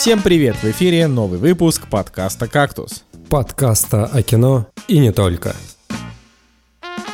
Всем 0.00 0.22
привет! 0.22 0.56
В 0.56 0.64
эфире 0.64 1.08
новый 1.08 1.38
выпуск 1.38 1.86
подкаста 1.86 2.48
«Кактус». 2.48 3.04
Подкаста 3.28 4.06
о 4.06 4.22
кино 4.22 4.66
и 4.88 4.98
не 4.98 5.12
только. 5.12 5.54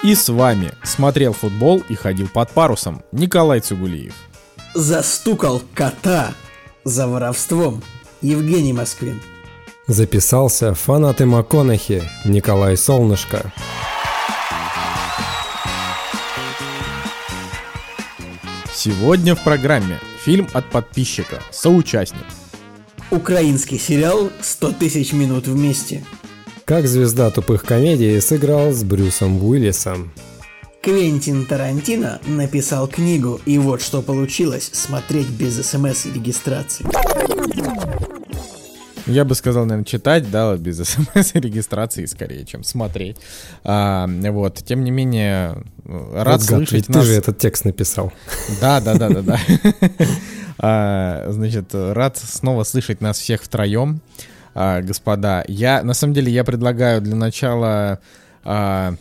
И 0.04 0.14
с 0.14 0.28
вами 0.28 0.70
смотрел 0.84 1.32
футбол 1.32 1.82
и 1.88 1.96
ходил 1.96 2.28
под 2.28 2.48
парусом 2.50 3.02
Николай 3.10 3.58
Цугулиев. 3.58 4.14
Застукал 4.72 5.60
кота 5.74 6.32
за 6.84 7.08
воровством 7.08 7.82
Евгений 8.22 8.72
Москвин. 8.72 9.20
Записался 9.88 10.72
фанаты 10.72 11.26
МакКонахи 11.26 12.04
Николай 12.24 12.76
Солнышко. 12.76 13.52
Сегодня 18.72 19.34
в 19.34 19.42
программе 19.42 19.98
фильм 20.20 20.46
от 20.52 20.70
подписчика 20.70 21.42
«Соучастник». 21.50 22.22
Украинский 23.12 23.78
сериал 23.78 24.30
«100 24.42 24.78
тысяч 24.80 25.12
минут 25.12 25.46
вместе». 25.46 26.04
Как 26.64 26.88
звезда 26.88 27.30
тупых 27.30 27.62
комедий 27.64 28.20
сыграл 28.20 28.72
с 28.72 28.82
Брюсом 28.82 29.42
Уиллисом. 29.44 30.10
Квентин 30.82 31.46
Тарантино 31.46 32.20
написал 32.26 32.88
книгу, 32.88 33.40
и 33.46 33.58
вот 33.58 33.80
что 33.80 34.02
получилось 34.02 34.70
смотреть 34.72 35.28
без 35.28 35.64
смс 35.64 36.06
и 36.06 36.12
регистрации. 36.12 36.84
Я 39.06 39.24
бы 39.24 39.36
сказал, 39.36 39.66
наверное, 39.66 39.84
читать, 39.84 40.28
да, 40.32 40.56
без 40.56 40.78
смс 40.84 41.34
и 41.34 41.38
регистрации 41.38 42.06
скорее, 42.06 42.44
чем 42.44 42.64
смотреть. 42.64 43.18
А, 43.62 44.08
вот, 44.08 44.64
тем 44.64 44.82
не 44.82 44.90
менее, 44.90 45.62
рад 45.84 46.40
Вот 46.40 46.48
гад, 46.48 46.58
слышать 46.58 46.72
ведь 46.72 46.88
нас... 46.88 47.04
ты 47.04 47.12
же 47.12 47.18
этот 47.18 47.38
текст 47.38 47.64
написал. 47.64 48.12
Да, 48.60 48.80
да, 48.80 48.94
да, 48.94 49.08
да, 49.10 49.22
да. 49.22 49.38
А, 50.58 51.26
Значит, 51.30 51.74
рад 51.74 52.16
снова 52.16 52.64
слышать 52.64 53.00
нас 53.00 53.18
всех 53.18 53.42
втроем, 53.42 54.00
а, 54.54 54.80
господа. 54.80 55.44
Я, 55.48 55.82
на 55.82 55.94
самом 55.94 56.14
деле, 56.14 56.32
я 56.32 56.44
предлагаю 56.44 57.00
для 57.00 57.14
начала, 57.14 58.00
а, 58.44 58.94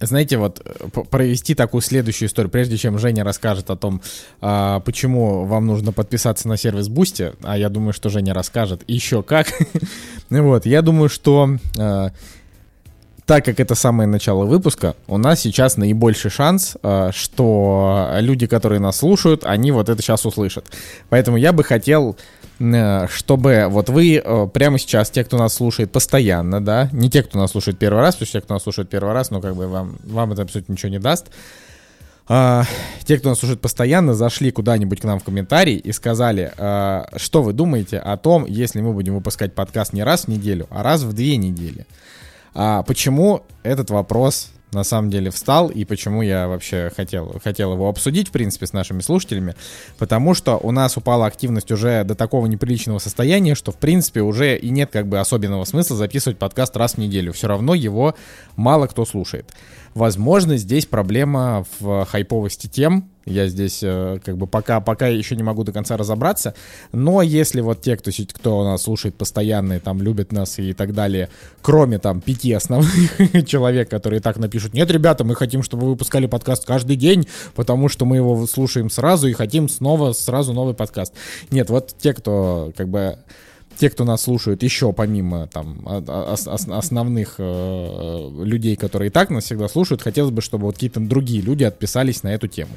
знаете, 0.00 0.36
вот 0.36 0.60
э, 0.64 0.88
провести 1.10 1.54
такую 1.54 1.80
следующую 1.80 2.28
историю, 2.28 2.50
прежде 2.50 2.76
чем 2.76 2.98
Женя 2.98 3.24
расскажет 3.24 3.70
о 3.70 3.76
том, 3.76 4.02
а, 4.40 4.80
почему 4.80 5.44
вам 5.44 5.66
нужно 5.66 5.92
подписаться 5.92 6.48
на 6.48 6.56
сервис 6.56 6.88
Boosty, 6.88 7.36
а 7.42 7.56
я 7.56 7.68
думаю, 7.68 7.92
что 7.92 8.08
Женя 8.08 8.34
расскажет 8.34 8.82
еще 8.86 9.22
как. 9.22 9.48
Вот, 10.30 10.64
я 10.64 10.80
думаю, 10.80 11.10
что 11.10 11.58
а, 11.78 12.12
так 13.26 13.44
как 13.44 13.60
это 13.60 13.74
самое 13.74 14.08
начало 14.08 14.44
выпуска, 14.44 14.96
у 15.06 15.16
нас 15.16 15.40
сейчас 15.40 15.76
наибольший 15.76 16.30
шанс, 16.30 16.76
э, 16.82 17.10
что 17.12 18.10
люди, 18.18 18.46
которые 18.46 18.80
нас 18.80 18.98
слушают, 18.98 19.44
они 19.44 19.70
вот 19.70 19.88
это 19.88 20.02
сейчас 20.02 20.26
услышат. 20.26 20.66
Поэтому 21.08 21.36
я 21.36 21.52
бы 21.52 21.62
хотел, 21.62 22.16
э, 22.58 23.06
чтобы 23.08 23.66
вот 23.68 23.88
вы 23.88 24.16
э, 24.16 24.46
прямо 24.52 24.78
сейчас, 24.78 25.10
те, 25.10 25.22
кто 25.22 25.38
нас 25.38 25.54
слушает 25.54 25.92
постоянно, 25.92 26.60
да, 26.60 26.88
не 26.92 27.10
те, 27.10 27.22
кто 27.22 27.38
нас 27.38 27.52
слушает 27.52 27.78
первый 27.78 28.00
раз, 28.00 28.16
потому 28.16 28.26
что 28.26 28.38
те, 28.38 28.42
кто 28.42 28.54
нас 28.54 28.62
слушает 28.64 28.88
первый 28.88 29.12
раз, 29.12 29.30
ну 29.30 29.40
как 29.40 29.54
бы 29.54 29.68
вам, 29.68 29.98
вам 30.04 30.32
это 30.32 30.42
абсолютно 30.42 30.72
ничего 30.72 30.90
не 30.90 30.98
даст. 30.98 31.26
А, 32.26 32.64
те, 33.04 33.18
кто 33.18 33.28
нас 33.28 33.38
слушает 33.38 33.60
постоянно, 33.60 34.14
зашли 34.14 34.50
куда-нибудь 34.50 35.00
к 35.00 35.04
нам 35.04 35.20
в 35.20 35.24
комментарий 35.24 35.76
и 35.76 35.92
сказали, 35.92 36.52
что 37.16 37.42
вы 37.42 37.52
думаете 37.52 37.98
о 37.98 38.16
том, 38.16 38.46
если 38.46 38.80
мы 38.80 38.92
будем 38.92 39.14
выпускать 39.14 39.54
подкаст 39.54 39.92
не 39.92 40.02
раз 40.02 40.24
в 40.24 40.28
неделю, 40.28 40.66
а 40.70 40.82
раз 40.82 41.02
в 41.02 41.12
две 41.12 41.36
недели. 41.36 41.84
А 42.54 42.82
почему 42.82 43.42
этот 43.62 43.90
вопрос 43.90 44.50
на 44.72 44.84
самом 44.84 45.10
деле 45.10 45.30
встал 45.30 45.68
и 45.68 45.84
почему 45.84 46.22
я 46.22 46.48
вообще 46.48 46.90
хотел, 46.96 47.38
хотел 47.44 47.74
его 47.74 47.88
обсудить, 47.88 48.28
в 48.28 48.32
принципе, 48.32 48.66
с 48.66 48.72
нашими 48.72 49.00
слушателями? 49.00 49.54
Потому 49.98 50.34
что 50.34 50.56
у 50.56 50.70
нас 50.70 50.96
упала 50.96 51.26
активность 51.26 51.70
уже 51.70 52.04
до 52.04 52.14
такого 52.14 52.46
неприличного 52.46 52.98
состояния, 52.98 53.54
что, 53.54 53.72
в 53.72 53.76
принципе, 53.76 54.22
уже 54.22 54.56
и 54.56 54.70
нет 54.70 54.90
как 54.90 55.06
бы 55.08 55.18
особенного 55.18 55.64
смысла 55.64 55.96
записывать 55.96 56.38
подкаст 56.38 56.76
раз 56.76 56.94
в 56.94 56.98
неделю. 56.98 57.32
Все 57.32 57.48
равно 57.48 57.74
его 57.74 58.14
мало 58.56 58.86
кто 58.86 59.04
слушает. 59.04 59.46
Возможно, 59.94 60.56
здесь 60.56 60.86
проблема 60.86 61.66
в 61.78 62.04
хайповости 62.06 62.66
тем, 62.66 63.10
я 63.24 63.46
здесь 63.46 63.80
э, 63.82 64.18
как 64.24 64.36
бы 64.36 64.46
пока, 64.46 64.80
пока 64.80 65.06
еще 65.06 65.36
не 65.36 65.42
могу 65.42 65.62
до 65.62 65.72
конца 65.72 65.96
разобраться, 65.96 66.54
но 66.92 67.22
если 67.22 67.60
вот 67.60 67.80
те, 67.80 67.96
кто, 67.96 68.10
кто 68.32 68.64
нас 68.64 68.82
слушает 68.82 69.14
постоянно 69.14 69.74
и 69.74 69.78
там 69.78 70.02
любят 70.02 70.32
нас 70.32 70.58
и 70.58 70.72
так 70.72 70.92
далее, 70.92 71.28
кроме 71.60 71.98
там 71.98 72.20
пяти 72.20 72.52
основных 72.52 73.46
человек, 73.46 73.88
которые 73.88 74.20
так 74.20 74.38
напишут, 74.38 74.74
нет, 74.74 74.90
ребята, 74.90 75.24
мы 75.24 75.36
хотим, 75.36 75.62
чтобы 75.62 75.84
вы 75.84 75.90
выпускали 75.90 76.26
подкаст 76.26 76.64
каждый 76.64 76.96
день, 76.96 77.28
потому 77.54 77.88
что 77.88 78.04
мы 78.04 78.16
его 78.16 78.46
слушаем 78.46 78.90
сразу 78.90 79.28
и 79.28 79.32
хотим 79.32 79.68
снова 79.68 80.12
сразу 80.12 80.52
новый 80.52 80.74
подкаст. 80.74 81.12
Нет, 81.50 81.70
вот 81.70 81.94
те, 81.98 82.14
кто 82.14 82.72
как 82.76 82.88
бы 82.88 83.18
те, 83.82 83.90
кто 83.90 84.04
нас 84.04 84.22
слушают 84.22 84.62
еще 84.62 84.92
помимо 84.92 85.48
там 85.48 85.84
ос- 85.84 86.46
ос- 86.46 86.68
основных 86.68 87.34
э, 87.38 88.30
людей, 88.44 88.76
которые 88.76 89.08
и 89.08 89.10
так 89.10 89.28
нас 89.30 89.42
всегда 89.42 89.66
слушают, 89.66 90.02
хотелось 90.02 90.30
бы, 90.30 90.40
чтобы 90.40 90.66
вот 90.66 90.76
какие-то 90.76 91.00
другие 91.00 91.42
люди 91.42 91.64
отписались 91.64 92.22
на 92.22 92.32
эту 92.32 92.46
тему. 92.46 92.70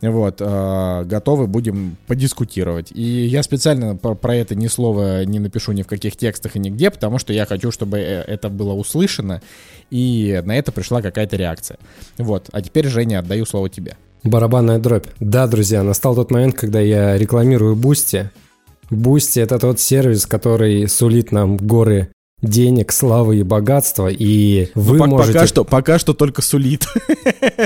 Вот, 0.00 0.36
э, 0.38 1.04
готовы 1.06 1.48
будем 1.48 1.96
подискутировать. 2.06 2.92
И 2.94 3.02
я 3.02 3.42
специально 3.42 3.96
про, 3.96 4.14
про 4.14 4.36
это 4.36 4.54
ни 4.54 4.68
слова 4.68 5.24
не 5.24 5.40
напишу 5.40 5.72
ни 5.72 5.82
в 5.82 5.88
каких 5.88 6.16
текстах 6.16 6.54
и 6.54 6.60
нигде, 6.60 6.92
потому 6.92 7.18
что 7.18 7.32
я 7.32 7.44
хочу, 7.44 7.72
чтобы 7.72 7.98
э, 7.98 8.22
это 8.22 8.48
было 8.48 8.74
услышано, 8.74 9.42
и 9.90 10.40
на 10.44 10.56
это 10.56 10.70
пришла 10.70 11.02
какая-то 11.02 11.34
реакция. 11.34 11.78
Вот, 12.16 12.48
а 12.52 12.62
теперь, 12.62 12.86
Женя, 12.86 13.18
отдаю 13.18 13.44
слово 13.44 13.70
тебе. 13.70 13.96
Барабанная 14.22 14.78
дробь. 14.78 15.08
Да, 15.18 15.48
друзья, 15.48 15.82
настал 15.82 16.14
тот 16.14 16.30
момент, 16.30 16.54
когда 16.54 16.78
я 16.78 17.18
рекламирую 17.18 17.74
Boosty. 17.74 18.30
Boosty — 18.90 19.40
это 19.40 19.58
тот 19.58 19.80
сервис, 19.80 20.26
который 20.26 20.88
сулит 20.88 21.32
нам 21.32 21.56
горы 21.56 22.12
денег, 22.42 22.92
славы 22.92 23.38
и 23.38 23.42
богатства, 23.42 24.08
и 24.08 24.68
вы 24.74 24.98
Ну, 24.98 25.06
можете... 25.06 25.32
пока, 25.32 25.46
что, 25.46 25.64
пока 25.64 25.98
что 25.98 26.14
только 26.14 26.42
сулит. 26.42 26.86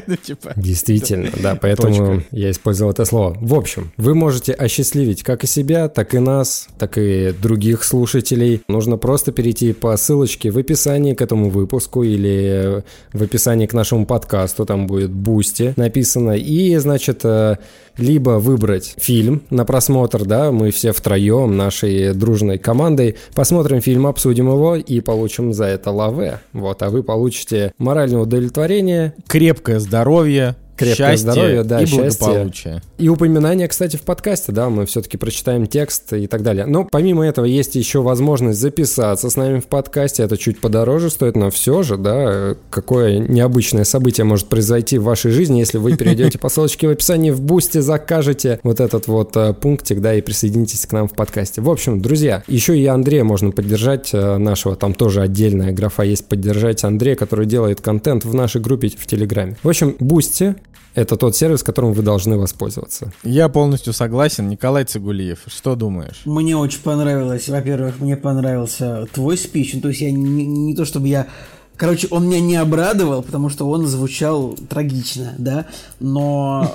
Ну, 0.06 0.16
типа. 0.16 0.52
Действительно, 0.56 1.30
да, 1.40 1.54
поэтому 1.60 2.22
я 2.30 2.50
использовал 2.50 2.92
это 2.92 3.04
слово. 3.04 3.36
В 3.40 3.54
общем, 3.54 3.92
вы 3.96 4.14
можете 4.14 4.52
осчастливить 4.52 5.22
как 5.22 5.44
и 5.44 5.46
себя, 5.46 5.88
так 5.88 6.14
и 6.14 6.18
нас, 6.18 6.68
так 6.78 6.98
и 6.98 7.32
других 7.40 7.84
слушателей. 7.84 8.62
Нужно 8.68 8.96
просто 8.96 9.32
перейти 9.32 9.72
по 9.72 9.96
ссылочке 9.96 10.50
в 10.50 10.58
описании 10.58 11.14
к 11.14 11.20
этому 11.20 11.50
выпуску 11.50 12.02
или 12.02 12.82
в 13.12 13.22
описании 13.22 13.66
к 13.66 13.74
нашему 13.74 14.06
подкасту, 14.06 14.64
там 14.64 14.86
будет 14.86 15.10
Boosty 15.10 15.74
написано, 15.76 16.32
и, 16.32 16.76
значит, 16.76 17.20
э, 17.24 17.56
либо 17.96 18.38
выбрать 18.38 18.94
фильм 18.96 19.42
на 19.50 19.64
просмотр, 19.64 20.24
да, 20.24 20.50
мы 20.50 20.70
все 20.70 20.92
втроем, 20.92 21.56
нашей 21.56 22.14
дружной 22.14 22.58
командой, 22.58 23.16
посмотрим 23.34 23.80
фильм, 23.80 24.06
обсудим 24.06 24.48
его 24.48 24.61
и 24.76 25.00
получим 25.00 25.52
за 25.52 25.64
это 25.66 25.90
лаве. 25.90 26.40
Вот, 26.52 26.82
а 26.82 26.90
вы 26.90 27.02
получите 27.02 27.72
моральное 27.78 28.20
удовлетворение, 28.20 29.14
Крепкое 29.26 29.78
здоровье, 29.78 30.56
Крепкое 30.84 31.08
счастье 31.08 31.32
здоровье, 31.32 31.62
да, 31.64 31.80
и 31.80 31.86
счастье. 31.86 32.26
благополучие. 32.26 32.82
И 32.98 33.08
упоминание, 33.08 33.68
кстати, 33.68 33.96
в 33.96 34.02
подкасте, 34.02 34.52
да, 34.52 34.68
мы 34.68 34.86
все-таки 34.86 35.16
прочитаем 35.16 35.66
текст 35.66 36.12
и 36.12 36.26
так 36.26 36.42
далее. 36.42 36.66
Но 36.66 36.84
помимо 36.84 37.26
этого 37.26 37.44
есть 37.44 37.74
еще 37.74 38.02
возможность 38.02 38.58
записаться 38.58 39.30
с 39.30 39.36
нами 39.36 39.60
в 39.60 39.66
подкасте. 39.66 40.22
Это 40.22 40.36
чуть 40.36 40.60
подороже 40.60 41.10
стоит, 41.10 41.36
но 41.36 41.50
все 41.50 41.82
же, 41.82 41.96
да, 41.96 42.54
какое 42.70 43.18
необычное 43.18 43.84
событие 43.84 44.24
может 44.24 44.48
произойти 44.48 44.98
в 44.98 45.04
вашей 45.04 45.30
жизни, 45.30 45.58
если 45.58 45.78
вы 45.78 45.96
перейдете 45.96 46.38
по 46.38 46.48
ссылочке 46.48 46.88
в 46.88 46.90
описании 46.90 47.30
в 47.30 47.40
Boosty, 47.40 47.82
закажете 47.82 48.60
вот 48.62 48.80
этот 48.80 49.06
вот 49.06 49.36
э, 49.36 49.52
пунктик, 49.54 50.00
да, 50.00 50.14
и 50.14 50.20
присоединитесь 50.20 50.86
к 50.86 50.92
нам 50.92 51.08
в 51.08 51.12
подкасте. 51.12 51.60
В 51.60 51.70
общем, 51.70 52.00
друзья, 52.00 52.42
еще 52.46 52.78
и 52.78 52.86
Андрея 52.86 53.24
можно 53.24 53.50
поддержать, 53.50 54.10
э, 54.12 54.38
нашего, 54.38 54.76
там 54.76 54.94
тоже 54.94 55.22
отдельная 55.22 55.72
графа 55.72 56.02
есть 56.02 56.26
поддержать 56.26 56.84
Андрея, 56.84 57.14
который 57.14 57.46
делает 57.46 57.80
контент 57.80 58.24
в 58.24 58.34
нашей 58.34 58.60
группе 58.60 58.88
в 58.88 59.06
Телеграме. 59.06 59.56
В 59.62 59.68
общем, 59.68 59.96
Boosty 59.98 60.56
это 60.94 61.16
тот 61.16 61.36
сервис, 61.36 61.62
которым 61.62 61.92
вы 61.92 62.02
должны 62.02 62.36
воспользоваться. 62.36 63.12
Я 63.22 63.48
полностью 63.48 63.92
согласен. 63.92 64.48
Николай 64.48 64.84
Цигулиев, 64.84 65.40
что 65.46 65.74
думаешь? 65.74 66.22
Мне 66.24 66.56
очень 66.56 66.80
понравилось, 66.80 67.48
во-первых, 67.48 68.00
мне 68.00 68.16
понравился 68.16 69.06
твой 69.12 69.36
спич, 69.36 69.74
ну, 69.74 69.80
то 69.80 69.88
есть 69.88 70.00
я 70.00 70.10
не, 70.10 70.46
не 70.46 70.74
то 70.74 70.84
чтобы 70.84 71.08
я 71.08 71.26
Короче, 71.74 72.06
он 72.10 72.28
меня 72.28 72.38
не 72.38 72.56
обрадовал, 72.56 73.22
потому 73.22 73.48
что 73.48 73.68
он 73.68 73.86
звучал 73.86 74.54
трагично, 74.68 75.34
да, 75.38 75.66
но, 75.98 76.72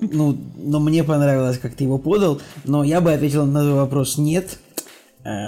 ну, 0.00 0.38
но 0.56 0.80
мне 0.80 1.04
понравилось, 1.04 1.58
как 1.58 1.74
ты 1.74 1.84
его 1.84 1.98
подал, 1.98 2.40
но 2.64 2.82
я 2.82 3.00
бы 3.02 3.12
ответил 3.12 3.44
на 3.44 3.60
твой 3.60 3.74
вопрос 3.74 4.16
«нет», 4.16 4.58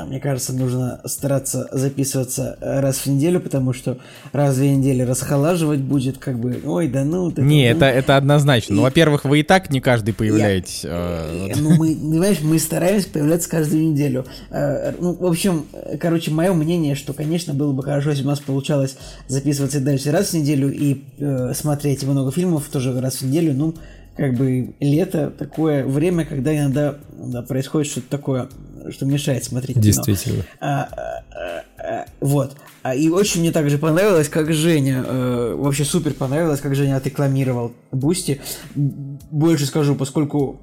Мне 0.07 0.19
кажется, 0.21 0.53
нужно 0.53 1.01
стараться 1.05 1.69
записываться 1.73 2.57
э, 2.61 2.81
раз 2.81 2.99
в 2.99 3.07
неделю, 3.07 3.41
потому 3.41 3.73
что 3.73 3.99
раз 4.33 4.55
в 4.55 4.59
две 4.59 4.75
недели 4.75 5.03
расхолаживать 5.03 5.81
будет, 5.81 6.19
как 6.19 6.39
бы, 6.39 6.61
ой, 6.65 6.89
да 6.89 7.05
ну... 7.05 7.31
ты- 7.31 7.43
Не, 7.43 7.71
ну, 7.71 7.77
это, 7.77 7.87
это 7.87 8.17
однозначно. 8.17 8.75
Ну, 8.77 8.83
во-первых, 8.83 9.25
вы 9.25 9.41
и 9.41 9.43
так 9.43 9.71
не 9.71 9.81
каждый 9.81 10.15
появляетесь. 10.15 10.83
э, 10.85 10.89
Э, 10.89 11.53
Ну, 11.61 11.71
мы, 11.77 11.95
понимаешь, 11.95 12.39
мы 12.43 12.59
стараемся 12.59 13.09
появляться 13.09 13.49
каждую 13.49 13.83
неделю. 13.91 14.25
Э, 14.51 14.93
Ну, 14.99 15.13
в 15.15 15.25
общем, 15.27 15.67
э, 15.73 15.97
короче, 15.99 16.31
мое 16.31 16.53
мнение, 16.53 16.95
что, 16.95 17.13
конечно, 17.13 17.55
было 17.55 17.73
бы 17.73 17.83
хорошо, 17.83 18.11
если 18.11 18.23
бы 18.23 18.29
у 18.29 18.31
нас 18.31 18.41
получалось 18.41 18.97
записываться 19.29 19.79
и 19.79 19.81
дальше 19.81 20.11
раз 20.11 20.31
в 20.31 20.35
неделю 20.35 20.73
и 20.73 21.03
э, 21.19 21.53
смотреть 21.55 22.03
много 22.05 22.33
фильмов 22.33 22.69
тоже 22.73 22.99
раз 23.01 23.17
в 23.21 23.27
неделю. 23.27 23.55
Ну, 23.55 23.75
как 24.17 24.35
бы 24.35 24.75
лето 24.81 25.33
такое 25.39 25.85
время, 25.85 26.25
когда 26.25 26.57
иногда 26.57 26.97
да, 27.17 27.43
происходит 27.43 27.89
что-то 27.91 28.09
такое 28.11 28.49
что 28.91 29.07
мешает 29.07 29.45
смотреть 29.45 29.79
Действительно. 29.79 30.45
А, 30.61 30.89
а, 30.91 31.65
а, 31.79 32.07
вот. 32.21 32.57
А, 32.83 32.95
и 32.95 33.09
очень 33.09 33.41
мне 33.41 33.53
также 33.53 33.79
понравилось, 33.79 34.29
как 34.29 34.53
Женя, 34.53 35.05
э, 35.07 35.55
вообще 35.57 35.85
супер 35.85 36.15
понравилось, 36.15 36.61
как 36.61 36.75
Женя 36.75 36.97
отрекламировал 36.97 37.73
Boosty. 37.91 38.41
Больше 38.75 39.67
скажу, 39.67 39.95
поскольку 39.95 40.61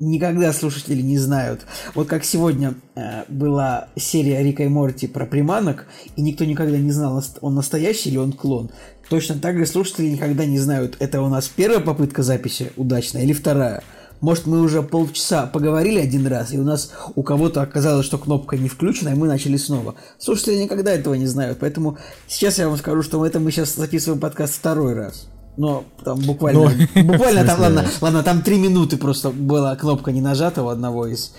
никогда 0.00 0.52
слушатели 0.52 1.00
не 1.00 1.18
знают. 1.18 1.66
Вот 1.94 2.08
как 2.08 2.24
сегодня 2.24 2.74
э, 2.94 3.24
была 3.28 3.88
серия 3.96 4.42
Рика 4.42 4.64
и 4.64 4.68
Морти 4.68 5.06
про 5.06 5.26
приманок, 5.26 5.86
и 6.16 6.22
никто 6.22 6.44
никогда 6.44 6.76
не 6.76 6.92
знал, 6.92 7.22
он 7.40 7.54
настоящий 7.54 8.10
или 8.10 8.16
он 8.16 8.32
клон. 8.32 8.70
Точно 9.08 9.36
так 9.36 9.58
же 9.58 9.66
слушатели 9.66 10.08
никогда 10.08 10.46
не 10.46 10.58
знают, 10.58 10.96
это 10.98 11.20
у 11.20 11.28
нас 11.28 11.48
первая 11.48 11.80
попытка 11.80 12.22
записи 12.22 12.72
удачная 12.76 13.22
или 13.22 13.32
вторая. 13.32 13.82
Может, 14.24 14.46
мы 14.46 14.62
уже 14.62 14.82
полчаса 14.82 15.44
поговорили 15.44 16.00
один 16.00 16.26
раз, 16.26 16.54
и 16.54 16.58
у 16.58 16.64
нас 16.64 16.92
у 17.14 17.22
кого-то 17.22 17.60
оказалось, 17.60 18.06
что 18.06 18.16
кнопка 18.16 18.56
не 18.56 18.70
включена, 18.70 19.10
и 19.10 19.14
мы 19.14 19.28
начали 19.28 19.58
снова. 19.58 19.96
Слушатели 20.18 20.62
никогда 20.62 20.92
этого 20.92 21.12
не 21.12 21.26
знают, 21.26 21.58
поэтому 21.60 21.98
сейчас 22.26 22.58
я 22.58 22.70
вам 22.70 22.78
скажу, 22.78 23.02
что 23.02 23.26
это 23.26 23.38
мы 23.38 23.50
сейчас 23.50 23.74
записываем 23.74 24.18
подкаст 24.22 24.54
второй 24.54 24.94
раз. 24.94 25.26
Но 25.58 25.84
там 26.02 26.20
буквально, 26.20 26.72
Но, 26.94 27.02
буквально 27.04 27.44
там, 27.46 27.60
ладно, 27.60 27.84
ладно, 28.00 28.22
там 28.22 28.40
три 28.40 28.58
минуты 28.58 28.96
просто 28.96 29.28
была 29.28 29.76
кнопка 29.76 30.10
не 30.10 30.22
нажата 30.22 30.62
у 30.62 30.68
одного 30.68 31.06
из 31.06 31.34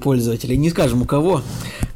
пользователей. 0.00 0.56
Не 0.56 0.70
скажем 0.70 1.02
у 1.02 1.04
кого. 1.04 1.42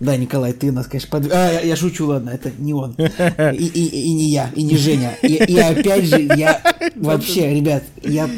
Да, 0.00 0.16
Николай, 0.16 0.52
ты 0.52 0.70
нас, 0.70 0.86
конечно, 0.86 1.10
под... 1.10 1.32
А, 1.32 1.52
я, 1.52 1.60
я 1.60 1.76
шучу, 1.76 2.06
ладно, 2.06 2.30
это 2.30 2.52
не 2.56 2.72
он. 2.72 2.94
И, 2.98 3.64
и, 3.64 3.86
и 3.86 4.12
не 4.12 4.24
я, 4.24 4.50
и 4.54 4.62
не 4.62 4.76
Женя. 4.76 5.16
И, 5.22 5.34
и 5.34 5.58
опять 5.58 6.04
же, 6.04 6.20
я 6.20 6.62
вообще, 6.96 7.54
ребят, 7.54 7.82
я... 8.02 8.30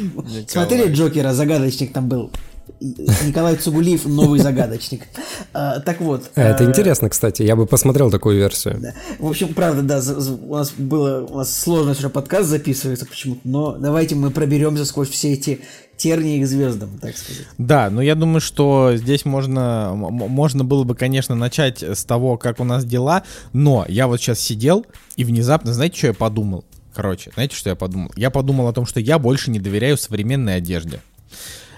Смотрели 0.47 0.91
Джокера, 0.91 1.33
загадочник 1.33 1.93
там 1.93 2.09
был? 2.09 2.31
Николай 2.79 3.55
Цугулиев 3.55 4.05
новый 4.05 4.39
загадочник. 4.39 5.03
А, 5.53 5.79
так 5.81 6.01
вот. 6.01 6.31
Это 6.33 6.63
а, 6.63 6.67
интересно, 6.67 7.09
кстати. 7.09 7.43
Я 7.43 7.55
бы 7.55 7.67
посмотрел 7.67 8.09
такую 8.09 8.37
версию. 8.37 8.79
Да. 8.81 8.93
В 9.19 9.27
общем, 9.27 9.53
правда, 9.53 9.81
да, 9.83 10.01
у 10.47 10.55
нас 10.55 10.71
было 10.71 11.25
у 11.29 11.37
нас 11.37 11.55
сложно 11.55 11.91
уже 11.91 12.09
подкаст 12.09 12.49
записывается 12.49 13.05
почему-то, 13.05 13.41
но 13.43 13.71
давайте 13.73 14.15
мы 14.15 14.31
проберемся 14.31 14.85
сквозь 14.85 15.09
все 15.09 15.33
эти 15.33 15.61
тернии 16.01 16.41
к 16.41 16.47
звездам, 16.47 16.89
так 16.99 17.15
сказать. 17.15 17.45
Да, 17.57 17.89
но 17.89 18.01
я 18.01 18.15
думаю, 18.15 18.41
что 18.41 18.93
здесь 18.95 19.25
можно, 19.25 19.93
можно 19.95 20.63
было 20.63 20.83
бы, 20.83 20.95
конечно, 20.95 21.35
начать 21.35 21.83
с 21.83 22.03
того, 22.03 22.37
как 22.37 22.59
у 22.59 22.63
нас 22.63 22.85
дела, 22.85 23.23
но 23.53 23.85
я 23.87 24.07
вот 24.07 24.19
сейчас 24.19 24.39
сидел 24.39 24.85
и 25.15 25.23
внезапно, 25.23 25.73
знаете, 25.73 25.97
что 25.97 26.07
я 26.07 26.13
подумал? 26.13 26.65
Короче, 26.93 27.31
знаете, 27.33 27.55
что 27.55 27.69
я 27.69 27.75
подумал? 27.75 28.11
Я 28.15 28.31
подумал 28.31 28.67
о 28.67 28.73
том, 28.73 28.85
что 28.85 28.99
я 28.99 29.19
больше 29.19 29.51
не 29.51 29.59
доверяю 29.59 29.97
современной 29.97 30.55
одежде 30.55 31.01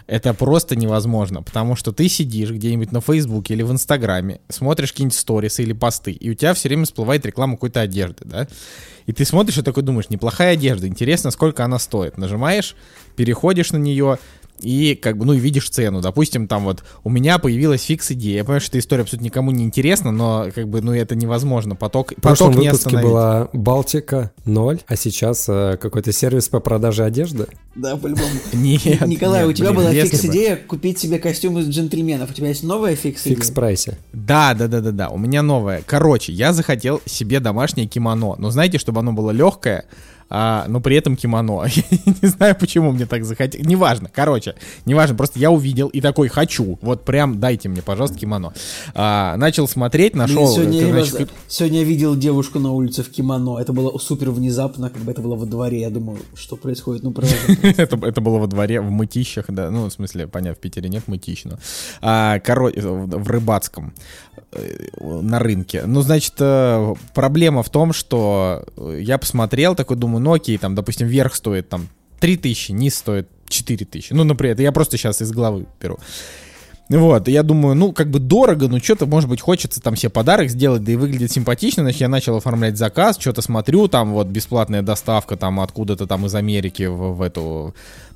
это 0.07 0.33
просто 0.33 0.75
невозможно, 0.75 1.41
потому 1.41 1.75
что 1.75 1.91
ты 1.91 2.07
сидишь 2.09 2.51
где-нибудь 2.51 2.91
на 2.91 3.01
Фейсбуке 3.01 3.53
или 3.53 3.63
в 3.63 3.71
Инстаграме, 3.71 4.41
смотришь 4.49 4.91
какие-нибудь 4.91 5.17
сторисы 5.17 5.63
или 5.63 5.73
посты, 5.73 6.11
и 6.11 6.29
у 6.29 6.33
тебя 6.33 6.53
все 6.53 6.69
время 6.69 6.85
всплывает 6.85 7.25
реклама 7.25 7.53
какой-то 7.55 7.81
одежды, 7.81 8.25
да? 8.25 8.47
И 9.05 9.11
ты 9.11 9.25
смотришь 9.25 9.57
и 9.57 9.61
такой 9.61 9.83
думаешь, 9.83 10.09
неплохая 10.09 10.53
одежда, 10.53 10.87
интересно, 10.87 11.31
сколько 11.31 11.65
она 11.65 11.77
стоит. 11.79 12.17
Нажимаешь, 12.17 12.75
переходишь 13.15 13.71
на 13.71 13.77
нее, 13.77 14.17
и 14.63 14.95
как 14.95 15.17
бы, 15.17 15.25
ну, 15.25 15.33
и 15.33 15.39
видишь 15.39 15.69
цену. 15.69 16.01
Допустим, 16.01 16.47
там 16.47 16.63
вот 16.63 16.83
у 17.03 17.09
меня 17.09 17.37
появилась 17.37 17.83
фикс-идея. 17.83 18.37
Я 18.37 18.43
понимаю, 18.43 18.61
что 18.61 18.71
эта 18.71 18.79
история 18.79 19.01
абсолютно 19.03 19.25
никому 19.25 19.51
не 19.51 19.63
интересна, 19.63 20.11
но 20.11 20.47
как 20.53 20.67
бы, 20.67 20.81
ну, 20.81 20.93
это 20.93 21.15
невозможно. 21.15 21.75
Поток, 21.75 22.13
В 22.17 22.21
прошлом 22.21 22.49
поток 22.49 22.61
не 22.61 22.67
выпуске 22.69 22.87
остановить. 22.87 23.09
была 23.09 23.49
Балтика 23.53 24.31
0, 24.45 24.79
а 24.87 24.95
сейчас 24.95 25.45
э, 25.47 25.77
какой-то 25.79 26.11
сервис 26.11 26.49
по 26.49 26.59
продаже 26.59 27.03
одежды. 27.03 27.47
Да, 27.75 27.97
по-любому. 27.97 28.29
Нет, 28.53 29.05
Николай, 29.07 29.41
нет, 29.41 29.49
у 29.49 29.53
тебя 29.53 29.71
блин, 29.71 29.81
была 29.81 29.91
фикс-идея 29.93 30.55
купить 30.55 30.99
себе 30.99 31.19
костюм 31.19 31.57
из 31.59 31.67
джентльменов. 31.67 32.29
У 32.31 32.33
тебя 32.33 32.49
есть 32.49 32.63
новая 32.63 32.95
фикс-идея? 32.95 33.35
Фикс-прайсе. 33.35 33.97
Да, 34.13 34.53
да, 34.53 34.67
да, 34.67 34.81
да, 34.81 34.91
да. 34.91 35.09
У 35.09 35.17
меня 35.17 35.41
новая. 35.41 35.81
Короче, 35.85 36.31
я 36.31 36.53
захотел 36.53 37.01
себе 37.05 37.39
домашнее 37.39 37.87
кимоно. 37.87 38.35
Но 38.37 38.49
знаете, 38.51 38.77
чтобы 38.77 38.99
оно 38.99 39.11
было 39.13 39.31
легкое, 39.31 39.85
а, 40.35 40.65
но 40.67 40.81
при 40.81 40.95
этом 40.95 41.15
кимоно. 41.15 41.63
не 42.21 42.27
знаю, 42.27 42.55
почему 42.59 42.91
мне 42.91 43.05
так 43.05 43.23
захотелось. 43.23 43.67
Неважно, 43.67 44.09
короче, 44.11 44.55
неважно, 44.85 45.15
просто 45.15 45.37
я 45.37 45.51
увидел 45.51 45.89
и 45.89 46.01
такой 46.01 46.27
хочу. 46.27 46.79
Вот 46.81 47.05
прям 47.05 47.39
дайте 47.39 47.69
мне, 47.69 47.83
пожалуйста, 47.83 48.17
кимоно. 48.17 48.51
А, 48.95 49.37
начал 49.37 49.67
смотреть, 49.67 50.15
нашел... 50.15 50.47
Сегодня, 50.47 50.81
это, 50.81 50.91
значит... 50.91 51.19
я, 51.19 51.27
сегодня 51.47 51.79
я 51.79 51.85
видел 51.85 52.15
девушку 52.15 52.57
на 52.57 52.71
улице 52.71 53.03
в 53.03 53.11
кимоно. 53.11 53.59
Это 53.59 53.73
было 53.73 53.95
супер 53.99 54.31
внезапно, 54.31 54.89
как 54.89 55.03
бы 55.03 55.11
это 55.11 55.21
было 55.21 55.35
во 55.35 55.45
дворе. 55.45 55.81
Я 55.81 55.91
думал, 55.91 56.17
что 56.33 56.55
происходит? 56.55 57.03
Ну, 57.03 57.11
правда. 57.11 57.35
это, 57.61 57.95
это 58.03 58.19
было 58.19 58.39
во 58.39 58.47
дворе, 58.47 58.81
в 58.81 58.89
мытищах, 58.89 59.45
да. 59.49 59.69
Ну, 59.69 59.85
в 59.85 59.93
смысле, 59.93 60.25
понятно, 60.25 60.55
в 60.55 60.59
Питере 60.59 60.89
нет 60.89 61.07
мытищ, 61.07 61.43
но... 61.45 61.59
А, 62.01 62.39
короче, 62.39 62.81
в 62.81 63.29
Рыбацком 63.29 63.93
на 64.99 65.39
рынке. 65.39 65.83
Ну, 65.85 66.01
значит, 66.01 66.33
э, 66.39 66.93
проблема 67.13 67.63
в 67.63 67.69
том, 67.69 67.93
что 67.93 68.63
я 68.77 69.17
посмотрел, 69.17 69.75
такой 69.75 69.97
думаю, 69.97 70.21
ну 70.21 70.33
окей, 70.33 70.57
там, 70.57 70.75
допустим, 70.75 71.07
верх 71.07 71.35
стоит 71.35 71.69
там 71.69 71.87
3000, 72.19 72.71
низ 72.71 72.95
стоит 72.95 73.27
4000. 73.47 74.13
Ну, 74.13 74.23
например, 74.23 74.59
я 74.59 74.71
просто 74.71 74.97
сейчас 74.97 75.21
из 75.21 75.31
головы 75.31 75.65
беру. 75.81 75.99
Вот, 76.89 77.27
я 77.29 77.43
думаю, 77.43 77.75
ну, 77.75 77.93
как 77.93 78.09
бы 78.09 78.19
дорого, 78.19 78.67
но 78.67 78.79
что-то, 78.79 79.05
может 79.05 79.29
быть, 79.29 79.39
хочется 79.39 79.81
там 79.81 79.95
себе 79.95 80.09
подарок 80.09 80.49
сделать, 80.49 80.83
да 80.83 80.91
и 80.91 80.95
выглядит 80.95 81.31
симпатично, 81.31 81.81
значит, 81.81 82.01
я 82.01 82.09
начал 82.09 82.35
оформлять 82.35 82.77
заказ, 82.77 83.17
что-то 83.17 83.41
смотрю, 83.41 83.87
там 83.87 84.11
вот 84.11 84.27
бесплатная 84.27 84.81
доставка 84.81 85.37
там 85.37 85.61
откуда-то 85.61 86.07
там 86.07 86.25
из 86.25 86.35
Америки 86.35 86.83
в, 86.83 87.15
в 87.15 87.21
эту 87.21 87.73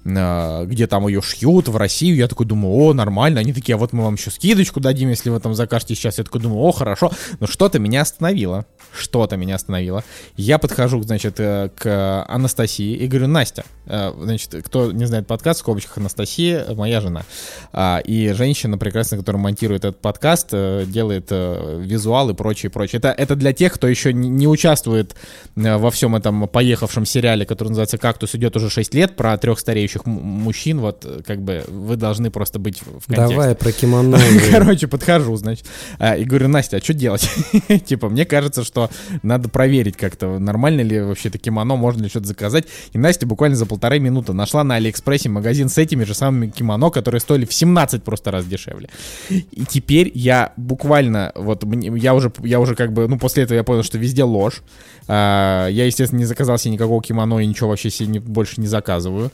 где 0.08 0.88
там 0.88 1.08
ее 1.08 1.22
шьют, 1.22 1.68
в 1.68 1.76
Россию. 1.76 2.16
Я 2.16 2.28
такой 2.28 2.46
думаю, 2.46 2.74
о, 2.74 2.94
нормально. 2.94 3.40
Они 3.40 3.54
такие, 3.54 3.76
а 3.76 3.78
вот 3.78 3.94
мы 3.94 4.04
вам 4.04 4.16
еще 4.16 4.32
скидочку 4.32 4.80
дадим, 4.80 5.10
если 5.10 5.30
вы 5.30 5.40
там 5.40 5.54
закажете 5.54 5.96
сейчас. 5.96 6.18
Я 6.18 6.24
такой 6.24 6.42
думаю, 6.42 6.62
о, 6.62 6.72
хорошо. 6.72 7.12
Но 7.40 7.48
что-то 7.48 7.80
меня 7.80 8.02
остановило. 8.02 8.66
Что-то 8.98 9.38
меня 9.38 9.56
остановило. 9.56 10.04
Я 10.36 10.58
подхожу, 10.58 11.02
значит, 11.04 11.40
э, 11.40 11.70
к 11.76 12.26
Анастасии 12.28 12.94
и 12.94 13.08
говорю, 13.08 13.28
Настя, 13.28 13.66
э, 13.86 14.14
значит, 14.18 14.56
кто 14.66 14.92
не 14.92 15.06
знает 15.06 15.28
подкаст, 15.28 15.60
в 15.60 15.62
скобочках 15.62 15.98
Анастасия, 15.98 16.66
моя 16.74 17.02
жена. 17.02 17.24
А, 17.74 18.00
и 18.00 18.32
женщина 18.32 18.78
прекрасная, 18.78 19.20
которая 19.20 19.42
монтирует 19.42 19.86
этот 19.86 20.02
подкаст, 20.02 20.50
э, 20.52 20.86
делает 20.88 21.28
визуал 21.30 22.30
и 22.30 22.34
прочее, 22.34 22.70
прочее. 22.70 23.00
Это, 23.00 23.10
это 23.10 23.36
для 23.36 23.54
тех, 23.54 23.74
кто 23.74 23.88
еще 23.88 24.14
не 24.14 24.48
участвует 24.48 25.16
во 25.56 25.92
всем 25.92 26.16
этом 26.16 26.48
поехавшем 26.48 27.06
сериале, 27.06 27.46
который 27.46 27.70
называется 27.70 27.98
«Кактус» 27.98 28.36
идет 28.36 28.56
уже 28.56 28.70
6 28.70 28.94
лет, 28.94 29.16
про 29.16 29.38
трех 29.38 29.60
стареющих 29.60 29.97
работающих 29.98 30.06
мужчин, 30.06 30.80
вот 30.80 31.06
как 31.26 31.42
бы 31.42 31.64
вы 31.68 31.96
должны 31.96 32.30
просто 32.32 32.60
быть 32.60 32.82
в 32.82 33.06
контексте. 33.08 33.36
Давай 33.36 33.56
про 33.56 33.72
кимоно. 33.72 34.20
Короче, 34.52 34.88
подхожу, 34.88 35.36
значит, 35.38 35.66
а, 36.00 36.16
и 36.16 36.24
говорю, 36.24 36.48
Настя, 36.48 36.78
а 36.78 36.82
что 36.82 36.94
делать? 36.94 37.30
Типа, 37.86 38.10
мне 38.10 38.26
кажется, 38.26 38.64
что 38.64 38.90
надо 39.24 39.50
проверить 39.50 39.98
как-то, 39.98 40.40
нормально 40.40 40.82
ли 40.82 41.02
вообще 41.02 41.30
это 41.30 41.38
кимоно, 41.38 41.76
можно 41.76 42.04
ли 42.04 42.10
что-то 42.10 42.28
заказать. 42.28 42.66
И 42.94 42.98
Настя 42.98 43.26
буквально 43.26 43.56
за 43.56 43.66
полторы 43.66 44.00
минуты 44.00 44.34
нашла 44.34 44.64
на 44.64 44.76
Алиэкспрессе 44.76 45.30
магазин 45.30 45.70
с 45.70 45.78
этими 45.78 46.04
же 46.04 46.14
самыми 46.14 46.48
кимоно, 46.48 46.90
которые 46.90 47.22
стоили 47.22 47.46
в 47.46 47.54
17 47.54 48.04
просто 48.04 48.32
раз 48.32 48.46
дешевле. 48.46 48.90
И 49.30 49.66
теперь 49.68 50.12
я 50.14 50.54
буквально, 50.58 51.32
вот, 51.36 51.64
я 51.74 52.14
уже, 52.14 52.32
я 52.44 52.60
уже 52.60 52.76
как 52.76 52.94
бы, 52.94 53.08
ну, 53.08 53.18
после 53.18 53.44
этого 53.44 53.58
я 53.58 53.64
понял, 53.64 53.84
что 53.84 53.98
везде 53.98 54.24
ложь. 54.24 54.62
А, 55.08 55.68
я, 55.68 55.86
естественно, 55.86 56.20
не 56.20 56.26
заказал 56.26 56.58
себе 56.58 56.74
никакого 56.74 57.02
кимоно 57.02 57.40
и 57.40 57.46
ничего 57.46 57.70
вообще 57.70 57.90
себе 57.90 58.20
больше 58.20 58.60
не 58.60 58.68
заказываю. 58.68 59.32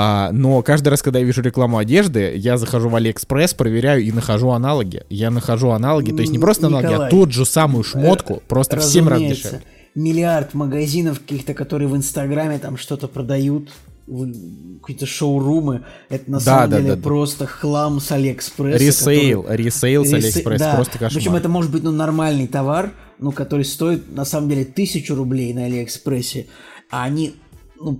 А, 0.00 0.30
но 0.30 0.62
каждый 0.62 0.90
раз, 0.90 1.02
когда 1.02 1.18
я 1.18 1.24
вижу 1.24 1.42
рекламу 1.42 1.76
одежды, 1.76 2.36
я 2.36 2.56
захожу 2.56 2.88
в 2.88 2.94
Алиэкспресс, 2.94 3.52
проверяю 3.54 4.00
и 4.00 4.12
нахожу 4.12 4.50
аналоги. 4.50 5.02
Я 5.10 5.32
нахожу 5.32 5.70
аналоги, 5.70 6.12
то 6.12 6.20
есть 6.20 6.30
не 6.30 6.38
просто 6.38 6.68
Николай, 6.68 6.84
аналоги, 6.84 7.06
а 7.08 7.10
тот 7.10 7.32
же 7.32 7.44
самую 7.44 7.82
шмотку, 7.82 8.40
просто 8.46 8.78
в 8.78 8.84
7 8.84 9.08
раз 9.08 9.20
дешевле. 9.20 9.62
Миллиард 9.96 10.54
магазинов 10.54 11.18
каких-то, 11.18 11.52
которые 11.52 11.88
в 11.88 11.96
Инстаграме 11.96 12.60
там 12.60 12.76
что-то 12.76 13.08
продают, 13.08 13.70
какие-то 14.06 15.06
шоурумы, 15.06 15.82
это 16.08 16.30
на 16.30 16.38
да, 16.38 16.44
самом 16.44 16.70
да, 16.70 16.80
деле 16.80 16.94
да, 16.94 17.02
просто 17.02 17.44
да. 17.44 17.46
хлам 17.50 17.98
с 17.98 18.12
Алиэкспресса. 18.12 18.78
Ресейл, 18.78 19.42
который... 19.42 19.64
ресейл 19.64 20.04
с 20.04 20.12
Алиэкспресс, 20.12 20.60
да. 20.60 20.74
просто 20.76 20.92
кошмар. 20.92 21.12
Причем 21.12 21.34
это 21.34 21.48
может 21.48 21.72
быть 21.72 21.82
ну, 21.82 21.90
нормальный 21.90 22.46
товар, 22.46 22.92
ну, 23.18 23.32
который 23.32 23.64
стоит 23.64 24.14
на 24.14 24.24
самом 24.24 24.48
деле 24.48 24.64
тысячу 24.64 25.16
рублей 25.16 25.52
на 25.52 25.64
Алиэкспрессе, 25.64 26.46
а 26.88 27.02
они 27.02 27.34
ну, 27.80 27.98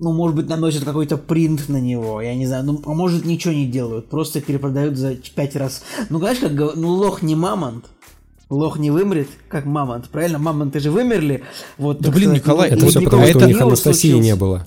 ну, 0.00 0.12
может 0.12 0.34
быть, 0.34 0.48
наносят 0.48 0.84
какой-то 0.84 1.16
принт 1.16 1.68
на 1.68 1.76
него, 1.76 2.20
я 2.20 2.34
не 2.34 2.46
знаю, 2.46 2.64
ну, 2.64 2.82
а 2.86 2.94
может, 2.94 3.24
ничего 3.24 3.52
не 3.52 3.66
делают, 3.66 4.08
просто 4.08 4.40
перепродают 4.40 4.96
за 4.96 5.14
пять 5.14 5.54
раз. 5.56 5.82
Ну, 6.08 6.18
знаешь, 6.18 6.38
как, 6.38 6.52
ну, 6.52 6.88
лох 6.88 7.22
не 7.22 7.36
мамонт, 7.36 7.84
лох 8.48 8.78
не 8.78 8.90
вымрет, 8.90 9.28
как 9.48 9.66
мамонт, 9.66 10.08
правильно? 10.08 10.38
Мамонты 10.38 10.80
же 10.80 10.90
вымерли. 10.90 11.44
Вот, 11.78 12.00
да, 12.00 12.10
блин, 12.10 12.30
сказать, 12.30 12.42
Николай, 12.42 12.70
это 12.70 12.86
все 12.86 13.00
потому, 13.02 13.26
что 13.26 13.38
у 13.38 13.46
них 13.46 13.60
Анастасии 13.60 14.14
не 14.14 14.34
было. 14.34 14.66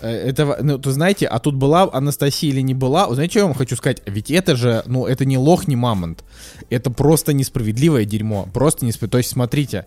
Э, 0.00 0.08
это, 0.08 0.58
ну, 0.62 0.78
то 0.78 0.92
знаете, 0.92 1.26
а 1.26 1.38
тут 1.38 1.56
была 1.56 1.88
Анастасия 1.92 2.50
или 2.50 2.60
не 2.60 2.74
была, 2.74 3.12
знаете, 3.12 3.32
что 3.32 3.38
я 3.40 3.46
вам 3.46 3.54
хочу 3.54 3.76
сказать? 3.76 4.02
Ведь 4.06 4.30
это 4.30 4.56
же, 4.56 4.82
ну, 4.86 5.06
это 5.06 5.24
не 5.24 5.36
лох, 5.36 5.68
не 5.68 5.76
мамонт. 5.76 6.24
Это 6.70 6.90
просто 6.90 7.32
несправедливое 7.32 8.04
дерьмо. 8.04 8.48
Просто 8.52 8.86
несправедливое. 8.86 9.10
То 9.10 9.18
есть, 9.18 9.30
смотрите, 9.30 9.86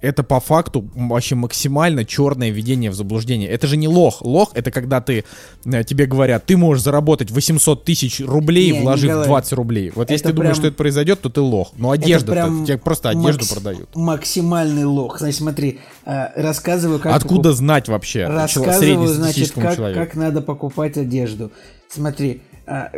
это 0.00 0.22
по 0.22 0.40
факту 0.40 0.88
вообще 0.94 1.34
максимально 1.34 2.04
черное 2.04 2.50
введение 2.50 2.90
в 2.90 2.94
заблуждение. 2.94 3.48
Это 3.48 3.66
же 3.66 3.76
не 3.76 3.88
лох. 3.88 4.22
Лох 4.22 4.52
это 4.54 4.70
когда 4.70 5.00
ты 5.00 5.24
э, 5.64 5.84
тебе 5.84 6.06
говорят, 6.06 6.46
ты 6.46 6.56
можешь 6.56 6.82
заработать 6.84 7.30
800 7.30 7.84
тысяч 7.84 8.20
рублей, 8.20 8.72
Не, 8.72 8.80
вложив 8.80 9.10
Николай, 9.10 9.26
20 9.26 9.52
рублей. 9.54 9.92
Вот 9.94 10.10
если 10.10 10.26
это 10.26 10.30
ты 10.30 10.36
думаешь, 10.36 10.56
прям- 10.56 10.62
что 10.62 10.68
это 10.68 10.76
произойдет, 10.76 11.20
то 11.20 11.28
ты 11.28 11.40
лох. 11.40 11.72
Но 11.76 11.90
одежда, 11.90 12.32
прям 12.32 12.64
тебе 12.64 12.78
просто 12.78 13.10
одежду 13.10 13.40
макс- 13.40 13.52
продают. 13.52 13.96
Максимальный 13.96 14.84
лох. 14.84 15.18
Значит, 15.18 15.38
смотри, 15.38 15.80
э, 16.04 16.26
рассказываю, 16.40 16.98
как... 17.00 17.14
Откуда 17.14 17.52
знать 17.52 17.88
вообще 17.88 18.26
Рассказываю, 18.26 19.08
значит, 19.08 19.52
как, 19.52 19.76
человеку? 19.76 20.00
как 20.00 20.14
надо 20.14 20.42
покупать 20.42 20.96
одежду. 20.96 21.50
Смотри, 21.90 22.42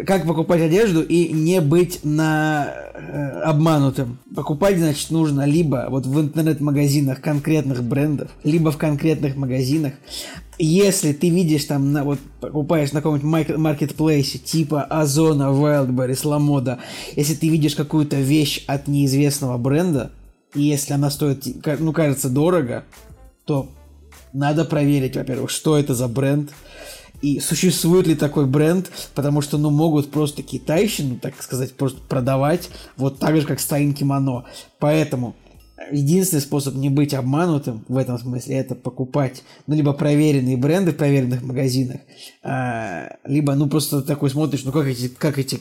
как 0.07 0.27
покупать 0.27 0.61
одежду 0.61 1.03
и 1.03 1.33
не 1.33 1.61
быть 1.61 2.01
на 2.03 2.73
э, 2.95 3.41
обманутым. 3.43 4.19
Покупать, 4.35 4.79
значит, 4.79 5.11
нужно 5.11 5.45
либо 5.45 5.87
вот 5.89 6.07
в 6.07 6.21
интернет-магазинах 6.21 7.21
конкретных 7.21 7.85
брендов, 7.85 8.31
либо 8.43 8.73
в 8.73 8.79
конкретных 8.79 9.37
магазинах. 9.37 9.93
Если 10.59 11.13
ты 11.13 11.31
видишь 11.31 11.65
там, 11.67 11.93
на, 11.93 12.05
вот 12.05 12.19
покупаешь 12.41 12.93
на 12.93 13.01
каком-нибудь 13.01 13.57
маркетплейсе 13.57 14.39
типа 14.39 14.83
Озона, 14.83 15.45
Wildberries, 15.45 16.27
Ламода, 16.27 16.81
если 17.15 17.35
ты 17.35 17.49
видишь 17.49 17.77
какую-то 17.77 18.17
вещь 18.17 18.65
от 18.67 18.89
неизвестного 18.89 19.57
бренда, 19.57 20.11
и 20.55 20.63
если 20.63 20.95
она 20.95 21.11
стоит, 21.11 21.47
ну, 21.79 21.93
кажется, 21.93 22.29
дорого, 22.29 22.85
то 23.45 23.69
надо 24.33 24.65
проверить, 24.65 25.17
во-первых, 25.17 25.51
что 25.51 25.77
это 25.77 25.95
за 25.95 26.09
бренд, 26.09 26.51
и 27.23 27.41
существует 27.41 28.07
ли 28.07 28.15
такой 28.15 28.47
бренд, 28.47 28.91
потому 29.15 29.41
что, 29.41 29.59
ну, 29.59 29.71
могут 29.71 30.11
просто 30.11 30.43
китайщину, 30.43 31.17
так 31.17 31.41
сказать, 31.43 31.75
просто 31.75 32.01
продавать, 32.09 32.71
вот 32.97 33.19
так 33.19 33.37
же, 33.37 33.47
как 33.47 33.61
Стаин 33.61 33.95
кимоно. 33.95 34.45
Поэтому 34.79 35.37
единственный 35.91 36.41
способ 36.41 36.75
не 36.75 36.89
быть 36.89 37.15
обманутым 37.15 37.85
в 37.89 37.97
этом 37.97 38.19
смысле, 38.19 38.57
это 38.57 38.75
покупать, 38.75 39.43
ну, 39.67 39.75
либо 39.75 39.93
проверенные 39.93 40.57
бренды 40.57 40.93
в 40.93 40.97
проверенных 40.97 41.43
магазинах, 41.43 42.01
а, 42.43 43.17
либо, 43.25 43.55
ну, 43.55 43.69
просто 43.69 44.03
такой 44.03 44.31
смотришь, 44.31 44.65
ну, 44.65 44.73
как 44.73 44.87
эти, 44.87 45.09
как 45.09 45.39
эти 45.39 45.61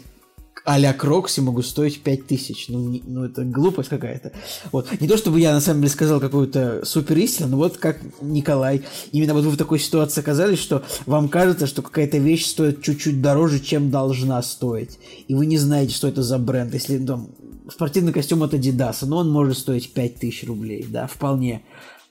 а-ля 0.70 0.94
кроксы 0.94 1.40
могут 1.40 1.66
стоить 1.66 2.04
5000. 2.04 2.70
Ну, 2.70 2.90
не- 2.90 3.02
ну, 3.04 3.26
это 3.26 3.44
глупость 3.44 3.90
какая-то. 3.90 4.34
Вот. 4.72 4.88
Не 5.02 5.08
то, 5.08 5.18
чтобы 5.18 5.40
я, 5.40 5.52
на 5.52 5.62
самом 5.62 5.82
деле, 5.82 5.92
сказал 5.92 6.20
какую-то 6.20 6.86
супер 6.86 7.18
истину, 7.18 7.50
но 7.50 7.58
вот 7.58 7.78
как 7.78 7.98
Николай. 8.22 8.84
Именно 9.12 9.34
вот 9.34 9.46
вы 9.46 9.50
в 9.50 9.58
такой 9.58 9.80
ситуации 9.80 10.22
оказались, 10.22 10.60
что 10.60 10.84
вам 11.08 11.28
кажется, 11.28 11.66
что 11.66 11.82
какая-то 11.82 12.20
вещь 12.20 12.46
стоит 12.46 12.84
чуть-чуть 12.84 13.20
дороже, 13.20 13.60
чем 13.60 13.90
должна 13.90 14.40
стоить. 14.44 15.00
И 15.28 15.34
вы 15.34 15.48
не 15.48 15.58
знаете, 15.58 15.96
что 15.96 16.08
это 16.08 16.22
за 16.22 16.38
бренд. 16.38 16.72
Если 16.76 17.04
там, 17.04 17.30
спортивный 17.72 18.14
костюм 18.14 18.44
от 18.44 18.54
Adidas, 18.54 18.98
но 19.08 19.18
он 19.18 19.32
может 19.32 19.58
стоить 19.58 19.92
5000 19.92 20.44
рублей, 20.44 20.86
да, 20.88 21.08
вполне. 21.08 21.64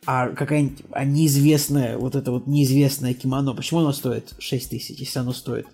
А 0.04 0.30
какая-нибудь 0.30 0.84
а 0.90 1.04
неизвестная, 1.04 1.96
вот 1.96 2.16
это 2.16 2.32
вот 2.32 2.48
неизвестное 2.48 3.14
кимоно, 3.14 3.54
почему 3.54 3.80
оно 3.80 3.92
стоит 3.92 4.32
6 4.40 4.70
тысяч, 4.70 4.98
если 4.98 5.20
оно 5.20 5.32
стоит 5.32 5.68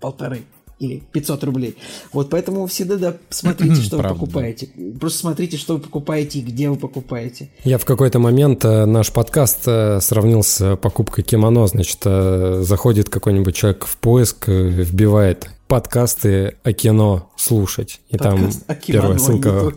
полторы 0.00 0.44
или 0.80 1.02
500 1.12 1.44
рублей. 1.44 1.76
Вот 2.12 2.30
поэтому 2.30 2.66
всегда 2.66 2.96
да, 2.96 3.16
смотрите, 3.28 3.74
что 3.82 3.96
вы 3.96 4.02
Правда, 4.02 4.18
да. 4.18 4.26
покупаете. 4.26 4.68
Просто 4.98 5.18
смотрите, 5.18 5.56
что 5.56 5.74
вы 5.74 5.80
покупаете 5.80 6.40
и 6.40 6.42
где 6.42 6.68
вы 6.68 6.76
покупаете. 6.76 7.50
Я 7.64 7.78
в 7.78 7.84
какой-то 7.84 8.18
момент 8.18 8.64
э, 8.64 8.86
наш 8.86 9.12
подкаст 9.12 9.60
э, 9.66 10.00
сравнил 10.00 10.42
с 10.42 10.76
покупкой 10.76 11.22
кимоно. 11.22 11.66
Значит, 11.66 12.00
э, 12.04 12.62
заходит 12.64 13.10
какой-нибудь 13.10 13.54
человек 13.54 13.84
в 13.84 13.96
поиск, 13.98 14.48
вбивает 14.48 15.50
подкасты 15.68 16.56
о 16.64 16.72
кино 16.72 17.30
слушать. 17.36 18.00
И 18.08 18.16
Подкаст 18.16 18.66
там 18.66 18.76
первая 18.86 19.18
ссылка 19.18 19.72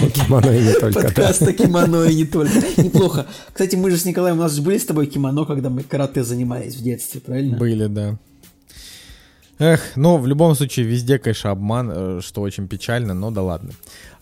о 0.00 0.10
кимоно 0.10 0.50
и 0.50 0.62
не 0.62 0.72
только. 0.74 1.00
да. 1.00 1.06
Подкаст 1.06 1.42
о 1.42 1.52
кимоно 1.52 2.04
и 2.04 2.14
не 2.14 2.24
только. 2.24 2.52
Неплохо. 2.76 3.26
Кстати, 3.52 3.74
мы 3.74 3.90
же 3.90 3.96
с 3.96 4.04
Николаем, 4.04 4.38
у 4.38 4.42
нас 4.42 4.52
же 4.52 4.62
были 4.62 4.78
с 4.78 4.84
тобой 4.84 5.06
кимоно, 5.06 5.44
когда 5.46 5.70
мы 5.70 5.82
карате 5.82 6.22
занимались 6.22 6.76
в 6.76 6.82
детстве, 6.82 7.20
правильно? 7.20 7.56
Были, 7.56 7.86
да. 7.86 8.18
Эх, 9.58 9.96
ну, 9.96 10.18
в 10.18 10.26
любом 10.26 10.54
случае, 10.54 10.86
везде, 10.86 11.18
конечно, 11.18 11.50
обман, 11.50 11.90
э, 11.92 12.20
что 12.22 12.42
очень 12.42 12.68
печально, 12.68 13.12
но 13.14 13.30
да 13.30 13.42
ладно. 13.42 13.70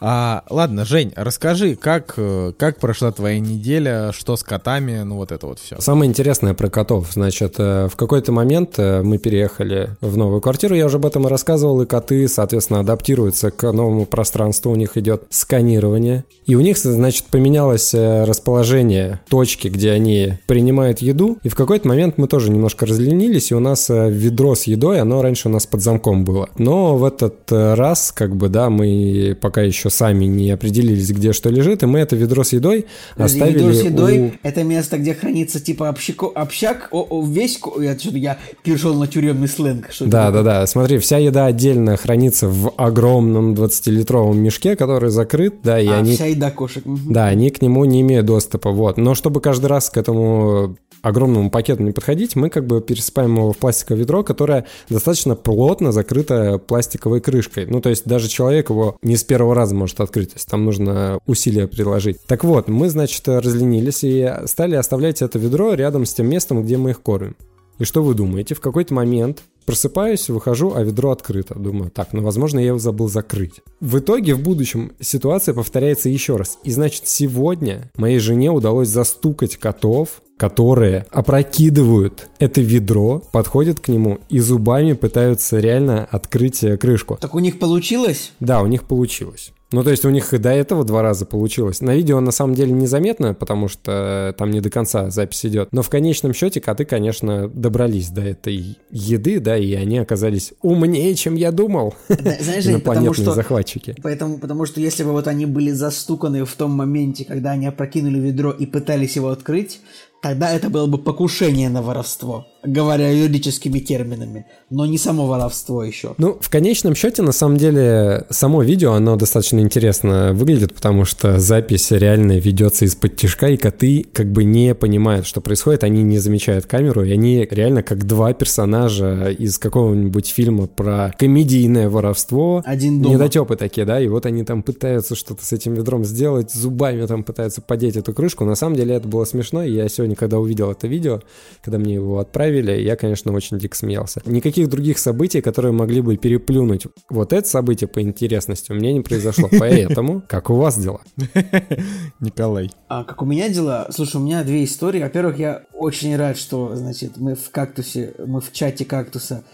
А, 0.00 0.42
ладно, 0.50 0.84
Жень, 0.84 1.12
расскажи, 1.16 1.74
как, 1.74 2.14
э, 2.16 2.52
как 2.58 2.78
прошла 2.78 3.12
твоя 3.12 3.38
неделя, 3.40 4.12
что 4.12 4.36
с 4.36 4.42
котами, 4.42 5.02
ну 5.02 5.16
вот 5.16 5.32
это 5.32 5.46
вот 5.46 5.58
все. 5.58 5.80
Самое 5.80 6.08
интересное 6.08 6.54
про 6.54 6.68
котов. 6.68 7.12
Значит, 7.12 7.54
э, 7.58 7.88
в 7.90 7.96
какой-то 7.96 8.32
момент 8.32 8.74
э, 8.78 9.02
мы 9.02 9.18
переехали 9.18 9.90
в 10.00 10.16
новую 10.16 10.40
квартиру, 10.40 10.74
я 10.74 10.86
уже 10.86 10.96
об 10.96 11.06
этом 11.06 11.26
и 11.26 11.30
рассказывал, 11.30 11.80
и 11.82 11.86
коты, 11.86 12.28
соответственно, 12.28 12.80
адаптируются 12.80 13.50
к 13.50 13.72
новому 13.72 14.06
пространству, 14.06 14.72
у 14.72 14.76
них 14.76 14.96
идет 14.96 15.24
сканирование. 15.30 16.24
И 16.46 16.54
у 16.54 16.60
них, 16.60 16.76
значит, 16.78 17.24
поменялось 17.26 17.92
расположение 17.94 19.20
точки, 19.28 19.68
где 19.68 19.90
они 19.90 20.34
принимают 20.46 21.00
еду. 21.00 21.38
И 21.42 21.48
в 21.48 21.54
какой-то 21.54 21.88
момент 21.88 22.18
мы 22.18 22.28
тоже 22.28 22.50
немножко 22.50 22.86
разленились, 22.86 23.50
и 23.50 23.54
у 23.54 23.60
нас 23.60 23.88
ведро 23.88 24.54
с 24.54 24.64
едой, 24.64 25.00
оно 25.00 25.22
раньше 25.22 25.48
у 25.48 25.50
нас 25.50 25.66
под 25.66 25.80
замком 25.82 26.24
было. 26.24 26.48
Но 26.58 26.96
в 26.96 27.04
этот 27.04 27.50
раз, 27.50 28.12
как 28.12 28.36
бы, 28.36 28.48
да, 28.48 28.70
мы 28.70 29.36
пока 29.40 29.62
еще 29.62 29.85
сами 29.90 30.24
не 30.26 30.50
определились, 30.50 31.10
где 31.10 31.32
что 31.32 31.50
лежит, 31.50 31.82
и 31.82 31.86
мы 31.86 31.98
это 32.00 32.16
ведро 32.16 32.44
с 32.44 32.52
едой 32.52 32.86
оставили 33.16 33.58
ведро 33.58 33.72
с 33.72 33.82
едой 33.82 34.18
у... 34.18 34.32
это 34.42 34.62
место, 34.64 34.98
где 34.98 35.14
хранится 35.14 35.60
типа 35.60 35.88
общако- 35.88 36.32
общак, 36.34 36.88
о, 36.90 37.06
о, 37.08 37.24
весь, 37.26 37.58
я, 37.78 37.96
я 38.12 38.38
перешел 38.62 38.94
на 38.94 39.06
тюремный 39.06 39.48
сленг. 39.48 39.88
Что 39.90 40.04
это 40.04 40.12
Да, 40.12 40.26
такое? 40.26 40.42
да, 40.42 40.60
да. 40.60 40.66
Смотри, 40.66 40.98
вся 40.98 41.18
еда 41.18 41.46
отдельно 41.46 41.96
хранится 41.96 42.48
в 42.48 42.72
огромном 42.76 43.54
20-литровом 43.54 44.36
мешке, 44.36 44.76
который 44.76 45.10
закрыт, 45.10 45.56
да, 45.62 45.80
и 45.80 45.86
А, 45.86 45.98
они... 45.98 46.14
вся 46.14 46.26
еда 46.26 46.50
кошек. 46.50 46.82
Да, 46.84 47.26
они 47.26 47.50
к 47.50 47.62
нему 47.62 47.84
не 47.84 48.00
имеют 48.00 48.26
доступа, 48.26 48.70
вот. 48.70 48.96
Но 48.96 49.14
чтобы 49.14 49.40
каждый 49.40 49.66
раз 49.66 49.90
к 49.90 49.96
этому 49.96 50.76
огромному 51.02 51.50
пакету 51.50 51.84
не 51.84 51.92
подходить, 51.92 52.34
мы 52.34 52.50
как 52.50 52.66
бы 52.66 52.80
пересыпаем 52.80 53.36
его 53.36 53.52
в 53.52 53.58
пластиковое 53.58 54.00
ведро, 54.00 54.24
которое 54.24 54.64
достаточно 54.88 55.36
плотно 55.36 55.92
закрыто 55.92 56.58
пластиковой 56.58 57.20
крышкой. 57.20 57.66
Ну, 57.66 57.80
то 57.80 57.90
есть 57.90 58.06
даже 58.06 58.28
человек 58.28 58.70
его 58.70 58.96
не 59.02 59.16
с 59.16 59.22
первого 59.22 59.54
раза 59.54 59.74
может 59.76 60.00
открыть, 60.00 60.30
то 60.30 60.36
есть 60.36 60.48
там 60.48 60.64
нужно 60.64 61.18
усилия 61.26 61.68
приложить. 61.68 62.18
Так 62.26 62.44
вот, 62.44 62.68
мы, 62.68 62.88
значит, 62.88 63.28
разленились 63.28 64.02
и 64.02 64.32
стали 64.46 64.74
оставлять 64.74 65.22
это 65.22 65.38
ведро 65.38 65.74
рядом 65.74 66.04
с 66.04 66.14
тем 66.14 66.28
местом, 66.28 66.62
где 66.62 66.76
мы 66.76 66.90
их 66.90 67.02
кормим. 67.02 67.36
И 67.78 67.84
что 67.84 68.02
вы 68.02 68.14
думаете? 68.14 68.54
В 68.54 68.60
какой-то 68.60 68.94
момент 68.94 69.42
просыпаюсь, 69.66 70.30
выхожу, 70.30 70.72
а 70.74 70.82
ведро 70.82 71.10
открыто. 71.10 71.54
Думаю, 71.54 71.90
так, 71.90 72.12
ну, 72.12 72.22
возможно, 72.22 72.58
я 72.58 72.68
его 72.68 72.78
забыл 72.78 73.08
закрыть. 73.08 73.60
В 73.80 73.98
итоге, 73.98 74.34
в 74.34 74.42
будущем, 74.42 74.92
ситуация 75.00 75.54
повторяется 75.54 76.08
еще 76.08 76.36
раз. 76.36 76.58
И, 76.64 76.70
значит, 76.70 77.06
сегодня 77.06 77.90
моей 77.96 78.18
жене 78.18 78.50
удалось 78.50 78.88
застукать 78.88 79.56
котов, 79.56 80.22
которые 80.38 81.06
опрокидывают 81.10 82.28
это 82.38 82.60
ведро, 82.60 83.22
подходят 83.32 83.80
к 83.80 83.88
нему 83.88 84.18
и 84.28 84.38
зубами 84.38 84.92
пытаются 84.92 85.58
реально 85.58 86.06
открыть 86.10 86.62
э, 86.62 86.76
крышку. 86.76 87.18
Так 87.20 87.34
у 87.34 87.38
них 87.38 87.58
получилось? 87.58 88.32
Да, 88.40 88.60
у 88.60 88.66
них 88.66 88.84
получилось. 88.84 89.52
Ну, 89.72 89.82
то 89.82 89.90
есть 89.90 90.04
у 90.04 90.10
них 90.10 90.32
и 90.32 90.38
до 90.38 90.50
этого 90.50 90.84
два 90.84 91.02
раза 91.02 91.26
получилось. 91.26 91.80
На 91.80 91.94
видео 91.94 92.20
на 92.20 92.30
самом 92.30 92.54
деле 92.54 92.72
незаметно, 92.72 93.34
потому 93.34 93.66
что 93.68 94.34
там 94.38 94.50
не 94.50 94.60
до 94.60 94.70
конца 94.70 95.10
запись 95.10 95.44
идет. 95.44 95.68
Но 95.72 95.82
в 95.82 95.88
конечном 95.88 96.32
счете 96.34 96.60
коты, 96.60 96.84
конечно, 96.84 97.48
добрались 97.48 98.10
до 98.10 98.22
этой 98.22 98.78
еды, 98.90 99.40
да, 99.40 99.56
и 99.56 99.74
они 99.74 99.98
оказались 99.98 100.52
умнее, 100.62 101.14
чем 101.14 101.34
я 101.34 101.50
думал. 101.50 101.94
Да, 102.08 102.36
знаешь, 102.40 102.64
Жень, 102.64 102.80
потому 102.80 103.06
Инопланетные 103.06 103.24
что... 103.24 103.34
захватчики. 103.34 103.96
Поэтому, 104.02 104.38
потому 104.38 104.66
что 104.66 104.80
если 104.80 105.02
бы 105.02 105.12
вот 105.12 105.26
они 105.26 105.46
были 105.46 105.72
застуканы 105.72 106.44
в 106.44 106.52
том 106.54 106.70
моменте, 106.70 107.24
когда 107.24 107.50
они 107.50 107.66
опрокинули 107.66 108.18
ведро 108.20 108.52
и 108.52 108.66
пытались 108.66 109.16
его 109.16 109.30
открыть, 109.30 109.80
тогда 110.22 110.50
это 110.50 110.70
было 110.70 110.86
бы 110.86 110.98
покушение 110.98 111.68
на 111.68 111.82
воровство, 111.82 112.46
говоря 112.64 113.10
юридическими 113.10 113.78
терминами, 113.78 114.46
но 114.70 114.86
не 114.86 114.98
само 114.98 115.26
воровство 115.26 115.84
еще. 115.84 116.14
Ну, 116.18 116.36
в 116.40 116.50
конечном 116.50 116.94
счете, 116.94 117.22
на 117.22 117.32
самом 117.32 117.56
деле, 117.56 118.26
само 118.30 118.62
видео, 118.62 118.92
оно 118.92 119.16
достаточно 119.16 119.60
интересно 119.60 120.32
выглядит, 120.32 120.74
потому 120.74 121.04
что 121.04 121.38
запись 121.38 121.90
реально 121.90 122.38
ведется 122.38 122.84
из-под 122.84 123.16
тяжка, 123.16 123.48
и 123.48 123.56
коты 123.56 124.06
как 124.12 124.30
бы 124.32 124.44
не 124.44 124.74
понимают, 124.74 125.26
что 125.26 125.40
происходит, 125.40 125.84
они 125.84 126.02
не 126.02 126.18
замечают 126.18 126.66
камеру, 126.66 127.04
и 127.04 127.12
они 127.12 127.46
реально 127.50 127.82
как 127.82 128.06
два 128.06 128.32
персонажа 128.32 129.30
из 129.30 129.58
какого-нибудь 129.58 130.28
фильма 130.28 130.66
про 130.66 131.14
комедийное 131.18 131.88
воровство. 131.88 132.62
Один 132.64 133.02
дома. 133.02 133.14
Недотепы 133.14 133.56
такие, 133.56 133.86
да, 133.86 134.00
и 134.00 134.08
вот 134.08 134.26
они 134.26 134.44
там 134.44 134.62
пытаются 134.62 135.14
что-то 135.14 135.44
с 135.44 135.52
этим 135.52 135.74
ведром 135.74 136.04
сделать, 136.04 136.52
зубами 136.52 137.06
там 137.06 137.22
пытаются 137.22 137.60
подеть 137.60 137.96
эту 137.96 138.12
крышку. 138.12 138.44
На 138.44 138.54
самом 138.54 138.76
деле 138.76 138.94
это 138.94 139.06
было 139.06 139.24
смешно, 139.24 139.62
и 139.62 139.72
я 139.72 139.88
сегодня, 139.88 140.16
когда 140.16 140.38
увидел 140.38 140.70
это 140.70 140.86
видео, 140.86 141.22
когда 141.62 141.78
мне 141.78 141.94
его 141.94 142.18
отправили, 142.18 142.55
я, 142.60 142.96
конечно, 142.96 143.32
очень 143.32 143.58
дико 143.58 143.76
смеялся. 143.76 144.22
Никаких 144.24 144.68
других 144.68 144.98
событий, 144.98 145.40
которые 145.40 145.72
могли 145.72 146.00
бы 146.00 146.16
переплюнуть 146.16 146.86
вот 147.08 147.32
это 147.32 147.48
событие 147.48 147.88
по 147.88 148.00
интересности, 148.00 148.72
у 148.72 148.74
меня 148.74 148.92
не 148.92 149.00
произошло. 149.00 149.48
Поэтому, 149.58 150.22
как 150.28 150.50
у 150.50 150.54
вас 150.54 150.78
дела? 150.78 151.00
Николай. 152.20 152.70
А 152.88 153.04
как 153.04 153.22
у 153.22 153.24
меня 153.24 153.48
дела? 153.48 153.88
Слушай, 153.90 154.16
у 154.16 154.24
меня 154.24 154.44
две 154.44 154.64
истории. 154.64 155.02
Во-первых, 155.02 155.38
я 155.38 155.62
очень 155.72 156.16
рад, 156.16 156.36
что, 156.36 156.74
значит, 156.74 157.16
мы 157.16 157.34
в 157.34 157.50
кактусе, 157.50 158.14
мы 158.18 158.40
в 158.40 158.52
чате 158.52 158.84
кактуса 158.84 159.44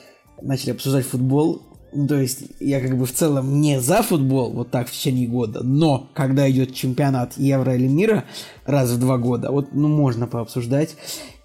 начали 0.41 0.71
обсуждать 0.73 1.07
футбол. 1.07 1.63
ну, 1.93 2.07
то 2.07 2.21
есть 2.21 2.45
я 2.61 2.81
как 2.81 2.97
бы 2.97 3.07
в 3.07 3.13
целом 3.13 3.61
не 3.61 3.81
за 3.81 4.03
футбол 4.03 4.51
вот 4.53 4.71
так 4.71 4.89
в 4.89 4.93
течение 4.93 5.29
года, 5.29 5.63
но 5.63 6.11
когда 6.15 6.51
идет 6.51 6.75
чемпионат 6.75 7.35
Евро 7.37 7.75
или 7.75 7.87
мира 7.87 8.25
раз 8.65 8.91
в 8.91 8.99
два 8.99 9.19
года, 9.19 9.51
вот 9.51 9.73
ну 9.73 9.89
можно 9.89 10.27
пообсуждать. 10.27 10.97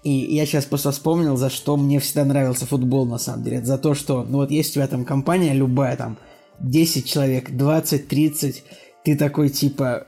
И 0.04 0.10
я 0.10 0.46
сейчас 0.46 0.64
просто 0.64 0.92
вспомнил, 0.92 1.36
за 1.36 1.50
что 1.50 1.76
мне 1.76 1.98
всегда 1.98 2.24
нравился 2.24 2.66
футбол 2.66 3.04
на 3.04 3.18
самом 3.18 3.42
деле. 3.42 3.64
за 3.64 3.78
то, 3.78 3.94
что 3.94 4.22
ну 4.22 4.38
вот 4.38 4.50
есть 4.50 4.70
у 4.70 4.74
тебя 4.74 4.86
там 4.86 5.04
компания 5.04 5.52
любая, 5.52 5.96
там 5.96 6.18
10 6.60 7.04
человек, 7.06 7.50
20, 7.50 8.08
30, 8.08 8.64
ты 9.04 9.16
такой 9.16 9.48
типа 9.48 10.06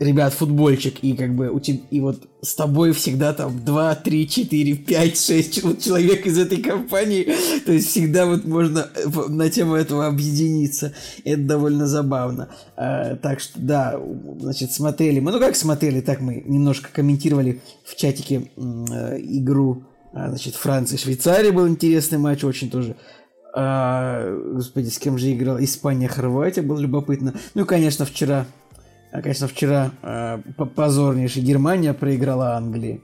ребят, 0.00 0.32
футбольчик, 0.32 0.98
и 1.02 1.12
как 1.12 1.34
бы 1.34 1.50
у 1.50 1.60
тебя, 1.60 1.80
и 1.90 2.00
вот 2.00 2.22
с 2.40 2.54
тобой 2.54 2.92
всегда 2.92 3.34
там 3.34 3.62
2, 3.62 3.94
3, 3.96 4.28
4, 4.28 4.74
5, 4.74 5.20
6 5.20 5.62
вот 5.62 5.80
человек 5.80 6.26
из 6.26 6.38
этой 6.38 6.56
компании, 6.62 7.28
то 7.66 7.72
есть 7.72 7.88
всегда 7.88 8.24
вот 8.24 8.46
можно 8.46 8.88
э, 8.94 9.08
на 9.28 9.50
тему 9.50 9.74
этого 9.74 10.06
объединиться, 10.06 10.94
это 11.24 11.42
довольно 11.42 11.86
забавно. 11.86 12.48
А, 12.76 13.16
так 13.16 13.40
что, 13.40 13.60
да, 13.60 14.00
значит, 14.40 14.72
смотрели 14.72 15.20
мы, 15.20 15.32
ну 15.32 15.38
как 15.38 15.54
смотрели, 15.54 16.00
так 16.00 16.22
мы 16.22 16.42
немножко 16.46 16.88
комментировали 16.90 17.60
в 17.84 17.94
чатике 17.94 18.50
э, 18.56 19.18
игру, 19.20 19.84
а, 20.14 20.30
значит, 20.30 20.54
Франция-Швейцария 20.54 21.52
был 21.52 21.68
интересный 21.68 22.18
матч, 22.18 22.42
очень 22.42 22.70
тоже 22.70 22.96
а, 23.52 24.34
господи, 24.54 24.88
с 24.88 24.98
кем 24.98 25.18
же 25.18 25.32
играл? 25.32 25.58
Испания, 25.58 26.08
Хорватия, 26.08 26.62
было 26.62 26.78
любопытно. 26.78 27.34
Ну, 27.54 27.66
конечно, 27.66 28.04
вчера 28.04 28.46
а, 29.12 29.22
конечно, 29.22 29.48
вчера 29.48 29.92
э, 30.02 30.38
позорнейшая 30.74 31.44
Германия 31.44 31.92
проиграла 31.94 32.56
Англии. 32.56 33.02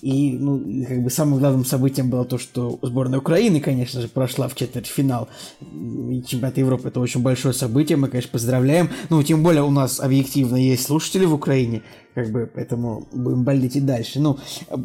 И, 0.00 0.36
ну, 0.38 0.62
как 0.86 1.02
бы 1.02 1.10
самым 1.10 1.40
главным 1.40 1.64
событием 1.64 2.08
было 2.10 2.24
то, 2.24 2.38
что 2.38 2.78
сборная 2.82 3.18
Украины, 3.18 3.60
конечно 3.60 4.00
же, 4.00 4.08
прошла 4.08 4.48
в 4.48 4.54
четвертьфинал. 4.54 5.28
И 5.60 6.22
чемпионат 6.26 6.56
Европы 6.58 6.88
это 6.88 7.00
очень 7.00 7.22
большое 7.22 7.52
событие, 7.52 7.98
мы, 7.98 8.08
конечно, 8.08 8.30
поздравляем. 8.30 8.90
Ну, 9.10 9.22
тем 9.22 9.42
более 9.42 9.62
у 9.62 9.70
нас 9.70 9.98
объективно 9.98 10.56
есть 10.56 10.86
слушатели 10.86 11.24
в 11.24 11.34
Украине, 11.34 11.82
как 12.14 12.30
бы, 12.30 12.48
поэтому 12.52 13.08
будем 13.12 13.42
болеть 13.42 13.74
и 13.76 13.80
дальше. 13.80 14.20
Ну, 14.20 14.38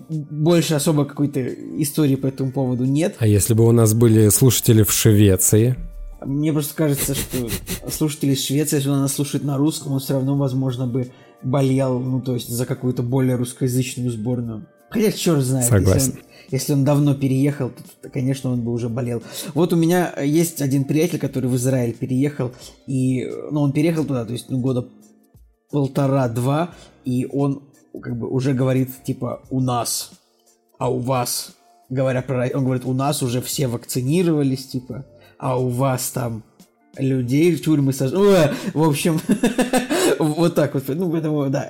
больше 0.09 0.73
особо 0.73 1.05
какой-то 1.05 1.41
истории 1.81 2.15
по 2.15 2.27
этому 2.27 2.51
поводу 2.51 2.85
нет. 2.85 3.15
А 3.19 3.27
если 3.27 3.53
бы 3.53 3.67
у 3.67 3.71
нас 3.71 3.93
были 3.93 4.29
слушатели 4.29 4.81
в 4.81 4.91
Швеции? 4.91 5.75
Мне 6.25 6.53
просто 6.53 6.75
кажется, 6.75 7.15
что 7.15 7.49
слушатели 7.89 8.35
Швеции, 8.35 8.77
если 8.77 8.89
он 8.89 9.01
нас 9.01 9.13
слушает 9.13 9.43
на 9.43 9.57
русском, 9.57 9.93
он 9.93 9.99
все 9.99 10.13
равно, 10.13 10.37
возможно, 10.37 10.87
бы 10.87 11.11
болел, 11.41 11.99
ну, 11.99 12.21
то 12.21 12.35
есть 12.35 12.49
за 12.49 12.65
какую-то 12.65 13.03
более 13.03 13.35
русскоязычную 13.35 14.11
сборную. 14.11 14.67
Хотя 14.89 15.11
черт 15.11 15.43
знает, 15.43 15.67
Согласен. 15.67 15.93
Если, 15.93 16.11
он, 16.11 16.25
если 16.51 16.73
он 16.73 16.83
давно 16.85 17.15
переехал, 17.15 17.69
то, 17.69 17.83
то, 18.03 18.09
конечно, 18.09 18.51
он 18.51 18.61
бы 18.61 18.71
уже 18.71 18.89
болел. 18.89 19.23
Вот 19.53 19.73
у 19.73 19.75
меня 19.75 20.13
есть 20.21 20.61
один 20.61 20.85
приятель, 20.85 21.19
который 21.19 21.49
в 21.49 21.55
Израиль 21.55 21.93
переехал, 21.93 22.51
и, 22.85 23.25
ну, 23.51 23.61
он 23.61 23.71
переехал 23.73 24.05
туда, 24.05 24.23
то 24.25 24.33
есть, 24.33 24.49
ну, 24.49 24.59
года 24.59 24.87
полтора-два, 25.71 26.75
и 27.03 27.25
он 27.25 27.63
как 28.01 28.17
бы 28.17 28.29
уже 28.29 28.53
говорит, 28.53 28.89
типа, 29.03 29.41
у 29.49 29.59
нас, 29.59 30.11
а 30.77 30.91
у 30.91 30.99
вас, 30.99 31.55
говоря 31.89 32.21
про... 32.21 32.49
Он 32.53 32.63
говорит, 32.63 32.85
у 32.85 32.93
нас 32.93 33.23
уже 33.23 33.41
все 33.41 33.67
вакцинировались, 33.67 34.67
типа, 34.67 35.05
а 35.37 35.59
у 35.59 35.69
вас 35.69 36.09
там 36.11 36.43
людей 36.97 37.55
в 37.55 37.61
тюрьмы 37.61 37.93
сажают. 37.93 38.53
В 38.73 38.83
общем, 38.83 39.19
вот 40.19 40.55
так 40.55 40.73
вот. 40.73 40.83
Ну, 40.87 41.11
поэтому, 41.11 41.49
да, 41.49 41.69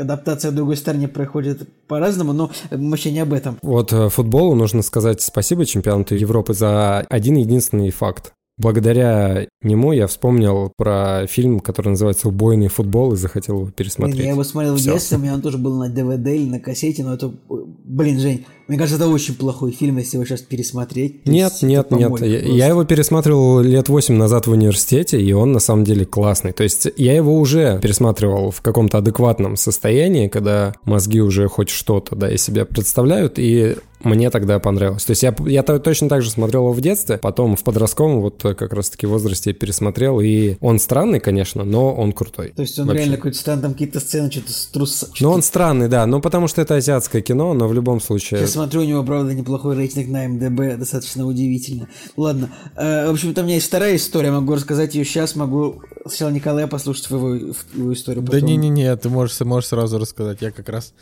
адаптация 0.00 0.50
в 0.50 0.54
другой 0.54 0.76
стороне 0.76 1.08
проходит 1.08 1.68
по-разному, 1.86 2.32
но 2.32 2.50
вообще 2.70 3.10
не 3.10 3.20
об 3.20 3.32
этом. 3.32 3.58
Вот 3.62 3.92
э, 3.92 4.08
футболу 4.08 4.54
нужно 4.54 4.82
сказать 4.82 5.20
спасибо 5.20 5.66
чемпионату 5.66 6.14
Европы 6.14 6.54
за 6.54 7.00
один 7.08 7.36
единственный 7.36 7.90
факт. 7.90 8.32
Благодаря 8.60 9.46
нему 9.62 9.92
я 9.92 10.06
вспомнил 10.06 10.70
про 10.76 11.26
фильм, 11.26 11.60
который 11.60 11.88
называется 11.88 12.28
«Убойный 12.28 12.68
футбол» 12.68 13.14
и 13.14 13.16
захотел 13.16 13.60
его 13.60 13.70
пересмотреть. 13.70 14.20
Я 14.20 14.32
его 14.32 14.44
смотрел 14.44 14.74
в 14.74 14.80
детстве, 14.80 15.16
у 15.16 15.20
меня 15.20 15.32
он 15.32 15.40
тоже 15.40 15.56
был 15.56 15.78
на 15.78 15.88
ДВД 15.88 16.26
или 16.26 16.50
на 16.50 16.60
кассете, 16.60 17.02
но 17.02 17.14
это... 17.14 17.32
Блин, 17.48 18.20
Жень, 18.20 18.44
мне 18.70 18.78
кажется, 18.78 19.02
это 19.02 19.10
очень 19.12 19.34
плохой 19.34 19.72
фильм, 19.72 19.98
если 19.98 20.16
его 20.16 20.24
сейчас 20.24 20.42
пересмотреть. 20.42 21.26
Нет, 21.26 21.54
нет, 21.62 21.90
нет. 21.90 22.20
Я, 22.20 22.38
я 22.38 22.66
его 22.68 22.84
пересматривал 22.84 23.58
лет 23.58 23.88
восемь 23.88 24.14
назад 24.14 24.46
в 24.46 24.52
университете, 24.52 25.20
и 25.20 25.32
он 25.32 25.50
на 25.50 25.58
самом 25.58 25.82
деле 25.82 26.06
классный. 26.06 26.52
То 26.52 26.62
есть 26.62 26.86
я 26.96 27.16
его 27.16 27.36
уже 27.36 27.80
пересматривал 27.82 28.52
в 28.52 28.60
каком-то 28.60 28.98
адекватном 28.98 29.56
состоянии, 29.56 30.28
когда 30.28 30.72
мозги 30.84 31.20
уже 31.20 31.48
хоть 31.48 31.68
что-то, 31.68 32.14
да, 32.14 32.30
из 32.30 32.44
себя 32.44 32.64
представляют, 32.64 33.40
и 33.40 33.74
мне 34.02 34.30
тогда 34.30 34.58
понравилось. 34.58 35.04
То 35.04 35.10
есть 35.10 35.22
я, 35.22 35.34
я 35.46 35.62
точно 35.62 36.08
так 36.08 36.22
же 36.22 36.30
смотрел 36.30 36.62
его 36.62 36.72
в 36.72 36.80
детстве, 36.80 37.18
потом 37.18 37.56
в 37.56 37.62
подростковом 37.62 38.20
вот 38.20 38.42
как 38.42 38.72
раз-таки 38.72 39.06
возрасте 39.06 39.52
пересмотрел, 39.52 40.20
и 40.20 40.56
он 40.60 40.78
странный, 40.78 41.20
конечно, 41.20 41.64
но 41.64 41.94
он 41.94 42.12
крутой. 42.12 42.52
То 42.54 42.62
есть 42.62 42.78
он 42.78 42.86
вообще. 42.86 43.00
реально 43.00 43.16
какой-то 43.16 43.38
странный, 43.38 43.62
там 43.62 43.72
какие-то 43.72 44.00
сцены, 44.00 44.30
что-то 44.30 44.52
с 44.52 44.66
трус... 44.66 45.10
Ну 45.20 45.30
он 45.30 45.42
странный, 45.42 45.88
да, 45.88 46.06
ну 46.06 46.20
потому 46.20 46.48
что 46.48 46.62
это 46.62 46.76
азиатское 46.76 47.22
кино, 47.22 47.52
но 47.52 47.68
в 47.68 47.74
любом 47.74 48.00
случае... 48.00 48.40
Я 48.40 48.46
смотрю, 48.60 48.82
у 48.82 48.84
него, 48.84 49.02
правда, 49.04 49.32
неплохой 49.32 49.74
рейтинг 49.74 50.08
на 50.08 50.28
МДБ, 50.28 50.76
достаточно 50.76 51.26
удивительно. 51.26 51.88
Ладно, 52.16 52.50
э, 52.76 53.08
в 53.08 53.12
общем, 53.12 53.32
там 53.32 53.44
у 53.44 53.46
меня 53.46 53.56
есть 53.56 53.68
вторая 53.68 53.96
история, 53.96 54.30
могу 54.30 54.54
рассказать 54.54 54.94
ее 54.94 55.04
сейчас, 55.06 55.34
могу 55.34 55.82
сначала 56.04 56.30
Николая 56.30 56.66
послушать 56.66 57.08
его, 57.08 57.34
его 57.34 57.92
историю. 57.94 58.22
Потом... 58.22 58.38
Да 58.38 58.46
не-не-не, 58.46 58.94
ты 58.96 59.08
можешь, 59.08 59.40
можешь 59.40 59.70
сразу 59.70 59.98
рассказать, 59.98 60.42
я 60.42 60.50
как 60.50 60.68
раз... 60.68 60.92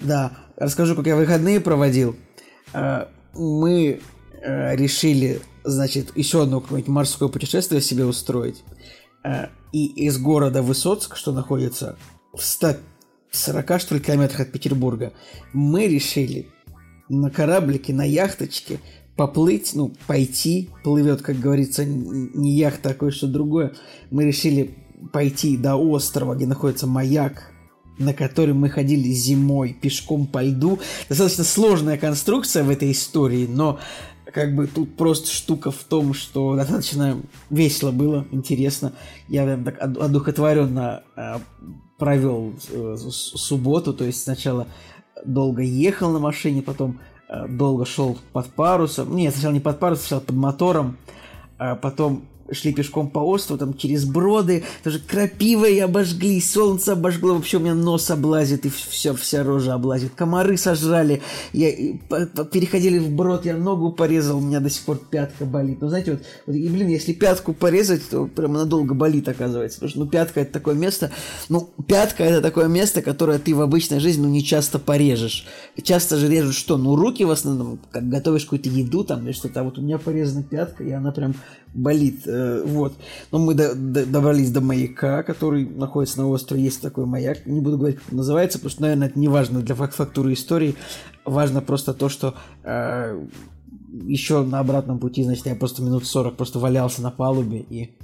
Да, 0.00 0.32
расскажу, 0.56 0.94
как 0.94 1.06
я 1.06 1.16
выходные 1.16 1.60
проводил. 1.60 2.16
Э, 2.72 3.04
мы 3.34 4.00
э, 4.40 4.76
решили, 4.76 5.42
значит, 5.64 6.16
еще 6.16 6.42
одно 6.42 6.62
какое-нибудь 6.62 6.88
морское 6.88 7.28
путешествие 7.28 7.82
себе 7.82 8.06
устроить. 8.06 8.64
Э, 9.24 9.48
и 9.72 10.06
из 10.06 10.18
города 10.18 10.62
Высоцк, 10.62 11.16
что 11.16 11.32
находится 11.32 11.98
в 12.32 12.42
140, 12.42 13.78
что 13.78 13.94
ли, 13.94 14.00
километрах 14.00 14.40
от 14.40 14.52
Петербурга, 14.52 15.12
мы 15.52 15.86
решили 15.86 16.48
на 17.08 17.30
кораблике, 17.30 17.92
на 17.92 18.04
яхточке 18.04 18.80
поплыть, 19.16 19.72
ну, 19.74 19.92
пойти, 20.06 20.70
плывет, 20.84 21.22
как 21.22 21.40
говорится, 21.40 21.84
не 21.84 22.56
яхта, 22.56 22.90
а 22.90 22.94
кое-что 22.94 23.26
другое. 23.26 23.72
Мы 24.10 24.24
решили 24.24 24.76
пойти 25.12 25.56
до 25.56 25.76
острова, 25.76 26.34
где 26.34 26.46
находится 26.46 26.86
маяк, 26.86 27.52
на 27.98 28.14
котором 28.14 28.60
мы 28.60 28.68
ходили 28.68 29.10
зимой 29.10 29.72
пешком 29.72 30.26
по 30.26 30.42
льду. 30.42 30.78
Достаточно 31.08 31.44
сложная 31.44 31.98
конструкция 31.98 32.62
в 32.62 32.70
этой 32.70 32.92
истории, 32.92 33.46
но 33.46 33.80
как 34.32 34.54
бы 34.54 34.66
тут 34.66 34.96
просто 34.96 35.30
штука 35.30 35.70
в 35.70 35.82
том, 35.84 36.14
что 36.14 36.54
достаточно 36.54 37.20
весело 37.50 37.90
было, 37.90 38.26
интересно. 38.30 38.92
Я 39.26 39.44
прям 39.44 39.64
так 39.64 39.80
одухотворенно 39.80 41.02
э, 41.16 41.38
провел 41.98 42.52
э, 42.70 42.96
субботу, 42.96 43.92
то 43.94 44.04
есть 44.04 44.22
сначала 44.22 44.68
долго 45.24 45.62
ехал 45.62 46.10
на 46.10 46.18
машине, 46.18 46.62
потом 46.62 47.00
э, 47.28 47.46
долго 47.48 47.84
шел 47.84 48.18
под 48.32 48.46
парусом. 48.46 49.14
Нет, 49.16 49.32
сначала 49.34 49.52
не 49.52 49.60
под 49.60 49.78
парусом, 49.78 50.02
сначала 50.02 50.20
под 50.20 50.36
мотором, 50.36 50.96
а 51.58 51.74
потом 51.74 52.24
шли 52.52 52.72
пешком 52.72 53.10
по 53.10 53.18
острову, 53.20 53.58
там 53.58 53.74
через 53.74 54.04
броды, 54.04 54.64
тоже 54.82 55.00
крапивой 55.00 55.78
обожгли, 55.80 56.40
солнце 56.40 56.92
обожгло, 56.92 57.34
вообще 57.34 57.58
у 57.58 57.60
меня 57.60 57.74
нос 57.74 58.10
облазит 58.10 58.66
и 58.66 58.70
все, 58.70 59.14
вся 59.14 59.42
рожа 59.42 59.74
облазит. 59.74 60.12
Комары 60.14 60.56
сожрали, 60.56 61.22
я, 61.52 61.70
переходили 62.52 62.98
в 62.98 63.10
брод, 63.10 63.44
я 63.46 63.56
ногу 63.56 63.92
порезал, 63.92 64.38
у 64.38 64.40
меня 64.40 64.60
до 64.60 64.70
сих 64.70 64.82
пор 64.82 64.98
пятка 64.98 65.44
болит. 65.44 65.80
Ну, 65.80 65.88
знаете, 65.88 66.12
вот, 66.12 66.22
вот 66.46 66.54
и, 66.54 66.68
блин, 66.68 66.88
если 66.88 67.12
пятку 67.12 67.52
порезать, 67.52 68.08
то 68.08 68.26
прямо 68.26 68.60
надолго 68.60 68.94
болит, 68.94 69.28
оказывается. 69.28 69.78
Потому 69.78 69.90
что, 69.90 69.98
ну, 70.00 70.06
пятка 70.06 70.40
это 70.40 70.52
такое 70.52 70.74
место, 70.74 71.10
ну, 71.48 71.68
пятка 71.86 72.24
это 72.24 72.40
такое 72.40 72.68
место, 72.68 73.02
которое 73.02 73.38
ты 73.38 73.54
в 73.54 73.60
обычной 73.60 74.00
жизни, 74.00 74.22
ну, 74.22 74.28
не 74.28 74.44
часто 74.44 74.78
порежешь. 74.78 75.46
Часто 75.82 76.16
же 76.16 76.28
режут 76.28 76.54
что? 76.54 76.76
Ну, 76.76 76.96
руки 76.96 77.24
в 77.24 77.30
основном, 77.30 77.78
как 77.90 78.08
готовишь 78.08 78.44
какую-то 78.44 78.68
еду 78.68 79.04
там 79.04 79.24
или 79.24 79.32
что-то. 79.32 79.60
А 79.60 79.62
вот 79.64 79.78
у 79.78 79.82
меня 79.82 79.98
порезана 79.98 80.42
пятка, 80.42 80.84
и 80.84 80.90
она 80.90 81.12
прям 81.12 81.34
болит. 81.74 82.22
Э, 82.26 82.62
вот. 82.64 82.94
Но 83.32 83.38
мы 83.38 83.54
до, 83.54 83.74
до, 83.74 84.06
добрались 84.06 84.50
до 84.50 84.60
маяка, 84.60 85.22
который 85.22 85.66
находится 85.66 86.18
на 86.18 86.28
острове. 86.28 86.64
Есть 86.64 86.82
такой 86.82 87.06
маяк. 87.06 87.46
Не 87.46 87.60
буду 87.60 87.78
говорить, 87.78 87.98
как 87.98 88.10
он 88.12 88.18
называется, 88.18 88.58
потому 88.58 88.70
что, 88.70 88.82
наверное, 88.82 89.08
это 89.08 89.18
не 89.18 89.28
важно 89.28 89.60
для 89.60 89.74
фактуры 89.74 90.32
истории. 90.32 90.74
Важно 91.24 91.60
просто 91.60 91.94
то, 91.94 92.08
что 92.08 92.34
э, 92.64 93.26
еще 94.04 94.42
на 94.42 94.60
обратном 94.60 94.98
пути, 94.98 95.24
значит, 95.24 95.46
я 95.46 95.54
просто 95.54 95.82
минут 95.82 96.06
40 96.06 96.36
просто 96.36 96.58
валялся 96.58 97.02
на 97.02 97.10
палубе 97.10 97.60
и 97.60 97.96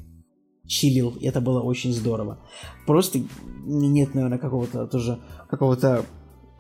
чилил. 0.67 1.11
И 1.21 1.27
это 1.27 1.41
было 1.41 1.61
очень 1.61 1.93
здорово. 1.93 2.39
Просто 2.87 3.21
нет, 3.65 4.15
наверное, 4.15 4.39
какого-то 4.39 4.87
тоже 4.87 5.21
какого-то 5.49 6.05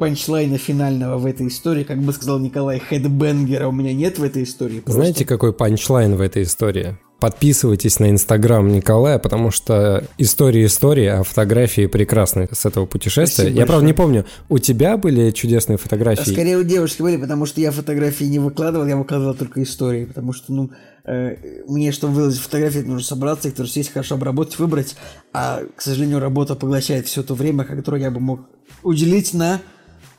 панчлайна 0.04 0.58
финального 0.58 1.16
в 1.16 1.24
этой 1.24 1.48
истории, 1.48 1.82
как 1.82 1.98
бы 1.98 2.12
сказал 2.12 2.38
Николай, 2.38 2.78
хедбенгера 2.78 3.68
у 3.68 3.72
меня 3.72 3.94
нет 3.94 4.18
в 4.18 4.22
этой 4.22 4.42
истории. 4.42 4.80
Просто... 4.80 4.92
Знаете, 4.92 5.24
какой 5.24 5.54
панчлайн 5.54 6.14
в 6.14 6.20
этой 6.20 6.42
истории? 6.42 6.98
Подписывайтесь 7.20 8.00
на 8.00 8.10
инстаграм 8.10 8.68
Николая, 8.68 9.18
потому 9.18 9.50
что 9.50 10.04
истории 10.18 10.66
истории, 10.66 11.06
а 11.06 11.22
фотографии 11.22 11.86
прекрасные 11.86 12.50
с 12.52 12.66
этого 12.66 12.84
путешествия. 12.84 13.44
Спасибо 13.44 13.60
я, 13.60 13.66
правда, 13.66 13.86
большое. 13.86 13.86
не 13.86 13.92
помню, 13.94 14.26
у 14.50 14.58
тебя 14.58 14.98
были 14.98 15.30
чудесные 15.30 15.78
фотографии? 15.78 16.30
Скорее 16.30 16.58
у 16.58 16.64
девушки 16.64 17.00
были, 17.00 17.16
потому 17.16 17.46
что 17.46 17.62
я 17.62 17.70
фотографии 17.70 18.24
не 18.24 18.40
выкладывал, 18.40 18.86
я 18.86 18.98
выкладывал 18.98 19.32
только 19.32 19.62
истории, 19.62 20.04
потому 20.04 20.34
что, 20.34 20.52
ну, 20.52 20.70
э, 21.06 21.36
мне, 21.66 21.92
чтобы 21.92 22.12
выложить 22.12 22.40
фотографии, 22.40 22.80
нужно 22.80 23.06
собраться, 23.06 23.48
их 23.48 23.54
тоже 23.54 23.70
сесть, 23.70 23.90
хорошо 23.90 24.16
обработать, 24.16 24.58
выбрать, 24.58 24.96
а, 25.32 25.62
к 25.74 25.80
сожалению, 25.80 26.18
работа 26.18 26.56
поглощает 26.56 27.06
все 27.06 27.22
то 27.22 27.34
время, 27.34 27.64
которое 27.64 28.02
я 28.02 28.10
бы 28.10 28.20
мог 28.20 28.40
уделить 28.82 29.32
на 29.32 29.62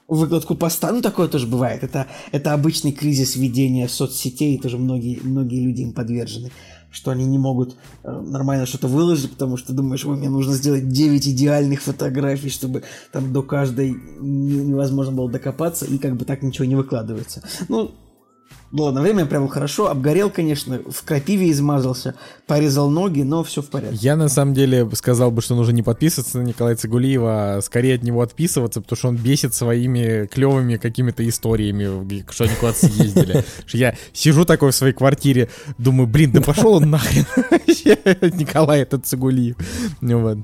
выкладку 0.07 0.55
поста. 0.55 0.91
Ну, 0.91 1.01
такое 1.01 1.27
тоже 1.27 1.47
бывает. 1.47 1.83
Это, 1.83 2.07
это 2.31 2.53
обычный 2.53 2.91
кризис 2.91 3.35
ведения 3.35 3.87
соцсетей, 3.87 4.57
тоже 4.59 4.77
многие, 4.77 5.19
многие 5.21 5.61
люди 5.61 5.81
им 5.81 5.93
подвержены 5.93 6.51
что 6.95 7.11
они 7.11 7.25
не 7.25 7.37
могут 7.37 7.75
э, 8.03 8.09
нормально 8.09 8.65
что-то 8.65 8.87
выложить, 8.87 9.31
потому 9.31 9.57
что 9.57 9.73
думаешь, 9.73 10.05
ой, 10.05 10.15
мне 10.15 10.29
нужно 10.29 10.53
сделать 10.53 10.87
9 10.87 11.27
идеальных 11.27 11.81
фотографий, 11.81 12.49
чтобы 12.49 12.83
там 13.11 13.33
до 13.33 13.43
каждой 13.43 13.97
не- 14.21 14.63
невозможно 14.63 15.11
было 15.11 15.29
докопаться, 15.29 15.85
и 15.85 15.97
как 15.97 16.15
бы 16.15 16.23
так 16.23 16.41
ничего 16.41 16.63
не 16.63 16.75
выкладывается. 16.75 17.43
Ну, 17.67 17.91
ладно, 18.71 19.01
время 19.01 19.21
я 19.21 19.25
провел 19.25 19.47
хорошо, 19.47 19.89
обгорел, 19.89 20.29
конечно, 20.29 20.81
в 20.89 21.03
крапиве 21.03 21.51
измазался, 21.51 22.15
порезал 22.47 22.89
ноги, 22.89 23.21
но 23.21 23.43
все 23.43 23.61
в 23.61 23.69
порядке. 23.69 23.97
Я 24.01 24.15
на 24.15 24.29
самом 24.29 24.53
деле 24.53 24.89
сказал 24.93 25.31
бы, 25.31 25.41
что 25.41 25.55
нужно 25.55 25.71
не 25.71 25.83
подписываться 25.83 26.39
на 26.39 26.43
Николая 26.43 26.75
Цигулиева, 26.75 27.55
а 27.55 27.61
скорее 27.61 27.95
от 27.95 28.03
него 28.03 28.21
отписываться, 28.21 28.81
потому 28.81 28.97
что 28.97 29.07
он 29.09 29.17
бесит 29.17 29.53
своими 29.53 30.27
клевыми 30.27 30.77
какими-то 30.77 31.27
историями, 31.27 32.31
что 32.31 32.43
они 32.45 32.53
куда-то 32.55 32.85
съездили. 32.85 33.43
Я 33.73 33.95
сижу 34.13 34.45
такой 34.45 34.71
в 34.71 34.75
своей 34.75 34.93
квартире, 34.93 35.49
думаю, 35.77 36.07
блин, 36.07 36.31
да 36.31 36.41
пошел 36.41 36.73
он 36.73 36.89
нахрен. 36.89 37.25
Николай 38.37 38.81
этот 38.81 39.05
Цигулиев. 39.05 39.55
Ну 40.01 40.19
вот. 40.19 40.37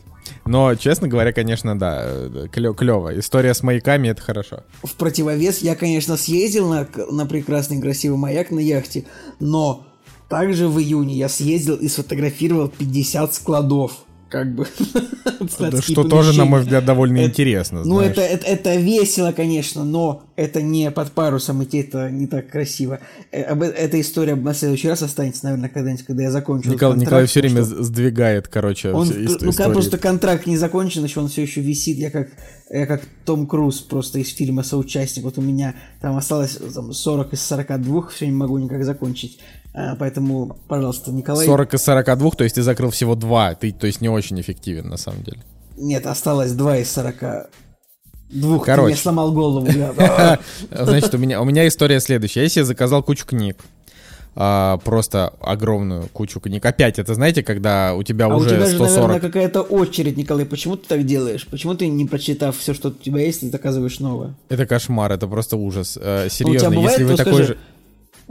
Но, 0.45 0.75
честно 0.75 1.07
говоря, 1.07 1.33
конечно, 1.33 1.77
да, 1.77 2.07
клево. 2.51 3.19
История 3.19 3.53
с 3.53 3.63
маяками— 3.63 4.07
это 4.09 4.21
хорошо. 4.21 4.63
В 4.83 4.95
противовес 4.95 5.59
я, 5.59 5.75
конечно, 5.75 6.17
съездил 6.17 6.69
на, 6.69 6.87
на 7.11 7.25
прекрасный 7.25 7.81
красивый 7.81 8.17
маяк 8.17 8.51
на 8.51 8.59
яхте, 8.59 9.05
но 9.39 9.85
также 10.29 10.67
в 10.67 10.79
июне 10.79 11.15
я 11.15 11.29
съездил 11.29 11.75
и 11.75 11.87
сфотографировал 11.87 12.69
50 12.69 13.33
складов. 13.33 14.05
Как 14.31 14.55
бы. 14.55 14.65
Да, 15.59 15.81
Что 15.81 16.03
тоже, 16.03 16.37
на 16.37 16.45
мой 16.45 16.61
взгляд, 16.61 16.85
довольно 16.85 17.17
Это- 17.17 17.29
интересно. 17.29 17.83
Ну, 17.83 17.95
знаешь. 17.95 18.11
это, 18.11 18.21
это, 18.21 18.45
это 18.45 18.75
весело, 18.75 19.31
конечно, 19.31 19.83
но 19.83 20.23
это 20.35 20.61
не 20.61 20.91
под 20.91 21.11
парусом 21.13 21.63
идти, 21.63 21.79
это 21.79 22.11
не 22.11 22.27
так 22.27 22.47
красиво. 22.49 22.99
Э, 23.31 23.41
об- 23.43 23.63
Эта 23.63 23.99
история 23.99 24.35
на 24.35 24.53
следующий 24.53 24.87
раз 24.87 25.01
останется, 25.01 25.45
наверное, 25.45 25.69
когда-нибудь, 25.69 26.05
когда 26.05 26.23
я 26.23 26.31
закончу. 26.31 26.69
контракт, 26.69 26.97
Николай 26.97 27.25
все 27.25 27.41
время 27.41 27.65
что 27.65 27.83
сдвигает, 27.83 28.47
короче, 28.47 28.91
Он, 28.91 29.05
все 29.09 29.17
ну, 29.19 29.49
истории. 29.49 29.73
просто 29.73 29.97
контракт 29.97 30.45
не 30.45 30.57
закончен, 30.57 31.03
еще 31.03 31.19
он 31.21 31.27
все 31.27 31.41
еще 31.41 31.61
висит. 31.61 31.97
Я 31.97 32.11
как, 32.11 32.29
я 32.69 32.85
как 32.85 33.01
Том 33.25 33.47
Круз 33.47 33.79
просто 33.81 34.19
из 34.19 34.29
фильма 34.33 34.61
соучастник. 34.63 35.23
Вот 35.23 35.39
у 35.39 35.41
меня 35.41 35.73
там 36.01 36.15
осталось 36.17 36.59
там, 36.73 36.93
40 36.93 37.33
из 37.33 37.41
42, 37.41 38.07
все 38.09 38.25
не 38.27 38.31
могу 38.31 38.59
никак 38.59 38.85
закончить. 38.85 39.39
А, 39.73 39.95
поэтому, 39.95 40.57
пожалуйста, 40.67 41.11
Николай. 41.11 41.45
40 41.45 41.73
из 41.73 41.83
42, 41.83 42.31
то 42.31 42.43
есть 42.43 42.55
ты 42.55 42.61
закрыл 42.61 42.89
всего 42.91 43.15
2, 43.15 43.55
ты, 43.55 43.71
то 43.71 43.87
есть 43.87 44.01
не 44.01 44.09
очень 44.09 44.39
эффективен 44.41 44.89
на 44.89 44.97
самом 44.97 45.23
деле. 45.23 45.41
Нет, 45.77 46.05
осталось 46.05 46.51
2 46.51 46.77
из 46.77 46.91
40. 46.91 47.49
Двух, 48.29 48.65
ты 48.65 48.71
Короче. 48.71 48.93
мне 48.93 48.95
сломал 48.95 49.31
голову. 49.33 49.67
Значит, 50.71 51.13
у 51.13 51.17
меня, 51.17 51.41
у 51.41 51.45
меня 51.45 51.67
история 51.67 51.99
следующая. 51.99 52.43
Я 52.43 52.49
себе 52.49 52.65
заказал 52.65 53.03
кучу 53.03 53.25
книг. 53.25 53.57
А, 54.33 54.77
просто 54.77 55.33
огромную 55.41 56.07
кучу 56.07 56.39
книг. 56.39 56.65
Опять, 56.65 56.99
это 56.99 57.13
знаете, 57.13 57.43
когда 57.43 57.93
у 57.93 58.03
тебя 58.03 58.27
А 58.27 58.29
у 58.29 58.37
уже 58.37 58.51
тебя 58.51 58.65
же, 58.65 58.75
140... 58.75 58.95
наверное, 58.95 59.19
какая-то 59.19 59.61
очередь, 59.61 60.15
Николай. 60.15 60.45
Почему 60.45 60.77
ты 60.77 60.87
так 60.87 61.05
делаешь? 61.05 61.45
Почему 61.47 61.75
ты, 61.75 61.89
не 61.89 62.05
прочитав 62.05 62.57
все, 62.57 62.73
что 62.73 62.89
у 62.89 62.91
тебя 62.91 63.19
есть, 63.19 63.41
ты 63.41 63.49
заказываешь 63.49 63.99
новое? 63.99 64.33
Это 64.47 64.65
кошмар, 64.65 65.11
это 65.11 65.27
просто 65.27 65.57
ужас. 65.57 65.97
Э, 66.01 66.27
у 66.27 66.29
серьезно, 66.29 66.69
бывает, 66.69 66.99
если 66.99 67.03
вы 67.03 67.17
такой 67.17 67.33
скажи, 67.33 67.47
же... 67.53 67.57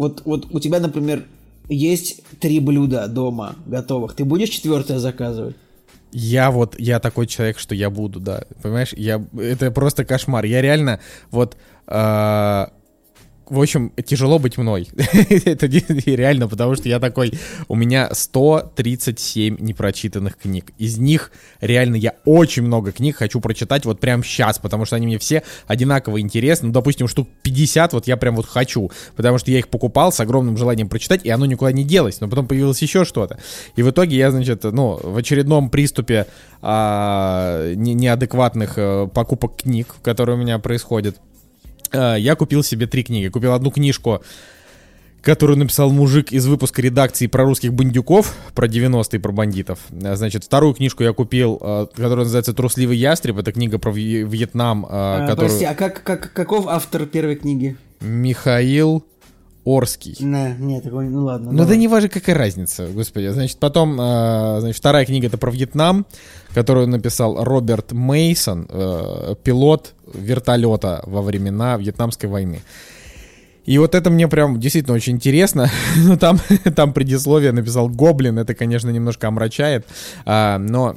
Вот, 0.00 0.22
вот 0.24 0.46
у 0.50 0.60
тебя, 0.60 0.80
например, 0.80 1.26
есть 1.68 2.22
три 2.40 2.58
блюда 2.58 3.06
дома 3.06 3.56
готовых. 3.66 4.14
Ты 4.14 4.24
будешь 4.24 4.48
четвертое 4.48 4.98
заказывать? 4.98 5.56
Я 6.10 6.50
вот, 6.50 6.74
я 6.80 7.00
такой 7.00 7.26
человек, 7.26 7.58
что 7.58 7.74
я 7.74 7.90
буду, 7.90 8.18
да. 8.18 8.44
Понимаешь, 8.62 8.94
я, 8.94 9.22
это 9.38 9.70
просто 9.70 10.06
кошмар. 10.06 10.46
Я 10.46 10.62
реально, 10.62 11.00
вот, 11.30 11.58
э, 11.86 12.66
в 13.50 13.60
общем, 13.60 13.92
тяжело 14.04 14.38
быть 14.38 14.56
мной. 14.58 14.88
это 14.96 15.66
реально, 15.66 16.48
потому 16.48 16.76
что 16.76 16.88
я 16.88 17.00
такой, 17.00 17.32
у 17.68 17.74
меня 17.74 18.08
137 18.12 19.56
непрочитанных 19.58 20.38
книг. 20.38 20.72
Из 20.78 20.98
них 20.98 21.32
реально 21.60 21.96
я 21.96 22.14
очень 22.24 22.62
много 22.62 22.92
книг 22.92 23.16
хочу 23.16 23.40
прочитать 23.40 23.84
вот 23.84 23.98
прямо 23.98 24.22
сейчас, 24.22 24.60
потому 24.60 24.84
что 24.84 24.96
они 24.96 25.06
мне 25.06 25.18
все 25.18 25.42
одинаково 25.66 26.20
интересны. 26.20 26.68
Ну, 26.68 26.72
допустим, 26.72 27.08
штук 27.08 27.28
50 27.42 27.92
вот 27.92 28.06
я 28.06 28.16
прям 28.16 28.36
вот 28.36 28.46
хочу, 28.46 28.92
потому 29.16 29.38
что 29.38 29.50
я 29.50 29.58
их 29.58 29.68
покупал 29.68 30.12
с 30.12 30.20
огромным 30.20 30.56
желанием 30.56 30.88
прочитать, 30.88 31.24
и 31.24 31.30
оно 31.30 31.44
никуда 31.44 31.72
не 31.72 31.84
делось. 31.84 32.20
Но 32.20 32.28
потом 32.28 32.46
появилось 32.46 32.80
еще 32.80 33.04
что-то. 33.04 33.38
И 33.74 33.82
в 33.82 33.90
итоге 33.90 34.16
я, 34.16 34.30
значит, 34.30 34.62
ну, 34.62 34.98
в 35.02 35.16
очередном 35.16 35.70
приступе 35.70 36.26
а, 36.62 37.72
не- 37.74 37.94
неадекватных 37.94 38.74
э, 38.76 39.08
покупок 39.12 39.56
книг, 39.56 39.96
которые 40.02 40.36
у 40.36 40.40
меня 40.40 40.58
происходят, 40.58 41.16
я 41.92 42.35
купил 42.37 42.62
себе 42.62 42.87
три 42.87 43.03
книги. 43.03 43.29
Купил 43.29 43.53
одну 43.53 43.70
книжку, 43.70 44.22
которую 45.22 45.59
написал 45.59 45.90
мужик 45.90 46.33
из 46.33 46.46
выпуска 46.46 46.81
редакции 46.83 47.26
про 47.26 47.44
русских 47.44 47.74
бандюков, 47.74 48.35
про 48.55 48.66
90-е, 48.66 49.20
про 49.20 49.33
бандитов. 49.33 49.79
Э, 49.90 50.16
Значит, 50.16 50.44
вторую 50.44 50.74
книжку 50.74 51.03
я 51.03 51.12
купил, 51.12 51.59
э, 51.61 51.87
которая 51.94 52.24
называется 52.24 52.55
«Трусливый 52.55 52.96
ястреб». 52.96 53.38
Это 53.38 53.53
книга 53.53 53.79
про 53.79 53.90
Вье- 53.92 54.22
Вьетнам, 54.29 54.85
э, 54.87 54.88
А, 54.90 55.26
которую... 55.26 55.50
Прости, 55.50 55.64
а 55.66 55.74
как, 55.74 56.03
как, 56.03 56.33
каков 56.33 56.66
автор 56.66 57.07
первой 57.07 57.37
книги? 57.37 57.76
Михаил 58.00 59.05
Орский. 59.64 60.16
Не, 60.20 60.57
нет, 60.59 60.85
такой, 60.85 61.09
ну 61.11 61.24
ладно. 61.24 61.50
Ну 61.53 61.59
да 61.59 61.64
давай. 61.64 61.76
не 61.76 61.87
важно, 61.88 62.09
какая 62.09 62.35
разница, 62.35 62.87
господи. 62.88 63.29
Значит, 63.29 63.59
потом, 63.59 64.00
э, 64.00 64.61
значит, 64.61 64.79
вторая 64.79 65.05
книга 65.05 65.26
это 65.26 65.37
про 65.37 65.50
Вьетнам, 65.50 66.07
которую 66.55 66.88
написал 66.88 67.44
Роберт 67.44 67.92
Мейсон, 67.92 68.64
пилот 69.44 69.92
вертолета 70.14 71.03
во 71.07 71.23
времена 71.23 71.77
Вьетнамской 71.77 72.29
войны. 72.29 72.61
И 73.66 73.79
вот 73.79 73.94
это 73.94 74.11
мне 74.11 74.27
прям 74.27 74.59
действительно 74.59 74.96
очень 74.96 75.14
интересно. 75.14 75.70
Ну, 75.96 76.16
там, 76.16 76.40
там 76.77 76.92
предисловие 76.92 77.53
написал 77.53 77.88
Гоблин, 77.88 78.38
это, 78.38 78.55
конечно, 78.55 78.90
немножко 78.90 79.29
омрачает, 79.29 79.87
а, 80.25 80.59
но 80.59 80.96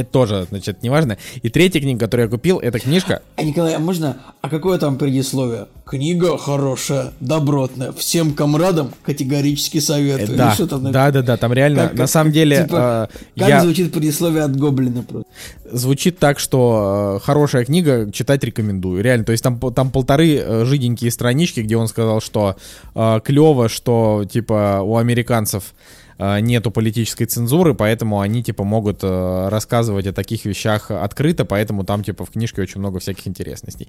это 0.00 0.10
тоже, 0.10 0.46
значит, 0.50 0.82
неважно. 0.82 1.18
И 1.42 1.48
третья 1.48 1.80
книга, 1.80 2.00
которую 2.06 2.26
я 2.26 2.30
купил, 2.30 2.58
это 2.58 2.78
книжка 2.78 3.22
А, 3.36 3.42
Николай, 3.42 3.74
а 3.74 3.78
можно, 3.78 4.16
а 4.40 4.48
какое 4.48 4.78
там 4.78 4.96
предисловие? 4.98 5.66
Книга 5.84 6.36
хорошая, 6.36 7.12
добротная, 7.20 7.92
всем 7.92 8.32
комрадам 8.32 8.90
категорически 9.04 9.78
советую. 9.78 10.36
Да, 10.36 10.52
что 10.52 10.66
там 10.66 10.90
да, 10.90 11.10
да, 11.12 11.22
да, 11.22 11.36
там 11.36 11.52
реально, 11.52 11.82
Как- 11.84 11.92
на 11.92 11.98
как- 11.98 12.08
самом 12.10 12.32
деле, 12.32 12.62
типа, 12.64 13.08
э, 13.12 13.18
Как 13.38 13.48
я 13.48 13.60
звучит 13.62 13.92
предисловие 13.92 14.42
от 14.42 14.56
Гоблина 14.56 15.02
просто? 15.02 15.28
звучит 15.72 16.18
так, 16.18 16.38
что 16.38 17.18
э, 17.20 17.24
хорошая 17.24 17.64
книга, 17.64 18.10
читать 18.12 18.42
рекомендую. 18.44 19.02
Реально, 19.02 19.24
то 19.24 19.32
есть 19.32 19.44
там, 19.44 19.58
там 19.58 19.90
полторы 19.90 20.36
э, 20.36 20.64
жиденькие 20.64 21.10
странички, 21.10 21.60
где 21.60 21.76
он 21.76 21.88
сказал, 21.88 22.20
что 22.20 22.56
э, 22.94 23.20
клево, 23.24 23.68
что 23.68 24.24
типа 24.30 24.80
у 24.82 24.96
американцев 24.96 25.74
нету 26.18 26.70
политической 26.70 27.26
цензуры, 27.26 27.74
поэтому 27.74 28.20
они 28.20 28.42
типа 28.42 28.64
могут 28.64 29.00
э, 29.02 29.48
рассказывать 29.48 30.06
о 30.06 30.12
таких 30.12 30.44
вещах 30.44 30.90
открыто, 30.90 31.44
поэтому 31.44 31.84
там 31.84 32.02
типа 32.02 32.24
в 32.24 32.30
книжке 32.30 32.62
очень 32.62 32.80
много 32.80 33.00
всяких 33.00 33.26
интересностей. 33.28 33.88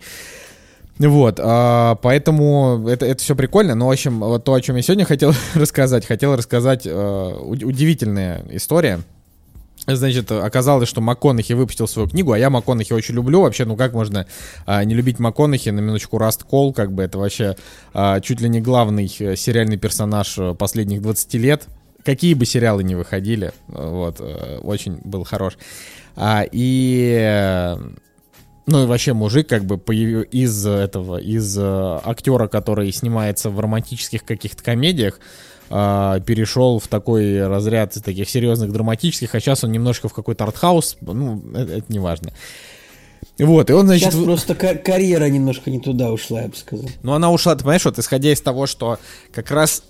Вот, 0.99 1.39
а, 1.39 1.95
поэтому 2.01 2.87
это, 2.87 3.05
это 3.05 3.21
все 3.21 3.35
прикольно, 3.35 3.75
но, 3.75 3.87
в 3.87 3.91
общем, 3.91 4.19
вот 4.19 4.43
то, 4.43 4.55
о 4.55 4.61
чем 4.61 4.77
я 4.77 4.81
сегодня 4.81 5.05
хотел 5.05 5.31
рассказать, 5.53 6.05
хотел 6.05 6.35
рассказать 6.35 6.87
э, 6.87 6.91
уд- 6.91 7.63
удивительная 7.63 8.43
история. 8.49 9.01
Значит, 9.85 10.31
оказалось, 10.31 10.89
что 10.89 10.99
МакКонахи 10.99 11.53
выпустил 11.53 11.87
свою 11.87 12.09
книгу, 12.09 12.33
а 12.33 12.37
я 12.37 12.49
МакКонахи 12.49 12.91
очень 12.91 13.15
люблю. 13.15 13.41
Вообще, 13.41 13.63
ну 13.63 13.77
как 13.77 13.93
можно 13.93 14.27
а, 14.65 14.83
не 14.83 14.95
любить 14.95 15.19
МакКонахи? 15.19 15.69
На 15.69 15.79
минуточку 15.79 16.17
Раст 16.17 16.43
Кол, 16.43 16.73
как 16.73 16.91
бы 16.91 17.03
это 17.03 17.17
вообще 17.17 17.55
а, 17.93 18.19
чуть 18.19 18.41
ли 18.41 18.49
не 18.49 18.59
главный 18.59 19.05
э, 19.19 19.35
сериальный 19.37 19.77
персонаж 19.77 20.37
э, 20.39 20.55
последних 20.55 21.01
20 21.01 21.33
лет. 21.35 21.67
Какие 22.08 22.36
бы 22.36 22.46
сериалы 22.46 22.86
ни 22.86 22.96
выходили, 22.96 23.52
вот, 23.67 24.22
э, 24.22 24.60
очень 24.63 24.96
был 25.04 25.26
хорош. 25.26 25.58
А, 26.15 26.46
и 26.50 27.76
ну 28.65 28.84
и 28.84 28.86
вообще 28.86 29.12
мужик 29.12 29.50
как 29.50 29.65
бы 29.65 29.76
из 29.76 30.65
этого, 30.65 31.17
из 31.17 31.58
э, 31.58 32.00
актера, 32.06 32.48
который 32.48 32.93
снимается 32.93 33.50
в 33.50 33.60
романтических 33.60 34.24
каких-то 34.24 34.63
комедиях, 34.63 35.20
а, 35.70 36.22
перешел 36.22 36.80
в 36.80 36.88
такой 36.88 37.46
разряд 37.46 37.98
таких 38.02 38.30
серьезных 38.30 38.72
драматических, 38.72 39.36
а 39.36 39.41
сейчас 39.41 39.65
он 39.65 39.74
немножко 39.74 40.08
в 40.08 40.13
какой-то 40.13 40.46
артхаус, 40.46 40.96
ну, 41.02 41.43
это, 41.54 41.74
это 41.74 41.91
не 41.91 42.00
важно. 42.00 42.32
Вот, 43.38 43.70
и 43.70 43.74
он, 43.74 43.88
значит... 43.88 44.13
Сейчас 44.13 44.24
просто 44.24 44.56
ка- 44.56 44.76
карьера 44.76 45.26
немножко 45.26 45.70
не 45.72 45.82
туда 45.82 46.10
ушла, 46.10 46.43
я 46.43 46.48
бы 46.48 46.56
сказал. 46.56 46.89
Ну, 47.04 47.12
она 47.12 47.34
ушла, 47.34 47.54
ты 47.56 47.63
понимаешь, 47.63 47.84
вот 47.84 48.00
исходя 48.00 48.32
из 48.32 48.39
того, 48.39 48.65
что 48.65 48.98
как 49.34 49.52
раз 49.52 49.84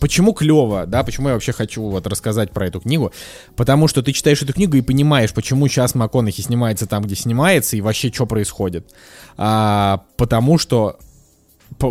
почему 0.00 0.32
клево, 0.32 0.86
да, 0.86 1.04
почему 1.04 1.28
я 1.28 1.34
вообще 1.34 1.52
хочу 1.52 1.82
вот 1.82 2.06
рассказать 2.06 2.50
про 2.50 2.66
эту 2.66 2.80
книгу? 2.80 3.12
Потому 3.54 3.86
что 3.86 4.02
ты 4.02 4.12
читаешь 4.12 4.42
эту 4.42 4.52
книгу 4.52 4.76
и 4.76 4.80
понимаешь, 4.80 5.32
почему 5.32 5.68
сейчас 5.68 5.94
МакКонахи 5.94 6.40
снимается 6.40 6.86
там, 6.86 7.04
где 7.04 7.14
снимается, 7.14 7.76
и 7.76 7.80
вообще 7.80 8.10
что 8.12 8.26
происходит. 8.26 8.92
А, 9.36 10.02
потому 10.16 10.58
что 10.58 10.98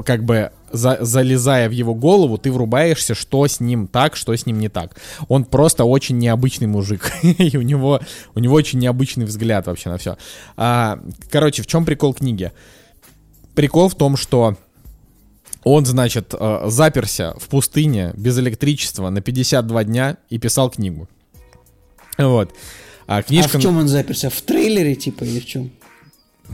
как 0.05 0.23
бы 0.23 0.51
за, 0.71 0.97
залезая 1.01 1.69
в 1.69 1.71
его 1.71 1.95
голову, 1.95 2.37
ты 2.37 2.51
врубаешься, 2.51 3.15
что 3.15 3.47
с 3.47 3.59
ним 3.59 3.87
так, 3.87 4.15
что 4.15 4.35
с 4.35 4.45
ним 4.45 4.59
не 4.59 4.69
так. 4.69 4.95
Он 5.27 5.45
просто 5.45 5.85
очень 5.85 6.17
необычный 6.17 6.67
мужик, 6.67 7.11
и 7.23 7.57
у 7.57 7.61
него, 7.61 7.99
у 8.35 8.39
него 8.39 8.55
очень 8.55 8.79
необычный 8.79 9.25
взгляд 9.25 9.67
вообще 9.67 9.89
на 9.89 9.97
все. 9.97 10.17
А, 10.57 10.99
короче, 11.29 11.63
в 11.63 11.67
чем 11.67 11.85
прикол 11.85 12.13
книги? 12.13 12.51
Прикол 13.55 13.89
в 13.89 13.95
том, 13.95 14.17
что 14.17 14.57
он, 15.63 15.85
значит, 15.85 16.33
э, 16.37 16.61
заперся 16.67 17.33
в 17.37 17.47
пустыне 17.47 18.13
без 18.15 18.37
электричества 18.39 19.09
на 19.09 19.21
52 19.21 19.83
дня 19.83 20.17
и 20.29 20.37
писал 20.37 20.69
книгу. 20.69 21.07
Вот. 22.17 22.53
А, 23.07 23.23
книжка... 23.23 23.57
а 23.57 23.59
в 23.59 23.63
чем 23.63 23.77
он 23.77 23.87
заперся? 23.87 24.29
В 24.29 24.41
трейлере, 24.41 24.95
типа, 24.95 25.23
или 25.23 25.39
в 25.39 25.45
чем? 25.45 25.71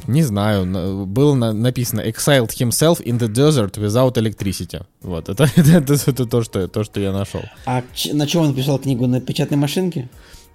Не 0.07 0.23
знаю, 0.23 1.05
было 1.05 1.35
на, 1.35 1.53
написано 1.53 2.01
exiled 2.01 2.49
himself 2.49 3.03
in 3.03 3.17
the 3.17 3.27
desert 3.27 3.77
without 3.77 4.15
electricity. 4.15 4.83
Вот, 5.01 5.29
это, 5.29 5.43
это, 5.55 5.71
это, 5.71 5.93
это 5.93 6.25
то, 6.25 6.43
что, 6.43 6.67
то, 6.67 6.83
что 6.83 6.99
я 6.99 7.11
нашел. 7.11 7.41
А 7.65 7.83
на 8.11 8.27
чем 8.27 8.41
он 8.41 8.49
написал 8.49 8.79
книгу? 8.79 9.07
На 9.07 9.21
печатной 9.21 9.57
машинке? 9.57 10.09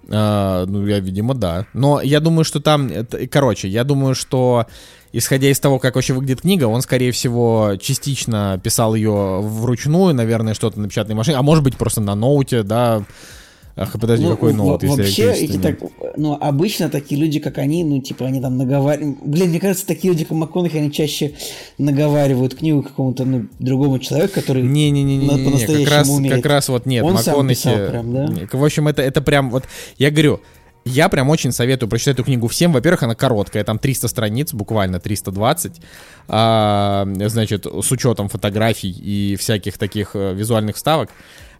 А, 0.09 0.65
ну, 0.65 0.85
я, 0.85 0.99
видимо, 0.99 1.33
да. 1.33 1.65
Но 1.73 2.01
я 2.01 2.19
думаю, 2.19 2.43
что 2.43 2.59
там... 2.59 2.87
Это, 2.87 3.27
короче, 3.27 3.67
я 3.67 3.83
думаю, 3.83 4.15
что 4.15 4.67
исходя 5.13 5.49
из 5.49 5.59
того, 5.59 5.79
как 5.79 5.95
вообще 5.95 6.13
выглядит 6.13 6.41
книга, 6.41 6.65
он, 6.65 6.81
скорее 6.81 7.11
всего, 7.11 7.73
частично 7.79 8.59
писал 8.63 8.95
ее 8.95 9.41
вручную, 9.41 10.13
наверное, 10.13 10.53
что-то 10.53 10.79
на 10.79 10.87
печатной 10.87 11.15
машине, 11.15 11.37
а 11.37 11.41
может 11.41 11.63
быть, 11.63 11.77
просто 11.77 12.01
на 12.01 12.15
ноуте, 12.15 12.63
да, 12.63 13.03
Ах, 13.75 13.93
подожди, 13.93 14.25
ну, 14.25 14.31
какой 14.31 14.53
ноут, 14.53 14.83
если 14.83 15.01
Вообще, 15.01 15.31
эти 15.31 15.57
так, 15.57 15.79
ну, 16.17 16.37
обычно 16.39 16.89
такие 16.89 17.19
люди, 17.19 17.39
как 17.39 17.57
они, 17.57 17.83
ну, 17.83 18.01
типа, 18.01 18.25
они 18.25 18.41
там 18.41 18.57
наговаривают... 18.57 19.19
Блин, 19.23 19.49
мне 19.49 19.59
кажется, 19.59 19.87
такие 19.87 20.11
люди, 20.13 20.25
как 20.25 20.37
МакКонахи, 20.37 20.77
они 20.77 20.91
чаще 20.91 21.33
наговаривают 21.77 22.53
книгу 22.53 22.83
какому-то, 22.83 23.23
ну, 23.23 23.47
другому 23.59 23.99
человеку, 23.99 24.33
который 24.35 24.63
Не-не-не, 24.63 25.85
как 25.85 25.89
раз, 25.89 26.09
умеет. 26.09 26.35
как 26.35 26.45
раз 26.45 26.69
вот 26.69 26.85
нет, 26.85 27.03
Он 27.03 27.13
МакКонахи... 27.13 27.59
Сам 27.61 27.87
прям, 27.87 28.13
да? 28.13 28.47
В 28.51 28.63
общем, 28.63 28.87
это, 28.87 29.01
это 29.01 29.21
прям 29.21 29.49
вот... 29.49 29.63
Я 29.97 30.11
говорю, 30.11 30.41
я 30.85 31.09
прям 31.09 31.29
очень 31.29 31.51
советую 31.51 31.89
прочитать 31.89 32.15
эту 32.15 32.23
книгу 32.23 32.47
всем. 32.47 32.73
Во-первых, 32.73 33.03
она 33.03 33.15
короткая, 33.15 33.63
там 33.63 33.77
300 33.77 34.07
страниц, 34.07 34.53
буквально 34.53 34.99
320. 34.99 35.81
А, 36.27 37.07
значит, 37.27 37.65
с 37.65 37.91
учетом 37.91 38.29
фотографий 38.29 38.89
и 38.91 39.35
всяких 39.35 39.77
таких 39.77 40.15
э, 40.15 40.33
визуальных 40.33 40.75
вставок. 40.75 41.09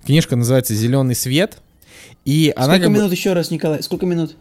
Книжка 0.06 0.36
называется 0.36 0.74
«Зеленый 0.74 1.16
свет». 1.16 1.58
И 2.26 2.52
Сколько 2.56 2.76
она 2.76 2.78
минут 2.88 3.10
бы... 3.10 3.16
еще 3.16 3.34
раз, 3.34 3.52
Николай? 3.52 3.84
Сколько 3.84 4.06
минут? 4.06 4.36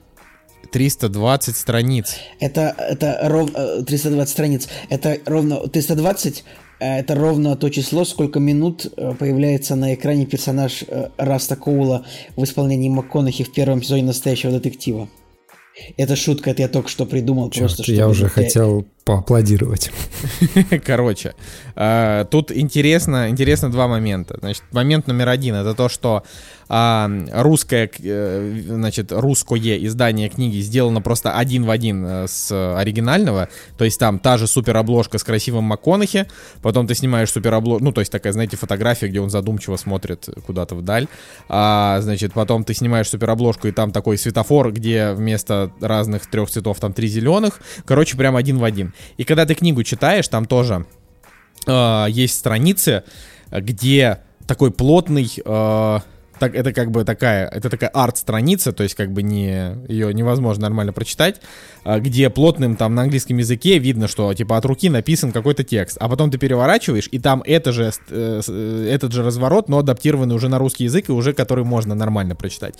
320 0.72 1.56
страниц. 1.56 2.16
Это, 2.38 2.74
это 2.78 3.18
ровно 3.22 3.82
320 3.82 4.28
э, 4.28 4.32
страниц. 4.32 4.68
Это 4.88 5.18
ровно 5.26 5.66
320 5.68 6.38
э, 6.38 6.42
это 6.80 7.14
ровно 7.14 7.56
то 7.56 7.68
число, 7.68 8.04
сколько 8.04 8.40
минут 8.40 8.86
э, 8.96 9.14
появляется 9.18 9.76
на 9.76 9.94
экране 9.94 10.26
персонаж 10.26 10.84
Раста 11.16 11.56
Коула 11.56 12.06
в 12.36 12.44
исполнении 12.44 12.88
МакКонахи 12.88 13.44
в 13.44 13.52
первом 13.52 13.82
сезоне 13.82 14.04
настоящего 14.04 14.52
детектива. 14.52 15.08
Это 15.96 16.16
шутка, 16.16 16.50
это 16.50 16.62
я 16.62 16.68
только 16.68 16.88
что 16.88 17.06
придумал. 17.06 17.50
Черт, 17.50 17.76
просто, 17.76 17.92
я 17.92 18.08
уже 18.08 18.28
хотел 18.28 18.86
поаплодировать. 19.04 19.90
Короче, 20.84 21.34
тут 22.30 22.52
интересно, 22.52 23.28
интересно 23.28 23.70
два 23.70 23.88
момента. 23.88 24.36
Значит, 24.40 24.64
момент 24.72 25.06
номер 25.06 25.28
один 25.28 25.54
это 25.54 25.74
то, 25.74 25.88
что 25.88 26.24
а, 26.72 27.10
русское, 27.32 27.90
э, 27.98 28.62
значит, 28.68 29.10
русское 29.10 29.84
издание 29.84 30.28
книги 30.28 30.60
сделано 30.60 31.02
просто 31.02 31.36
один 31.36 31.64
в 31.64 31.70
один 31.70 32.06
э, 32.06 32.26
с 32.28 32.76
оригинального, 32.78 33.48
то 33.76 33.84
есть 33.84 33.98
там 33.98 34.20
та 34.20 34.38
же 34.38 34.46
супер 34.46 34.76
обложка 34.76 35.18
с 35.18 35.24
красивым 35.24 35.64
МакКонахи, 35.64 36.28
потом 36.62 36.86
ты 36.86 36.94
снимаешь 36.94 37.28
супер 37.32 37.54
обложку, 37.54 37.82
ну, 37.82 37.90
то 37.90 38.00
есть 38.00 38.12
такая, 38.12 38.32
знаете, 38.32 38.56
фотография, 38.56 39.08
где 39.08 39.20
он 39.20 39.30
задумчиво 39.30 39.74
смотрит 39.74 40.28
куда-то 40.46 40.76
вдаль, 40.76 41.08
а, 41.48 41.98
значит, 42.02 42.34
потом 42.34 42.62
ты 42.62 42.72
снимаешь 42.72 43.08
супер 43.08 43.28
обложку, 43.30 43.66
и 43.66 43.72
там 43.72 43.90
такой 43.90 44.16
светофор, 44.16 44.70
где 44.70 45.10
вместо 45.10 45.72
разных 45.80 46.30
трех 46.30 46.50
цветов 46.50 46.78
там 46.78 46.92
три 46.92 47.08
зеленых, 47.08 47.58
короче, 47.84 48.16
прям 48.16 48.36
один 48.36 48.58
в 48.58 48.64
один. 48.64 48.89
И 49.16 49.24
когда 49.24 49.46
ты 49.46 49.55
книгу 49.55 49.83
читаешь, 49.83 50.29
там 50.29 50.46
тоже 50.46 50.87
э, 51.66 52.07
есть 52.09 52.38
страницы, 52.38 53.05
где 53.50 54.20
такой 54.46 54.70
плотный... 54.70 55.31
Э, 55.44 56.00
так, 56.40 56.55
это 56.55 56.72
как 56.72 56.90
бы 56.90 57.05
такая, 57.05 57.46
это 57.46 57.68
такая 57.68 57.90
арт-страница, 57.90 58.72
то 58.72 58.83
есть 58.83 58.94
как 58.94 59.12
бы 59.12 59.22
не, 59.22 59.76
ее 59.88 60.12
невозможно 60.14 60.62
нормально 60.62 60.92
прочитать, 60.92 61.40
а, 61.85 62.00
где 62.00 62.31
плотным 62.31 62.76
там 62.76 62.94
на 62.94 63.03
английском 63.03 63.37
языке 63.37 63.79
видно, 63.79 64.09
что 64.09 64.33
типа 64.33 64.57
от 64.57 64.64
руки 64.64 64.88
написан 64.88 65.33
какой-то 65.33 65.64
текст, 65.64 65.98
а 66.00 66.09
потом 66.09 66.31
ты 66.31 66.38
переворачиваешь, 66.38 67.09
и 67.12 67.18
там 67.18 67.42
это 67.44 67.72
же, 67.72 67.92
э, 68.09 68.40
э, 68.48 68.88
этот 68.90 69.12
же 69.12 69.22
разворот, 69.22 69.68
но 69.68 69.79
адаптированный 69.79 70.35
уже 70.35 70.48
на 70.48 70.59
русский 70.59 70.85
язык, 70.85 71.11
и 71.11 71.12
уже 71.12 71.35
который 71.35 71.64
можно 71.64 71.94
нормально 71.94 72.35
прочитать. 72.35 72.76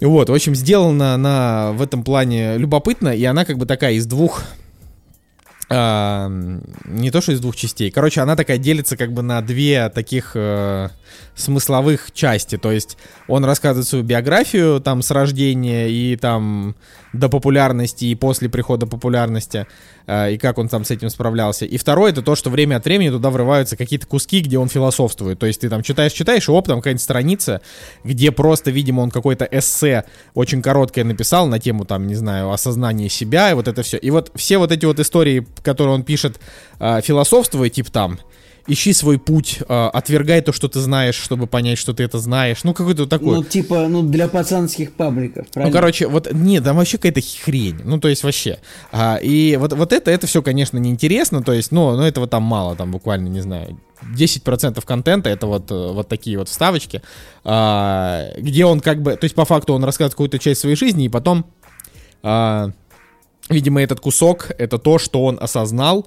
Вот, 0.00 0.28
в 0.28 0.34
общем, 0.34 0.54
сделана 0.54 1.16
на 1.16 1.72
в 1.72 1.82
этом 1.82 2.04
плане 2.04 2.56
любопытно, 2.56 3.08
и 3.08 3.24
она 3.24 3.44
как 3.44 3.58
бы 3.58 3.66
такая 3.66 3.94
из 3.94 4.06
двух 4.06 4.44
а, 5.76 6.28
не 6.84 7.10
то 7.10 7.20
что 7.20 7.32
из 7.32 7.40
двух 7.40 7.56
частей. 7.56 7.90
Короче, 7.90 8.20
она 8.20 8.36
такая 8.36 8.58
делится 8.58 8.96
как 8.96 9.12
бы 9.12 9.22
на 9.22 9.40
две 9.42 9.88
таких 9.88 10.32
э, 10.34 10.88
смысловых 11.34 12.12
части. 12.12 12.56
То 12.56 12.70
есть 12.70 12.96
он 13.26 13.44
рассказывает 13.44 13.88
свою 13.88 14.04
биографию 14.04 14.80
там 14.80 15.02
с 15.02 15.10
рождения 15.10 15.88
и 15.88 16.16
там 16.16 16.76
до 17.14 17.28
популярности 17.28 18.04
и 18.06 18.14
после 18.14 18.48
прихода 18.48 18.86
популярности, 18.86 19.66
э, 20.06 20.32
и 20.32 20.38
как 20.38 20.58
он 20.58 20.68
там 20.68 20.84
с 20.84 20.90
этим 20.90 21.10
справлялся. 21.10 21.64
И 21.64 21.76
второе, 21.78 22.12
это 22.12 22.22
то, 22.22 22.34
что 22.34 22.50
время 22.50 22.76
от 22.76 22.84
времени 22.84 23.10
туда 23.10 23.30
врываются 23.30 23.76
какие-то 23.76 24.06
куски, 24.06 24.40
где 24.40 24.58
он 24.58 24.68
философствует. 24.68 25.38
То 25.38 25.46
есть 25.46 25.60
ты 25.60 25.68
там 25.68 25.82
читаешь-читаешь, 25.82 26.48
и 26.48 26.52
оп, 26.52 26.66
там 26.66 26.78
какая-нибудь 26.78 27.02
страница, 27.02 27.60
где 28.02 28.32
просто, 28.32 28.70
видимо, 28.70 29.00
он 29.00 29.10
какое-то 29.10 29.48
эссе 29.50 30.04
очень 30.34 30.62
короткое 30.62 31.04
написал 31.04 31.46
на 31.46 31.58
тему, 31.58 31.84
там, 31.84 32.06
не 32.06 32.14
знаю, 32.14 32.50
осознания 32.50 33.08
себя, 33.08 33.50
и 33.50 33.54
вот 33.54 33.68
это 33.68 33.82
все. 33.82 33.96
И 33.96 34.10
вот 34.10 34.32
все 34.34 34.58
вот 34.58 34.72
эти 34.72 34.84
вот 34.84 34.98
истории, 34.98 35.46
которые 35.62 35.94
он 35.94 36.02
пишет, 36.02 36.40
э, 36.80 37.00
философствуя, 37.02 37.68
типа 37.70 37.90
там, 37.90 38.18
ищи 38.66 38.92
свой 38.92 39.18
путь, 39.18 39.60
э, 39.68 39.86
отвергай 39.92 40.40
то, 40.40 40.52
что 40.52 40.68
ты 40.68 40.80
знаешь, 40.80 41.16
чтобы 41.16 41.46
понять, 41.46 41.78
что 41.78 41.92
ты 41.92 42.02
это 42.02 42.18
знаешь. 42.18 42.64
Ну, 42.64 42.72
какой-то 42.74 43.06
такой. 43.06 43.36
Ну, 43.36 43.44
типа, 43.44 43.86
ну, 43.88 44.02
для 44.02 44.28
пацанских 44.28 44.92
пабликов, 44.92 45.48
правильно? 45.48 45.70
Ну, 45.70 45.78
короче, 45.78 46.06
вот, 46.06 46.32
нет, 46.32 46.64
там 46.64 46.76
вообще 46.76 46.96
какая-то 46.96 47.20
хрень. 47.44 47.80
Ну, 47.84 48.00
то 48.00 48.08
есть, 48.08 48.24
вообще. 48.24 48.58
А, 48.92 49.16
и 49.16 49.56
вот, 49.56 49.72
вот 49.74 49.92
это, 49.92 50.10
это 50.10 50.26
все, 50.26 50.42
конечно, 50.42 50.78
неинтересно, 50.78 51.42
то 51.42 51.52
есть, 51.52 51.72
ну, 51.72 51.96
ну, 51.96 52.02
этого 52.02 52.26
там 52.26 52.42
мало, 52.42 52.74
там 52.76 52.90
буквально, 52.90 53.28
не 53.28 53.40
знаю, 53.40 53.78
10% 54.16 54.84
контента 54.84 55.30
это 55.30 55.46
вот, 55.46 55.70
э, 55.70 55.92
вот 55.92 56.08
такие 56.08 56.38
вот 56.38 56.48
вставочки, 56.48 57.02
а, 57.44 58.30
где 58.36 58.64
он 58.64 58.80
как 58.80 59.02
бы, 59.02 59.16
то 59.16 59.24
есть 59.24 59.34
по 59.34 59.44
факту 59.44 59.74
он 59.74 59.84
рассказывает 59.84 60.12
какую-то 60.14 60.38
часть 60.38 60.60
своей 60.60 60.76
жизни, 60.76 61.06
и 61.06 61.08
потом, 61.08 61.46
а, 62.22 62.70
видимо, 63.48 63.82
этот 63.82 64.00
кусок 64.00 64.50
это 64.58 64.78
то, 64.78 64.98
что 64.98 65.24
он 65.24 65.38
осознал, 65.40 66.06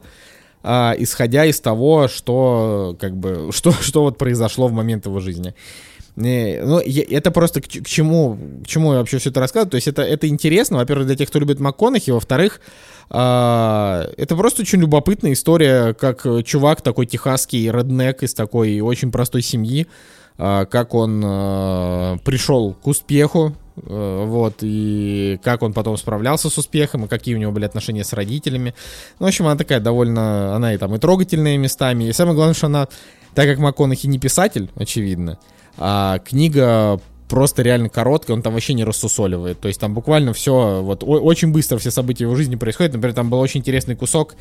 а, 0.63 0.95
исходя 0.97 1.45
из 1.45 1.59
того, 1.59 2.07
что 2.07 2.95
как 2.99 3.15
бы 3.15 3.49
что 3.51 3.71
что 3.71 4.03
вот 4.03 4.17
произошло 4.17 4.67
в 4.67 4.73
момент 4.73 5.05
его 5.05 5.19
жизни. 5.19 5.53
Ну, 6.15 6.79
это 6.79 7.29
просто 7.29 7.61
к, 7.61 7.65
к 7.65 7.85
чему, 7.85 8.39
к 8.63 8.67
чему 8.67 8.93
я 8.93 8.99
вообще 8.99 9.19
все 9.19 9.29
это 9.29 9.39
рассказываю. 9.39 9.69
То 9.69 9.75
есть 9.75 9.87
это, 9.87 10.01
это 10.01 10.27
интересно, 10.27 10.77
во-первых, 10.77 11.05
для 11.05 11.15
тех, 11.15 11.29
кто 11.29 11.37
любит 11.37 11.59
МакКонахи, 11.59 12.09
во-вторых, 12.09 12.59
а, 13.11 14.09
это 14.17 14.35
просто 14.35 14.63
очень 14.63 14.79
любопытная 14.79 15.33
история, 15.33 15.93
как 15.93 16.25
чувак 16.43 16.81
такой 16.81 17.05
техасский 17.05 17.69
реднек 17.69 18.23
из 18.23 18.33
такой 18.33 18.79
очень 18.79 19.11
простой 19.11 19.43
семьи, 19.43 19.85
а, 20.39 20.65
как 20.65 20.95
он 20.95 21.21
а, 21.23 22.17
пришел 22.23 22.73
к 22.73 22.87
успеху, 22.87 23.53
Э, 23.53 23.66
вот, 23.85 24.55
и 24.61 25.39
как 25.43 25.61
он 25.61 25.73
потом 25.73 25.97
справлялся 25.97 26.49
с 26.49 26.57
успехом, 26.57 27.05
и 27.05 27.07
какие 27.07 27.35
у 27.35 27.37
него 27.37 27.51
были 27.51 27.65
отношения 27.65 28.03
с 28.03 28.13
родителями. 28.13 28.73
Ну, 29.19 29.25
в 29.25 29.29
общем, 29.29 29.45
она 29.45 29.55
такая 29.55 29.79
довольно, 29.79 30.55
она 30.55 30.73
и 30.73 30.77
там 30.77 30.95
и 30.95 30.99
трогательная 30.99 31.57
местами, 31.57 32.05
и 32.05 32.13
самое 32.13 32.35
главное, 32.35 32.55
что 32.55 32.67
она, 32.67 32.87
так 33.33 33.47
как 33.47 33.59
МакКонахи 33.59 34.07
не 34.07 34.19
писатель, 34.19 34.69
очевидно, 34.75 35.37
а 35.77 36.19
книга 36.19 36.99
просто 37.27 37.61
реально 37.61 37.89
короткая, 37.89 38.35
он 38.35 38.41
там 38.41 38.53
вообще 38.53 38.73
не 38.73 38.83
рассусоливает. 38.83 39.59
То 39.59 39.67
есть 39.67 39.79
там 39.79 39.93
буквально 39.93 40.33
все, 40.33 40.81
вот 40.81 41.03
очень 41.03 41.51
быстро 41.51 41.77
все 41.77 41.91
события 41.91 42.23
его 42.23 42.35
жизни 42.35 42.55
происходят. 42.55 42.93
Например, 42.93 43.15
там 43.15 43.29
был 43.29 43.39
очень 43.39 43.59
интересный 43.59 43.95
кусок, 43.95 44.35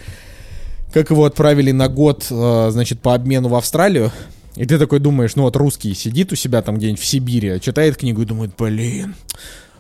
как 0.93 1.11
его 1.11 1.25
отправили 1.25 1.73
на 1.73 1.89
год, 1.89 2.27
э, 2.31 2.69
значит, 2.71 3.01
по 3.01 3.15
обмену 3.15 3.49
в 3.49 3.55
Австралию. 3.55 4.13
И 4.57 4.65
ты 4.65 4.79
такой 4.79 4.99
думаешь, 4.99 5.37
ну 5.37 5.43
вот 5.43 5.57
русский 5.57 5.95
сидит 5.95 6.33
у 6.33 6.37
себя 6.37 6.63
там 6.63 6.77
где-нибудь 6.77 7.01
в 7.01 7.05
Сибири, 7.05 7.61
читает 7.61 7.97
книгу 7.97 8.23
и 8.23 8.25
думает, 8.25 8.53
блин, 8.57 9.15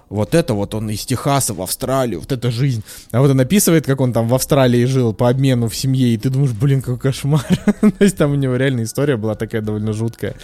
вот 0.08 0.34
это 0.34 0.54
вот 0.54 0.74
он 0.74 0.88
из 0.90 1.04
Техаса 1.04 1.54
в 1.54 1.62
Австралию, 1.62 2.20
вот 2.20 2.30
это 2.30 2.50
жизнь. 2.50 2.84
А 3.10 3.20
вот 3.20 3.30
он 3.30 3.40
описывает, 3.40 3.86
как 3.86 4.00
он 4.00 4.12
там 4.12 4.28
в 4.28 4.34
Австралии 4.34 4.84
жил 4.84 5.12
по 5.12 5.28
обмену 5.28 5.68
в 5.68 5.74
семье, 5.74 6.08
и 6.08 6.16
ты 6.16 6.30
думаешь, 6.30 6.52
блин, 6.52 6.80
какой 6.80 6.98
кошмар. 6.98 7.44
То 7.80 8.04
есть 8.04 8.16
там 8.16 8.32
у 8.32 8.36
него 8.36 8.54
реально 8.56 8.84
история 8.84 9.16
была 9.16 9.34
такая 9.34 9.62
довольно 9.62 9.92
жуткая. 9.92 10.36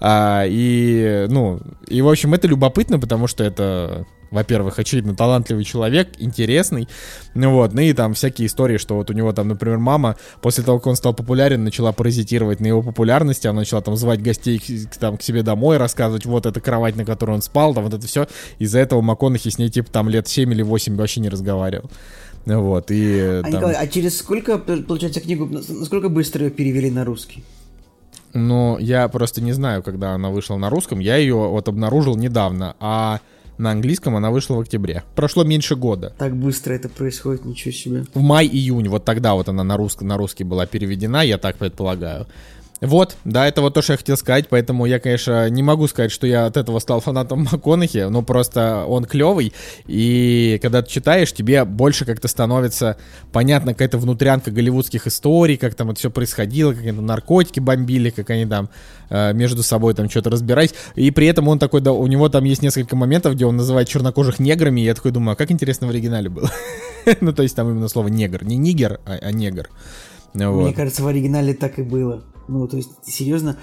А, 0.00 0.44
и, 0.46 1.26
ну, 1.28 1.60
и, 1.88 2.00
в 2.00 2.08
общем, 2.08 2.34
это 2.34 2.46
любопытно, 2.46 3.00
потому 3.00 3.26
что 3.26 3.42
это 3.42 4.06
во-первых, 4.30 4.78
очевидно, 4.78 5.14
талантливый 5.14 5.64
человек, 5.64 6.08
интересный, 6.18 6.88
ну 7.34 7.52
вот, 7.52 7.72
ну 7.72 7.80
и 7.80 7.92
там 7.92 8.14
всякие 8.14 8.46
истории, 8.46 8.78
что 8.78 8.96
вот 8.96 9.10
у 9.10 9.12
него 9.12 9.32
там, 9.32 9.48
например, 9.48 9.78
мама 9.78 10.16
после 10.40 10.64
того, 10.64 10.78
как 10.78 10.88
он 10.88 10.96
стал 10.96 11.14
популярен, 11.14 11.64
начала 11.64 11.92
паразитировать 11.92 12.60
на 12.60 12.66
его 12.66 12.82
популярности, 12.82 13.46
она 13.46 13.60
начала 13.60 13.80
там 13.80 13.96
звать 13.96 14.22
гостей 14.22 14.58
к, 14.58 14.96
там, 14.96 15.16
к 15.16 15.22
себе 15.22 15.42
домой, 15.42 15.76
рассказывать, 15.76 16.26
вот 16.26 16.46
эта 16.46 16.60
кровать, 16.60 16.96
на 16.96 17.04
которой 17.04 17.32
он 17.32 17.42
спал, 17.42 17.74
там 17.74 17.84
вот 17.84 17.94
это 17.94 18.06
все, 18.06 18.26
из-за 18.58 18.78
этого 18.78 19.00
МакКонахи 19.00 19.48
с 19.48 19.58
ней 19.58 19.70
типа 19.70 19.90
там 19.90 20.08
лет 20.08 20.28
7 20.28 20.52
или 20.52 20.62
8 20.62 20.96
вообще 20.96 21.20
не 21.20 21.28
разговаривал. 21.28 21.90
Вот, 22.46 22.90
и... 22.90 23.20
А, 23.20 23.42
там... 23.42 23.52
Николай, 23.52 23.74
а 23.74 23.86
через 23.86 24.18
сколько, 24.18 24.58
получается, 24.58 25.20
книгу, 25.20 25.46
насколько 25.46 26.08
быстро 26.08 26.44
ее 26.44 26.50
перевели 26.50 26.90
на 26.90 27.04
русский? 27.04 27.44
Ну, 28.34 28.78
я 28.78 29.08
просто 29.08 29.40
не 29.40 29.52
знаю, 29.52 29.82
когда 29.82 30.12
она 30.12 30.30
вышла 30.30 30.56
на 30.56 30.70
русском, 30.70 30.98
я 30.98 31.16
ее 31.16 31.34
вот 31.34 31.68
обнаружил 31.68 32.16
недавно, 32.16 32.76
а 32.78 33.20
на 33.58 33.72
английском 33.72 34.16
она 34.16 34.30
вышла 34.30 34.54
в 34.54 34.60
октябре. 34.60 35.02
Прошло 35.14 35.44
меньше 35.44 35.76
года. 35.76 36.12
Так 36.18 36.36
быстро 36.36 36.74
это 36.74 36.88
происходит, 36.88 37.44
ничего 37.44 37.72
себе. 37.72 38.04
В 38.14 38.20
май-июнь, 38.20 38.88
вот 38.88 39.04
тогда 39.04 39.34
вот 39.34 39.48
она 39.48 39.64
на, 39.64 39.76
русский, 39.76 40.04
на 40.04 40.16
русский 40.16 40.44
была 40.44 40.66
переведена, 40.66 41.22
я 41.22 41.38
так 41.38 41.56
предполагаю. 41.56 42.26
Вот, 42.80 43.16
да, 43.24 43.48
это 43.48 43.60
вот 43.60 43.74
то, 43.74 43.82
что 43.82 43.94
я 43.94 43.96
хотел 43.96 44.16
сказать, 44.16 44.48
поэтому 44.48 44.86
я, 44.86 45.00
конечно, 45.00 45.48
не 45.50 45.64
могу 45.64 45.88
сказать, 45.88 46.12
что 46.12 46.26
я 46.28 46.46
от 46.46 46.56
этого 46.56 46.78
стал 46.78 47.00
фанатом 47.00 47.40
МакКонахи, 47.52 48.06
но 48.08 48.22
просто 48.22 48.84
он 48.86 49.04
клевый, 49.04 49.52
и 49.86 50.60
когда 50.62 50.82
ты 50.82 50.90
читаешь, 50.90 51.32
тебе 51.32 51.64
больше 51.64 52.04
как-то 52.04 52.28
становится 52.28 52.96
понятно 53.32 53.72
какая-то 53.72 53.98
внутрянка 53.98 54.52
голливудских 54.52 55.08
историй, 55.08 55.56
как 55.56 55.74
там 55.74 55.90
это 55.90 55.98
все 55.98 56.10
происходило, 56.10 56.72
как 56.72 56.82
они 56.82 56.92
наркотики 56.92 57.58
бомбили, 57.58 58.10
как 58.10 58.30
они 58.30 58.46
там 58.46 58.68
э, 59.10 59.32
между 59.32 59.64
собой 59.64 59.94
там 59.94 60.08
что-то 60.08 60.30
разбирались, 60.30 60.74
и 60.94 61.10
при 61.10 61.26
этом 61.26 61.48
он 61.48 61.58
такой, 61.58 61.80
да, 61.80 61.92
у 61.92 62.06
него 62.06 62.28
там 62.28 62.44
есть 62.44 62.62
несколько 62.62 62.94
моментов, 62.94 63.34
где 63.34 63.44
он 63.44 63.56
называет 63.56 63.88
чернокожих 63.88 64.38
неграми, 64.38 64.82
и 64.82 64.84
я 64.84 64.94
такой 64.94 65.10
думаю, 65.10 65.32
а 65.32 65.36
как 65.36 65.50
интересно 65.50 65.88
в 65.88 65.90
оригинале 65.90 66.28
было. 66.28 66.50
ну, 67.20 67.32
то 67.32 67.42
есть 67.42 67.56
там 67.56 67.68
именно 67.70 67.88
слово 67.88 68.06
негр, 68.06 68.44
не 68.44 68.56
нигер, 68.56 69.00
а, 69.04 69.18
а 69.20 69.32
негр. 69.32 69.68
Мне 70.34 70.74
кажется, 70.74 71.02
в 71.02 71.06
оригинале 71.08 71.54
так 71.54 71.78
и 71.78 71.82
было. 71.82 72.22
Ну, 72.48 72.66
то 72.66 72.76
есть, 72.76 72.90
серьезно, 73.04 73.56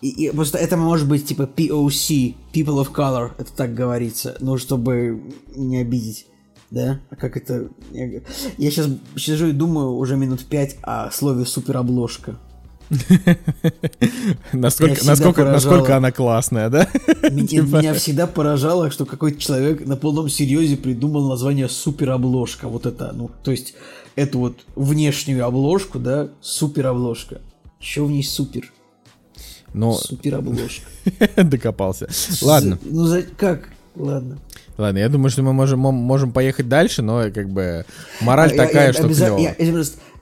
и, 0.00 0.08
и 0.08 0.30
просто 0.30 0.58
это 0.58 0.76
может 0.76 1.06
быть 1.08 1.26
типа 1.26 1.42
POC, 1.42 2.34
People 2.52 2.82
of 2.82 2.92
Color, 2.92 3.32
это 3.38 3.52
так 3.52 3.74
говорится, 3.74 4.36
ну, 4.40 4.56
чтобы 4.56 5.22
не 5.54 5.78
обидеть. 5.78 6.26
Да? 6.70 7.00
А 7.10 7.16
как 7.16 7.36
это... 7.36 7.68
Я, 7.90 8.22
я 8.56 8.70
сейчас 8.70 8.88
сижу 9.16 9.48
и 9.48 9.52
думаю 9.52 9.92
уже 9.96 10.16
минут 10.16 10.44
пять 10.44 10.76
о 10.82 11.10
слове 11.10 11.44
суперобложка. 11.44 12.36
насколько, 14.52 15.04
насколько, 15.04 15.44
насколько 15.44 15.96
она 15.96 16.10
классная, 16.10 16.70
да? 16.70 16.88
Меня, 17.30 17.46
типа... 17.46 17.78
меня 17.78 17.94
всегда 17.94 18.26
поражало, 18.26 18.90
что 18.90 19.04
какой-то 19.04 19.40
человек 19.40 19.86
на 19.86 19.96
полном 19.96 20.28
серьезе 20.28 20.76
придумал 20.76 21.28
название 21.28 21.68
суперобложка. 21.68 22.68
Вот 22.68 22.86
это, 22.86 23.12
ну, 23.12 23.30
то 23.42 23.50
есть 23.50 23.74
эту 24.16 24.38
вот 24.38 24.60
внешнюю 24.74 25.44
обложку, 25.46 25.98
да, 25.98 26.30
суперобложка. 26.40 27.40
Что 27.80 28.04
в 28.04 28.10
ней 28.10 28.22
супер? 28.22 28.72
Но... 29.72 29.94
Супер 29.94 30.36
обложка. 30.36 30.84
Докопался. 31.36 32.08
Ладно. 32.42 32.78
Ну, 32.82 33.22
как? 33.36 33.70
Ладно. 33.96 34.38
Ладно, 34.76 34.98
я 34.98 35.08
думаю, 35.08 35.30
что 35.30 35.42
мы 35.42 35.52
можем, 35.52 35.80
можем 35.80 36.32
поехать 36.32 36.68
дальше, 36.68 37.02
но 37.02 37.30
как 37.30 37.50
бы 37.50 37.84
мораль 38.20 38.50
я, 38.52 38.56
такая, 38.56 38.92
что 38.92 39.04
обяза... 39.04 39.36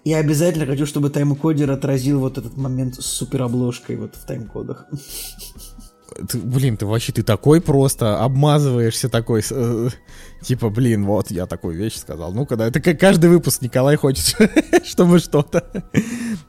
я, 0.04 0.18
обязательно 0.18 0.66
хочу, 0.66 0.84
чтобы 0.84 1.10
тайм-кодер 1.10 1.70
отразил 1.70 2.18
вот 2.20 2.38
этот 2.38 2.56
момент 2.56 2.96
с 2.96 3.06
суперобложкой 3.06 3.96
вот 3.96 4.16
в 4.16 4.24
тайм-кодах. 4.26 4.86
Ты, 6.28 6.38
блин, 6.38 6.76
ты 6.76 6.86
вообще 6.86 7.12
ты 7.12 7.22
такой 7.22 7.60
просто 7.60 8.20
обмазываешься 8.20 9.08
такой, 9.08 9.44
э, 9.48 9.88
типа, 10.42 10.70
блин, 10.70 11.04
вот 11.04 11.30
я 11.30 11.46
такую 11.46 11.76
вещь 11.76 11.96
сказал. 11.96 12.32
Ну, 12.32 12.46
когда 12.46 12.66
это 12.66 12.80
как 12.80 12.98
каждый 12.98 13.30
выпуск 13.30 13.62
Николай 13.62 13.96
хочет, 13.96 14.36
чтобы 14.84 15.18
что-то. 15.18 15.64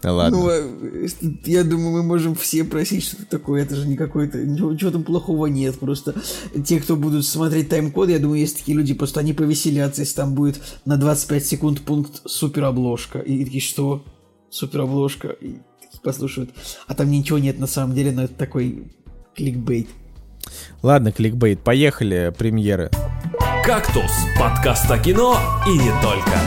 Ладно. 0.03 0.37
Ну, 0.37 0.49
э, 0.49 1.07
я 1.45 1.63
думаю, 1.63 1.91
мы 1.91 2.03
можем 2.03 2.35
все 2.35 2.63
просить 2.63 3.03
что-то 3.03 3.25
такое. 3.25 3.63
Это 3.63 3.75
же 3.75 3.87
не 3.87 3.97
какой-то 3.97 4.37
ничего, 4.37 4.91
там 4.91 5.03
плохого 5.03 5.47
нет. 5.47 5.79
Просто 5.79 6.15
те, 6.65 6.79
кто 6.79 6.95
будут 6.95 7.25
смотреть 7.25 7.69
тайм-код, 7.69 8.09
я 8.09 8.19
думаю, 8.19 8.39
есть 8.39 8.59
такие 8.59 8.77
люди, 8.77 8.93
просто 8.93 9.19
они 9.19 9.33
повеселятся, 9.33 10.01
если 10.01 10.15
там 10.15 10.33
будет 10.35 10.61
на 10.85 10.97
25 10.97 11.45
секунд 11.45 11.81
пункт 11.81 12.21
суперобложка. 12.25 13.19
И 13.19 13.43
такие, 13.43 13.61
что? 13.61 14.03
Суперобложка. 14.49 15.29
И 15.29 15.57
послушают. 16.03 16.51
А 16.87 16.95
там 16.95 17.11
ничего 17.11 17.39
нет 17.39 17.59
на 17.59 17.67
самом 17.67 17.93
деле, 17.93 18.11
но 18.11 18.23
это 18.23 18.33
такой 18.33 18.89
Кликбейт. 19.39 19.87
Ладно, 20.81 21.13
кликбейт, 21.13 21.61
поехали, 21.61 22.33
премьеры. 22.37 22.89
«Кактус»— 23.63 24.11
подкаст 24.39 24.89
о 24.89 24.97
кино 24.97 25.37
и 25.67 25.77
не 25.77 25.91
только. 26.01 26.39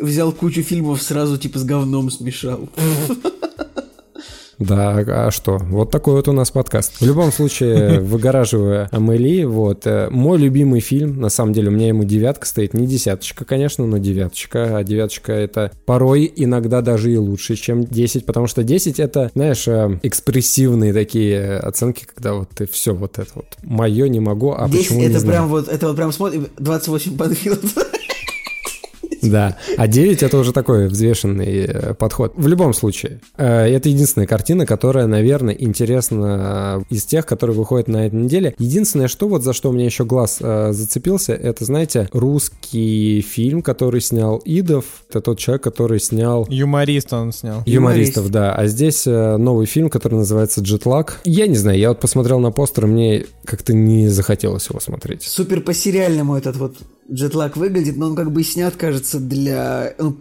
взял 0.00 0.32
кучу 0.32 0.62
фильмов, 0.62 1.02
сразу 1.02 1.38
типа 1.38 1.58
с 1.58 1.64
говном 1.64 2.10
смешал. 2.10 2.68
Да, 4.58 4.96
а 4.96 5.30
что? 5.30 5.58
Вот 5.58 5.90
такой 5.90 6.14
вот 6.14 6.28
у 6.28 6.32
нас 6.32 6.50
подкаст. 6.50 7.00
В 7.00 7.06
любом 7.06 7.32
случае, 7.32 8.00
выгораживая 8.14 8.88
Амели, 8.92 9.44
вот, 9.44 9.86
э, 9.86 10.08
мой 10.10 10.38
любимый 10.38 10.80
фильм, 10.80 11.20
на 11.20 11.28
самом 11.28 11.52
деле, 11.52 11.68
у 11.68 11.72
меня 11.72 11.88
ему 11.88 12.04
девятка 12.04 12.46
стоит, 12.46 12.74
не 12.74 12.86
десяточка, 12.86 13.44
конечно, 13.44 13.86
но 13.86 13.98
девяточка, 13.98 14.78
а 14.78 14.84
девяточка 14.84 15.32
это 15.32 15.72
порой 15.86 16.32
иногда 16.34 16.80
даже 16.80 17.12
и 17.12 17.16
лучше, 17.16 17.56
чем 17.56 17.84
10, 17.84 18.26
потому 18.26 18.46
что 18.46 18.62
10 18.62 19.00
это, 19.00 19.30
знаешь, 19.34 19.66
э, 19.66 19.98
экспрессивные 20.02 20.92
такие 20.92 21.56
оценки, 21.56 22.04
когда 22.04 22.34
вот 22.34 22.50
ты 22.50 22.66
все 22.66 22.94
вот 22.94 23.18
это 23.18 23.30
вот, 23.34 23.46
мое 23.62 24.08
не 24.08 24.20
могу, 24.20 24.54
а 24.56 24.68
10 24.68 24.78
почему 24.78 25.00
это 25.00 25.08
не 25.08 25.14
прям 25.14 25.20
знаю. 25.20 25.48
вот, 25.48 25.68
это 25.68 25.88
вот 25.88 25.96
прям 25.96 26.12
смотрим, 26.12 26.48
28 26.58 27.16
Банфилд. 27.16 27.60
Да, 29.30 29.56
а 29.76 29.86
9 29.86 30.22
это 30.22 30.38
уже 30.38 30.52
такой 30.52 30.88
взвешенный 30.88 31.64
э, 31.64 31.94
подход. 31.94 32.32
В 32.36 32.46
любом 32.46 32.74
случае, 32.74 33.20
э, 33.36 33.46
это 33.46 33.88
единственная 33.88 34.26
картина, 34.26 34.66
которая, 34.66 35.06
наверное, 35.06 35.54
интересна 35.54 36.84
э, 36.90 36.94
из 36.94 37.04
тех, 37.04 37.26
которые 37.26 37.56
выходят 37.56 37.88
на 37.88 38.06
этой 38.06 38.16
неделе. 38.16 38.54
Единственное, 38.58 39.08
что 39.08 39.28
вот 39.28 39.42
за 39.42 39.52
что 39.52 39.70
у 39.70 39.72
меня 39.72 39.86
еще 39.86 40.04
глаз 40.04 40.38
зацепился, 40.38 41.32
это, 41.32 41.64
знаете, 41.64 42.08
русский 42.12 43.20
фильм, 43.20 43.62
который 43.62 44.00
снял 44.00 44.40
Идов. 44.44 44.84
Это 45.10 45.20
тот 45.20 45.38
человек, 45.38 45.62
который 45.62 46.00
снял 46.00 46.46
Юморист 46.48 47.12
он 47.12 47.32
снял. 47.32 47.62
Юмористов, 47.66 48.30
да. 48.30 48.54
А 48.54 48.66
здесь 48.66 49.06
новый 49.06 49.66
фильм, 49.66 49.88
который 49.90 50.16
называется 50.16 50.60
«Джетлаг». 50.60 51.20
Я 51.24 51.46
не 51.46 51.56
знаю, 51.56 51.78
я 51.78 51.88
вот 51.90 52.00
посмотрел 52.00 52.40
на 52.40 52.50
постер, 52.50 52.86
мне 52.86 53.26
как-то 53.44 53.74
не 53.74 54.08
захотелось 54.08 54.68
его 54.68 54.80
смотреть. 54.80 55.22
Супер 55.22 55.60
по-сериальному 55.60 56.36
этот 56.36 56.56
вот 56.56 56.76
джетлаг 57.10 57.56
выглядит, 57.56 57.96
но 57.96 58.06
он 58.06 58.16
как 58.16 58.32
бы 58.32 58.42
снят, 58.42 58.74
кажется, 58.76 59.20
для, 59.20 59.94
ну, 59.98 60.16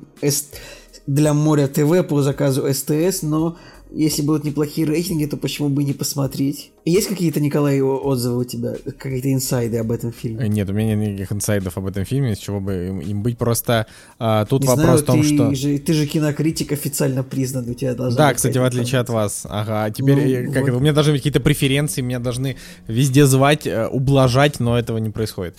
для 1.07 1.33
Моря 1.33 1.67
ТВ 1.67 2.07
по 2.07 2.21
заказу 2.21 2.71
СТС, 2.71 3.21
но 3.21 3.57
если 3.93 4.23
будут 4.23 4.43
неплохие 4.43 4.87
рейтинги, 4.87 5.25
то 5.25 5.37
почему 5.37 5.69
бы 5.69 5.83
не 5.83 5.93
посмотреть? 5.93 6.71
Есть 6.83 7.07
какие-то, 7.07 7.39
Николай, 7.39 7.79
отзывы 7.81 8.39
у 8.39 8.43
тебя? 8.43 8.73
Какие-то 8.97 9.31
инсайды 9.31 9.77
об 9.77 9.91
этом 9.91 10.09
Э, 10.09 10.13
фильме? 10.13 10.49
Нет, 10.49 10.69
у 10.69 10.73
меня 10.73 10.95
нет 10.95 11.09
никаких 11.09 11.31
инсайдов 11.31 11.77
об 11.77 11.85
этом 11.85 12.03
фильме, 12.03 12.35
с 12.35 12.39
чего 12.39 12.59
бы 12.59 12.87
им, 12.87 12.99
им 12.99 13.23
быть. 13.23 13.37
Просто 13.37 13.85
а, 14.19 14.45
тут 14.45 14.63
Не 14.63 14.67
вопрос 14.67 14.85
знаю, 14.85 14.97
в 14.99 15.03
том, 15.03 15.21
ты, 15.21 15.27
что... 15.27 15.55
же, 15.55 15.77
ты 15.77 15.93
же 15.93 16.07
кинокритик 16.07 16.71
официально 16.71 17.23
признан, 17.23 17.69
у 17.69 17.73
тебя 17.73 17.93
должна 17.93 18.17
Да, 18.17 18.33
кстати, 18.33 18.57
в 18.57 18.63
отличие 18.63 18.99
от 18.99 19.09
вас. 19.09 19.45
Ага, 19.49 19.85
а 19.85 19.91
теперь 19.91 20.15
Ну, 20.15 20.21
э, 20.21 20.51
как 20.51 20.63
вот. 20.63 20.69
это, 20.69 20.77
у 20.77 20.79
меня 20.79 20.93
должны 20.93 21.13
быть 21.13 21.21
какие-то 21.21 21.39
преференции, 21.39 22.01
меня 22.01 22.19
должны 22.19 22.57
везде 22.87 23.25
звать, 23.25 23.67
э, 23.67 23.87
ублажать, 23.87 24.59
но 24.59 24.77
этого 24.77 24.97
не 24.97 25.11
происходит. 25.11 25.55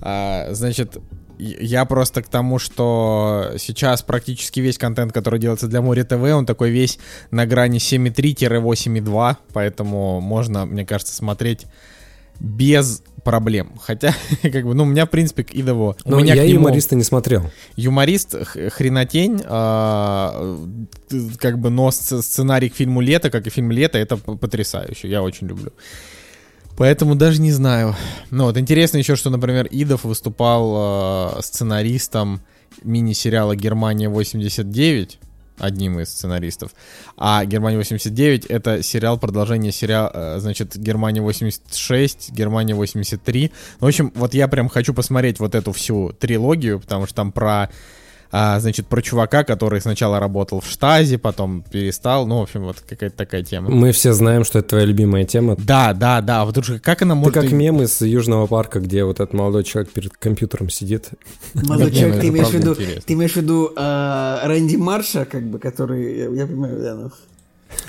А, 0.00 0.48
значит, 0.52 0.98
я 1.38 1.84
просто 1.84 2.22
к 2.22 2.28
тому, 2.28 2.58
что 2.58 3.52
сейчас 3.58 4.02
практически 4.02 4.60
весь 4.60 4.78
контент, 4.78 5.12
который 5.12 5.38
делается 5.40 5.66
для 5.68 5.80
Море 5.82 6.04
ТВ, 6.04 6.14
он 6.22 6.46
такой 6.46 6.70
весь 6.70 6.98
на 7.30 7.46
грани 7.46 7.78
7.3-8.2, 7.78 9.36
поэтому 9.52 10.20
можно, 10.20 10.66
мне 10.66 10.84
кажется, 10.84 11.14
смотреть 11.14 11.66
без 12.40 13.02
проблем. 13.24 13.72
Хотя, 13.80 14.14
как 14.42 14.64
бы, 14.64 14.74
ну, 14.74 14.84
у 14.84 14.86
меня, 14.86 15.06
в 15.06 15.10
принципе, 15.10 15.42
к 15.44 15.50
Идову... 15.52 15.96
у 16.04 16.10
Но 16.10 16.20
меня 16.20 16.34
я 16.34 16.44
нему- 16.44 16.54
юмориста 16.68 16.94
не 16.96 17.02
смотрел. 17.04 17.50
Юморист, 17.76 18.34
хренотень, 18.72 19.42
а, 19.44 20.56
как 21.38 21.58
бы, 21.58 21.70
но 21.70 21.88
сц- 21.88 22.22
сценарий 22.22 22.68
к 22.68 22.76
фильму 22.76 23.00
«Лето», 23.00 23.30
как 23.30 23.46
и 23.46 23.50
фильм 23.50 23.72
«Лето», 23.72 23.98
это 23.98 24.16
потрясающе, 24.16 25.08
я 25.08 25.22
очень 25.22 25.48
люблю. 25.48 25.72
Поэтому 26.78 27.16
даже 27.16 27.40
не 27.40 27.50
знаю. 27.50 27.96
Ну 28.30 28.44
вот 28.44 28.56
интересно 28.56 28.98
еще, 28.98 29.16
что, 29.16 29.30
например, 29.30 29.66
Идов 29.68 30.04
выступал 30.04 30.74
а, 30.76 31.40
сценаристом 31.42 32.40
мини-сериала 32.84 33.56
«Германия 33.56 34.08
89», 34.08 35.18
одним 35.58 35.98
из 35.98 36.10
сценаристов. 36.10 36.70
А 37.16 37.44
«Германия 37.44 37.80
89»— 37.80 38.46
это 38.48 38.84
сериал, 38.84 39.18
продолжение 39.18 39.72
сериала, 39.72 40.38
значит, 40.38 40.76
«Германия 40.76 41.20
86», 41.20 42.30
«Германия 42.30 42.74
83». 42.74 43.50
Ну, 43.80 43.84
в 43.84 43.88
общем, 43.88 44.12
вот 44.14 44.34
я 44.34 44.46
прям 44.46 44.68
хочу 44.68 44.94
посмотреть 44.94 45.40
вот 45.40 45.56
эту 45.56 45.72
всю 45.72 46.12
трилогию, 46.12 46.78
потому 46.78 47.06
что 47.06 47.16
там 47.16 47.32
про 47.32 47.70
а, 48.30 48.60
значит, 48.60 48.86
про 48.86 49.00
чувака, 49.00 49.44
который 49.44 49.80
сначала 49.80 50.20
работал 50.20 50.60
в 50.60 50.66
штазе, 50.66 51.18
потом 51.18 51.62
перестал. 51.62 52.26
Ну, 52.26 52.40
в 52.40 52.42
общем, 52.42 52.64
вот 52.64 52.80
какая-то 52.80 53.16
такая 53.16 53.42
тема. 53.42 53.70
Мы 53.70 53.92
все 53.92 54.12
знаем, 54.12 54.44
что 54.44 54.58
это 54.58 54.68
твоя 54.68 54.84
любимая 54.84 55.24
тема. 55.24 55.56
Да, 55.56 55.94
да, 55.94 56.20
да. 56.20 56.44
Вот 56.44 56.58
уж 56.58 56.72
как 56.82 57.02
она 57.02 57.14
Ты 57.14 57.20
может... 57.20 57.34
как 57.34 57.44
и- 57.44 57.54
мем 57.54 57.80
из 57.82 58.00
Южного 58.02 58.46
парка, 58.46 58.80
где 58.80 59.04
вот 59.04 59.20
этот 59.20 59.32
молодой 59.32 59.64
человек 59.64 59.90
перед 59.92 60.12
компьютером 60.16 60.68
сидит. 60.70 61.08
Молодой 61.54 61.90
человек, 61.90 62.20
ты 62.20 62.28
имеешь 62.28 62.48
в 62.48 62.54
виду, 62.54 62.74
ты 62.74 63.12
имеешь 63.14 63.32
в 63.32 63.36
виду 63.36 63.72
Рэнди 63.76 64.76
Марша, 64.76 65.24
как 65.24 65.44
бы, 65.44 65.58
который, 65.58 66.36
я, 66.36 66.46
понимаю, 66.46 66.82
да, 66.82 66.94
ну. 66.94 67.10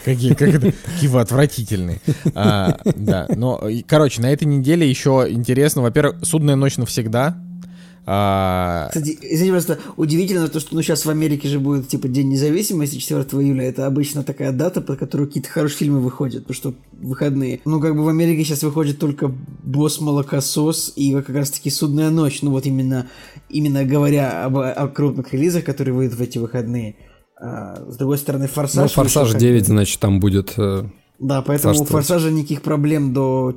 Какие, 0.03 0.33
как 0.33 0.49
это, 0.49 0.71
какие 0.71 1.09
вы 1.09 1.21
отвратительные. 1.21 2.01
А, 2.35 2.79
да, 2.83 3.27
но, 3.29 3.63
короче, 3.87 4.21
на 4.21 4.31
этой 4.31 4.43
неделе 4.43 4.89
еще 4.89 5.27
интересно, 5.29 5.81
во-первых, 5.81 6.17
«Судная 6.23 6.55
ночь 6.55 6.77
навсегда». 6.77 7.37
А, 8.05 8.87
Кстати, 8.87 9.17
извини, 9.21 9.51
просто 9.51 9.77
удивительно 9.97 10.47
то, 10.47 10.59
что 10.59 10.75
ну 10.75 10.81
сейчас 10.81 11.05
в 11.05 11.09
Америке 11.09 11.47
же 11.47 11.59
будет 11.59 11.87
типа 11.87 12.07
День 12.07 12.29
независимости 12.29 12.97
4 12.97 13.21
июля. 13.43 13.63
Это 13.65 13.85
обычно 13.85 14.23
такая 14.23 14.51
дата, 14.51 14.81
под 14.81 14.97
которую 14.97 15.27
какие-то 15.27 15.49
хорошие 15.49 15.77
фильмы 15.77 15.99
выходят, 15.99 16.43
потому 16.43 16.55
что 16.55 16.73
выходные. 16.93 17.61
Ну, 17.65 17.79
как 17.79 17.95
бы 17.95 18.03
в 18.03 18.07
Америке 18.07 18.43
сейчас 18.43 18.63
выходит 18.63 18.99
только 18.99 19.31
Босс 19.63 20.01
Молокосос 20.01 20.93
и 20.95 21.13
как 21.13 21.29
раз 21.29 21.51
таки 21.51 21.69
Судная 21.69 22.09
ночь. 22.09 22.41
Ну 22.41 22.51
вот 22.51 22.65
именно, 22.65 23.07
именно 23.49 23.83
говоря 23.83 24.45
об, 24.45 24.57
о 24.57 24.87
крупных 24.87 25.33
релизах, 25.33 25.63
которые 25.63 25.93
выйдут 25.93 26.17
в 26.17 26.21
эти 26.21 26.37
выходные. 26.39 26.95
А, 27.39 27.85
с 27.89 27.95
другой 27.95 28.17
стороны, 28.17 28.47
Форсаж. 28.47 28.89
Ну, 28.89 29.03
«Форсаж 29.03 29.31
как 29.33 29.41
9», 29.41 29.59
бы. 29.59 29.65
значит, 29.65 29.99
там 29.99 30.19
будет... 30.19 30.53
э, 30.57 30.83
Да, 31.19 31.41
поэтому 31.41 31.79
у. 31.79 31.85
Форсажа 31.85 32.31
никаких 32.31 32.61
проблем 32.61 33.13
до 33.13 33.55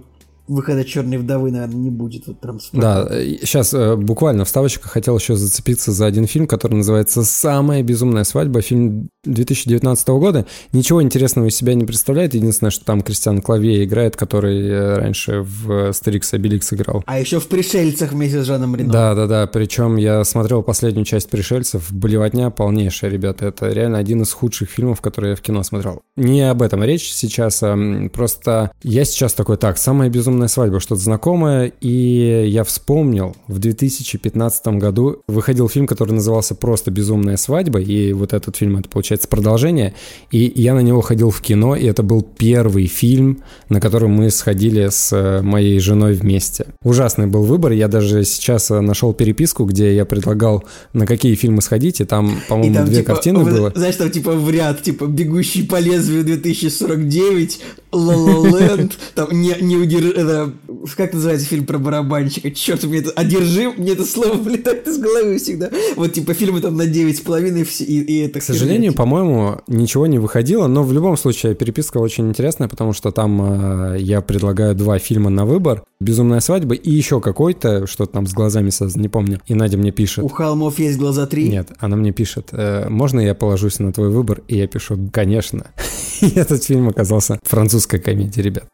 выхода 0.54 0.84
Черной 0.84 1.18
вдовы, 1.18 1.50
наверное, 1.50 1.76
не 1.76 1.90
будет. 1.90 2.26
Вот 2.26 2.40
прям 2.40 2.58
Да, 2.72 3.08
сейчас 3.42 3.74
буквально 3.96 4.44
вставочка 4.44 4.88
хотел 4.88 5.18
еще 5.18 5.36
зацепиться 5.36 5.92
за 5.92 6.06
один 6.06 6.26
фильм, 6.26 6.46
который 6.46 6.74
называется 6.74 7.24
«Самая 7.24 7.82
безумная 7.82 8.24
свадьба». 8.24 8.60
Фильм 8.62 9.08
2019 9.24 10.08
года. 10.08 10.46
Ничего 10.72 11.02
интересного 11.02 11.46
из 11.46 11.56
себя 11.56 11.74
не 11.74 11.84
представляет. 11.84 12.34
Единственное, 12.34 12.70
что 12.70 12.84
там 12.84 13.02
Кристиан 13.02 13.40
Клавье 13.40 13.84
играет, 13.84 14.16
который 14.16 14.66
э, 14.68 14.98
раньше 14.98 15.42
в 15.42 15.92
«Стерикс 15.92 16.32
Обеликс» 16.32 16.72
играл. 16.72 17.02
А 17.06 17.20
еще 17.20 17.38
в 17.38 17.46
«Пришельцах» 17.46 18.12
вместе 18.12 18.42
с 18.42 18.46
Жаном 18.46 18.74
Рено. 18.74 18.92
Да, 18.92 19.14
да, 19.14 19.26
да. 19.26 19.46
Причем 19.46 19.96
я 19.96 20.24
смотрел 20.24 20.62
последнюю 20.62 21.04
часть 21.04 21.30
пришельцев. 21.30 21.92
Болевотня 21.92 22.50
полнейшая, 22.50 23.10
ребята. 23.10 23.46
Это 23.46 23.68
реально 23.68 23.98
один 23.98 24.22
из 24.22 24.32
худших 24.32 24.68
фильмов, 24.68 25.00
которые 25.00 25.30
я 25.30 25.36
в 25.36 25.40
кино 25.40 25.62
смотрел. 25.62 26.02
Не 26.16 26.50
об 26.50 26.62
этом 26.62 26.82
речь 26.82 27.12
сейчас. 27.12 27.62
а, 27.62 27.76
просто 28.12 28.72
я 28.82 29.04
сейчас 29.04 29.34
такой, 29.34 29.56
так, 29.56 29.78
самая 29.78 30.10
безумная 30.10 30.41
свадьба, 30.48 30.80
что-то 30.80 31.00
знакомое. 31.00 31.72
И 31.80 32.44
я 32.48 32.64
вспомнил, 32.64 33.34
в 33.48 33.58
2015 33.58 34.66
году 34.78 35.22
выходил 35.26 35.68
фильм, 35.68 35.86
который 35.86 36.12
назывался 36.12 36.54
просто 36.54 36.90
«Безумная 36.90 37.36
свадьба». 37.36 37.80
И 37.80 38.12
вот 38.12 38.32
этот 38.32 38.56
фильм, 38.56 38.76
это 38.76 38.88
получается 38.88 39.28
продолжение. 39.28 39.94
И 40.30 40.52
я 40.54 40.74
на 40.74 40.80
него 40.80 41.00
ходил 41.00 41.30
в 41.30 41.40
кино, 41.40 41.76
и 41.76 41.84
это 41.86 42.02
был 42.02 42.22
первый 42.22 42.86
фильм, 42.86 43.42
на 43.68 43.80
который 43.80 44.08
мы 44.08 44.30
сходили 44.30 44.88
с 44.90 45.12
э, 45.12 45.42
моей 45.42 45.78
женой 45.78 46.14
вместе. 46.14 46.66
Ужасный 46.82 47.26
был 47.26 47.44
выбор. 47.44 47.72
Я 47.72 47.88
даже 47.88 48.24
сейчас 48.24 48.70
э, 48.70 48.80
нашел 48.80 49.12
переписку, 49.12 49.64
где 49.64 49.94
я 49.94 50.04
предлагал, 50.04 50.64
на 50.92 51.06
какие 51.06 51.34
фильмы 51.34 51.62
сходить, 51.62 52.00
и 52.00 52.04
там, 52.04 52.28
И 52.28 52.48
по-моему, 52.48 52.74
там, 52.74 52.86
две 52.86 52.96
типа, 52.96 53.14
картины 53.14 53.40
в- 53.40 53.44
было. 53.50 53.72
Знаешь, 53.74 53.96
там 53.96 54.10
типа 54.10 54.32
в 54.32 54.50
ряд, 54.50 54.82
типа 54.82 55.04
«Бегущий 55.06 55.62
по 55.66 55.78
лезвию 55.78 56.24
2049», 56.24 57.60
«Ла 57.92 58.16
Ла 58.16 58.58
Ленд», 58.58 58.98
там 59.14 59.28
не, 59.32 59.54
не 59.60 59.76
удерж... 59.76 60.14
это, 60.22 60.52
как 60.96 61.12
называется 61.12 61.46
фильм 61.46 61.66
про 61.66 61.78
барабанщика? 61.78 62.50
Черт, 62.50 62.84
мне 62.84 62.98
это 62.98 63.10
одержим, 63.10 63.74
мне 63.76 63.92
это 63.92 64.04
слово 64.04 64.34
вылетает 64.34 64.86
из 64.88 64.98
головы 64.98 65.38
всегда. 65.38 65.70
Вот 65.96 66.12
типа 66.12 66.34
фильмы 66.34 66.60
там 66.60 66.76
на 66.76 66.82
9,5 66.82 67.64
все, 67.64 67.84
и, 67.84 68.00
и 68.00 68.18
это 68.26 68.40
К 68.40 68.42
сожалению, 68.42 68.94
по-моему, 68.94 69.60
ничего 69.68 70.06
не 70.06 70.18
выходило, 70.18 70.66
но 70.66 70.82
в 70.82 70.92
любом 70.92 71.16
случае 71.16 71.54
переписка 71.54 71.98
очень 71.98 72.28
интересная, 72.28 72.68
потому 72.68 72.92
что 72.92 73.10
там 73.10 73.94
э, 73.94 73.98
я 74.00 74.20
предлагаю 74.20 74.74
два 74.74 74.98
фильма 74.98 75.30
на 75.30 75.44
выбор. 75.44 75.82
«Безумная 76.00 76.40
свадьба» 76.40 76.74
и 76.74 76.90
еще 76.90 77.20
какой-то, 77.20 77.86
что-то 77.86 78.12
там 78.12 78.26
с 78.26 78.32
глазами 78.32 78.70
не 78.98 79.08
помню. 79.08 79.40
И 79.46 79.54
Надя 79.54 79.78
мне 79.78 79.92
пишет. 79.92 80.24
У 80.24 80.28
холмов 80.28 80.78
есть 80.78 80.98
глаза 80.98 81.26
три. 81.26 81.48
Нет, 81.48 81.70
она 81.78 81.96
мне 81.96 82.12
пишет, 82.12 82.48
«Э, 82.52 82.88
можно 82.88 83.20
я 83.20 83.34
положусь 83.34 83.78
на 83.78 83.92
твой 83.92 84.10
выбор? 84.10 84.42
И 84.48 84.56
я 84.56 84.66
пишу, 84.66 84.98
конечно. 85.12 85.66
И 86.20 86.38
этот 86.38 86.62
фильм 86.64 86.88
оказался 86.88 87.38
французской 87.42 87.98
комедией, 87.98 88.44
ребят. 88.44 88.64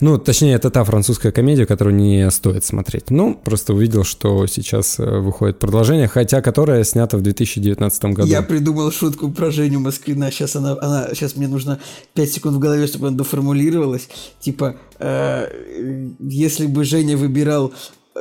Ну, 0.00 0.18
точнее, 0.18 0.54
это 0.54 0.70
та 0.70 0.84
французская 0.94 1.32
комедия, 1.32 1.66
которую 1.66 1.96
не 1.96 2.30
стоит 2.30 2.64
смотреть. 2.64 3.10
Ну, 3.10 3.34
просто 3.34 3.74
увидел, 3.74 4.04
что 4.04 4.46
сейчас 4.46 5.00
э, 5.00 5.18
выходит 5.18 5.58
продолжение, 5.58 6.06
хотя 6.06 6.40
которая 6.40 6.84
снята 6.84 7.16
в 7.16 7.20
2019 7.20 8.04
году. 8.04 8.28
Я 8.28 8.42
придумал 8.42 8.92
шутку 8.92 9.28
про 9.32 9.50
Женю 9.50 9.80
Москвина. 9.80 10.30
Сейчас 10.30 10.54
она, 10.54 10.76
она, 10.80 11.08
сейчас 11.12 11.34
мне 11.34 11.48
нужно 11.48 11.80
5 12.14 12.32
секунд 12.32 12.56
в 12.56 12.58
голове, 12.60 12.86
чтобы 12.86 13.08
она 13.08 13.16
доформулировалась. 13.16 14.08
Типа, 14.38 14.76
э, 15.00 16.12
если 16.20 16.66
бы 16.66 16.84
Женя 16.84 17.16
выбирал 17.16 17.72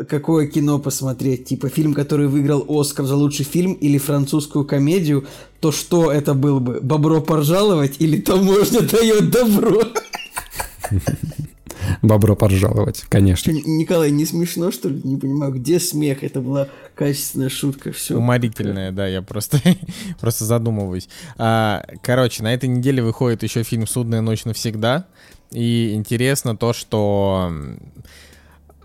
какое 0.10 0.48
кино 0.48 0.80
посмотреть, 0.80 1.46
типа 1.46 1.70
фильм, 1.70 1.94
который 1.94 2.28
выиграл 2.28 2.66
Оскар 2.68 3.06
за 3.06 3.16
лучший 3.16 3.46
фильм 3.46 3.74
или 3.74 4.00
французскую 4.00 4.66
комедию, 4.66 5.28
то 5.60 5.72
что 5.72 6.12
это 6.12 6.34
был 6.34 6.60
бы? 6.60 6.80
Бобро 6.82 7.20
поржаловать 7.20 7.98
или 8.00 8.20
таможня 8.20 8.82
дает 8.82 9.30
добро? 9.30 9.84
Бобро 12.02 12.36
поржаловать, 12.36 13.02
конечно. 13.10 13.52
Николай, 13.52 14.12
не 14.12 14.26
смешно, 14.26 14.72
что 14.72 14.90
ли? 14.90 15.02
Не 15.04 15.18
понимаю, 15.18 15.54
где 15.54 15.80
смех? 15.80 16.24
Это 16.24 16.42
была 16.42 16.68
качественная 16.96 17.50
шутка, 17.50 17.92
все. 17.92 18.18
Уморительная, 18.18 18.92
да, 18.92 19.08
я 19.08 19.22
просто, 19.22 19.60
просто 20.20 20.46
задумываюсь. 20.46 21.10
А, 21.38 21.86
короче, 22.02 22.44
на 22.44 22.54
этой 22.54 22.70
неделе 22.70 23.04
выходит 23.04 23.44
еще 23.44 23.64
фильм 23.64 23.88
«Судная 23.88 24.22
ночь 24.22 24.46
навсегда». 24.46 25.06
И 25.52 25.94
интересно 25.94 26.58
то, 26.58 26.74
что... 26.74 27.52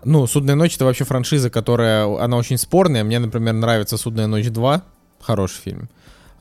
Ну, 0.03 0.27
«Судная 0.27 0.55
ночь»— 0.55 0.75
это 0.77 0.85
вообще 0.85 1.03
франшиза, 1.03 1.49
которая... 1.49 2.05
Она 2.23 2.37
очень 2.37 2.57
спорная. 2.57 3.03
Мне, 3.03 3.19
например, 3.19 3.53
нравится 3.53 3.97
«Судная 3.97 4.27
ночь 4.27 4.45
2». 4.45 4.81
Хороший 5.19 5.61
фильм. 5.61 5.89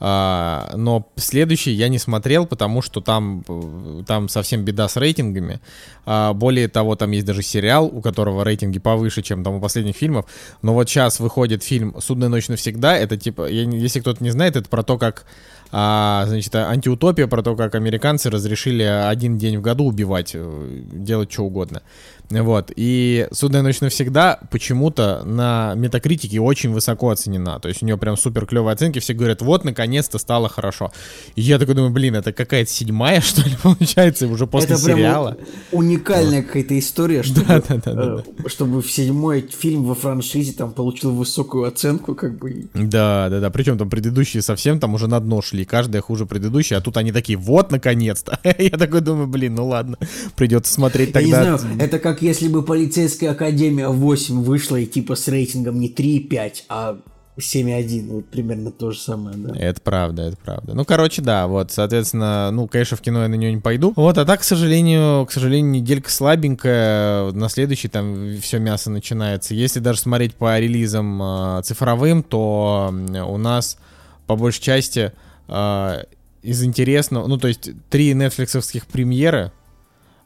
А, 0.01 0.73
но 0.77 1.09
следующий 1.17 1.73
я 1.73 1.89
не 1.89 1.99
смотрел, 1.99 2.47
потому 2.47 2.83
что 2.83 3.01
там, 3.01 3.45
э, 3.49 4.03
там 4.07 4.29
совсем 4.29 4.65
беда 4.65 4.89
с 4.89 4.97
рейтингами. 4.97 5.61
А, 6.07 6.33
более 6.35 6.69
того, 6.69 6.97
там 6.97 7.11
есть 7.11 7.27
даже 7.27 7.43
сериал, 7.43 7.87
у 7.87 8.01
которого 8.01 8.45
рейтинги 8.45 8.79
повыше, 8.79 9.23
чем 9.23 9.43
там 9.43 9.55
у 9.55 9.61
последних 9.61 9.97
фильмов. 9.97 10.27
Но 10.63 10.75
вот 10.75 10.89
сейчас 10.89 11.21
выходит 11.21 11.63
фильм 11.63 11.97
«Судная 12.01 12.29
ночь 12.29 12.49
навсегда». 12.49 12.97
Это 12.97 13.17
типа, 13.17 13.49
если 13.49 14.01
кто-то 14.01 14.23
не 14.23 14.31
знает, 14.31 14.57
это 14.57 14.69
про 14.69 14.83
то, 14.83 14.99
как 14.99 15.25
а, 15.71 16.25
значит, 16.27 16.55
антиутопия 16.55 17.27
про 17.27 17.43
то, 17.43 17.55
как 17.55 17.75
американцы 17.75 18.31
разрешили 18.31 18.83
один 18.83 19.37
день 19.37 19.59
в 19.59 19.61
году 19.61 19.85
убивать, 19.85 20.33
э, 20.35 20.83
делать 20.93 21.31
что 21.31 21.43
угодно. 21.43 21.83
Вот. 22.31 22.71
И 22.77 23.27
«Судная 23.33 23.63
ночь 23.63 23.81
навсегда» 23.81 24.39
почему-то 24.51 25.23
на 25.25 25.75
метакритике 25.77 26.41
очень 26.41 26.71
высоко 26.73 27.11
оценена. 27.11 27.59
То 27.61 27.69
есть 27.69 27.83
у 27.83 27.87
нее 27.87 27.97
прям 27.97 28.17
супер 28.17 28.45
клевые 28.47 28.75
оценки. 28.75 28.99
Все 28.99 29.15
говорят, 29.15 29.41
вот, 29.43 29.65
наконец-то 29.65 30.19
стало 30.19 30.49
хорошо. 30.49 30.93
И 31.37 31.41
я 31.43 31.59
такой 31.59 31.75
думаю, 31.75 31.91
блин, 31.93 32.17
это 32.17 32.33
какая-то 32.33 32.71
седьмая, 32.71 33.21
что 33.23 33.43
ли, 33.43 33.57
получается, 33.63 34.27
уже 34.29 34.47
после 34.47 34.75
это 34.75 34.83
сериала. 34.85 35.37
уникальная 35.73 36.43
какая-то 36.43 36.79
история, 36.79 37.23
чтобы, 37.23 37.47
Да, 37.47 37.63
да, 37.67 37.77
да, 37.85 37.93
да, 37.95 38.25
э, 38.45 38.49
чтобы 38.49 38.83
в 38.83 38.91
седьмой 38.91 39.41
фильм 39.49 39.85
во 39.85 39.95
франшизе 39.95 40.53
там 40.53 40.73
получил 40.73 41.13
высокую 41.13 41.67
оценку, 41.67 42.15
как 42.15 42.39
бы. 42.39 42.67
Да, 42.75 43.29
да, 43.31 43.41
да. 43.41 43.51
Причем 43.51 43.79
там 43.79 43.89
предыдущие 43.89 44.43
совсем 44.43 44.81
там 44.81 44.95
уже 44.95 45.07
на 45.09 45.19
дно 45.21 45.41
шли. 45.41 45.65
Каждая 45.65 46.03
хуже 46.03 46.27
предыдущей, 46.27 46.75
а 46.75 46.81
тут 46.81 46.97
они 46.99 47.13
такие, 47.13 47.39
вот, 47.39 47.71
наконец-то. 47.71 48.39
Я 48.59 48.71
такой 48.77 49.01
думаю, 49.01 49.27
блин, 49.29 49.55
ну 49.55 49.67
ладно. 49.67 49.97
Придется 50.37 50.73
смотреть 50.73 51.15
Я 51.15 51.23
не 51.23 51.33
тогда. 51.33 51.57
знаю, 51.59 51.79
это 51.81 51.99
как 51.99 52.18
если 52.23 52.49
бы 52.49 52.63
полицейская 52.63 53.31
академия 53.31 53.89
8 53.89 54.43
вышла 54.43 54.77
и 54.77 54.87
типа 54.87 55.15
с 55.15 55.29
рейтингом 55.29 55.79
не 55.79 55.89
3,5, 55.89 56.65
а 56.69 56.99
7,1. 57.39 58.09
Вот 58.09 58.27
примерно 58.27 58.71
то 58.71 58.91
же 58.91 58.99
самое, 58.99 59.37
да. 59.37 59.55
Это 59.57 59.81
правда, 59.81 60.23
это 60.23 60.37
правда. 60.37 60.75
Ну, 60.75 60.85
короче, 60.85 61.23
да, 61.23 61.47
вот, 61.47 61.71
соответственно, 61.71 62.51
ну, 62.51 62.67
конечно, 62.67 62.97
в 62.97 63.01
кино 63.01 63.23
я 63.23 63.29
на 63.29 63.37
нее 63.37 63.53
не 63.53 63.61
пойду. 63.61 63.93
Вот, 63.97 64.19
а 64.19 64.25
так, 64.25 64.41
к 64.41 64.45
сожалению, 64.45 65.25
к 65.27 65.33
сожалению, 65.33 65.71
неделька 65.71 66.11
слабенькая. 66.11 67.33
На 67.33 67.49
следующий 67.49 67.89
там 67.89 68.39
все 68.41 68.59
мясо 68.59 68.91
начинается. 68.91 69.55
Если 69.55 69.81
даже 69.81 70.01
смотреть 70.01 70.35
по 70.35 70.59
релизам 70.59 71.23
э, 71.23 71.63
цифровым, 71.63 72.23
то 72.23 72.93
у 73.27 73.37
нас 73.39 73.79
по 74.27 74.37
большей 74.37 74.63
части 74.63 75.13
э, 75.49 76.03
из 76.43 76.63
интересного, 76.65 77.27
ну, 77.27 77.39
то 77.39 77.49
есть 77.49 77.71
три 77.89 78.15
нетфликсовских 78.15 78.87
премьеры, 78.87 79.53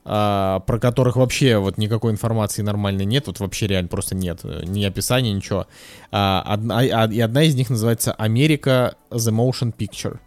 а, 0.05 0.61
про 0.61 0.79
которых 0.79 1.17
вообще 1.17 1.59
вот 1.59 1.79
никакой 1.79 2.13
информации 2.13 2.63
нормальной 2.63 3.05
нет, 3.05 3.27
вот 3.29 3.41
вообще 3.41 3.69
реально 3.69 3.89
просто 3.89 4.15
нет, 4.17 4.41
э, 4.43 4.63
ни 4.65 4.85
описания, 4.85 5.33
ничего. 5.33 5.67
А, 6.11 6.43
одна, 6.45 6.79
а- 6.79 7.07
и 7.07 7.21
одна 7.21 7.45
из 7.45 7.55
них 7.55 7.71
называется 7.71 8.13
«Америка 8.13 8.97
The 9.11 9.33
Motion 9.33 9.73
Picture». 9.77 10.19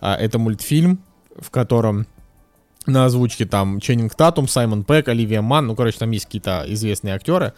А, 0.00 0.14
это 0.16 0.38
мультфильм, 0.38 1.00
в 1.38 1.50
котором 1.50 2.06
на 2.86 3.06
озвучке 3.06 3.46
там 3.46 3.80
Ченнинг 3.80 4.14
Татум, 4.14 4.46
Саймон 4.46 4.84
Пэк, 4.84 5.08
Оливия 5.08 5.42
Ман, 5.42 5.66
ну, 5.66 5.74
короче, 5.74 5.98
там 5.98 6.12
есть 6.12 6.26
какие-то 6.26 6.64
известные 6.68 7.14
актеры. 7.14 7.52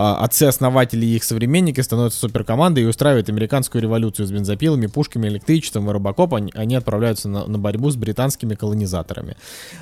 Отцы-основатели 0.00 1.04
и 1.04 1.16
их 1.16 1.24
современники 1.24 1.80
становятся 1.80 2.20
суперкомандой 2.20 2.84
и 2.84 2.86
устраивают 2.86 3.28
американскую 3.28 3.82
революцию 3.82 4.26
с 4.26 4.30
бензопилами, 4.30 4.86
пушками, 4.86 5.26
электричеством 5.26 5.90
и 5.90 5.92
робокоп. 5.92 6.34
Они, 6.34 6.52
они 6.54 6.76
отправляются 6.76 7.28
на, 7.28 7.46
на 7.46 7.58
борьбу 7.58 7.90
с 7.90 7.96
британскими 7.96 8.54
колонизаторами. 8.54 9.36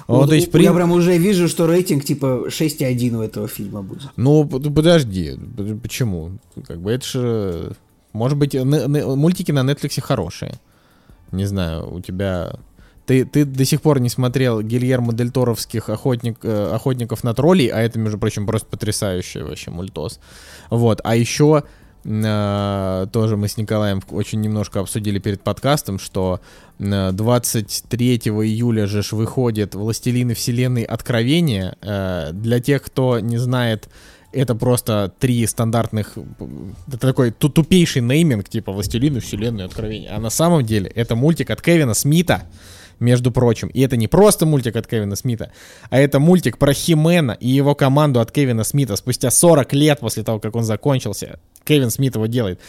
Вот, 0.06 0.20
Вот 0.20 0.28
то 0.30 0.34
есть, 0.34 0.50
при- 0.50 0.62
Я 0.64 0.72
прям 0.72 0.92
уже 0.92 1.18
вижу, 1.18 1.48
что 1.48 1.66
рейтинг 1.66 2.04
типа 2.04 2.46
6,1 2.48 3.14
у 3.14 3.20
этого 3.20 3.46
фильма 3.46 3.82
будет. 3.82 4.04
Ну, 4.16 4.46
подожди, 4.46 5.38
почему? 5.82 6.38
Как 6.66 6.80
бы 6.80 6.92
это 6.92 7.06
же... 7.06 7.72
Может 8.14 8.38
быть, 8.38 8.54
мультики 8.54 9.52
на 9.52 9.70
Netflix 9.70 10.00
хорошие. 10.00 10.54
Не 11.30 11.44
знаю, 11.44 11.92
у 11.94 12.00
тебя... 12.00 12.54
Ты, 13.07 13.24
ты 13.24 13.44
до 13.44 13.64
сих 13.64 13.80
пор 13.82 14.00
не 14.00 14.09
смотрел 14.09 14.61
Гильермо 14.62 15.12
Дель 15.12 15.30
Торовских 15.30 15.88
охотник, 15.88 16.38
э, 16.42 16.70
охотников 16.74 17.22
на 17.24 17.34
троллей, 17.34 17.68
а 17.68 17.80
это, 17.80 17.98
между 17.98 18.18
прочим, 18.18 18.46
просто 18.46 18.68
потрясающий 18.68 19.42
вообще 19.42 19.70
мультос. 19.70 20.18
Вот, 20.70 21.00
а 21.04 21.14
еще 21.14 21.62
э, 22.04 23.07
тоже 23.12 23.36
мы 23.36 23.48
с 23.48 23.57
Николаем 23.57 24.02
очень 24.11 24.40
немножко 24.40 24.80
обсудили 24.80 25.18
перед 25.18 25.40
подкастом, 25.42 25.98
что 25.98 26.40
э, 26.78 27.11
23 27.12 28.16
июля 28.16 28.86
же 28.86 29.02
ж 29.02 29.12
выходит 29.12 29.74
«Властелины 29.74 30.34
вселенной. 30.34 30.82
Откровения». 30.82 31.76
Э, 31.82 32.30
Для 32.32 32.61
тех, 32.61 32.82
кто 32.82 33.20
не 33.20 33.38
знает, 33.38 33.88
это 34.32 34.54
просто 34.54 35.12
три 35.18 35.46
стандартных... 35.46 36.18
Это 36.88 36.98
такой 36.98 37.30
ту- 37.30 37.48
тупейший 37.48 38.02
нейминг, 38.02 38.48
типа 38.48 38.72
«Властелины 38.72 39.20
вселенной. 39.20 39.64
Откровения». 39.64 40.14
А 40.14 40.20
на 40.20 40.30
самом 40.30 40.64
деле 40.64 40.90
это 40.94 41.14
мультик 41.16 41.50
от 41.50 41.62
Кевина 41.62 41.94
Смита, 41.94 42.42
между 43.01 43.30
прочим. 43.30 43.68
И 43.68 43.80
это 43.80 43.97
не 43.97 44.09
просто 44.09 44.47
мультик 44.47 44.76
от 44.76 44.86
Кевина 44.86 45.16
Смита, 45.16 45.53
а 45.90 45.99
это 45.99 46.18
мультик 46.18 46.59
про 46.59 46.72
Химена 46.72 47.32
и 47.32 47.49
его 47.49 47.74
команду 47.74 48.20
от 48.20 48.30
Кевина 48.32 48.64
Смита 48.64 48.97
спустя 48.97 49.30
40 49.30 49.72
лет 49.74 50.01
после 50.01 50.22
того, 50.22 50.40
как 50.40 50.57
он 50.57 50.64
закончился. 50.64 51.38
Кевин 51.64 51.90
Смит 51.90 52.14
его 52.14 52.26
делает. 52.26 52.61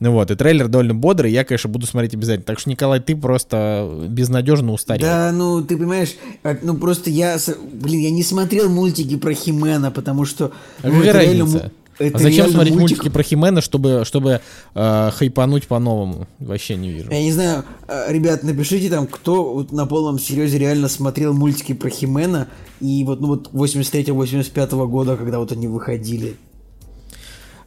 Ну 0.00 0.12
вот, 0.12 0.30
и 0.30 0.34
трейлер 0.34 0.68
довольно 0.68 0.94
бодрый, 0.94 1.30
я, 1.30 1.44
конечно, 1.44 1.68
буду 1.70 1.86
смотреть 1.86 2.14
обязательно. 2.14 2.44
Так 2.44 2.58
что, 2.58 2.70
Николай, 2.70 3.00
ты 3.00 3.14
просто 3.16 4.06
безнадежно 4.08 4.72
устарел. 4.72 5.06
Да, 5.06 5.30
ну 5.32 5.62
ты 5.62 5.76
понимаешь, 5.76 6.14
а, 6.42 6.56
ну 6.62 6.76
просто 6.76 7.10
я, 7.10 7.38
блин, 7.72 8.00
я 8.00 8.10
не 8.10 8.22
смотрел 8.22 8.68
мультики 8.68 9.16
про 9.16 9.34
Химена, 9.34 9.90
потому 9.90 10.24
что... 10.24 10.52
А 10.82 10.88
ну, 10.88 10.98
какая 11.02 11.24
реально 11.24 11.44
разница? 11.44 11.64
му- 11.64 11.70
это 11.98 12.16
а 12.16 12.20
зачем 12.20 12.50
смотреть 12.50 12.74
мультик- 12.74 12.80
мультики 12.80 13.08
про 13.08 13.22
Химена, 13.22 13.60
чтобы, 13.60 14.02
чтобы 14.04 14.40
э, 14.74 15.10
хайпануть 15.12 15.66
по-новому? 15.66 16.26
Вообще 16.38 16.76
не 16.76 16.90
вижу. 16.90 17.10
Я 17.10 17.22
не 17.22 17.32
знаю, 17.32 17.64
а, 17.88 18.10
ребят, 18.12 18.42
напишите 18.42 18.90
там, 18.90 19.06
кто 19.06 19.54
вот 19.54 19.72
на 19.72 19.86
полном 19.86 20.18
серьезе 20.18 20.58
реально 20.58 20.88
смотрел 20.88 21.32
мультики 21.34 21.72
про 21.74 21.90
Химена 21.90 22.48
и 22.80 23.04
вот, 23.04 23.20
ну 23.20 23.28
вот 23.28 23.50
83-85 23.52 24.86
года, 24.86 25.16
когда 25.16 25.38
вот 25.38 25.52
они 25.52 25.68
выходили. 25.68 26.36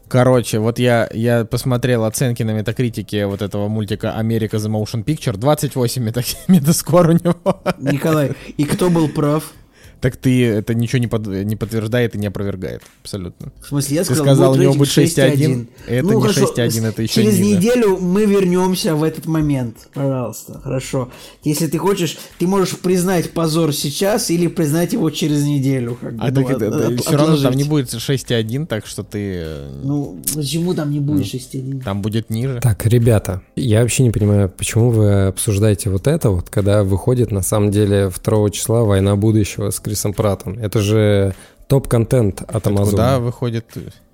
Короче, 0.07 0.57
вот 0.57 0.79
я, 0.79 1.07
я 1.13 1.45
посмотрел 1.45 2.03
оценки 2.03 2.41
на 2.41 2.49
метакритике 2.51 3.27
вот 3.27 3.43
этого 3.43 3.67
мультика 3.67 4.13
«Америка 4.17 4.57
The 4.57 4.67
Motion 4.67 5.03
Picture». 5.03 5.37
28 5.37 6.03
мета- 6.03 6.23
метаскор 6.47 7.09
у 7.09 7.13
него. 7.13 7.61
Николай, 7.79 8.31
и 8.57 8.63
кто 8.65 8.89
был 8.89 9.07
прав? 9.07 9.53
Так 10.01 10.15
ты 10.15 10.45
это 10.45 10.73
ничего 10.73 10.99
не, 10.99 11.07
под- 11.07 11.27
не 11.27 11.55
подтверждает 11.55 12.15
и 12.15 12.17
не 12.17 12.27
опровергает. 12.27 12.81
Абсолютно. 13.01 13.51
В 13.61 13.67
смысле, 13.67 13.95
я 13.97 14.01
Ты 14.03 14.05
сказал, 14.15 14.25
сказал, 14.25 14.51
будет 14.51 14.59
у 14.59 14.63
него 14.63 14.73
будет 14.75 14.89
6,1. 14.89 15.35
6,1. 15.35 15.67
Это 15.87 16.07
Ну, 16.07 16.13
не 16.15 16.21
хорошо, 16.21 16.53
6,1, 16.55 16.85
это 16.87 17.01
еще 17.01 17.13
Через 17.15 17.39
ниже. 17.39 17.57
неделю 17.57 17.97
мы 17.97 18.25
вернемся 18.25 18.95
в 18.95 19.03
этот 19.03 19.25
момент. 19.25 19.75
Пожалуйста, 19.93 20.59
хорошо. 20.63 21.09
Если 21.43 21.67
ты 21.67 21.77
хочешь, 21.77 22.17
ты 22.37 22.47
можешь 22.47 22.77
признать 22.77 23.31
позор 23.31 23.73
сейчас 23.73 24.29
или 24.31 24.47
признать 24.47 24.93
его 24.93 25.09
через 25.09 25.43
неделю. 25.43 25.97
Как 25.99 26.13
бы, 26.15 26.23
А 26.23 26.29
ну, 26.31 26.33
так 26.43 26.49
это, 26.51 26.67
от- 26.67 26.93
от- 26.93 27.01
все 27.01 27.17
равно 27.17 27.37
там 27.37 27.53
не 27.55 27.63
будет 27.65 27.89
6,1, 27.93 28.65
так 28.67 28.85
что 28.85 29.03
ты... 29.03 29.19
э, 29.43 29.81
Ну, 29.83 30.21
почему 30.35 30.73
там 30.73 30.91
не 30.91 30.99
будет 30.99 31.25
6,1? 31.25 31.83
Там 31.83 32.01
будет 32.01 32.29
ниже. 32.29 32.59
Так, 32.61 32.85
ребята, 32.85 33.41
я 33.55 33.81
вообще 33.81 34.03
не 34.03 34.11
понимаю, 34.11 34.49
почему 34.49 34.91
вы 34.91 35.27
обсуждаете 35.27 35.89
вот 35.89 36.07
это 36.07 36.29
вот, 36.29 36.49
когда 36.49 36.83
выходит 36.83 37.31
на 37.31 37.41
самом 37.41 37.71
деле 37.71 38.09
2 38.23 38.49
числа 38.51 38.83
«Война 38.83 39.15
будущего» 39.15 39.69
с 39.71 39.79
Крисом 39.89 40.13
Пратом. 40.13 40.59
Это 40.59 40.79
же 40.81 41.33
топ-контент 41.67 42.41
от 42.47 42.67
Амазона. 42.67 42.91
Куда 42.91 43.19
выходит? 43.19 43.65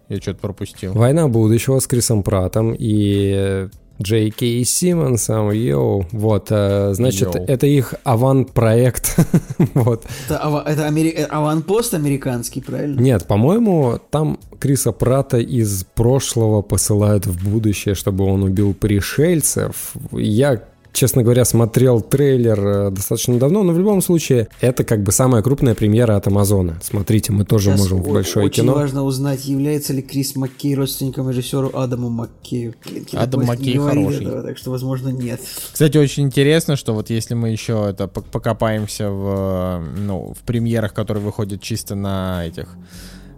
Я 0.08 0.18
что-то 0.22 0.40
пропустил. 0.40 0.94
«Война 0.94 1.28
будущего» 1.28 1.80
с 1.80 1.88
Крисом 1.88 2.24
Пратом 2.24 2.74
и 2.78 3.68
Джей 4.02 4.30
Кей 4.30 4.64
Симмонсом, 4.66 5.52
йоу. 5.52 6.06
Вот, 6.12 6.48
э, 6.52 6.94
значит, 6.94 7.34
Йоу. 7.36 7.46
это 7.46 7.66
их 7.66 7.94
авант-проект. 8.04 9.18
вот. 9.74 10.04
Это, 10.28 10.40
ава- 10.44 10.64
это 10.66 10.86
амери- 10.88 11.14
э, 11.16 11.24
аванпост 11.24 11.94
американский, 11.94 12.62
правильно? 12.62 13.00
Нет, 13.00 13.26
по-моему, 13.26 14.00
там 14.12 14.38
Криса 14.60 14.92
Прата 14.92 15.38
из 15.40 15.86
прошлого 15.96 16.62
посылают 16.62 17.26
в 17.26 17.50
будущее, 17.50 17.96
чтобы 17.96 18.26
он 18.26 18.44
убил 18.44 18.74
пришельцев. 18.74 19.94
Я 20.12 20.62
честно 20.96 21.22
говоря, 21.22 21.46
смотрел 21.46 22.02
трейлер 22.02 22.60
э, 22.68 22.92
достаточно 22.92 23.38
давно, 23.38 23.64
но 23.64 23.74
в 23.74 23.78
любом 23.78 24.02
случае 24.02 24.48
это 24.62 24.84
как 24.84 25.04
бы 25.04 25.12
самая 25.12 25.44
крупная 25.44 25.76
премьера 25.76 26.16
от 26.16 26.26
Амазона. 26.28 26.80
Смотрите, 26.82 27.32
мы 27.32 27.46
тоже 27.46 27.70
Сейчас 27.72 27.80
можем 27.80 28.02
в 28.02 28.12
большое 28.12 28.46
очень 28.48 28.64
кино. 28.64 28.74
важно 28.74 29.04
узнать, 29.04 29.46
является 29.46 29.94
ли 29.94 30.02
Крис 30.02 30.36
Маккей 30.36 30.74
родственником 30.76 31.30
режиссеру 31.30 31.72
Адаму 31.78 32.10
Маккею. 32.10 32.74
Адам 33.14 33.46
Маккей 33.46 33.78
хороший. 33.78 34.24
этого, 34.26 34.42
так 34.42 34.58
что, 34.58 34.72
возможно, 34.72 35.10
нет. 35.10 35.40
Кстати, 35.72 35.98
очень 35.98 36.24
интересно, 36.24 36.76
что 36.76 36.94
вот 36.94 37.10
если 37.10 37.34
мы 37.36 37.50
еще 37.50 37.88
это 37.90 38.06
пок- 38.06 38.26
покопаемся 38.32 39.10
в, 39.10 39.82
э, 39.84 40.00
ну, 40.00 40.34
в 40.34 40.44
премьерах, 40.44 40.94
которые 40.94 41.24
выходят 41.24 41.62
чисто 41.62 41.96
на 41.96 42.46
этих 42.48 42.68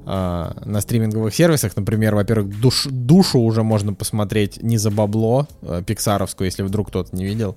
э, 0.07 0.51
на 0.65 0.81
стриминговых 0.81 1.35
сервисах, 1.35 1.75
например, 1.75 2.15
во-первых, 2.15 2.47
душ- 2.61 2.89
душу 2.89 3.39
уже 3.39 3.61
можно 3.63 3.93
посмотреть 3.93 4.63
не 4.63 4.77
за 4.77 4.89
бабло, 4.89 5.47
э, 5.61 5.83
пиксаровскую, 5.85 6.45
если 6.47 6.63
вдруг 6.63 6.87
кто-то 6.87 7.15
не 7.15 7.25
видел. 7.25 7.55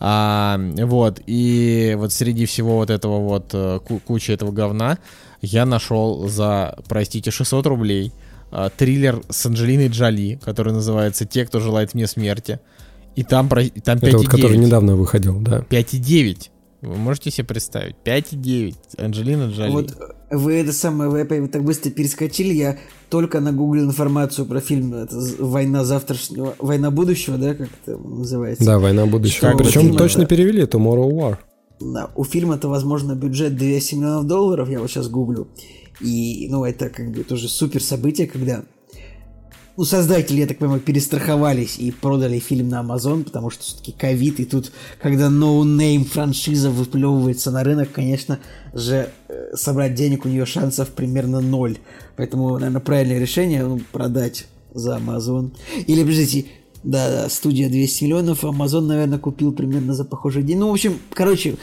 А, 0.00 0.58
вот, 0.84 1.20
и 1.26 1.94
вот 1.98 2.12
среди 2.12 2.46
всего 2.46 2.76
вот 2.76 2.90
этого 2.90 3.20
вот 3.20 3.50
э, 3.52 3.78
ку- 3.86 4.00
кучи 4.00 4.32
этого 4.32 4.50
говна 4.50 4.98
я 5.42 5.64
нашел 5.66 6.28
за, 6.28 6.76
простите, 6.88 7.30
600 7.30 7.66
рублей 7.66 8.12
э, 8.50 8.70
триллер 8.76 9.22
с 9.28 9.46
Анджелиной 9.46 9.88
Джоли, 9.88 10.40
который 10.44 10.72
называется 10.72 11.24
«Те, 11.24 11.44
кто 11.46 11.60
желает 11.60 11.94
мне 11.94 12.06
смерти». 12.06 12.58
И 13.14 13.22
там, 13.24 13.48
про- 13.48 13.68
там 13.68 13.98
5,9. 13.98 14.08
Это 14.08 14.16
вот 14.18 14.26
который 14.28 14.56
недавно 14.56 14.96
выходил, 14.96 15.38
да. 15.40 15.60
5,9. 15.68 16.48
Вы 16.82 16.96
можете 16.96 17.30
себе 17.30 17.46
представить? 17.46 17.94
5,9. 18.04 18.74
Анджелина 18.98 19.44
Джоли. 19.44 19.70
Вот 19.70 19.96
вы 20.32 20.54
это 20.54 20.72
самое, 20.72 21.08
вы 21.08 21.20
опять 21.20 21.50
так 21.52 21.62
быстро 21.62 21.90
перескочили, 21.90 22.54
я 22.54 22.78
только 23.08 23.40
нагуглил 23.40 23.84
информацию 23.84 24.46
про 24.46 24.60
фильм 24.60 24.92
это, 24.94 25.14
«Война 25.38 25.84
завтрашнего», 25.84 26.54
«Война 26.58 26.90
будущего», 26.90 27.38
да, 27.38 27.54
как 27.54 27.68
это 27.84 27.96
называется? 27.98 28.64
Да, 28.64 28.78
«Война 28.78 29.06
будущего». 29.06 29.50
Что 29.50 29.58
Причем 29.58 29.82
фильм 29.82 29.96
точно 29.96 30.22
это? 30.22 30.28
перевели 30.28 30.62
Tomorrow 30.62 31.10
War. 31.10 31.36
Да, 31.80 32.10
у 32.16 32.24
фильма-то, 32.24 32.68
возможно, 32.68 33.14
бюджет 33.14 33.56
200 33.56 33.94
миллионов 33.94 34.26
долларов, 34.26 34.68
я 34.68 34.80
вот 34.80 34.90
сейчас 34.90 35.08
гуглю. 35.08 35.48
И, 36.00 36.48
ну, 36.50 36.64
это 36.64 36.88
как 36.88 37.12
бы 37.12 37.22
тоже 37.22 37.48
супер 37.48 37.82
событие, 37.82 38.26
когда 38.26 38.64
ну, 39.76 39.84
создатели, 39.84 40.40
я 40.40 40.46
так 40.46 40.58
понимаю, 40.58 40.80
перестраховались 40.80 41.78
и 41.78 41.90
продали 41.90 42.38
фильм 42.38 42.68
на 42.68 42.82
Amazon, 42.82 43.24
потому 43.24 43.50
что 43.50 43.62
все-таки 43.62 43.92
ковид, 43.92 44.38
и 44.40 44.44
тут, 44.44 44.70
когда 45.00 45.28
no-name 45.28 46.04
франшиза 46.04 46.70
выплевывается 46.70 47.50
на 47.50 47.64
рынок, 47.64 47.90
конечно 47.92 48.38
же, 48.74 49.10
э, 49.28 49.56
собрать 49.56 49.94
денег 49.94 50.26
у 50.26 50.28
нее 50.28 50.44
шансов 50.44 50.90
примерно 50.90 51.40
ноль. 51.40 51.78
Поэтому, 52.16 52.52
наверное, 52.58 52.80
правильное 52.80 53.18
решение 53.18 53.64
ну, 53.64 53.80
продать 53.92 54.46
за 54.74 54.96
Amazon. 54.96 55.52
Или, 55.86 56.02
подождите, 56.02 56.46
да, 56.82 57.10
да, 57.10 57.28
студия 57.28 57.68
200 57.68 58.04
миллионов, 58.04 58.44
Amazon, 58.44 58.82
наверное, 58.82 59.18
купил 59.18 59.52
примерно 59.52 59.94
за 59.94 60.04
похожий 60.04 60.42
день. 60.42 60.58
Ну, 60.58 60.68
в 60.68 60.72
общем, 60.72 60.98
короче, 61.14 61.56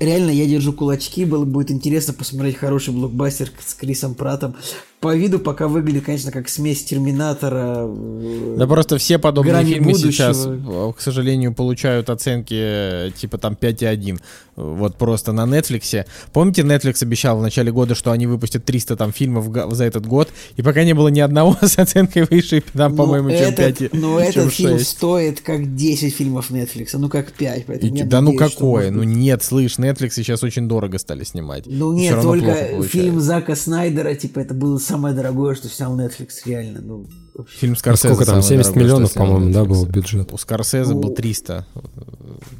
реально 0.00 0.30
я 0.30 0.46
держу 0.46 0.72
кулачки, 0.72 1.24
было 1.24 1.44
будет 1.44 1.70
интересно 1.70 2.12
посмотреть 2.12 2.56
хороший 2.56 2.92
блокбастер 2.92 3.50
с 3.64 3.74
Крисом 3.74 4.14
Пратом. 4.14 4.56
По 5.04 5.14
виду 5.14 5.38
пока 5.38 5.68
выглядит, 5.68 6.04
конечно, 6.06 6.32
как 6.32 6.48
смесь 6.48 6.82
Терминатора. 6.84 7.84
э, 7.86 8.54
Да 8.58 8.66
просто 8.66 8.96
все 8.98 9.18
подобные 9.18 9.62
фильмы 9.64 9.92
будущего. 9.92 10.10
сейчас, 10.12 10.44
э, 10.46 10.92
к 10.96 11.00
сожалению, 11.00 11.52
получают 11.52 12.08
оценки 12.08 12.54
э, 12.56 13.10
типа 13.14 13.36
там 13.38 13.52
5,1. 13.60 14.18
Вот 14.56 14.96
просто 14.96 15.32
на 15.32 15.42
Netflix. 15.46 16.06
Помните, 16.32 16.62
Netflix 16.62 17.02
обещал 17.02 17.36
в 17.38 17.42
начале 17.42 17.72
года, 17.72 17.94
что 17.94 18.12
они 18.12 18.26
выпустят 18.26 18.64
300 18.64 18.96
там 18.96 19.12
фильмов 19.12 19.46
за 19.74 19.84
этот 19.84 20.06
год, 20.06 20.28
и 20.56 20.62
пока 20.62 20.84
не 20.84 20.94
было 20.94 21.08
ни 21.08 21.20
одного 21.20 21.56
с 21.62 21.78
оценкой 21.78 22.26
выше, 22.30 22.62
там, 22.72 22.92
ну, 22.92 22.96
по-моему, 22.98 23.30
чем 23.30 23.38
этот, 23.40 23.78
5, 23.78 23.92
ну, 23.94 24.18
чем 24.32 24.44
этот 24.44 24.52
фильм 24.54 24.78
6. 24.78 24.88
стоит 24.88 25.40
как 25.40 25.74
10 25.76 26.14
фильмов 26.14 26.50
Netflix, 26.50 26.90
ну 26.94 27.08
как 27.08 27.32
5. 27.32 27.66
Поэтому 27.66 27.94
И- 27.96 28.02
да 28.04 28.20
ну 28.20 28.32
надеюсь, 28.32 28.52
что, 28.52 28.60
какое? 28.60 28.90
Ну 28.90 29.02
нет, 29.02 29.42
слышь, 29.42 29.76
Netflix 29.78 30.10
сейчас 30.12 30.42
очень 30.44 30.68
дорого 30.68 30.98
стали 30.98 31.24
снимать. 31.24 31.64
Ну 31.66 31.92
нет, 31.92 32.22
только 32.22 32.80
фильм 32.84 33.20
Зака 33.20 33.56
Снайдера, 33.56 34.14
типа, 34.14 34.38
это 34.38 34.54
было 34.54 34.78
самое 34.94 35.12
дорогое, 35.12 35.56
что 35.56 35.68
снял 35.68 35.98
Netflix, 35.98 36.28
реально. 36.46 36.80
Ну, 36.80 37.06
вообще. 37.34 37.58
Фильм 37.58 37.76
Скорсезе 37.76 38.14
Сколько 38.14 38.30
там, 38.30 38.42
самый 38.42 38.62
70 38.62 38.64
дорогой, 38.72 38.82
миллионов, 38.82 39.12
по-моему, 39.14 39.52
да, 39.52 39.64
был 39.64 39.84
бюджет? 39.86 40.32
У 40.32 40.38
Скорсезе 40.38 40.94
был 40.94 41.08
Ну, 41.08 41.14
300, 41.14 41.66
э, 41.74 41.80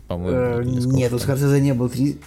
по-моему. 0.09 0.39
Э, 0.39 0.64
Нет, 0.64 1.12
у. 1.12 1.18
Скорсезе 1.20 1.61
не 1.61 1.74
был 1.74 1.89
три. 1.89 2.18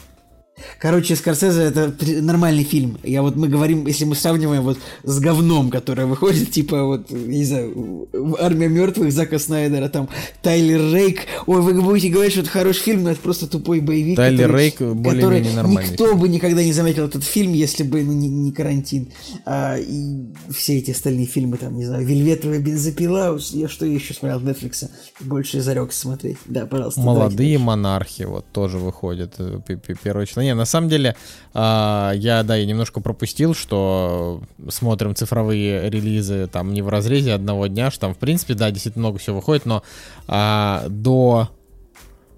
Короче, 0.79 1.15
Скорсезе 1.15 1.61
это 1.63 1.93
нормальный 2.21 2.63
фильм. 2.63 2.97
Я 3.03 3.21
вот 3.21 3.35
мы 3.35 3.47
говорим, 3.47 3.87
если 3.87 4.05
мы 4.05 4.15
сравниваем 4.15 4.63
вот 4.63 4.77
с 5.03 5.19
говном, 5.19 5.69
которое 5.69 6.05
выходит, 6.05 6.51
типа 6.51 6.83
вот, 6.83 7.09
не 7.09 7.45
знаю, 7.45 8.07
Армия 8.39 8.67
мертвых 8.67 9.11
Зака 9.11 9.39
Снайдера, 9.39 9.89
там 9.89 10.09
Тайлер 10.41 10.93
Рейк. 10.93 11.21
Ой, 11.45 11.61
вы 11.61 11.81
будете 11.81 12.09
говорить, 12.09 12.33
что 12.33 12.41
это 12.41 12.49
хороший 12.49 12.81
фильм, 12.81 13.03
но 13.03 13.11
это 13.11 13.19
просто 13.21 13.47
тупой 13.47 13.79
боевик. 13.79 14.15
Тайлер 14.17 14.47
который- 14.47 14.61
Рейк 14.61 14.79
более-менее 14.79 15.21
который 15.21 15.55
нормальный 15.55 15.91
Никто 15.91 16.15
бы 16.15 16.29
никогда 16.29 16.63
не 16.63 16.73
заметил 16.73 17.05
этот 17.05 17.23
фильм, 17.23 17.53
если 17.53 17.83
бы 17.83 18.03
ну, 18.03 18.13
не, 18.13 18.27
не 18.27 18.51
карантин. 18.51 19.09
А, 19.45 19.77
и 19.77 20.25
все 20.51 20.77
эти 20.77 20.91
остальные 20.91 21.25
фильмы, 21.25 21.57
там, 21.57 21.75
не 21.77 21.85
знаю, 21.85 22.05
Вельветовая 22.05 22.59
бензопила, 22.59 23.37
я 23.51 23.67
что 23.67 23.85
еще 23.85 24.13
смотрел 24.13 24.39
Netflix, 24.39 24.89
больше 25.19 25.61
зарекся 25.61 26.01
смотреть. 26.01 26.37
Да, 26.45 26.65
пожалуйста. 26.65 27.01
Молодые 27.01 27.57
монархи 27.57 28.23
вот 28.23 28.45
тоже 28.51 28.77
выходят. 28.77 29.35
э, 29.39 29.59
Первое. 30.03 30.25
Не, 30.47 30.53
на 30.53 30.63
самом 30.63 30.87
деле, 30.87 31.13
а, 31.53 32.13
я, 32.15 32.41
да, 32.43 32.55
я 32.55 32.65
немножко 32.65 33.01
пропустил, 33.01 33.53
что 33.53 34.41
смотрим 34.69 35.13
цифровые 35.13 35.89
релизы 35.89 36.47
там 36.47 36.73
не 36.73 36.81
в 36.81 36.87
разрезе 36.87 37.33
одного 37.33 37.67
дня, 37.67 37.91
что 37.91 38.01
там, 38.01 38.13
в 38.13 38.17
принципе, 38.17 38.53
да, 38.53 38.71
действительно 38.71 39.07
много 39.07 39.19
всего 39.19 39.35
выходит, 39.35 39.65
но 39.65 39.83
а, 40.25 40.85
до 40.87 41.49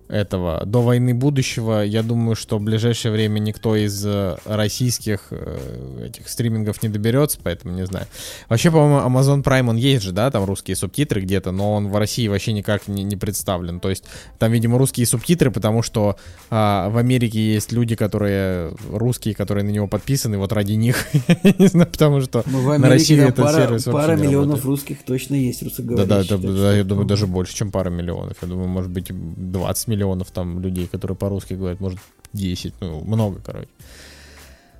этого, 0.09 0.63
до 0.65 0.81
войны 0.81 1.13
будущего, 1.13 1.81
я 1.83 2.01
думаю, 2.01 2.35
что 2.35 2.57
в 2.57 2.61
ближайшее 2.61 3.11
время 3.11 3.37
никто 3.37 3.75
из 3.75 4.03
э, 4.03 4.37
российских 4.43 5.27
э, 5.29 6.07
этих 6.07 6.27
стримингов 6.27 6.81
не 6.81 6.89
доберется, 6.89 7.37
поэтому 7.41 7.75
не 7.75 7.85
знаю. 7.85 8.07
Вообще, 8.49 8.71
по-моему, 8.71 9.07
Amazon 9.07 9.43
Prime, 9.43 9.69
он 9.69 9.75
есть 9.77 10.03
же, 10.03 10.11
да, 10.11 10.31
там 10.31 10.45
русские 10.45 10.75
субтитры 10.75 11.21
где-то, 11.21 11.51
но 11.51 11.73
он 11.75 11.89
в 11.89 11.95
России 11.95 12.27
вообще 12.27 12.53
никак 12.53 12.87
не, 12.87 13.03
не 13.03 13.15
представлен. 13.15 13.79
То 13.79 13.91
есть 13.91 14.03
там, 14.39 14.51
видимо, 14.51 14.79
русские 14.79 15.05
субтитры, 15.05 15.51
потому 15.51 15.83
что 15.83 16.17
а, 16.49 16.89
в 16.89 16.97
Америке 16.97 17.53
есть 17.53 17.71
люди, 17.71 17.95
которые 17.95 18.73
русские, 18.91 19.35
которые 19.35 19.63
на 19.63 19.69
него 19.69 19.87
подписаны, 19.87 20.39
вот 20.39 20.51
ради 20.53 20.73
них. 20.73 21.05
Не 21.59 21.67
знаю, 21.67 21.87
потому 21.87 22.21
что 22.21 22.43
Ну, 22.47 22.61
в 22.61 22.77
на 22.79 22.89
России 22.89 23.15
да, 23.15 23.25
этот 23.25 23.45
пара, 23.45 23.57
сервис 23.57 23.83
пара 23.83 24.15
миллионов 24.15 24.65
русских 24.65 25.03
точно 25.03 25.35
есть, 25.35 25.61
русскоговорящих. 25.61 26.29
так 26.29 26.41
да, 26.41 26.47
что- 26.47 26.73
я 26.75 26.83
думаю, 26.83 27.05
даже 27.05 27.27
больше, 27.27 27.55
чем 27.55 27.71
пара 27.71 27.91
миллионов. 27.91 28.37
Я 28.41 28.47
думаю, 28.47 28.67
может 28.67 28.89
быть, 28.89 29.11
20 29.11 29.87
миллионов 29.87 29.98
там 30.31 30.59
людей, 30.59 30.87
которые 30.87 31.15
по-русски 31.17 31.53
говорят, 31.53 31.79
может, 31.79 31.99
10, 32.33 32.73
ну, 32.81 33.03
много, 33.03 33.41
короче. 33.45 33.69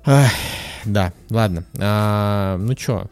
Ах, 0.04 0.30
да, 0.84 1.12
ладно. 1.30 1.64
А, 1.78 2.56
ну 2.58 2.74
чё, 2.74 3.06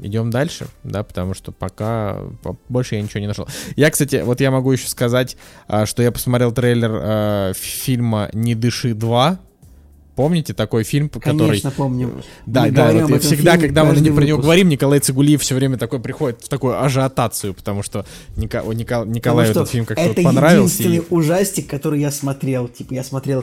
идем 0.00 0.30
дальше, 0.30 0.66
да, 0.84 1.02
потому 1.02 1.34
что 1.34 1.52
пока 1.52 2.18
по- 2.42 2.56
больше 2.68 2.94
я 2.96 3.02
ничего 3.02 3.20
не 3.20 3.26
нашел. 3.26 3.48
Я, 3.76 3.90
кстати, 3.90 4.22
вот 4.24 4.40
я 4.40 4.50
могу 4.50 4.70
еще 4.72 4.88
сказать, 4.88 5.36
а, 5.66 5.86
что 5.86 6.02
я 6.02 6.12
посмотрел 6.12 6.52
трейлер 6.52 6.90
а, 6.94 7.52
фильма 7.54 8.30
«Не 8.32 8.54
дыши 8.54 8.92
2». 8.92 9.38
Помните 10.14 10.52
такой 10.52 10.84
фильм, 10.84 11.08
который... 11.08 11.38
Конечно, 11.38 11.70
помню. 11.70 12.22
Да, 12.44 12.64
Мы 12.64 12.70
да, 12.72 12.92
вот 12.92 13.02
этом 13.04 13.18
всегда, 13.20 13.52
фильме 13.52 13.66
когда 13.68 13.84
мы 13.84 13.96
не 13.96 14.10
про 14.10 14.24
него 14.24 14.36
выпуск. 14.36 14.44
говорим, 14.44 14.68
Николай 14.68 15.00
Цигулиев 15.00 15.40
все 15.40 15.54
время 15.54 15.78
такой 15.78 16.00
приходит 16.00 16.42
в 16.42 16.48
такую 16.50 16.82
ажиотацию, 16.82 17.54
потому 17.54 17.82
что 17.82 18.04
Ника- 18.36 18.62
у 18.62 18.72
Ника- 18.72 19.06
Николаю 19.06 19.48
Потому 19.48 19.62
этот 19.64 19.70
фильм 19.70 19.86
как-то 19.86 20.02
это 20.02 20.22
понравился. 20.22 20.82
единственный 20.82 21.06
и- 21.08 21.14
ужастик, 21.14 21.66
который 21.66 22.00
я 22.00 22.10
смотрел. 22.10 22.68
Типа, 22.68 22.92
я 22.92 23.04
смотрел 23.04 23.42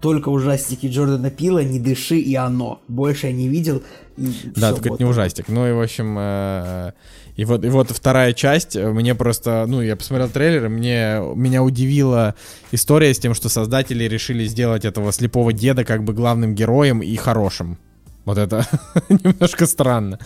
только 0.00 0.30
ужастики 0.30 0.86
Джордана 0.86 1.30
Пила, 1.30 1.62
«Не 1.62 1.78
дыши» 1.80 2.18
и 2.18 2.34
«Оно». 2.34 2.80
Больше 2.88 3.26
я 3.26 3.32
не 3.32 3.48
видел. 3.48 3.82
и 4.16 4.26
Да, 4.54 4.68
всё, 4.68 4.76
только 4.76 4.88
вот. 4.88 4.94
это 4.94 5.04
не 5.04 5.10
ужастик. 5.10 5.44
Ну 5.48 5.68
и, 5.68 5.72
в 5.72 5.80
общем, 5.82 6.16
э, 6.18 6.92
и 7.36 7.44
вот, 7.44 7.64
и 7.64 7.68
вот 7.68 7.90
вторая 7.90 8.32
часть, 8.32 8.76
э, 8.76 8.90
мне 8.90 9.14
просто, 9.14 9.66
ну, 9.68 9.82
я 9.82 9.94
посмотрел 9.94 10.28
трейлер, 10.28 10.66
и 10.66 10.68
мне, 10.68 11.20
меня 11.34 11.62
удивила 11.62 12.34
история 12.72 13.12
с 13.12 13.18
тем, 13.18 13.34
что 13.34 13.50
создатели 13.50 14.04
решили 14.04 14.46
сделать 14.46 14.86
этого 14.86 15.12
слепого 15.12 15.52
деда 15.52 15.84
как 15.84 16.02
бы 16.02 16.14
главным 16.14 16.54
героем 16.54 17.02
и 17.02 17.14
хорошим. 17.16 17.78
Вот 18.24 18.38
это 18.38 18.66
немножко 19.08 19.66
странно. 19.66 20.18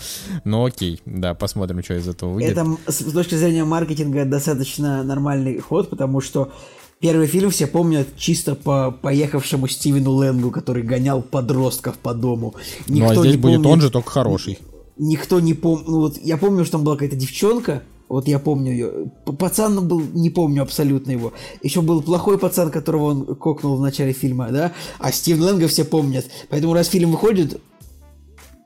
Но 0.44 0.64
окей, 0.64 1.00
да, 1.04 1.34
посмотрим, 1.34 1.82
что 1.82 1.94
из 1.94 2.08
этого 2.08 2.32
выйдет. 2.32 2.52
Это 2.52 2.76
с 2.86 3.12
точки 3.12 3.34
зрения 3.34 3.64
маркетинга 3.64 4.24
достаточно 4.24 5.02
нормальный 5.02 5.58
ход, 5.58 5.90
потому 5.90 6.20
что 6.20 6.52
первый 7.00 7.26
фильм 7.26 7.50
все 7.50 7.66
помнят 7.66 8.06
чисто 8.16 8.54
по 8.54 8.92
поехавшему 8.92 9.66
Стивену 9.66 10.12
Лэнгу, 10.12 10.52
который 10.52 10.84
гонял 10.84 11.22
подростков 11.22 11.98
по 11.98 12.14
дому. 12.14 12.54
ну, 12.86 13.10
а 13.10 13.16
здесь 13.16 13.36
будет 13.36 13.66
он 13.66 13.80
же, 13.80 13.90
только 13.90 14.10
хороший. 14.10 14.60
Никто 15.02 15.40
не 15.40 15.54
помнит. 15.54 15.88
Ну, 15.88 16.00
вот 16.00 16.18
я 16.18 16.36
помню, 16.36 16.62
что 16.66 16.72
там 16.72 16.84
была 16.84 16.96
какая-то 16.96 17.16
девчонка. 17.16 17.82
Вот 18.10 18.28
я 18.28 18.38
помню 18.38 18.72
ее. 18.72 19.12
Пацан 19.38 19.88
был, 19.88 20.02
не 20.02 20.28
помню 20.28 20.62
абсолютно 20.62 21.10
его. 21.10 21.32
Еще 21.62 21.80
был 21.80 22.02
плохой 22.02 22.38
пацан, 22.38 22.70
которого 22.70 23.04
он 23.04 23.36
кокнул 23.36 23.76
в 23.76 23.80
начале 23.80 24.12
фильма, 24.12 24.50
да? 24.50 24.74
А 24.98 25.10
Стивен 25.10 25.42
Лэнга 25.42 25.68
все 25.68 25.86
помнят. 25.86 26.26
Поэтому 26.50 26.74
раз 26.74 26.88
фильм 26.88 27.12
выходит, 27.12 27.62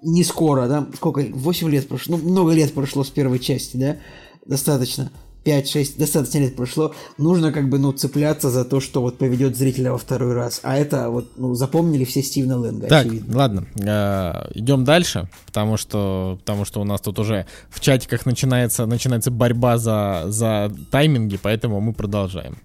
не 0.02 0.24
скоро, 0.24 0.66
да? 0.66 0.88
Сколько? 0.96 1.20
8 1.20 1.68
лет 1.70 1.86
прошло. 1.86 2.16
Ну, 2.16 2.28
много 2.28 2.50
лет 2.52 2.74
прошло 2.74 3.04
с 3.04 3.10
первой 3.10 3.38
части, 3.38 3.76
да? 3.76 3.98
Достаточно. 4.44 5.12
5-6, 5.44 5.98
достаточно 5.98 6.38
лет 6.38 6.56
прошло, 6.56 6.94
нужно 7.18 7.52
как 7.52 7.68
бы, 7.68 7.78
ну, 7.78 7.92
цепляться 7.92 8.50
за 8.50 8.64
то, 8.64 8.80
что 8.80 9.02
вот 9.02 9.18
поведет 9.18 9.56
зрителя 9.56 9.92
во 9.92 9.98
второй 9.98 10.32
раз. 10.34 10.60
А 10.62 10.76
это 10.76 11.10
вот, 11.10 11.32
ну, 11.36 11.54
запомнили 11.54 12.04
все 12.04 12.22
Стивена 12.22 12.56
Лэнга, 12.56 12.86
Так, 12.86 13.06
очевидно. 13.06 13.36
ладно, 13.36 13.66
э, 13.76 14.50
идем 14.54 14.84
дальше, 14.84 15.28
потому 15.46 15.76
что, 15.76 16.38
потому 16.40 16.64
что 16.64 16.80
у 16.80 16.84
нас 16.84 17.00
тут 17.00 17.18
уже 17.18 17.46
в 17.68 17.80
чатиках 17.80 18.26
начинается, 18.26 18.86
начинается 18.86 19.30
борьба 19.30 19.78
за, 19.78 20.24
за 20.28 20.72
тайминги, 20.90 21.38
поэтому 21.40 21.80
мы 21.80 21.92
продолжаем. 21.92 22.56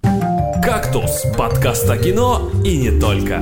«Кактус»— 0.63 1.23
подкаст 1.37 1.89
о 1.89 1.97
кино 1.97 2.49
и 2.65 2.77
не 2.77 2.99
только. 2.99 3.41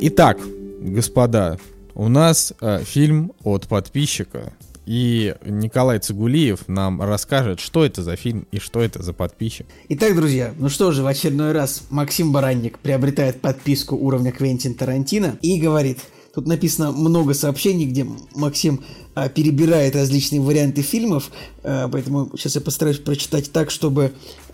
Итак, 0.00 0.38
господа, 0.80 1.58
у 1.94 2.08
нас 2.08 2.52
э, 2.60 2.80
фильм 2.84 3.32
от 3.42 3.66
подписчика, 3.68 4.52
и 4.86 5.34
Николай 5.44 5.98
Цигулиев 5.98 6.68
нам 6.68 7.00
расскажет, 7.02 7.60
что 7.60 7.84
это 7.84 8.02
за 8.02 8.16
фильм 8.16 8.46
и 8.50 8.58
что 8.58 8.82
это 8.82 9.02
за 9.02 9.12
подписчик. 9.12 9.66
Итак, 9.88 10.14
друзья, 10.14 10.54
ну 10.58 10.68
что 10.68 10.92
же, 10.92 11.02
в 11.02 11.06
очередной 11.06 11.52
раз 11.52 11.84
Максим 11.90 12.32
Баранник 12.32 12.78
приобретает 12.78 13.40
подписку 13.40 13.96
уровня 13.96 14.32
Квентин 14.32 14.74
Тарантино 14.74 15.38
и 15.42 15.60
говорит, 15.60 16.00
тут 16.34 16.46
написано 16.46 16.92
много 16.92 17.34
сообщений, 17.34 17.86
где 17.86 18.06
Максим 18.34 18.82
а, 19.14 19.28
перебирает 19.28 19.94
различные 19.94 20.40
варианты 20.40 20.82
фильмов, 20.82 21.30
а, 21.62 21.88
поэтому 21.88 22.30
сейчас 22.36 22.56
я 22.56 22.60
постараюсь 22.60 22.98
прочитать 22.98 23.52
так, 23.52 23.70
чтобы, 23.70 24.12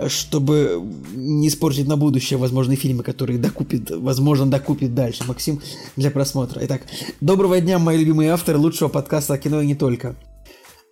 чтобы 0.09 0.83
не 1.15 1.49
испортить 1.49 1.89
на 1.89 1.97
будущее 1.97 2.39
возможные 2.39 2.77
фильмы, 2.77 3.03
которые 3.03 3.39
докупит, 3.39 3.91
возможно, 3.91 4.47
докупит 4.47 4.95
дальше 4.95 5.25
Максим 5.27 5.61
для 5.97 6.11
просмотра. 6.11 6.61
Итак, 6.65 6.83
доброго 7.21 7.61
дня, 7.61 7.79
мои 7.79 7.97
любимые 7.97 8.31
авторы 8.31 8.59
лучшего 8.59 8.89
подкаста 8.89 9.35
о 9.35 9.39
кино 9.39 9.63
и 9.63 9.67
не 9.67 9.75
только. 9.75 10.17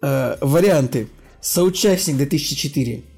Э, 0.00 0.36
варианты. 0.40 1.08
Соучастник 1.40 2.16
2004. 2.16 3.17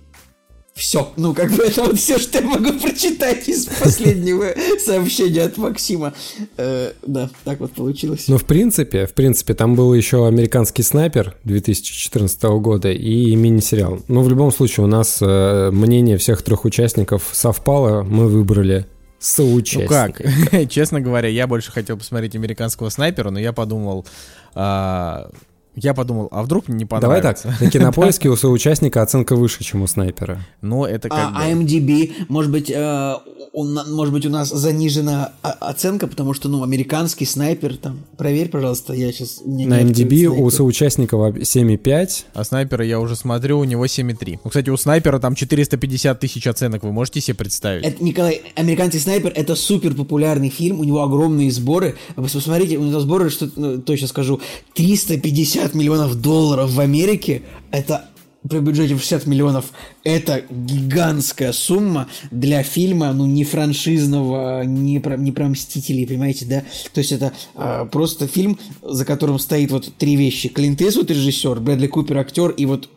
Все. 0.75 1.12
Ну, 1.16 1.35
как 1.35 1.51
бы 1.53 1.64
это 1.64 1.83
вот 1.83 1.99
все, 1.99 2.18
что 2.18 2.39
я 2.39 2.45
могу 2.47 2.73
прочитать 2.79 3.49
из 3.49 3.66
последнего 3.66 4.47
сообщения 4.79 5.43
от 5.43 5.57
Максима. 5.59 6.14
Э, 6.57 6.93
да, 7.07 7.29
так 7.45 7.61
вот 7.61 7.73
получилось. 7.73 8.25
Ну, 8.29 8.39
в 8.39 8.45
принципе, 8.45 9.07
в 9.07 9.12
принципе, 9.12 9.55
там 9.55 9.75
был 9.75 9.93
еще 9.93 10.27
«Американский 10.27 10.83
снайпер» 10.83 11.37
2014 11.45 12.43
года 12.61 12.91
и 12.91 13.35
мини-сериал. 13.37 14.01
Но 14.09 14.23
в 14.23 14.29
любом 14.31 14.53
случае 14.53 14.85
у 14.85 14.89
нас 14.89 15.18
э, 15.21 15.71
мнение 15.71 16.16
всех 16.16 16.41
трех 16.43 16.64
участников 16.64 17.29
совпало, 17.33 18.03
мы 18.03 18.29
выбрали 18.29 18.79
Ну 18.79 19.87
как? 19.87 20.16
соучастника. 20.23 20.66
Честно 20.71 21.01
говоря, 21.03 21.29
я 21.29 21.47
больше 21.47 21.73
хотел 21.73 21.99
посмотреть 21.99 22.37
американского 22.37 22.89
снайпера, 22.89 23.31
но 23.31 23.39
я 23.39 23.53
подумал, 23.53 24.07
а, 24.55 25.31
я 25.77 25.95
подумал, 25.95 26.29
а 26.31 26.43
вдруг 26.43 26.68
мне 26.68 26.79
не 26.79 26.85
Давай 26.85 27.23
так, 27.23 27.41
понравится. 27.43 27.64
на 27.64 27.71
кинопоиске 27.71 28.29
у 28.31 28.37
соучастника 28.37 29.03
оценка 29.03 29.37
выше, 29.37 29.62
чем 29.64 29.83
у 29.83 29.87
снайпера. 29.87 30.45
Ну 30.62 30.85
это 30.85 31.09
как 31.09 31.18
А, 31.18 31.31
бы... 31.31 31.62
IMDb, 31.64 32.12
может 32.29 32.51
быть, 32.51 32.71
э, 32.71 33.14
может 33.53 34.12
быть, 34.14 34.27
у 34.27 34.31
нас 34.31 34.49
занижена 34.51 35.33
о- 35.43 35.51
оценка, 35.71 36.07
потому 36.07 36.35
что, 36.35 36.49
ну, 36.49 36.62
американский 36.62 37.25
снайпер, 37.25 37.77
там, 37.77 38.01
проверь, 38.16 38.49
пожалуйста, 38.49 38.93
я 38.95 39.12
сейчас... 39.12 39.41
На 39.45 39.83
MDB 39.83 40.27
у 40.27 40.49
соучастника 40.51 41.16
во- 41.16 41.31
7,5, 41.31 42.25
А 42.35 42.45
снайпера 42.45 42.85
я 42.85 43.01
уже 43.01 43.16
смотрю, 43.16 43.59
у 43.59 43.64
него 43.64 43.87
7,3. 43.87 44.39
Ну, 44.45 44.51
кстати, 44.51 44.71
у 44.71 44.77
снайпера 44.77 45.18
там 45.18 45.35
450 45.35 46.21
тысяч 46.21 46.47
оценок, 46.47 46.83
вы 46.85 46.93
можете 46.93 47.21
себе 47.21 47.35
представить? 47.37 47.85
Это, 47.85 48.03
Николай, 48.05 48.43
«Американский 48.55 48.99
снайпер»— 48.99 49.33
это 49.35 49.55
супер 49.57 49.95
популярный 49.95 50.49
фильм, 50.51 50.81
у 50.81 50.85
него 50.85 51.03
огромные 51.03 51.51
сборы. 51.51 51.97
Вы 52.16 52.25
посмотрите, 52.29 52.77
у 52.79 52.85
него 52.85 53.01
сборы, 53.01 53.31
что 53.31 53.49
ну, 53.57 53.79
точно 53.79 54.07
скажу, 54.07 54.41
350 54.75 55.60
миллионов 55.75 56.21
долларов 56.21 56.71
в 56.71 56.81
Америке. 56.81 57.43
Это 57.71 58.07
при 58.49 58.59
бюджете 58.59 58.95
в 58.95 59.01
60 59.01 59.27
миллионов. 59.27 59.67
Это 60.03 60.43
гигантская 60.51 61.53
сумма 61.53 62.09
для 62.31 62.63
фильма, 62.63 63.13
ну, 63.13 63.27
не 63.27 63.45
франшизного, 63.45 64.63
не 64.65 64.99
про, 64.99 65.17
не 65.19 65.31
про 65.31 65.47
Мстителей, 65.49 66.07
понимаете, 66.07 66.47
да? 66.47 66.61
То 66.95 67.01
есть 67.01 67.13
это 67.13 67.33
а, 67.55 67.85
просто 67.85 68.27
фильм, 68.27 68.59
за 68.83 69.05
которым 69.05 69.39
стоит 69.39 69.71
вот 69.71 69.93
три 69.99 70.17
вещи. 70.17 70.49
Клинт 70.49 70.81
Иствуд, 70.81 71.11
режиссер, 71.11 71.61
Брэдли 71.61 71.87
Купер, 71.87 72.17
актер, 72.19 72.51
и 72.51 72.65
вот 72.65 72.89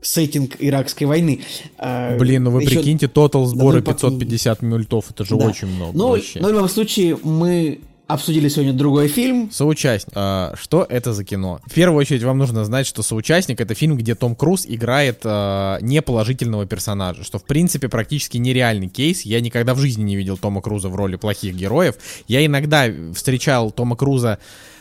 сеттинг 0.00 0.56
иракской 0.58 1.06
войны. 1.06 1.40
А, 1.76 2.16
Блин, 2.18 2.44
ну 2.44 2.50
вы 2.50 2.62
еще- 2.62 2.76
прикиньте, 2.76 3.08
тотал 3.08 3.46
сборы 3.46 3.78
ну, 3.78 3.84
по- 3.84 3.92
550 3.94 4.62
мультов, 4.62 5.06
это 5.10 5.24
же 5.24 5.36
да. 5.36 5.46
очень 5.46 5.68
много 5.68 5.96
Ну, 5.96 6.08
вообще. 6.08 6.40
но 6.40 6.48
в 6.48 6.52
любом 6.52 6.68
случае 6.68 7.18
мы 7.22 7.80
обсудили 8.08 8.48
сегодня 8.48 8.72
другой 8.72 9.06
фильм. 9.06 9.50
Соучастник. 9.52 10.12
А, 10.16 10.54
что 10.58 10.84
это 10.88 11.12
за 11.12 11.24
кино? 11.24 11.60
В 11.66 11.74
первую 11.74 12.00
очередь 12.00 12.22
вам 12.22 12.38
нужно 12.38 12.64
знать, 12.64 12.86
что 12.86 13.02
соучастник 13.02 13.60
это 13.60 13.74
фильм, 13.74 13.96
где 13.96 14.14
Том 14.14 14.34
Круз 14.34 14.64
играет 14.66 15.20
а, 15.24 15.78
неположительного 15.82 16.66
персонажа, 16.66 17.22
что 17.22 17.38
в 17.38 17.44
принципе 17.44 17.88
практически 17.88 18.38
нереальный 18.38 18.88
кейс. 18.88 19.22
Я 19.22 19.40
никогда 19.42 19.74
в 19.74 19.78
жизни 19.78 20.02
не 20.02 20.16
видел 20.16 20.38
Тома 20.38 20.62
Круза 20.62 20.88
в 20.88 20.96
роли 20.96 21.16
плохих 21.16 21.54
героев. 21.54 21.96
Я 22.26 22.44
иногда 22.44 22.86
встречал 23.14 23.70
Тома 23.70 23.94
Круза 23.94 24.38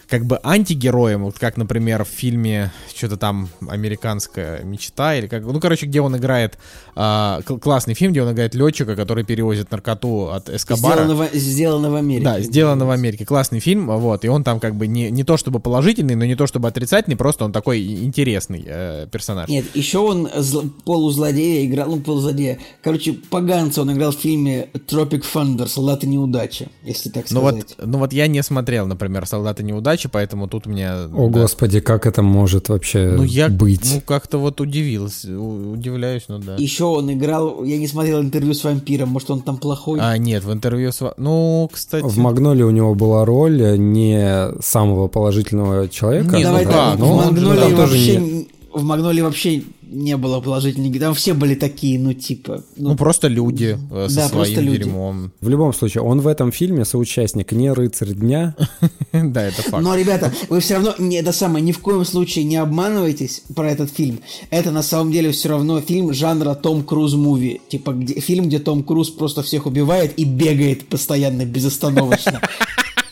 как 0.10 0.26
бы 0.26 0.39
антигероем, 0.43 1.24
вот 1.26 1.38
как, 1.38 1.58
например, 1.58 2.05
в 2.05 2.08
фильме 2.08 2.72
что-то 2.95 3.18
там 3.18 3.49
«Американская 3.68 4.64
мечта» 4.64 5.16
или 5.16 5.28
как, 5.28 5.43
ну, 5.43 5.60
короче, 5.60 5.86
где 5.86 5.99
он 6.01 6.16
играет, 6.16 6.58
кл- 6.95 7.58
классный 7.60 7.93
фильм, 7.93 8.12
где 8.12 8.22
он 8.24 8.32
играет 8.32 8.55
летчика, 8.55 8.95
который 8.95 9.24
перевозит 9.26 9.70
наркоту 9.70 10.30
от 10.30 10.49
Эскобара. 10.49 11.03
Сделано 11.03 11.16
в, 11.16 11.34
сделано 11.36 11.91
в 11.91 11.95
Америке. 11.95 12.24
Да, 12.24 12.39
сделано 12.39 12.86
в 12.86 12.91
Америке. 12.91 13.26
Классный 13.26 13.60
фильм, 13.60 13.88
вот, 13.88 14.24
и 14.24 14.30
он 14.30 14.43
там 14.45 14.60
как 14.62 14.76
бы 14.76 14.88
не, 14.88 15.12
не 15.12 15.24
то 15.26 15.36
чтобы 15.36 15.60
положительный, 15.60 16.16
но 16.16 16.24
не 16.26 16.36
то 16.36 16.47
чтобы 16.47 16.68
отрицательный, 16.70 17.18
просто 17.18 17.43
он 17.43 17.51
такой 17.51 17.86
интересный 18.05 18.64
э, 18.66 19.08
персонаж. 19.12 19.49
Нет, 19.49 19.66
еще 19.76 19.99
он 19.99 20.28
зл- 20.28 20.70
полузлодея 20.86 21.66
играл, 21.66 21.89
ну, 21.89 21.99
полузлодея. 21.99 22.60
Короче, 22.82 23.12
поганца 23.14 23.82
он 23.82 23.91
играл 23.91 24.12
в 24.12 24.16
фильме 24.16 24.70
Tropic 24.74 25.24
Thunder, 25.34 25.68
Солдаты 25.68 26.08
неудачи, 26.08 26.70
если 26.84 27.10
так 27.10 27.30
Ну 27.30 27.41
сказать. 27.41 27.76
вот, 27.78 27.86
ну 27.88 27.97
вот 27.97 28.14
я 28.14 28.28
не 28.28 28.41
смотрел, 28.41 28.88
например, 28.88 29.26
«Солдаты 29.26 29.64
неудачи», 29.64 29.97
поэтому 30.06 30.48
тут 30.48 30.68
у 30.68 30.70
меня... 30.70 31.06
О, 31.12 31.30
да. 31.30 31.41
господи, 31.41 31.80
как 31.80 32.06
это 32.06 32.22
может 32.22 32.70
вообще 32.70 33.14
Ну 33.18 33.24
я, 33.24 33.50
быть? 33.50 33.89
ну 33.93 34.02
как-то 34.02 34.38
вот 34.38 34.62
удивился, 34.62 35.30
удивляюсь, 35.39 36.26
ну 36.28 36.38
да. 36.39 36.56
Еще 36.58 36.84
он 36.86 37.12
играл, 37.12 37.64
я 37.64 37.78
не 37.78 37.88
смотрел 37.88 38.22
интервью 38.22 38.54
с 38.54 38.64
вампиром, 38.64 39.10
может 39.10 39.32
он 39.32 39.41
там 39.41 39.58
плохой. 39.58 40.00
А, 40.02 40.18
нет, 40.18 40.43
в 40.43 40.54
интервью 40.54 40.91
с... 40.91 41.14
Ну, 41.18 41.70
кстати... 41.72 42.06
В 42.06 42.18
«Магноле» 42.18 42.64
у 42.66 42.72
него 42.72 42.93
была 42.95 43.26
роль 43.26 43.62
э, 43.62 43.78
не 43.78 44.52
самого 44.62 45.08
положительного 45.08 45.89
человека. 45.89 46.36
Не, 46.38 46.43
ну 46.43 46.50
Давай 46.50 46.66
да, 46.66 46.72
так, 46.72 47.00
но 47.00 47.06
в 47.08 47.12
он 47.18 47.24
же 47.24 47.32
Магнолии 47.32 47.60
там 47.60 47.70
тоже 47.72 47.82
вообще... 47.93 48.18
не- 48.18 48.48
В 48.74 48.84
Магнолии 48.84 49.22
вообще 49.22 49.64
не 49.90 50.18
было 50.18 50.40
положительных, 50.40 51.00
там 51.00 51.14
все 51.14 51.34
были 51.34 51.56
такие, 51.56 52.00
ну, 52.00 52.14
типа... 52.14 52.64
Ну, 52.76 52.96
просто 52.96 53.28
люди 53.28 53.78
э, 53.92 54.08
со 54.10 54.16
Да, 54.16 54.30
просто 54.30 54.54
своим 54.56 54.70
люди. 54.70 54.84
дерьмом. 54.84 55.32
В 55.42 55.50
любом 55.50 55.74
случае, 55.74 56.04
он 56.04 56.22
в 56.22 56.28
этом 56.28 56.52
фильме 56.52 56.86
соучастник 56.86 57.52
не 57.52 57.72
рыцарь 57.72 58.14
дня. 58.14 58.56
Да, 59.12 59.44
это 59.44 59.62
факт. 59.64 59.84
Но, 59.84 59.96
ребята, 59.96 60.32
вы 60.50 60.60
все 60.60 60.76
равно 60.76 60.94
не 61.00 61.18
это 61.18 61.32
самое, 61.32 61.64
ни 61.64 61.72
в 61.72 61.80
коем 61.80 62.06
случае 62.06 62.46
не 62.46 62.58
обманывайтесь 62.58 63.44
про 63.56 63.72
этот 63.72 63.92
фильм. 63.92 64.20
Это 64.52 64.72
на 64.72 64.84
самом 64.84 65.12
деле 65.12 65.32
все 65.32 65.50
равно 65.50 65.82
фильм 65.82 66.14
жанра 66.14 66.54
Том 66.54 66.84
Круз 66.84 67.14
муви. 67.16 67.62
Типа 67.70 67.94
где, 67.94 68.20
фильм, 68.20 68.46
где 68.46 68.60
Том 68.60 68.84
Круз 68.84 69.10
просто 69.10 69.42
всех 69.42 69.66
убивает 69.66 70.14
и 70.18 70.24
бегает 70.24 70.88
постоянно, 70.88 71.46
безостановочно. 71.46 72.42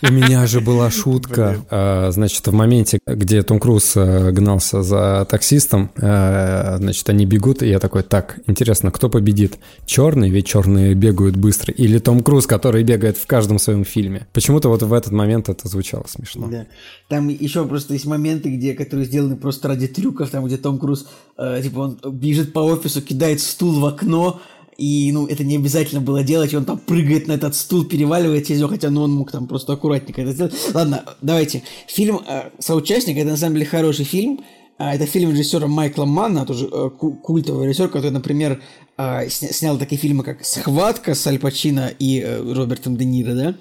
У 0.01 0.11
меня 0.11 0.45
же 0.47 0.61
была 0.61 0.91
шутка, 0.91 1.65
э, 1.69 2.11
значит, 2.11 2.45
в 2.47 2.53
моменте, 2.53 2.99
где 3.05 3.41
Том 3.43 3.59
Круз 3.59 3.93
э, 3.95 4.31
гнался 4.31 4.83
за 4.83 5.25
таксистом, 5.29 5.91
э, 5.95 6.77
значит, 6.77 7.09
они 7.09 7.25
бегут, 7.25 7.63
и 7.63 7.67
я 7.67 7.79
такой, 7.79 8.03
так, 8.03 8.39
интересно, 8.47 8.91
кто 8.91 9.09
победит? 9.09 9.57
Черный, 9.85 10.29
ведь 10.29 10.47
черные 10.47 10.93
бегают 10.93 11.35
быстро, 11.35 11.73
или 11.73 11.99
Том 11.99 12.21
Круз, 12.21 12.45
который 12.45 12.83
бегает 12.83 13.17
в 13.17 13.25
каждом 13.25 13.59
своем 13.59 13.85
фильме? 13.85 14.27
Почему-то 14.33 14.69
вот 14.69 14.83
в 14.83 14.93
этот 14.93 15.11
момент 15.11 15.49
это 15.49 15.67
звучало 15.67 16.05
смешно. 16.07 16.47
Да. 16.47 16.65
Там 17.07 17.29
еще 17.29 17.65
просто 17.65 17.93
есть 17.93 18.05
моменты, 18.05 18.49
где, 18.49 18.73
которые 18.73 19.05
сделаны 19.05 19.35
просто 19.35 19.67
ради 19.67 19.87
трюков, 19.87 20.29
там, 20.29 20.45
где 20.45 20.57
Том 20.57 20.77
Круз, 20.77 21.07
э, 21.37 21.61
типа, 21.63 21.79
он 21.79 21.99
бежит 22.11 22.53
по 22.53 22.59
офису, 22.59 23.01
кидает 23.01 23.39
стул 23.41 23.79
в 23.79 23.85
окно, 23.85 24.41
и, 24.77 25.11
ну, 25.13 25.25
это 25.27 25.43
не 25.43 25.55
обязательно 25.57 26.01
было 26.01 26.23
делать, 26.23 26.53
и 26.53 26.57
он 26.57 26.65
там 26.65 26.77
прыгает 26.77 27.27
на 27.27 27.33
этот 27.33 27.55
стул, 27.55 27.85
переваливает 27.85 28.45
через 28.47 28.59
него, 28.59 28.69
хотя, 28.69 28.89
ну, 28.89 29.01
он 29.03 29.11
мог 29.13 29.31
там 29.31 29.47
просто 29.47 29.73
аккуратненько 29.73 30.21
это 30.21 30.33
сделать. 30.33 30.53
Ладно, 30.73 31.03
давайте. 31.21 31.63
Фильм 31.87 32.19
э, 32.27 32.49
«Соучастник»— 32.59 33.17
это, 33.17 33.29
на 33.31 33.37
самом 33.37 33.55
деле, 33.55 33.65
хороший 33.65 34.05
фильм. 34.05 34.41
А, 34.77 34.93
Это 34.93 35.05
фильм 35.05 35.31
режиссера 35.31 35.67
Майкла 35.67 36.03
Манна, 36.03 36.45
тоже 36.45 36.67
э, 36.69 36.89
ку- 36.89 37.13
культовый 37.13 37.67
режиссер, 37.67 37.87
который, 37.87 38.11
например, 38.11 38.61
а, 38.97 39.23
сня- 39.27 39.51
снял 39.51 39.77
такие 39.77 39.99
фильмы, 39.99 40.23
как 40.23 40.45
«Схватка» 40.45 41.15
с 41.15 41.27
Аль 41.27 41.37
Пачино 41.37 41.91
и 41.99 42.21
э, 42.25 42.53
Робертом 42.53 42.95
Де 42.95 43.03
Ниро, 43.03 43.33
да? 43.33 43.55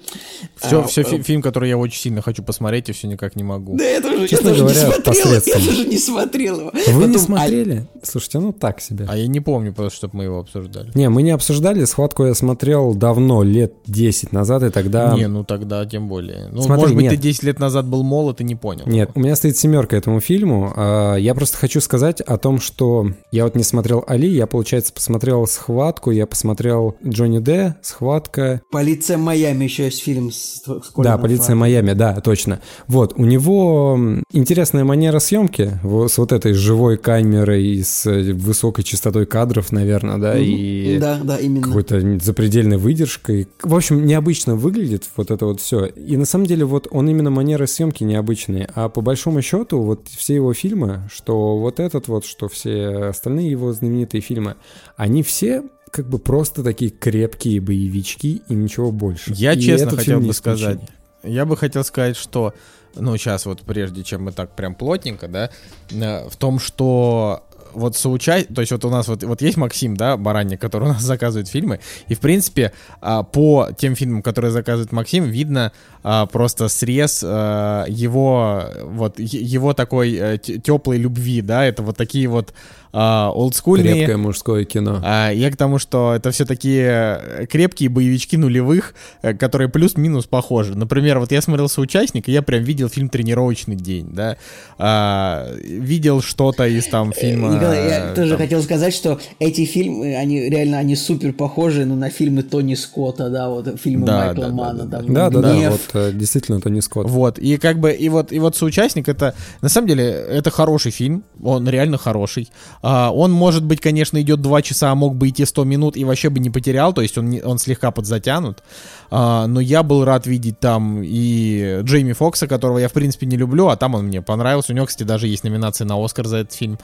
Все, 0.55 0.81
А, 0.81 0.87
все 0.87 1.01
э, 1.01 1.21
фильм, 1.23 1.41
который 1.41 1.67
я 1.67 1.77
очень 1.77 1.99
сильно 1.99 2.21
хочу 2.21 2.41
посмотреть, 2.41 2.87
и 2.87 2.93
все 2.93 3.07
никак 3.07 3.35
не 3.35 3.43
могу. 3.43 3.75
Да 3.75 3.83
я 3.83 3.99
тоже, 4.01 4.27
Честно 4.29 4.49
я 4.49 4.53
тоже 4.55 4.63
говоря, 4.63 4.85
не 4.85 4.91
смотрел, 4.93 5.33
я 5.33 5.53
даже 5.65 5.87
не 5.87 5.97
смотрел 5.97 6.59
его. 6.61 6.71
Вы 6.71 6.79
не 6.79 7.07
Потом 7.07 7.19
смотрели? 7.19 7.87
Слушайте, 8.01 8.39
ну 8.39 8.53
так 8.53 8.79
себе. 8.79 9.05
А 9.09 9.17
я 9.17 9.27
не 9.27 9.41
помню, 9.41 9.73
просто 9.73 9.97
чтобы 9.97 10.17
мы 10.17 10.23
его 10.23 10.39
обсуждали. 10.39 10.91
Не, 10.95 11.09
мы 11.09 11.21
не 11.21 11.31
обсуждали, 11.31 11.83
схватку 11.83 12.25
я 12.25 12.33
смотрел 12.33 12.93
давно, 12.93 13.43
лет 13.43 13.73
10 13.87 14.31
назад, 14.31 14.63
и 14.63 14.69
тогда... 14.69 15.13
Не, 15.15 15.27
ну 15.27 15.43
тогда 15.43 15.85
тем 15.85 16.07
более. 16.07 16.47
Ну, 16.51 16.61
Смотри, 16.61 16.81
может 16.81 16.95
быть, 16.95 17.03
нет. 17.03 17.11
ты 17.11 17.17
10 17.17 17.43
лет 17.43 17.59
назад 17.59 17.85
был 17.87 18.03
молод 18.03 18.39
и 18.39 18.45
не 18.45 18.55
понял. 18.55 18.83
Нет, 18.85 19.09
у 19.15 19.19
меня 19.19 19.35
стоит 19.35 19.57
семерка 19.57 19.97
этому 19.97 20.21
фильму. 20.21 20.71
А, 20.77 21.15
Я 21.15 21.35
просто 21.35 21.57
хочу 21.57 21.81
сказать 21.81 22.21
о 22.21 22.37
том, 22.37 22.61
что 22.61 23.07
я 23.31 23.43
вот 23.43 23.55
не 23.55 23.63
смотрел 23.63 24.03
Али, 24.07 24.29
я, 24.29 24.47
получается, 24.47 24.93
посмотрел 24.93 25.24
«Схватку», 25.47 26.11
я 26.11 26.27
посмотрел 26.27 26.95
Джонни 27.05 27.39
Д, 27.39 27.75
«Схватка», 27.81 28.61
«Полиция 28.71 29.17
Майами» 29.17 29.63
еще 29.63 29.85
есть 29.85 30.03
фильм 30.03 30.31
с, 30.31 30.61
с 30.63 30.91
Да, 30.97 31.17
полиция 31.17 31.55
Фарреллом. 31.55 31.59
Майами, 31.59 31.93
да, 31.93 32.21
точно. 32.21 32.61
Вот, 32.87 33.13
у 33.15 33.25
него 33.25 33.99
интересная 34.31 34.83
манера 34.83 35.19
съемки 35.19 35.79
с 35.83 36.17
вот 36.17 36.31
этой 36.31 36.53
живой 36.53 36.97
камерой, 36.97 37.81
с 37.83 38.05
э, 38.05 38.33
высокой 38.33 38.83
частотой 38.83 39.25
кадров, 39.25 39.71
наверное, 39.71 40.17
да, 40.17 40.37
и 40.37 40.97
Да, 40.99 41.19
да, 41.23 41.37
именно. 41.37 41.65
какой-то 41.65 42.19
запредельной 42.19 42.77
выдержкой. 42.77 43.47
В 43.63 43.75
общем, 43.75 44.05
необычно 44.05 44.55
выглядит 44.55 45.03
вот 45.15 45.31
это 45.31 45.45
вот 45.45 45.61
все. 45.61 45.85
И 45.85 46.17
на 46.17 46.25
самом 46.25 46.45
деле 46.45 46.65
вот 46.65 46.87
он 46.91 47.09
именно 47.09 47.29
манеры 47.29 47.67
съемки 47.67 48.03
необычные. 48.03 48.69
А 48.75 48.89
по 48.89 49.01
большому 49.01 49.41
счету 49.41 49.81
вот 49.81 50.07
все 50.07 50.35
его 50.35 50.53
фильмы, 50.53 51.09
что 51.11 51.57
вот 51.57 51.79
этот 51.79 52.07
вот, 52.07 52.25
что 52.25 52.47
все 52.47 53.07
остальные 53.09 53.51
его 53.51 53.73
знаменитые 53.73 54.21
фильмы, 54.21 54.55
они 54.97 55.14
все 55.23 55.63
как 55.91 56.09
бы 56.09 56.19
просто 56.19 56.63
такие 56.63 56.91
крепкие 56.91 57.61
боевички 57.61 58.41
и 58.49 58.53
ничего 58.53 58.91
больше. 58.91 59.31
Я 59.33 59.53
И 59.53 59.61
честно 59.61 59.91
хотел 59.91 60.19
бы 60.19 60.33
сказать, 60.33 60.79
я 61.23 61.45
бы 61.45 61.55
хотел 61.55 61.83
сказать, 61.83 62.17
что, 62.17 62.53
ну, 62.95 63.15
сейчас 63.17 63.45
вот 63.45 63.61
прежде 63.61 64.03
чем 64.03 64.23
мы 64.23 64.31
так 64.31 64.55
прям 64.55 64.75
плотненько, 64.75 65.27
да, 65.27 65.49
э, 65.91 66.29
в 66.29 66.35
том, 66.35 66.59
что 66.59 67.43
вот 67.75 67.95
соучасть, 67.95 68.53
то 68.53 68.61
есть 68.61 68.71
вот 68.71 68.85
у 68.85 68.89
нас 68.89 69.07
вот, 69.07 69.23
вот 69.23 69.41
есть 69.41 69.57
Максим, 69.57 69.95
да, 69.97 70.17
Баранник, 70.17 70.59
который 70.59 70.85
у 70.85 70.93
нас 70.93 71.01
заказывает 71.03 71.47
фильмы, 71.47 71.79
и 72.07 72.15
в 72.15 72.19
принципе 72.19 72.71
а, 73.01 73.23
по 73.23 73.69
тем 73.77 73.95
фильмам, 73.95 74.21
которые 74.21 74.51
заказывает 74.51 74.91
Максим, 74.91 75.25
видно 75.25 75.71
а, 76.03 76.25
просто 76.25 76.67
срез 76.67 77.23
а, 77.25 77.85
его 77.87 78.65
вот 78.83 79.19
его 79.19 79.73
такой 79.73 80.39
теплой 80.39 80.97
любви, 80.97 81.41
да, 81.41 81.65
это 81.65 81.83
вот 81.83 81.97
такие 81.97 82.27
вот 82.27 82.53
а, 82.97 83.29
олдскульные. 83.29 83.93
Крепкое 83.93 84.15
мужское 84.15 84.63
кино. 84.63 85.01
А, 85.03 85.29
я 85.29 85.51
к 85.51 85.57
тому, 85.57 85.79
что 85.79 86.13
это 86.15 86.31
все 86.31 86.45
такие 86.45 87.45
крепкие 87.51 87.89
боевички 87.89 88.37
нулевых, 88.37 88.95
э, 89.21 89.33
которые 89.33 89.67
плюс-минус 89.67 90.27
похожи. 90.27 90.77
Например, 90.77 91.19
вот 91.19 91.33
я 91.33 91.41
смотрел 91.41 91.67
соучастник, 91.67 92.29
и 92.29 92.31
я 92.31 92.41
прям 92.41 92.63
видел 92.63 92.87
фильм 92.87 93.09
«Тренировочный 93.09 93.75
день», 93.75 94.07
да, 94.13 94.37
А, 94.77 95.45
видел 95.61 96.21
что-то 96.21 96.65
из 96.67 96.87
там 96.87 97.11
фильма... 97.11 97.49
Э, 97.49 97.55
Николай, 97.55 97.85
я 97.85 98.11
э, 98.11 98.15
тоже 98.15 98.29
там, 98.29 98.37
хотел 98.37 98.63
сказать, 98.63 98.93
что 98.93 99.19
эти 99.39 99.65
фильмы, 99.65 100.15
они 100.15 100.49
реально, 100.49 100.77
они 100.77 100.95
супер 100.95 101.33
похожи 101.33 101.83
ну, 101.83 101.95
на 101.95 102.09
фильмы 102.09 102.43
Тони 102.43 102.75
Скотта, 102.75 103.29
да, 103.29 103.49
вот 103.49 103.77
фильмы 103.77 104.05
Да, 104.05 104.27
Майкла 104.27 104.43
да, 104.43 104.49
да, 104.49 104.55
Мана. 104.55 104.83
да, 104.85 104.97
там, 104.99 105.13
Да, 105.13 105.29
да, 105.29 105.41
да, 105.41 105.69
вот 105.71 105.81
э, 105.95 106.11
действительно 106.13 106.61
Тони 106.61 106.79
Скотт. 106.79 107.09
Вот, 107.09 107.39
и 107.39 107.57
как 107.57 107.77
бы, 107.79 107.91
и 107.91 108.07
вот, 108.07 108.31
и 108.31 108.39
вот 108.39 108.55
соучастник, 108.55 109.09
это, 109.09 109.35
на 109.61 109.67
самом 109.67 109.89
деле, 109.89 110.05
это 110.05 110.49
хороший 110.49 110.91
фильм, 110.91 111.25
он 111.43 111.67
реально 111.67 111.97
хороший. 111.97 112.49
А, 112.87 113.09
он, 113.11 113.31
может 113.31 113.63
быть, 113.63 113.81
конечно, 113.81 114.21
идет 114.21 114.41
2 114.41 114.61
часа, 114.61 114.91
а 114.91 114.95
мог 114.95 115.15
бы 115.15 115.29
идти 115.29 115.43
100 115.43 115.63
минут 115.63 115.97
и 115.97 116.03
вообще 116.05 116.29
бы 116.29 116.39
не 116.39 116.51
потерял, 116.51 116.93
то 116.93 117.01
есть 117.01 117.17
он, 117.17 117.29
не- 117.31 117.41
он 117.41 117.57
слегка 117.57 117.89
подзатянут. 117.89 118.61
А, 119.09 119.47
но 119.47 119.59
я 119.59 119.81
был 119.81 120.05
рад 120.05 120.27
видеть 120.27 120.59
там 120.59 121.01
и 121.03 121.79
Джейми 121.81 122.13
Фокса, 122.13 122.47
которого 122.47 122.77
я, 122.77 122.87
в 122.87 122.91
принципе, 122.93 123.25
не 123.25 123.37
люблю, 123.37 123.69
а 123.69 123.75
там 123.75 123.95
он 123.95 124.05
мне 124.05 124.21
понравился. 124.21 124.71
У 124.71 124.75
него, 124.75 124.85
кстати, 124.85 125.07
даже 125.07 125.27
есть 125.27 125.43
номинация 125.43 125.85
на 125.85 125.95
Оскар 126.03 126.27
за 126.27 126.37
этот 126.37 126.53
фильм. 126.53 126.77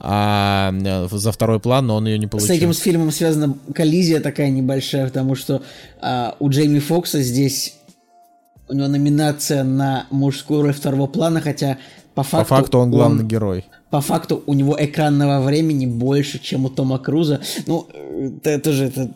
А, 0.00 0.72
за 1.10 1.32
второй 1.32 1.60
план, 1.60 1.86
но 1.86 1.96
он 1.96 2.06
ее 2.06 2.18
не 2.18 2.26
С 2.26 2.30
получил. 2.30 2.54
этим 2.54 2.72
с 2.72 2.78
фильмом 2.78 3.12
связана 3.12 3.54
коллизия 3.74 4.20
такая 4.20 4.48
небольшая, 4.50 5.06
потому 5.06 5.34
что 5.34 5.60
а, 6.00 6.34
у 6.40 6.48
Джейми 6.48 6.78
Фокса 6.78 7.22
здесь 7.22 7.74
у 8.68 8.74
него 8.74 8.88
номинация 8.88 9.64
на 9.64 10.06
мужскую 10.10 10.62
роль 10.62 10.72
второго 10.72 11.06
плана, 11.06 11.40
хотя 11.42 11.76
по 12.14 12.22
По 12.22 12.28
факту, 12.28 12.54
факту 12.54 12.78
он 12.78 12.90
главный 12.90 13.24
герой. 13.24 13.64
По 13.92 14.00
факту 14.00 14.42
у 14.46 14.54
него 14.54 14.74
экранного 14.80 15.44
времени 15.44 15.84
больше, 15.84 16.38
чем 16.38 16.64
у 16.64 16.70
Тома 16.70 16.98
Круза. 16.98 17.42
Ну, 17.66 17.86
э, 17.92 18.30
это 18.42 18.58
тоже 18.58 18.86
это 18.86 19.10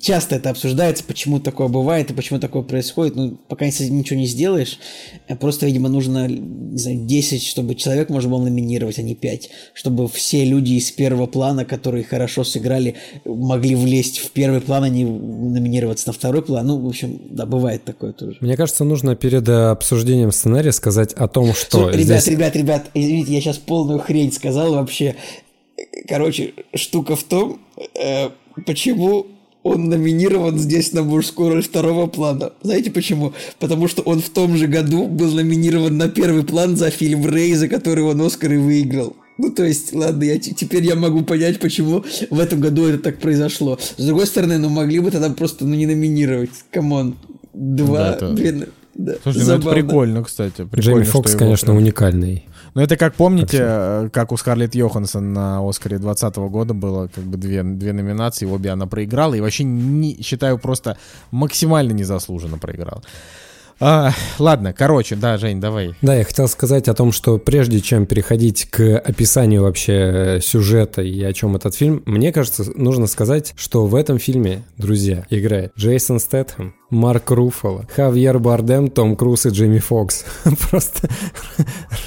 часто 0.00 0.36
это 0.36 0.50
обсуждается, 0.50 1.04
почему 1.04 1.40
такое 1.40 1.68
бывает 1.68 2.10
и 2.10 2.14
почему 2.14 2.38
такое 2.38 2.62
происходит. 2.62 3.16
Ну, 3.16 3.36
пока 3.48 3.66
с 3.70 3.80
этим 3.80 3.98
ничего 3.98 4.18
не 4.18 4.26
сделаешь, 4.26 4.78
э, 5.28 5.36
просто, 5.36 5.66
видимо, 5.66 5.88
нужно, 5.88 6.26
не 6.28 6.78
знаю, 6.78 6.98
10, 7.06 7.42
чтобы 7.42 7.74
человек 7.74 8.08
можно 8.08 8.30
было 8.30 8.42
номинировать, 8.44 8.98
а 8.98 9.02
не 9.02 9.14
5. 9.14 9.50
Чтобы 9.74 10.08
все 10.08 10.44
люди 10.44 10.74
из 10.74 10.90
первого 10.90 11.26
плана, 11.26 11.64
которые 11.64 12.04
хорошо 12.04 12.44
сыграли, 12.44 12.96
могли 13.24 13.74
влезть 13.74 14.18
в 14.18 14.30
первый 14.30 14.60
план, 14.60 14.84
а 14.84 14.88
не 14.88 15.04
номинироваться 15.04 16.08
на 16.08 16.12
второй 16.12 16.42
план. 16.42 16.66
Ну, 16.66 16.78
в 16.78 16.86
общем, 16.86 17.20
да, 17.30 17.46
бывает 17.46 17.84
такое 17.84 18.12
тоже. 18.12 18.38
Мне 18.40 18.56
кажется, 18.56 18.84
нужно 18.84 19.16
перед 19.16 19.48
э, 19.48 19.70
обсуждением 19.70 20.32
сценария 20.32 20.72
сказать 20.72 21.12
о 21.12 21.28
том, 21.28 21.54
что 21.54 21.84
Слушай, 21.84 22.02
ребят, 22.02 22.22
здесь... 22.22 22.32
ребят, 22.32 22.56
ребят, 22.56 22.86
извините, 22.94 23.32
я 23.32 23.40
сейчас 23.40 23.58
полную 23.58 23.98
хрень 23.98 24.32
сказал 24.32 24.74
вообще. 24.74 25.16
Короче, 26.08 26.54
штука 26.74 27.16
в 27.16 27.24
том, 27.24 27.60
э, 27.94 28.30
почему 28.64 29.26
он 29.66 29.88
номинирован 29.88 30.58
здесь 30.58 30.92
на 30.92 31.02
мужскую 31.02 31.50
роль 31.54 31.62
второго 31.62 32.06
плана. 32.06 32.52
Знаете 32.62 32.90
почему? 32.90 33.32
Потому 33.58 33.88
что 33.88 34.02
он 34.02 34.20
в 34.20 34.28
том 34.30 34.56
же 34.56 34.66
году 34.66 35.06
был 35.08 35.30
номинирован 35.32 35.96
на 35.96 36.08
первый 36.08 36.44
план 36.44 36.76
за 36.76 36.90
фильм 36.90 37.26
«Рэй», 37.26 37.54
за 37.54 37.68
который 37.68 38.04
он 38.04 38.20
Оскар 38.20 38.52
и 38.52 38.56
выиграл. 38.56 39.16
Ну, 39.38 39.50
то 39.50 39.64
есть, 39.64 39.92
ладно, 39.92 40.24
я, 40.24 40.38
те- 40.38 40.52
теперь 40.54 40.84
я 40.84 40.94
могу 40.94 41.22
понять, 41.22 41.58
почему 41.60 42.04
в 42.30 42.38
этом 42.38 42.60
году 42.60 42.86
это 42.86 42.98
так 42.98 43.18
произошло. 43.18 43.78
С 43.98 44.04
другой 44.06 44.26
стороны, 44.26 44.56
ну, 44.58 44.68
могли 44.70 45.00
бы 45.00 45.10
тогда 45.10 45.28
просто, 45.30 45.66
ну, 45.66 45.74
не 45.74 45.84
номинировать. 45.86 46.50
Come 46.70 46.96
on. 46.96 47.16
Два, 47.52 47.96
Да, 47.98 48.12
это- 48.16 48.32
две... 48.32 48.68
Да, 48.98 49.14
Слушай, 49.22 49.36
ну 49.36 49.42
это 49.42 49.62
забавно. 49.62 49.70
прикольно, 49.72 50.24
кстати. 50.24 50.64
Прикольно, 50.64 50.80
Джейми 50.80 51.02
Фокс, 51.04 51.30
его 51.30 51.38
конечно, 51.38 51.66
прям- 51.66 51.76
уникальный. 51.78 52.46
Ну, 52.74 52.82
это 52.82 52.96
как 52.96 53.14
помните, 53.14 53.58
э, 53.60 54.08
как 54.12 54.32
у 54.32 54.36
Скарлетт 54.36 54.74
Йоханссон 54.74 55.32
на 55.32 55.66
Оскаре 55.66 55.98
2020 55.98 56.48
года 56.48 56.74
было 56.74 57.08
как 57.14 57.24
бы 57.24 57.36
две, 57.38 57.62
две 57.62 57.92
номинации, 57.92 58.46
обе 58.46 58.70
она 58.70 58.86
проиграла, 58.86 59.34
и 59.34 59.40
вообще 59.40 59.64
не, 59.64 60.20
считаю 60.22 60.58
просто 60.58 60.98
максимально 61.30 61.92
незаслуженно 61.92 62.58
проиграла. 62.58 63.02
А, 63.78 64.12
ладно, 64.38 64.72
короче, 64.72 65.16
да, 65.16 65.36
Жень, 65.36 65.60
давай. 65.60 65.94
Да, 66.00 66.14
я 66.14 66.24
хотел 66.24 66.48
сказать 66.48 66.88
о 66.88 66.94
том, 66.94 67.12
что 67.12 67.36
прежде 67.36 67.80
чем 67.80 68.06
переходить 68.06 68.70
к 68.70 68.98
описанию 68.98 69.62
вообще 69.62 69.92
э, 69.92 70.40
сюжета 70.40 71.02
и 71.02 71.22
о 71.22 71.32
чем 71.34 71.56
этот 71.56 71.74
фильм, 71.74 72.02
мне 72.06 72.32
кажется, 72.32 72.64
нужно 72.74 73.06
сказать, 73.06 73.52
что 73.56 73.84
в 73.84 73.94
этом 73.94 74.18
фильме, 74.18 74.64
друзья, 74.78 75.26
играет 75.28 75.72
Джейсон 75.76 76.20
Стэтхэм, 76.20 76.74
Марк 76.90 77.30
Руффало, 77.30 77.84
Хавьер 77.94 78.38
Бардем, 78.38 78.88
Том 78.90 79.16
Круз 79.16 79.46
и 79.46 79.48
Джейми 79.48 79.78
Фокс. 79.78 80.24
Просто 80.70 81.08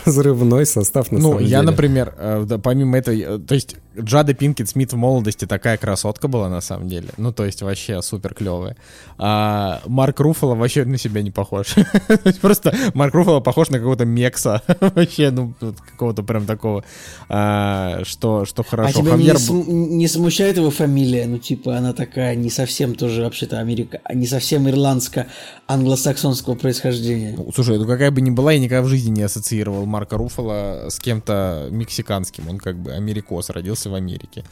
разрывной 0.05 0.65
состав 0.65 1.11
на 1.11 1.19
ну, 1.19 1.31
самом 1.31 1.43
я, 1.43 1.59
деле. 1.59 1.61
например, 1.63 2.13
э, 2.17 2.45
да, 2.47 2.57
помимо 2.57 2.97
этой, 2.97 3.19
э, 3.19 3.37
то 3.39 3.55
есть 3.55 3.75
Джада 3.99 4.33
Пинкет 4.33 4.69
Смит 4.69 4.93
в 4.93 4.95
молодости 4.95 5.45
такая 5.45 5.77
красотка 5.77 6.27
была 6.27 6.49
на 6.49 6.61
самом 6.61 6.87
деле. 6.87 7.09
Ну, 7.17 7.33
то 7.33 7.45
есть 7.45 7.61
вообще 7.61 8.01
супер 8.01 8.33
клевая. 8.33 8.77
А 9.17 9.81
Марк 9.85 10.19
Руффало 10.19 10.55
вообще 10.55 10.85
на 10.85 10.97
себя 10.97 11.21
не 11.21 11.31
похож. 11.31 11.75
Просто 12.41 12.73
Марк 12.93 13.13
Руффало 13.13 13.39
похож 13.39 13.69
на 13.69 13.79
какого-то 13.79 14.05
мекса. 14.05 14.61
Вообще, 14.79 15.31
ну, 15.31 15.53
какого-то 15.91 16.23
прям 16.23 16.45
такого, 16.45 16.83
а, 17.27 18.01
что, 18.03 18.45
что 18.45 18.61
А 18.61 18.69
хорошо. 18.69 19.01
тебя 19.01 19.03
не, 19.03 19.09
Хавьер 19.11 19.37
см- 19.37 19.69
не 19.69 20.07
смущает 20.07 20.57
его 20.57 20.71
фамилия? 20.71 21.25
Ну, 21.27 21.37
типа, 21.37 21.77
она 21.77 21.93
такая 21.93 22.35
не 22.35 22.49
совсем 22.49 22.95
тоже 22.95 23.23
вообще-то 23.23 23.59
Америка, 23.59 23.99
не 24.13 24.27
совсем 24.27 24.68
ирландско-англосаксонского 24.69 26.55
происхождения. 26.55 27.33
Ну, 27.37 27.51
Слушай, 27.53 27.77
ну 27.77 27.85
какая 27.87 28.11
бы 28.11 28.21
ни 28.21 28.29
была, 28.29 28.53
я 28.53 28.59
никогда 28.59 28.81
в 28.81 28.87
жизни 28.87 29.11
не 29.11 29.21
ассоциировал 29.23 29.85
Марка 29.85 30.17
Руфала 30.17 30.87
с 30.89 30.99
кем-то 30.99 31.67
мексиканским. 31.71 32.49
Он 32.49 32.57
как 32.57 32.77
бы 32.77 32.91
америкос, 32.91 33.49
родился 33.49 33.89
в 33.89 33.95
Америке. 33.95 34.43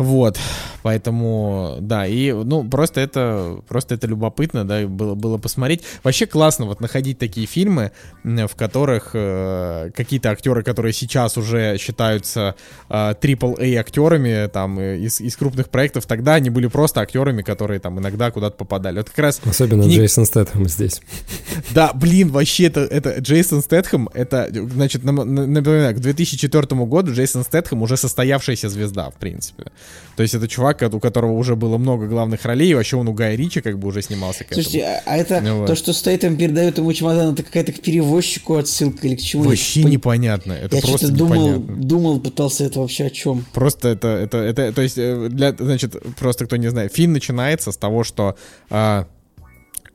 Вот, 0.00 0.38
поэтому, 0.82 1.76
да, 1.82 2.06
и, 2.06 2.32
ну, 2.32 2.64
просто 2.64 3.02
это, 3.02 3.60
просто 3.68 3.96
это 3.96 4.06
любопытно, 4.06 4.66
да, 4.66 4.86
было, 4.86 5.14
было 5.14 5.36
посмотреть. 5.36 5.82
Вообще 6.02 6.24
классно 6.24 6.64
вот 6.64 6.80
находить 6.80 7.18
такие 7.18 7.46
фильмы, 7.46 7.92
в 8.24 8.56
которых 8.56 9.10
э, 9.12 9.90
какие-то 9.94 10.30
актеры, 10.30 10.62
которые 10.62 10.94
сейчас 10.94 11.36
уже 11.36 11.76
считаются 11.76 12.54
э, 12.88 12.94
AAA 12.94 13.76
актерами, 13.76 14.48
там, 14.48 14.78
э, 14.78 14.96
из, 15.00 15.20
из 15.20 15.36
крупных 15.36 15.68
проектов, 15.68 16.06
тогда 16.06 16.36
они 16.36 16.48
были 16.48 16.68
просто 16.68 17.02
актерами, 17.02 17.42
которые 17.42 17.78
там 17.78 17.98
иногда 17.98 18.30
куда-то 18.30 18.56
попадали. 18.56 18.96
Вот 18.96 19.10
как 19.10 19.18
раз 19.18 19.38
Особенно 19.44 19.82
книг- 19.82 19.98
Джейсон 19.98 20.24
Стэтхэм 20.24 20.66
здесь. 20.66 21.02
да, 21.72 21.92
блин, 21.92 22.30
вообще 22.30 22.68
это, 22.68 22.80
это 22.80 23.18
Джейсон 23.18 23.60
Стэтхэм, 23.60 24.08
это, 24.14 24.48
значит, 24.50 25.04
напоминаю, 25.04 25.94
к 25.94 25.98
2004 25.98 26.66
году 26.86 27.12
Джейсон 27.12 27.44
Стэтхэм 27.44 27.82
уже 27.82 27.98
состоявшаяся 27.98 28.70
звезда, 28.70 29.10
в 29.10 29.16
принципе. 29.16 29.64
То 30.16 30.22
есть 30.22 30.34
это 30.34 30.48
чувак, 30.48 30.82
у 30.92 31.00
которого 31.00 31.32
уже 31.32 31.56
было 31.56 31.78
много 31.78 32.06
главных 32.06 32.44
ролей, 32.44 32.70
и 32.70 32.74
вообще 32.74 32.96
он 32.96 33.08
у 33.08 33.12
Гая 33.12 33.36
Ричи 33.36 33.60
как 33.60 33.78
бы 33.78 33.88
уже 33.88 34.02
снимался 34.02 34.44
к 34.44 34.52
этому. 34.52 34.62
Слушайте, 34.62 34.86
а, 34.86 35.02
а 35.06 35.16
это 35.16 35.40
Ну 35.40 35.58
вот. 35.60 35.66
то, 35.66 35.74
что 35.74 35.92
Стейтем 35.92 36.36
передает 36.36 36.78
ему 36.78 36.92
чемодан, 36.92 37.32
это 37.32 37.42
какая-то 37.42 37.72
к 37.72 37.80
перевозчику 37.80 38.56
отсылка 38.56 39.06
или 39.06 39.16
к 39.16 39.20
чему? 39.20 39.44
Вообще 39.44 39.84
непонятно, 39.84 40.52
это 40.52 40.76
Я 40.76 40.82
просто 40.82 41.10
думал, 41.10 41.48
непонятно. 41.48 41.84
думал, 41.84 42.20
пытался 42.20 42.64
это 42.64 42.80
вообще 42.80 43.06
о 43.06 43.10
чем? 43.10 43.44
Просто 43.54 43.88
это, 43.88 44.08
это, 44.08 44.38
это, 44.38 44.72
то 44.72 44.82
есть, 44.82 44.98
э, 44.98 45.28
для, 45.30 45.52
значит, 45.52 45.96
просто 46.18 46.44
кто 46.46 46.56
не 46.56 46.68
знает, 46.68 46.92
фильм 46.94 47.12
начинается 47.12 47.72
с 47.72 47.76
того, 47.76 48.04
что 48.04 48.36
а, 48.68 49.06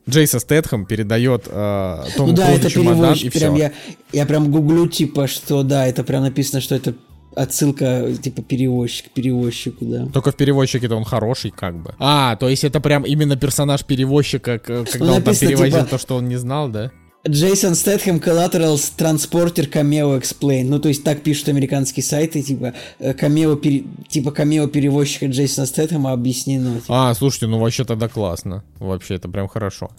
Джейсон 0.10 0.40
Стэтхэм 0.40 0.86
передает 0.86 1.48
а, 1.48 2.06
Тому 2.16 2.30
ну 2.30 2.36
да, 2.36 2.46
Крузу 2.46 2.60
это 2.60 2.70
чемодан 2.70 3.14
и 3.16 3.30
Прям 3.30 3.56
все. 3.56 3.64
я, 3.64 3.72
я 4.12 4.26
прям 4.26 4.52
гуглю, 4.52 4.88
типа, 4.88 5.28
что 5.28 5.64
да, 5.64 5.88
это 5.88 6.04
прям 6.04 6.24
написано, 6.24 6.62
что 6.62 6.76
это 6.76 6.94
отсылка, 7.36 8.14
типа, 8.22 8.42
перевозчик, 8.42 9.12
перевозчику, 9.12 9.86
да. 9.86 10.08
Только 10.08 10.32
в 10.32 10.36
переводчике-то 10.36 10.96
он 10.96 11.04
хороший, 11.04 11.52
как 11.52 11.76
бы. 11.82 11.94
А, 12.00 12.36
то 12.36 12.50
есть 12.50 12.64
это 12.64 12.80
прям 12.80 13.04
именно 13.04 13.36
персонаж 13.36 13.84
перевозчика, 13.86 14.60
когда 14.60 15.14
он 15.14 15.22
там 15.24 15.36
перевозил 15.36 15.80
типа, 15.80 15.90
то, 15.90 15.98
что 15.98 16.16
он 16.16 16.28
не 16.28 16.38
знал, 16.38 16.70
да? 16.70 16.92
Джейсон 17.28 17.74
Стэтхэм 17.74 18.18
Collaterals 18.18 18.92
Transporter 18.96 19.68
Cameo 19.68 20.20
Explain. 20.22 20.66
Ну, 20.66 20.78
то 20.80 20.90
есть 20.90 21.04
так 21.04 21.24
пишут 21.24 21.50
американские 21.50 22.04
сайты, 22.04 22.44
типа, 22.44 22.74
э, 23.00 23.16
камео, 23.16 23.56
пере- 23.56 23.84
типа 24.08 24.30
камео 24.30 24.68
перевозчика 24.68 25.26
Джейсона 25.26 25.66
Стэтхэма 25.66 26.12
объяснено. 26.12 26.80
типа. 26.80 27.10
А, 27.10 27.14
слушайте, 27.16 27.48
ну 27.48 27.58
вообще 27.58 27.84
тогда 27.84 28.08
классно. 28.10 28.64
Вообще, 28.78 29.16
это 29.16 29.28
прям 29.28 29.48
хорошо. 29.48 29.90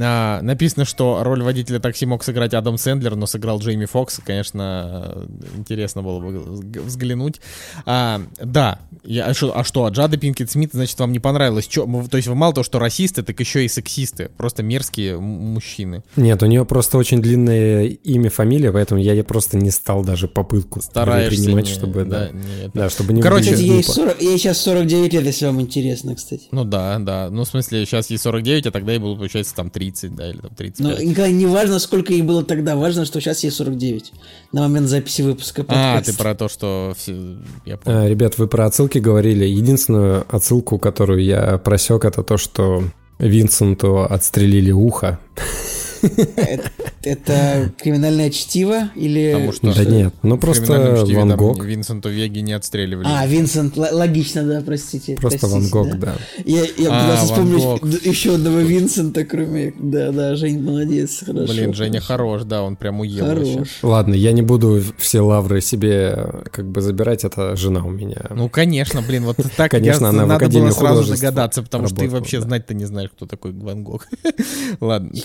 А, 0.00 0.40
написано, 0.42 0.84
что 0.84 1.22
роль 1.22 1.42
водителя 1.42 1.78
такси 1.78 2.06
мог 2.06 2.24
сыграть 2.24 2.54
Адам 2.54 2.78
Сэндлер, 2.78 3.14
но 3.16 3.26
сыграл 3.26 3.58
Джейми 3.58 3.84
Фокс. 3.84 4.20
Конечно, 4.24 5.26
интересно 5.56 6.02
было 6.02 6.18
бы 6.20 6.28
взг- 6.38 6.80
взглянуть. 6.82 7.40
А, 7.84 8.22
да, 8.42 8.78
я, 9.04 9.26
а, 9.26 9.34
что, 9.34 9.56
а 9.58 9.64
что, 9.64 9.84
а 9.84 9.90
Джада 9.90 10.16
Пинкет 10.16 10.50
Смит, 10.50 10.70
значит, 10.72 10.98
вам 10.98 11.12
не 11.12 11.18
понравилось? 11.18 11.66
Чё, 11.66 11.86
то 12.10 12.16
есть 12.16 12.28
вы 12.28 12.34
мало 12.34 12.54
того, 12.54 12.64
что 12.64 12.78
расисты, 12.78 13.22
так 13.22 13.38
еще 13.38 13.64
и 13.64 13.68
сексисты. 13.68 14.30
Просто 14.36 14.62
мерзкие 14.62 15.18
мужчины. 15.18 16.02
Нет, 16.16 16.42
у 16.42 16.46
нее 16.46 16.64
просто 16.64 16.96
очень 16.96 17.20
длинное 17.20 17.84
имя, 17.84 18.30
фамилия, 18.30 18.72
поэтому 18.72 19.00
я 19.00 19.12
ей 19.12 19.24
просто 19.24 19.56
не 19.58 19.70
стал 19.70 20.04
даже 20.04 20.26
попытку 20.26 20.80
Стараешься 20.80 21.42
принимать, 21.42 21.66
не- 21.66 21.72
чтобы, 21.72 22.04
да, 22.04 22.28
да, 22.28 22.28
не 22.30 22.64
это. 22.64 22.70
да, 22.74 22.88
чтобы 22.90 23.12
не 23.12 23.20
Короче, 23.20 23.54
ей, 23.54 23.68
глупо. 23.82 23.92
40 23.92 24.22
ей 24.22 24.38
сейчас 24.38 24.58
49 24.58 25.12
лет, 25.12 25.24
если 25.24 25.46
вам 25.46 25.60
интересно, 25.60 26.14
кстати. 26.14 26.44
Ну 26.50 26.64
да, 26.64 26.98
да. 26.98 27.28
Ну, 27.30 27.44
в 27.44 27.48
смысле, 27.48 27.84
сейчас 27.84 28.08
ей 28.10 28.16
49, 28.18 28.66
а 28.66 28.70
тогда 28.70 28.92
ей 28.92 28.98
было, 28.98 29.14
получается, 29.16 29.54
там 29.54 29.68
30, 29.68 29.81
да, 30.16 30.30
или 30.30 30.38
там 30.38 30.50
35. 30.54 30.98
Но, 30.98 31.02
Николай, 31.02 31.32
не 31.32 31.46
важно, 31.46 31.78
сколько 31.78 32.12
ей 32.12 32.22
было 32.22 32.44
тогда, 32.44 32.76
важно, 32.76 33.04
что 33.04 33.20
сейчас 33.20 33.42
ей 33.44 33.50
49. 33.50 34.12
На 34.52 34.62
момент 34.62 34.88
записи 34.88 35.22
выпуска 35.22 35.62
А, 35.62 35.64
подкаста. 35.64 36.12
ты 36.12 36.18
про 36.18 36.34
то, 36.34 36.48
что 36.48 36.92
все... 36.96 37.36
Я. 37.64 37.78
А, 37.84 38.06
Ребят, 38.08 38.38
вы 38.38 38.46
про 38.48 38.66
отсылки 38.66 38.98
говорили. 38.98 39.44
Единственную 39.44 40.24
отсылку, 40.28 40.78
которую 40.78 41.22
я 41.24 41.58
просек, 41.58 42.04
это 42.04 42.22
то, 42.22 42.36
что 42.36 42.84
Винсенту 43.18 44.02
отстрелили 44.04 44.70
ухо. 44.72 45.18
Это, 46.02 46.70
это 47.02 47.72
криминальное 47.80 48.30
чтиво 48.30 48.90
или... 48.94 49.50
Да 49.62 49.84
нет, 49.84 50.14
ну 50.22 50.38
просто 50.38 51.04
Ван 51.06 51.36
Гог. 51.36 51.64
Винсенту 51.64 52.08
Веги 52.08 52.40
не 52.40 52.52
отстреливали. 52.52 53.06
А, 53.08 53.26
Винсент, 53.26 53.76
логично, 53.76 54.42
да, 54.42 54.62
простите. 54.64 55.14
Просто 55.16 55.46
Ван 55.46 55.68
Гог, 55.68 55.98
да. 55.98 56.14
Я, 56.44 56.62
я 56.76 56.88
А, 56.90 57.02
пытался 57.02 57.16
Ван 57.16 57.26
вспомнить 57.26 57.64
Гог. 57.64 57.88
д- 57.88 57.98
еще 58.08 58.34
одного 58.34 58.58
Винсента, 58.58 59.24
кроме... 59.24 59.74
Да, 59.78 60.10
да, 60.12 60.36
Жень, 60.36 60.62
молодец, 60.62 61.22
хорошо. 61.24 61.52
Блин, 61.52 61.74
Женя 61.74 62.00
хорош, 62.00 62.42
да, 62.44 62.62
он 62.62 62.76
прям 62.76 63.00
уел 63.00 63.26
вообще. 63.26 63.52
Хорош. 63.54 63.68
Ладно, 63.82 64.14
я 64.14 64.32
не 64.32 64.42
буду 64.42 64.82
все 64.98 65.20
лавры 65.20 65.60
себе 65.60 66.14
э, 66.16 66.42
как 66.50 66.66
бы 66.66 66.80
забирать, 66.80 67.24
это 67.24 67.56
жена 67.56 67.84
у 67.84 67.90
меня. 67.90 68.26
Ну, 68.30 68.48
конечно, 68.48 69.02
блин, 69.02 69.24
вот 69.24 69.36
так 69.56 69.70
Конечно, 69.70 70.08
она 70.08 70.26
надо 70.26 70.48
было 70.48 70.70
сразу 70.70 71.12
догадаться, 71.12 71.62
потому 71.62 71.86
что 71.88 71.96
ты 71.96 72.08
вообще 72.08 72.40
знать-то 72.40 72.74
не 72.74 72.84
знаешь, 72.84 73.10
кто 73.14 73.26
такой 73.26 73.52
Ван 73.52 73.84
Гог. 73.84 74.08
Ладно. 74.80 75.10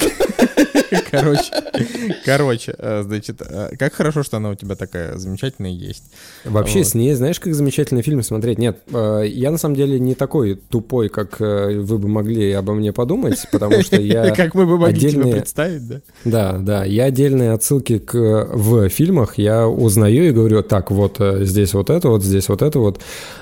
Короче, 1.11 1.51
короче, 2.26 2.76
э, 2.78 3.03
значит, 3.05 3.41
э, 3.41 3.76
как 3.78 3.93
хорошо, 3.93 4.24
что 4.24 4.38
она 4.38 4.49
у 4.51 4.55
тебя 4.55 4.76
такая 4.76 5.18
замечательная 5.18 5.72
есть. 5.72 6.03
Вообще, 6.45 6.80
Вот. 6.80 6.88
с 6.88 6.93
ней, 6.93 7.13
знаешь, 7.13 7.39
как 7.39 7.53
замечательный 7.53 8.01
фильм 8.01 8.22
смотреть? 8.24 8.57
Нет, 8.57 8.80
э, 8.93 9.24
я 9.28 9.51
на 9.51 9.57
самом 9.57 9.76
деле 9.76 9.99
не 9.99 10.15
такой 10.15 10.55
тупой, 10.55 11.09
как 11.09 11.39
вы 11.39 11.97
бы 11.97 12.07
могли 12.07 12.51
обо 12.51 12.74
мне 12.74 12.91
подумать, 12.93 13.45
потому 13.51 13.82
что 13.82 13.99
я... 13.99 14.32
Как 14.38 14.53
мы 14.53 14.65
бы 14.65 14.78
могли 14.78 15.07
отдельные- 15.07 15.34
представить, 15.34 15.88
да? 15.88 16.01
Да, 16.26 16.57
да, 16.57 16.86
я 16.86 17.05
отдельные 17.05 17.51
отсылки 17.53 17.97
к, 17.99 18.13
в 18.53 18.89
фильмах 18.89 19.38
я 19.38 19.68
узнаю 19.68 20.28
и 20.28 20.32
говорю, 20.32 20.63
так, 20.63 20.91
вот 20.91 21.20
здесь 21.20 21.74
вот 21.74 21.89
это, 21.89 22.09
вот 22.09 22.24
здесь 22.24 22.49
вот 22.49 22.61
это 22.61 22.80
вот. 22.80 23.01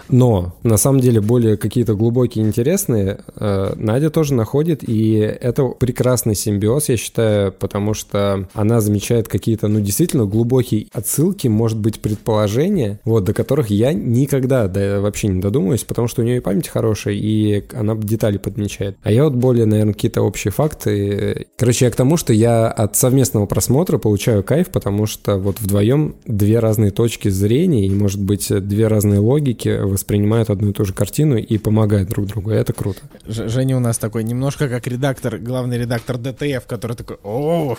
Но 0.10 0.56
на 0.64 0.78
самом 0.78 1.00
деле 1.02 1.20
более 1.22 1.58
какие-то 1.58 1.96
глубокие, 1.96 2.46
интересные 2.46 3.20
Надя 3.36 4.10
тоже 4.10 4.34
находит, 4.34 4.88
и 4.88 5.16
это 5.18 5.66
прекрасный 5.66 6.36
симбиоз, 6.36 6.90
я 6.90 6.98
считаю, 6.98 7.15
потому 7.60 7.94
что 7.94 8.48
она 8.54 8.82
замечает 8.82 9.28
какие-то, 9.28 9.68
ну, 9.68 9.80
действительно 9.80 10.26
глубокие 10.26 10.88
отсылки, 10.94 11.48
может 11.48 11.78
быть, 11.78 12.00
предположения, 12.00 13.00
вот, 13.06 13.24
до 13.24 13.34
которых 13.34 13.70
я 13.70 13.94
никогда 13.94 14.68
да, 14.68 15.00
вообще 15.02 15.28
не 15.28 15.42
додумаюсь, 15.42 15.84
потому 15.84 16.08
что 16.08 16.22
у 16.22 16.26
нее 16.26 16.38
и 16.38 16.42
память 16.42 16.68
хорошая, 16.68 17.16
и 17.16 17.64
она 17.74 17.96
детали 17.96 18.38
подмечает. 18.38 18.98
А 19.04 19.12
я 19.12 19.24
вот 19.24 19.34
более, 19.36 19.66
наверное, 19.66 19.94
какие-то 19.94 20.22
общие 20.22 20.52
факты. 20.52 21.48
Короче, 21.58 21.86
я 21.86 21.92
к 21.92 21.96
тому, 21.96 22.18
что 22.18 22.34
я 22.34 22.68
от 22.68 22.96
совместного 22.96 23.46
просмотра 23.46 23.98
получаю 23.98 24.44
кайф, 24.44 24.70
потому 24.70 25.06
что 25.06 25.38
вот 25.38 25.60
вдвоем 25.60 26.16
две 26.26 26.60
разные 26.60 26.92
точки 26.92 27.30
зрения 27.30 27.88
и, 27.88 27.90
может 27.90 28.22
быть, 28.22 28.48
две 28.50 28.88
разные 28.88 29.20
логики 29.20 29.82
воспринимают 29.82 30.50
одну 30.50 30.70
и 30.70 30.74
ту 30.74 30.86
же 30.86 30.94
картину 30.94 31.38
и 31.38 31.58
помогают 31.58 32.10
друг 32.10 32.28
другу. 32.28 32.52
И 32.52 32.56
это 32.56 32.74
круто. 32.74 33.00
Ж- 33.28 33.50
Женя 33.50 33.78
у 33.78 33.80
нас 33.80 33.98
такой 33.98 34.24
немножко 34.24 34.68
как 34.70 34.88
редактор, 34.88 35.38
главный 35.38 35.78
редактор 35.78 36.18
ДТФ, 36.18 36.66
который 36.68 36.96
такой, 37.06 37.18
о, 37.24 37.78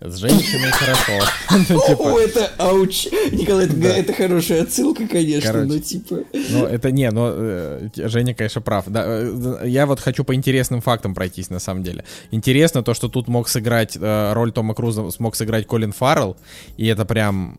с 0.00 0.16
женщиной 0.16 0.70
хорошо. 0.72 1.12
Ну, 1.68 1.78
О, 1.78 1.88
типа, 1.88 2.20
это 2.20 2.50
ауч. 2.58 3.06
Николай, 3.32 3.66
это, 3.66 4.12
хорошая 4.12 4.62
отсылка, 4.62 5.08
конечно, 5.08 5.64
но 5.64 5.78
типа... 5.78 6.18
Ну, 6.50 6.66
это 6.66 6.90
не, 6.90 7.10
но 7.10 7.30
э, 7.32 7.88
Женя, 7.94 8.34
конечно, 8.34 8.60
прав. 8.60 8.84
Да, 8.88 9.04
э, 9.06 9.62
я 9.64 9.86
вот 9.86 10.00
хочу 10.00 10.22
по 10.24 10.34
интересным 10.34 10.80
фактам 10.82 11.14
пройтись, 11.14 11.48
на 11.50 11.60
самом 11.60 11.82
деле. 11.82 12.04
Интересно 12.30 12.82
то, 12.82 12.92
что 12.94 13.08
тут 13.08 13.28
мог 13.28 13.48
сыграть 13.48 13.96
э, 13.98 14.32
роль 14.34 14.52
Тома 14.52 14.74
Круза, 14.74 15.10
смог 15.10 15.34
сыграть 15.34 15.66
Колин 15.66 15.92
Фаррелл, 15.92 16.36
и 16.76 16.86
это 16.86 17.06
прям, 17.06 17.58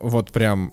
вот 0.00 0.32
прям, 0.32 0.72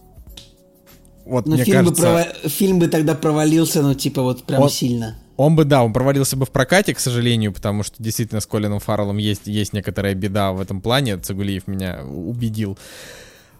вот 1.26 1.46
Ну, 1.46 1.54
мне 1.56 1.64
фильм, 1.64 1.78
кажется... 1.86 2.02
бы 2.02 2.08
прова- 2.08 2.50
фильм 2.50 2.80
бы 2.80 2.88
тогда 2.88 3.14
провалился, 3.14 3.82
ну, 3.84 3.94
типа, 3.94 4.24
вот 4.24 4.44
прям 4.46 4.64
Он- 4.64 4.70
сильно. 4.70 5.20
Он 5.36 5.56
бы, 5.56 5.66
да, 5.66 5.84
он 5.84 5.94
провалился 5.94 6.38
бы 6.38 6.46
в 6.46 6.52
прокате, 6.52 6.94
к 6.94 7.00
сожалению, 7.00 7.52
потому 7.54 7.84
что 7.84 8.02
действительно 8.02 8.40
с 8.40 8.46
Колином 8.46 8.80
Фарреллом 8.80 9.18
есть, 9.18 9.48
есть 9.48 9.74
некоторая 9.74 10.14
беда 10.14 10.52
в 10.52 10.62
этом 10.62 10.82
плане. 10.82 11.18
Цигулиев 11.18 11.68
меня 11.68 12.04
убедил. 12.06 12.78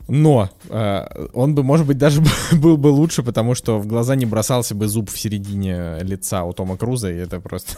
Но 0.08 0.50
э, 0.70 1.28
он 1.34 1.56
бы, 1.56 1.64
может 1.64 1.88
быть, 1.88 1.98
даже 1.98 2.22
был 2.52 2.78
бы 2.78 2.88
лучше, 2.88 3.24
потому 3.24 3.56
что 3.56 3.80
в 3.80 3.88
глаза 3.88 4.16
не 4.16 4.26
бросался 4.26 4.76
бы 4.76 4.88
зуб 4.88 5.10
в 5.10 5.18
середине 5.18 6.00
лица 6.02 6.44
у 6.44 6.54
Тома 6.54 6.78
Круза, 6.78 7.12
и 7.12 7.16
это 7.16 7.40
просто... 7.40 7.78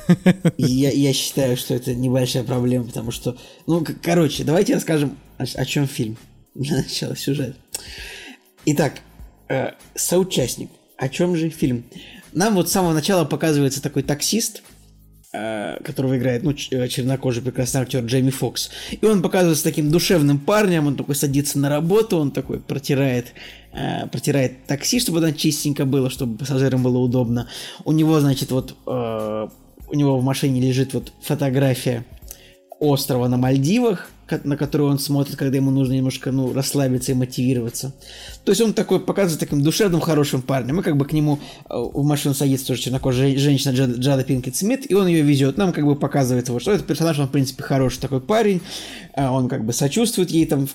Я, 0.58 0.90
я 0.90 1.14
считаю, 1.14 1.56
что 1.56 1.76
это 1.76 1.94
небольшая 1.94 2.44
проблема, 2.44 2.86
потому 2.86 3.12
что... 3.12 3.38
Ну, 3.68 3.86
короче, 4.02 4.44
давайте 4.44 4.74
расскажем, 4.74 5.18
о, 5.38 5.44
о 5.44 5.66
чем 5.66 5.88
фильм. 5.88 6.18
Для 6.56 6.78
начала 6.78 7.16
сюжет. 7.16 7.56
Итак, 8.66 8.96
э, 9.48 9.72
соучастник. 9.94 10.72
О 10.98 11.10
чем 11.10 11.36
же 11.36 11.50
фильм? 11.50 11.84
Нам 12.36 12.56
вот 12.56 12.68
с 12.68 12.74
самого 12.74 12.92
начала 12.92 13.24
показывается 13.24 13.82
такой 13.82 14.04
таксист, 14.04 14.62
э, 15.34 15.82
которого 15.86 16.18
играет, 16.18 16.44
ну, 16.44 16.52
э, 16.52 16.88
чернокожий 16.90 17.42
прекрасный 17.42 17.80
актер 17.80 18.04
Джейми 18.04 18.30
Фокс. 18.30 18.72
И 18.92 19.06
он 19.06 19.22
показывается 19.22 19.64
таким 19.64 19.90
душевным 19.90 20.38
парнем, 20.40 20.86
он 20.88 20.98
такой 20.98 21.16
садится 21.16 21.58
на 21.60 21.70
работу, 21.70 22.18
он 22.18 22.32
такой 22.32 22.60
протирает, 22.60 23.28
э, 23.72 24.08
протирает 24.08 24.66
такси, 24.68 25.00
чтобы 25.00 25.20
оно 25.20 25.32
чистенько 25.32 25.86
было, 25.86 26.10
чтобы 26.10 26.38
пассажирам 26.38 26.84
было 26.84 26.98
удобно. 26.98 27.48
У 27.86 27.94
него, 27.94 28.20
значит, 28.20 28.52
вот, 28.52 28.76
у 28.86 29.96
него 29.96 30.20
в 30.20 30.24
машине 30.24 30.60
лежит 30.60 30.94
вот 30.94 31.14
фотография 31.22 32.04
острова 32.82 33.30
на 33.30 33.38
Мальдивах, 33.38 34.10
на 34.44 34.58
который 34.58 34.88
он 34.88 35.00
смотрит, 35.00 35.36
когда 35.36 35.58
ему 35.58 35.72
нужно 35.72 35.94
немножко, 35.94 36.32
ну, 36.32 36.52
расслабиться 36.54 37.12
и 37.12 37.16
мотивироваться. 37.16 37.94
То 38.44 38.52
есть 38.52 38.62
он 38.62 38.74
такой 38.74 39.00
показывает 39.00 39.40
таким 39.40 39.62
душевным, 39.62 40.02
хорошим 40.02 40.42
парнем. 40.42 40.78
Мы 40.78 40.84
как 40.84 40.98
бы 40.98 41.06
к 41.06 41.14
нему 41.14 41.40
э, 41.70 41.74
в 41.76 42.04
машину 42.04 42.34
садится 42.34 42.68
тоже 42.68 42.82
чернокожая 42.82 43.30
жен- 43.30 43.40
женщина 43.40 43.74
Джада, 43.74 44.00
Джада 44.00 44.24
Пинкет 44.24 44.56
Смит, 44.56 44.90
и 44.90 44.94
он 44.94 45.08
ее 45.08 45.22
везет. 45.22 45.58
Нам 45.58 45.74
как 45.74 45.86
бы 45.86 45.96
показывает 45.96 46.50
вот, 46.50 46.62
что 46.62 46.72
этот 46.72 46.88
персонаж, 46.88 47.20
он, 47.20 47.28
в 47.28 47.32
принципе, 47.32 47.64
хороший 47.64 48.00
такой 48.00 48.22
парень. 48.22 48.62
А 49.14 49.32
Он 49.32 49.48
как 49.48 49.66
бы 49.66 49.74
сочувствует 49.74 50.32
ей, 50.32 50.46
там, 50.46 50.68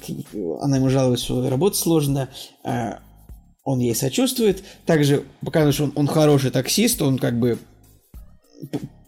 она 0.60 0.76
ему 0.76 0.88
жалуется, 0.88 1.24
что 1.24 1.50
работа 1.50 1.76
сложная. 1.76 2.28
А 2.64 3.00
Он 3.64 3.80
ей 3.80 3.94
сочувствует. 3.94 4.62
Также 4.86 5.24
показывает, 5.44 5.74
что 5.74 5.84
он, 5.84 5.92
он 5.96 6.06
хороший 6.06 6.50
таксист, 6.50 7.02
он 7.02 7.18
как 7.18 7.38
бы 7.38 7.58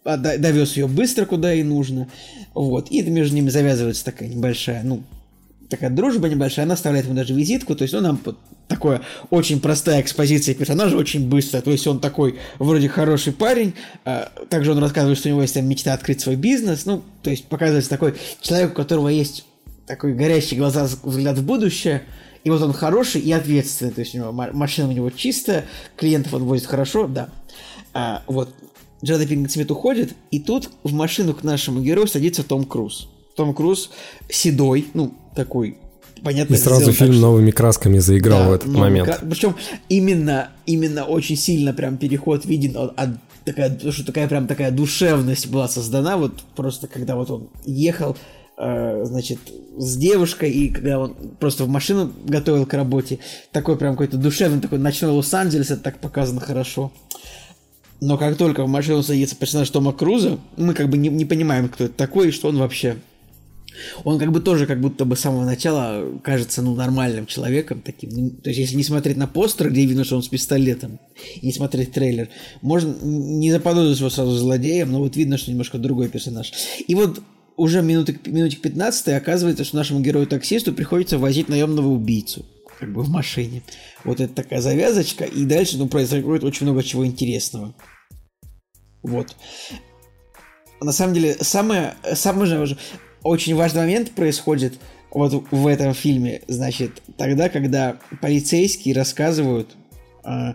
довез 0.04 0.76
ее 0.76 0.88
быстро, 0.88 1.26
куда 1.26 1.52
ей 1.52 1.62
нужно. 1.62 2.08
Вот. 2.54 2.90
И 2.90 3.02
между 3.02 3.36
ними 3.36 3.50
завязывается 3.50 4.04
такая 4.04 4.28
небольшая, 4.28 4.82
ну, 4.82 5.02
такая 5.72 5.90
дружба 5.90 6.28
небольшая, 6.28 6.66
она 6.66 6.74
оставляет 6.74 7.06
ему 7.06 7.14
даже 7.16 7.34
визитку, 7.34 7.74
то 7.74 7.82
есть, 7.82 7.94
ну, 7.94 8.00
нам 8.00 8.20
такое 8.68 9.00
очень 9.30 9.60
простая 9.60 10.02
экспозиция 10.02 10.54
персонажа, 10.54 10.96
очень 10.96 11.28
быстрая, 11.28 11.62
то 11.62 11.70
есть 11.70 11.86
он 11.86 11.98
такой 11.98 12.38
вроде 12.58 12.88
хороший 12.88 13.32
парень, 13.32 13.74
а, 14.04 14.30
также 14.50 14.72
он 14.72 14.78
рассказывает, 14.78 15.18
что 15.18 15.28
у 15.28 15.32
него 15.32 15.42
есть 15.42 15.54
там 15.54 15.66
мечта 15.66 15.94
открыть 15.94 16.20
свой 16.20 16.36
бизнес, 16.36 16.84
ну, 16.84 17.02
то 17.22 17.30
есть 17.30 17.46
показывается 17.46 17.88
такой 17.88 18.14
человек, 18.40 18.72
у 18.72 18.74
которого 18.74 19.08
есть 19.08 19.46
такой 19.86 20.14
горящий 20.14 20.56
глаза 20.56 20.86
взгляд 21.02 21.38
в 21.38 21.44
будущее, 21.44 22.02
и 22.44 22.50
вот 22.50 22.60
он 22.60 22.72
хороший 22.72 23.20
и 23.20 23.32
ответственный, 23.32 23.92
то 23.92 24.00
есть 24.00 24.14
у 24.14 24.18
него 24.18 24.32
машина 24.32 24.88
у 24.88 24.92
него 24.92 25.10
чистая, 25.10 25.64
клиентов 25.96 26.34
он 26.34 26.44
возит 26.44 26.66
хорошо, 26.66 27.06
да. 27.06 27.30
А, 27.94 28.22
вот, 28.26 28.54
Джада 29.04 29.26
Пинкет 29.26 29.52
Смит 29.52 29.70
уходит, 29.70 30.14
и 30.30 30.38
тут 30.38 30.70
в 30.84 30.92
машину 30.92 31.34
к 31.34 31.42
нашему 31.42 31.82
герою 31.82 32.06
садится 32.06 32.42
Том 32.42 32.64
Круз. 32.64 33.08
Том 33.36 33.54
Круз 33.54 33.90
седой, 34.28 34.86
ну, 34.94 35.14
такой 35.34 35.78
понятно. 36.22 36.54
И 36.54 36.56
сразу 36.56 36.92
фильм 36.92 37.12
так, 37.12 37.20
новыми 37.20 37.50
красками 37.50 37.98
заиграл 37.98 38.40
да, 38.40 38.48
в 38.48 38.52
этот 38.52 38.68
момент. 38.68 39.08
Кра... 39.08 39.18
Причем 39.28 39.56
именно, 39.88 40.50
именно 40.66 41.04
очень 41.04 41.36
сильно 41.36 41.72
прям 41.72 41.96
переход 41.96 42.44
виден 42.44 42.76
от, 42.76 42.98
от 42.98 43.10
такая, 43.44 43.78
что 43.90 44.06
такая 44.06 44.28
прям 44.28 44.46
такая 44.46 44.70
душевность 44.70 45.48
была 45.48 45.68
создана, 45.68 46.16
вот 46.16 46.42
просто 46.54 46.86
когда 46.86 47.16
вот 47.16 47.30
он 47.30 47.48
ехал, 47.64 48.16
э, 48.56 49.04
значит, 49.04 49.38
с 49.76 49.96
девушкой, 49.96 50.50
и 50.50 50.68
когда 50.68 51.00
он 51.00 51.14
просто 51.40 51.64
в 51.64 51.68
машину 51.68 52.12
готовил 52.24 52.66
к 52.66 52.74
работе, 52.74 53.18
такой 53.50 53.76
прям 53.76 53.92
какой-то 53.92 54.16
душевный, 54.16 54.60
такой 54.60 54.78
ночной 54.78 55.10
Лос-Анджелес, 55.10 55.70
это 55.70 55.82
так 55.82 55.98
показано 55.98 56.40
хорошо. 56.40 56.92
Но 58.02 58.18
как 58.18 58.36
только 58.36 58.64
в 58.64 58.68
машину 58.68 59.00
садится 59.04 59.36
персонаж 59.36 59.70
Тома 59.70 59.92
Круза, 59.92 60.40
мы 60.56 60.74
как 60.74 60.88
бы 60.88 60.98
не, 60.98 61.08
не 61.08 61.24
понимаем, 61.24 61.68
кто 61.68 61.84
это 61.84 61.94
такой 61.94 62.28
и 62.28 62.32
что 62.32 62.48
он 62.48 62.58
вообще 62.58 62.96
он 64.02 64.18
как 64.18 64.32
бы 64.32 64.40
тоже 64.40 64.66
как 64.66 64.80
будто 64.80 65.04
бы 65.04 65.14
с 65.14 65.20
самого 65.20 65.44
начала 65.44 66.04
кажется, 66.22 66.62
ну, 66.62 66.74
нормальным 66.74 67.26
человеком 67.26 67.80
таким. 67.80 68.10
Ну, 68.10 68.30
то 68.30 68.50
есть, 68.50 68.58
если 68.58 68.76
не 68.76 68.82
смотреть 68.82 69.16
на 69.16 69.28
постер, 69.28 69.70
где 69.70 69.86
видно, 69.86 70.04
что 70.04 70.16
он 70.16 70.24
с 70.24 70.28
пистолетом, 70.28 70.98
и 71.40 71.46
не 71.46 71.52
смотреть 71.52 71.92
трейлер, 71.92 72.28
можно 72.60 72.92
не 73.02 73.52
заподозрить 73.52 74.00
его 74.00 74.10
сразу 74.10 74.32
злодеем, 74.32 74.90
но 74.90 74.98
вот 74.98 75.16
видно, 75.16 75.38
что 75.38 75.52
немножко 75.52 75.78
другой 75.78 76.08
персонаж. 76.08 76.52
И 76.86 76.94
вот 76.96 77.22
уже 77.56 77.82
минуты, 77.82 78.18
минутик 78.26 78.62
15 78.62 79.08
оказывается, 79.10 79.62
что 79.62 79.76
нашему 79.76 80.00
герою-таксисту 80.00 80.72
приходится 80.72 81.18
возить 81.18 81.48
наемного 81.48 81.88
убийцу 81.88 82.44
как 82.82 82.92
бы 82.92 83.02
в 83.04 83.08
машине. 83.08 83.62
Вот 84.02 84.20
это 84.20 84.34
такая 84.34 84.60
завязочка, 84.60 85.24
и 85.24 85.44
дальше 85.44 85.78
ну, 85.78 85.86
происходит 85.86 86.42
очень 86.42 86.66
много 86.66 86.82
чего 86.82 87.06
интересного. 87.06 87.74
Вот. 89.02 89.36
На 90.80 90.92
самом 90.92 91.14
деле, 91.14 91.34
самое, 91.40 91.94
самое 92.14 92.46
же 92.46 92.78
очень 93.22 93.54
важный 93.54 93.82
момент 93.82 94.12
происходит 94.12 94.74
вот 95.10 95.44
в 95.50 95.66
этом 95.66 95.94
фильме, 95.94 96.42
значит, 96.48 97.02
тогда, 97.16 97.48
когда 97.48 97.98
полицейские 98.20 98.94
рассказывают 98.94 99.76
э, 100.24 100.54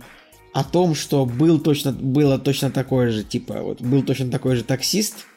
о 0.53 0.63
том, 0.63 0.95
что 0.95 1.25
был 1.25 1.59
точно, 1.59 1.91
было 1.91 2.39
точно 2.39 2.71
такое 2.71 3.11
же, 3.11 3.23
типа, 3.23 3.61
вот 3.61 3.81
был 3.81 4.01
точно 4.01 4.31
такой 4.31 4.55
же 4.55 4.63
таксист, 4.63 5.27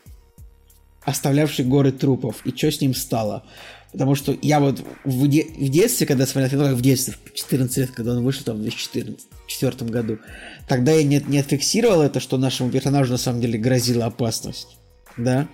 оставлявший 1.03 1.67
горы 1.67 1.93
трупов, 1.93 2.45
и 2.47 2.57
что 2.57 2.71
с 2.71 2.81
ним 2.81 2.95
стало. 2.95 3.45
Потому 3.93 4.15
что 4.15 4.37
я 4.41 4.61
вот 4.61 4.83
в, 5.05 5.27
де- 5.27 5.47
в 5.57 5.69
детстве, 5.69 6.07
когда 6.07 6.27
смотрел 6.27 6.49
фильм, 6.49 6.75
в 6.75 6.81
детстве, 6.81 7.15
в 7.25 7.35
14 7.35 7.77
лет, 7.77 7.91
когда 7.91 8.13
он 8.13 8.23
вышел 8.23 8.45
там 8.45 8.59
в 8.59 8.63
2014 8.63 9.83
году, 9.91 10.19
тогда 10.69 10.93
я 10.93 11.03
не, 11.03 11.21
не 11.27 11.39
отфиксировал 11.39 12.03
это, 12.03 12.21
что 12.21 12.39
нашему 12.39 12.71
персонажу 12.71 13.13
на 13.13 13.19
самом 13.19 13.41
деле 13.41 13.59
грозила 13.59 14.07
опасность. 14.07 14.77
Да? 15.17 15.49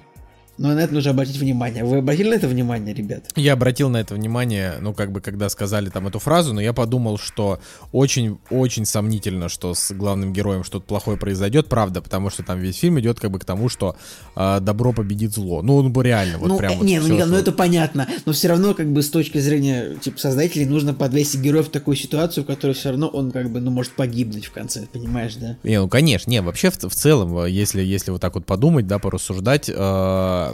Но 0.59 0.73
на 0.73 0.81
это 0.81 0.95
нужно 0.95 1.11
обратить 1.11 1.37
внимание. 1.37 1.85
Вы 1.85 1.99
обратили 1.99 2.31
на 2.31 2.35
это 2.35 2.49
внимание, 2.49 2.95
ребят? 2.95 3.25
Я 3.37 3.53
обратил 3.53 3.89
на 3.89 3.99
это 3.99 4.15
внимание, 4.15 4.75
ну, 4.81 4.95
как 4.95 5.13
бы, 5.13 5.21
когда 5.21 5.49
сказали 5.49 5.91
там 5.91 6.07
эту 6.07 6.19
фразу, 6.19 6.55
но 6.55 6.61
я 6.61 6.73
подумал, 6.73 7.19
что 7.19 7.61
очень-очень 7.93 8.87
сомнительно, 8.87 9.49
что 9.49 9.75
с 9.75 9.93
главным 9.93 10.33
героем 10.33 10.65
что-то 10.65 10.87
плохое 10.87 11.19
произойдет, 11.19 11.69
правда, 11.69 12.01
потому 12.01 12.31
что 12.31 12.43
там 12.43 12.59
весь 12.59 12.79
фильм 12.79 12.99
идет 13.01 13.21
как 13.21 13.31
бы 13.31 13.39
к 13.39 13.45
тому, 13.45 13.69
что 13.69 13.97
э, 14.35 14.61
добро 14.61 14.93
победит 14.93 15.35
зло. 15.35 15.63
Ну, 15.63 15.77
он 15.77 15.93
бы 15.93 16.03
реально, 16.03 16.39
вот 16.39 16.49
ну, 16.49 16.59
прям 16.59 16.73
э, 16.73 16.77
вот 16.77 16.85
Не, 16.85 17.01
все, 17.01 17.09
ну, 17.09 17.19
что... 17.19 17.27
ну 17.27 17.37
это 17.37 17.53
понятно, 17.53 18.09
но 18.25 18.33
все 18.33 18.49
равно, 18.49 18.75
как 18.75 18.91
бы, 18.91 19.03
с 19.03 19.11
точки 19.11 19.39
зрения, 19.39 19.97
типа, 20.01 20.19
создателей, 20.19 20.65
нужно 20.65 20.95
подвесить 20.95 21.41
героя 21.41 21.63
в 21.63 21.69
такую 21.69 21.97
ситуацию, 21.97 22.45
в 22.45 22.47
которой 22.47 22.73
все 22.73 22.91
равно 22.91 23.09
он, 23.09 23.31
как 23.31 23.51
бы, 23.51 23.61
ну, 23.61 23.71
может 23.71 23.93
погибнуть 23.93 24.47
в 24.47 24.53
конце, 24.53 24.87
понимаешь, 24.91 25.35
да? 25.37 25.57
Не, 25.63 25.81
ну, 25.81 25.89
конечно, 25.89 26.31
не, 26.31 26.41
вообще, 26.41 26.71
в, 26.71 26.79
в 26.79 26.95
целом, 26.95 27.39
э, 27.41 27.51
если, 27.51 27.83
если 27.83 28.11
вот 28.11 28.21
так 28.21 28.35
вот 28.35 28.47
подумать, 28.47 28.87
да, 28.87 28.99
порассуждать, 28.99 29.69
э, 29.69 30.46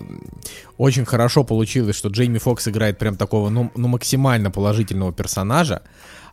очень 0.78 1.05
хорошо 1.05 1.45
получилось, 1.45 1.97
что 1.97 2.09
Джейми 2.09 2.38
Фокс 2.38 2.68
играет 2.68 2.99
прям 2.99 3.16
такого, 3.16 3.51
ну, 3.51 3.70
ну 3.76 3.88
максимально 3.88 4.51
положительного 4.51 5.12
персонажа, 5.12 5.82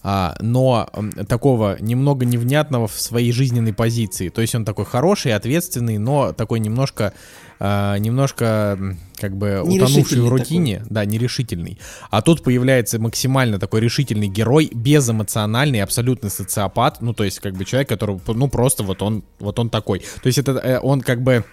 а, 0.01 0.35
но 0.39 0.89
такого 1.27 1.77
немного 1.81 2.25
невнятного 2.25 2.87
в 2.87 2.99
своей 2.99 3.33
жизненной 3.33 3.73
позиции. 3.73 4.29
То 4.29 4.41
есть 4.41 4.55
он 4.55 4.63
такой 4.63 4.85
хороший, 4.85 5.33
ответственный, 5.33 5.97
но 5.97 6.31
такой 6.31 6.61
немножко, 6.61 7.13
а, 7.59 7.97
немножко 7.97 8.97
как 9.17 9.35
бы 9.35 9.61
утонувший 9.61 10.21
в 10.21 10.29
рутине, 10.29 10.77
такой. 10.77 10.93
да, 10.93 11.05
нерешительный. 11.05 11.79
А 12.09 12.21
тут 12.21 12.43
появляется 12.43 12.97
максимально 12.97 13.59
такой 13.59 13.81
решительный 13.81 14.29
герой, 14.29 14.71
безэмоциональный, 14.73 15.83
абсолютный 15.83 16.29
социопат, 16.29 17.01
ну 17.01 17.13
то 17.13 17.25
есть 17.25 17.39
как 17.39 17.53
бы 17.55 17.65
человек, 17.65 17.89
который, 17.89 18.19
ну 18.27 18.47
просто 18.47 18.83
вот 18.83 19.01
он, 19.01 19.25
вот 19.39 19.59
он 19.59 19.69
такой. 19.69 19.99
То 19.99 20.27
есть 20.27 20.37
это 20.37 20.53
э, 20.53 20.79
он 20.79 21.01
как 21.01 21.21
бы 21.21 21.43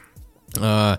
э, 0.57 0.97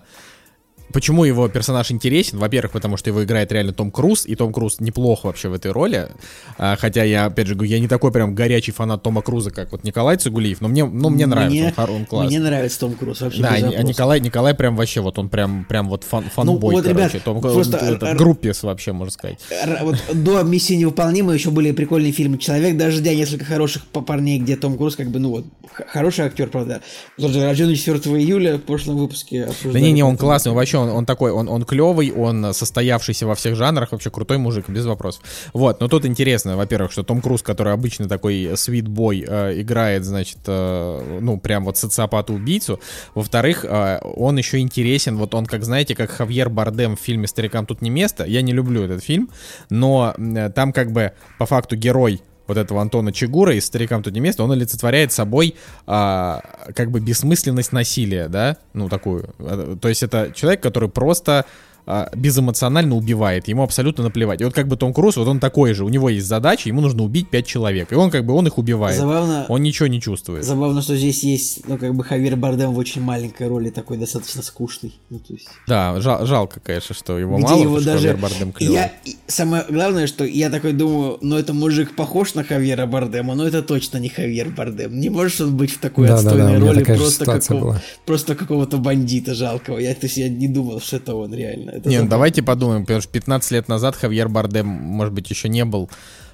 Почему 0.92 1.24
его 1.24 1.48
персонаж 1.48 1.90
интересен? 1.90 2.38
Во-первых, 2.38 2.72
потому 2.72 2.96
что 2.96 3.10
его 3.10 3.22
играет 3.22 3.52
реально 3.52 3.72
Том 3.72 3.90
Круз, 3.90 4.26
и 4.26 4.34
Том 4.34 4.52
Круз 4.52 4.80
неплохо 4.80 5.26
вообще 5.26 5.48
в 5.48 5.52
этой 5.52 5.70
роли. 5.70 6.08
А, 6.56 6.76
хотя 6.76 7.04
я, 7.04 7.26
опять 7.26 7.46
же, 7.46 7.54
говорю, 7.54 7.70
я 7.70 7.80
не 7.80 7.88
такой 7.88 8.12
прям 8.12 8.34
горячий 8.34 8.72
фанат 8.72 9.02
Тома 9.02 9.22
Круза, 9.22 9.50
как 9.50 9.72
вот 9.72 9.84
Николай 9.84 10.16
Цигулиев, 10.16 10.60
но 10.60 10.68
мне, 10.68 10.84
ну, 10.84 11.10
мне, 11.10 11.26
мне 11.26 11.26
нравится, 11.26 11.84
он, 11.84 11.90
он 11.90 12.06
классный. 12.06 12.28
Мне 12.28 12.40
нравится 12.40 12.80
Том 12.80 12.94
Круз, 12.94 13.20
вообще 13.20 13.42
Да, 13.42 13.50
а 13.50 13.82
Николай, 13.82 14.20
Николай 14.20 14.54
прям 14.54 14.76
вообще, 14.76 15.00
вот 15.00 15.18
он 15.18 15.28
прям, 15.28 15.64
прям 15.64 15.88
вот 15.88 16.04
фан, 16.04 16.24
фанбой, 16.24 16.54
ну, 16.54 16.58
вот, 16.58 16.84
короче. 16.84 17.08
Ребят, 17.08 17.24
Том, 17.24 17.40
просто, 17.40 17.76
это, 17.76 18.14
группес 18.14 18.62
вообще, 18.62 18.92
можно 18.92 19.12
сказать. 19.12 19.38
Вот 19.82 19.96
до 20.12 20.42
«Миссии 20.42 20.74
невыполнимой» 20.74 21.36
еще 21.36 21.50
были 21.50 21.72
прикольные 21.72 22.12
фильмы 22.12 22.38
«Человек 22.38 22.76
дождя», 22.76 23.14
несколько 23.14 23.44
хороших 23.44 23.84
парней, 23.86 24.38
где 24.38 24.56
Том 24.56 24.76
Круз 24.76 24.96
как 24.96 25.08
бы, 25.10 25.18
ну 25.18 25.30
вот, 25.30 25.44
хороший 25.72 26.26
актер, 26.26 26.48
правда. 26.48 26.80
«Рожденный 27.18 27.76
4 27.76 27.98
июля» 28.20 28.56
в 28.56 28.62
прошлом 28.62 28.96
выпуске 28.96 29.48
Да 29.64 29.78
не-не, 29.78 30.02
он 30.02 30.16
классный, 30.16 30.50
он 30.50 30.56
вообще, 30.56 30.77
он, 30.78 30.90
он 30.90 31.06
такой, 31.06 31.30
он, 31.30 31.48
он 31.48 31.64
клевый, 31.64 32.12
он 32.12 32.52
состоявшийся 32.54 33.26
во 33.26 33.34
всех 33.34 33.56
жанрах, 33.56 33.92
вообще 33.92 34.10
крутой 34.10 34.38
мужик, 34.38 34.68
без 34.68 34.86
вопросов. 34.86 35.22
Вот, 35.52 35.80
но 35.80 35.88
тут 35.88 36.04
интересно, 36.04 36.56
во-первых, 36.56 36.92
что 36.92 37.02
Том 37.02 37.20
Круз, 37.20 37.42
который 37.42 37.72
обычно 37.72 38.08
такой 38.08 38.52
свитбой, 38.56 39.24
э, 39.26 39.60
играет, 39.60 40.04
значит, 40.04 40.38
э, 40.46 41.18
ну, 41.20 41.38
прям 41.38 41.64
вот 41.64 41.76
социопата-убийцу. 41.76 42.80
Во-вторых, 43.14 43.64
э, 43.64 44.00
он 44.02 44.38
еще 44.38 44.58
интересен, 44.58 45.16
вот 45.16 45.34
он, 45.34 45.46
как 45.46 45.64
знаете, 45.64 45.94
как 45.94 46.10
Хавьер 46.10 46.48
Бардем 46.48 46.96
в 46.96 47.00
фильме 47.00 47.26
«Старикам 47.26 47.66
тут 47.66 47.82
не 47.82 47.90
место». 47.90 48.24
Я 48.24 48.42
не 48.42 48.52
люблю 48.52 48.82
этот 48.82 49.04
фильм, 49.04 49.30
но 49.70 50.14
э, 50.16 50.50
там 50.54 50.72
как 50.72 50.92
бы 50.92 51.12
по 51.38 51.46
факту 51.46 51.76
герой 51.76 52.20
вот 52.48 52.56
этого 52.56 52.80
Антона 52.80 53.12
Чигура 53.12 53.54
из 53.54 53.66
«Старикам 53.66 54.02
тут 54.02 54.14
не 54.14 54.20
место», 54.20 54.42
он 54.42 54.50
олицетворяет 54.50 55.12
собой 55.12 55.54
а, 55.86 56.42
как 56.74 56.90
бы 56.90 56.98
бессмысленность 56.98 57.72
насилия, 57.72 58.28
да, 58.28 58.56
ну 58.72 58.88
такую. 58.88 59.34
А, 59.38 59.76
то 59.76 59.88
есть 59.88 60.02
это 60.02 60.32
человек, 60.34 60.62
который 60.62 60.88
просто 60.88 61.44
а, 61.90 62.10
безэмоционально 62.14 62.94
убивает, 62.94 63.48
ему 63.48 63.62
абсолютно 63.62 64.04
наплевать. 64.04 64.42
И 64.42 64.44
вот 64.44 64.52
как 64.52 64.68
бы 64.68 64.76
Том 64.76 64.92
Круз, 64.92 65.16
вот 65.16 65.26
он 65.26 65.40
такой 65.40 65.72
же, 65.72 65.86
у 65.86 65.88
него 65.88 66.10
есть 66.10 66.26
задача, 66.26 66.68
ему 66.68 66.82
нужно 66.82 67.02
убить 67.02 67.30
пять 67.30 67.46
человек, 67.46 67.92
и 67.92 67.94
он 67.94 68.10
как 68.10 68.26
бы, 68.26 68.34
он 68.34 68.46
их 68.46 68.58
убивает. 68.58 68.98
Забавно, 68.98 69.46
он 69.48 69.62
ничего 69.62 69.86
не 69.86 69.98
чувствует. 69.98 70.44
Забавно, 70.44 70.82
что 70.82 70.94
здесь 70.96 71.24
есть, 71.24 71.66
ну, 71.66 71.78
как 71.78 71.94
бы 71.94 72.04
Хавьер 72.04 72.36
Бардем 72.36 72.74
в 72.74 72.78
очень 72.78 73.00
маленькой 73.00 73.48
роли, 73.48 73.70
такой 73.70 73.96
достаточно 73.96 74.42
скучный. 74.42 74.92
Ну, 75.08 75.18
то 75.18 75.32
есть... 75.32 75.48
Да, 75.66 75.98
жал, 76.02 76.26
жалко, 76.26 76.60
конечно, 76.60 76.94
что 76.94 77.18
его 77.18 77.38
Где 77.38 77.46
мало, 77.46 77.62
его 77.62 77.80
даже... 77.80 78.08
Хавьер 78.08 78.16
Бардем 78.18 78.52
клевый. 78.52 78.74
Я... 78.74 78.92
Самое 79.26 79.64
главное, 79.70 80.06
что 80.06 80.26
я 80.26 80.50
такой 80.50 80.74
думаю, 80.74 81.16
ну, 81.22 81.38
это 81.38 81.54
мужик 81.54 81.96
похож 81.96 82.34
на 82.34 82.44
Хавьера 82.44 82.84
Бардема, 82.84 83.34
но 83.34 83.46
это 83.46 83.62
точно 83.62 83.96
не 83.96 84.10
Хавьер 84.10 84.50
Бардем. 84.50 85.00
Не 85.00 85.08
может 85.08 85.40
он 85.40 85.56
быть 85.56 85.70
в 85.70 85.78
такой 85.78 86.08
да, 86.08 86.16
отстойной 86.16 86.58
да, 86.58 86.60
да, 86.60 86.66
роли 86.66 86.84
просто, 86.84 87.24
какого... 87.24 87.80
просто 88.04 88.34
какого-то 88.34 88.76
бандита 88.76 89.32
жалкого. 89.32 89.78
Я, 89.78 89.94
то 89.94 90.04
есть, 90.04 90.18
я 90.18 90.28
не 90.28 90.48
думал, 90.48 90.82
что 90.82 90.96
это 90.96 91.14
он 91.14 91.32
реально. 91.32 91.77
Это 91.78 91.88
не, 91.88 92.00
ну, 92.00 92.08
давайте 92.08 92.42
подумаем, 92.42 92.82
потому 92.82 93.00
что 93.00 93.10
15 93.10 93.50
лет 93.52 93.68
назад 93.68 93.96
Хавьер 93.96 94.28
Бардем, 94.28 94.66
может 94.66 95.14
быть, 95.14 95.30
еще 95.30 95.48
не 95.48 95.64
был 95.64 95.90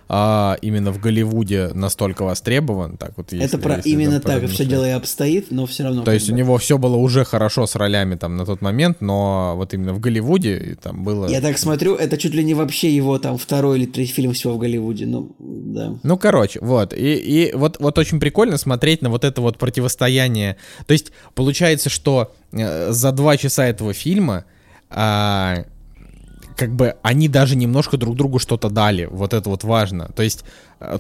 а, 0.09 0.59
именно 0.61 0.93
в 0.93 1.01
Голливуде 1.01 1.71
настолько 1.75 2.25
востребован. 2.25 2.97
Так 2.97 3.13
вот, 3.17 3.33
если, 3.33 3.47
Это 3.47 3.59
про 3.59 3.77
если 3.77 3.91
именно 3.91 4.21
так 4.21 4.47
все 4.49 4.65
дело 4.65 4.85
и 4.87 4.91
обстоит, 4.91 5.51
но 5.51 5.67
все 5.67 5.85
равно. 5.85 6.03
То 6.03 6.13
есть 6.13 6.29
бы... 6.29 6.35
у 6.35 6.37
него 6.37 6.59
все 6.59 6.77
было 6.77 6.97
уже 6.97 7.25
хорошо 7.25 7.67
с 7.67 7.75
ролями 7.75 8.17
там 8.17 8.37
на 8.37 8.45
тот 8.45 8.61
момент, 8.61 9.01
но 9.01 9.55
вот 9.57 9.73
именно 9.73 9.95
в 9.95 10.01
Голливуде 10.01 10.77
там 10.83 11.05
было. 11.05 11.29
Я 11.29 11.41
так 11.41 11.59
смотрю, 11.59 11.95
это 11.95 12.19
чуть 12.19 12.35
ли 12.35 12.45
не 12.45 12.55
вообще 12.55 12.95
его 12.95 13.19
там 13.19 13.39
второй 13.39 13.79
или 13.79 13.87
третий 13.87 14.13
фильм 14.13 14.33
всего 14.33 14.55
в 14.55 14.59
Голливуде, 14.59 15.07
ну 15.07 15.35
да. 15.39 15.97
Ну 16.03 16.19
короче, 16.19 16.61
вот 16.61 16.93
и 16.93 17.15
и 17.15 17.53
вот 17.55 17.79
вот 17.81 17.99
очень 17.99 18.21
прикольно 18.21 18.59
смотреть 18.59 19.01
на 19.01 19.09
вот 19.09 19.25
это 19.25 19.41
вот 19.41 19.59
противостояние. 19.59 20.57
То 20.87 20.93
есть 20.93 21.13
получается, 21.35 21.89
что 21.89 22.33
э, 22.53 22.93
за 22.93 23.13
два 23.13 23.37
часа 23.37 23.67
этого 23.67 23.95
фильма 23.95 24.45
а, 24.95 25.65
как 26.57 26.75
бы 26.75 26.97
они 27.03 27.29
даже 27.29 27.57
немножко 27.57 27.97
друг 27.97 28.17
другу 28.17 28.39
что-то 28.39 28.71
дали. 28.71 29.07
Вот 29.07 29.35
это 29.35 29.51
вот 29.51 29.65
важно. 29.65 30.09
То 30.15 30.23
есть 30.23 30.45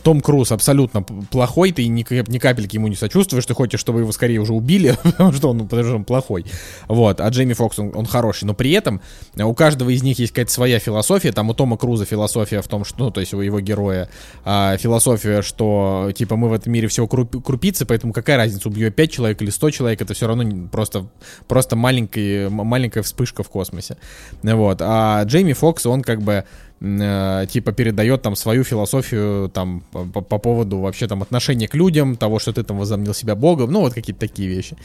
том 0.02 0.20
Круз 0.20 0.52
абсолютно 0.52 1.02
плохой, 1.02 1.72
ты 1.72 1.86
ни, 1.86 2.04
ни 2.30 2.38
капельки 2.38 2.76
ему 2.76 2.88
не 2.88 2.96
сочувствуешь, 2.96 3.46
ты 3.46 3.54
хочешь, 3.54 3.80
чтобы 3.80 4.00
его 4.00 4.12
скорее 4.12 4.38
уже 4.38 4.52
убили, 4.52 4.96
потому 5.02 5.32
что 5.32 5.50
он, 5.50 5.66
потому 5.68 5.84
что 5.84 5.96
он 5.96 6.04
плохой. 6.04 6.46
Вот, 6.88 7.20
а 7.20 7.28
Джейми 7.28 7.52
Фокс, 7.52 7.78
он, 7.78 7.92
он 7.94 8.06
хороший. 8.06 8.44
Но 8.44 8.54
при 8.54 8.72
этом 8.72 9.00
у 9.36 9.54
каждого 9.54 9.90
из 9.90 10.02
них 10.02 10.18
есть 10.18 10.32
какая-то 10.32 10.52
своя 10.52 10.78
философия. 10.78 11.32
Там 11.32 11.50
у 11.50 11.54
Тома 11.54 11.76
Круза 11.76 12.04
философия 12.04 12.62
в 12.62 12.68
том, 12.68 12.84
что, 12.84 13.04
ну, 13.04 13.10
то 13.10 13.20
есть 13.20 13.34
у 13.34 13.40
его 13.40 13.60
героя 13.60 14.08
а, 14.44 14.76
философия, 14.76 15.42
что, 15.42 16.10
типа, 16.14 16.36
мы 16.36 16.48
в 16.48 16.52
этом 16.52 16.72
мире 16.72 16.88
всего 16.88 17.06
круп, 17.06 17.42
крупицы, 17.44 17.84
поэтому 17.86 18.12
какая 18.12 18.36
разница, 18.36 18.68
убью 18.68 18.90
5 18.90 19.10
человек 19.10 19.42
или 19.42 19.50
100 19.50 19.70
человек, 19.70 20.02
это 20.02 20.14
все 20.14 20.26
равно 20.26 20.68
просто, 20.68 21.06
просто 21.48 21.76
маленький, 21.76 22.48
маленькая 22.48 23.02
вспышка 23.02 23.42
в 23.42 23.48
космосе. 23.48 23.96
Вот. 24.42 24.78
А 24.80 25.22
Джейми 25.24 25.52
Фокс, 25.52 25.86
он 25.86 26.02
как 26.02 26.22
бы 26.22 26.44
э, 26.84 27.46
типа 27.46 27.72
передает 27.72 28.22
там 28.22 28.36
свою 28.36 28.64
философию 28.64 29.48
там 29.48 29.82
по, 29.92 30.20
по 30.22 30.38
поводу 30.38 30.78
вообще 30.78 31.06
там 31.06 31.22
отношения 31.22 31.68
к 31.68 31.74
людям, 31.74 32.16
того, 32.16 32.38
что 32.38 32.52
ты 32.52 32.62
там 32.62 32.78
возомнил 32.78 33.14
себя 33.14 33.34
богом, 33.34 33.72
ну 33.72 33.80
вот 33.80 33.94
какие-то 33.94 34.20
такие 34.20 34.48
вещи. 34.48 34.76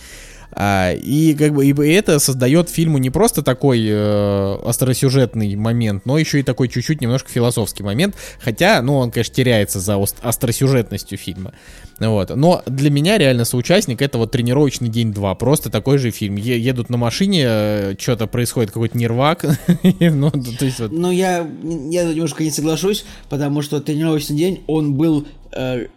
А, 0.51 0.93
и 0.93 1.35
как 1.35 1.53
бы 1.53 1.65
и 1.65 1.91
это 1.91 2.19
создает 2.19 2.69
фильму 2.69 2.97
не 2.97 3.09
просто 3.09 3.43
такой 3.43 3.85
э, 3.87 4.57
остросюжетный 4.65 5.55
момент, 5.55 6.05
но 6.05 6.17
еще 6.17 6.39
и 6.39 6.43
такой 6.43 6.69
чуть-чуть 6.69 7.01
немножко 7.01 7.29
философский 7.29 7.83
момент, 7.83 8.15
хотя, 8.39 8.81
ну, 8.81 8.97
он, 8.97 9.11
конечно, 9.11 9.35
теряется 9.35 9.79
за 9.79 9.97
остросюжетностью 10.21 11.17
фильма. 11.17 11.53
Вот. 11.99 12.35
Но 12.35 12.63
для 12.65 12.89
меня 12.89 13.17
реально 13.17 13.45
соучастник 13.45 14.01
это 14.01 14.17
вот 14.17 14.31
тренировочный 14.31 14.89
день 14.89 15.13
2. 15.13 15.35
Просто 15.35 15.69
такой 15.69 15.97
же 15.97 16.11
фильм. 16.11 16.37
Е- 16.37 16.59
едут 16.59 16.89
на 16.89 16.97
машине, 16.97 17.43
э, 17.45 17.95
что-то 17.99 18.27
происходит, 18.27 18.71
какой-то 18.71 18.97
нервак. 18.97 19.43
ну, 19.99 20.31
то 20.31 20.65
есть 20.65 20.79
вот... 20.79 20.91
ну, 20.91 21.11
я, 21.11 21.47
я 21.63 22.05
немножко 22.05 22.43
не 22.43 22.51
соглашусь, 22.51 23.05
потому 23.29 23.61
что 23.61 23.81
тренировочный 23.81 24.37
день, 24.37 24.63
он 24.67 24.95
был 24.95 25.27
э, 25.51 25.87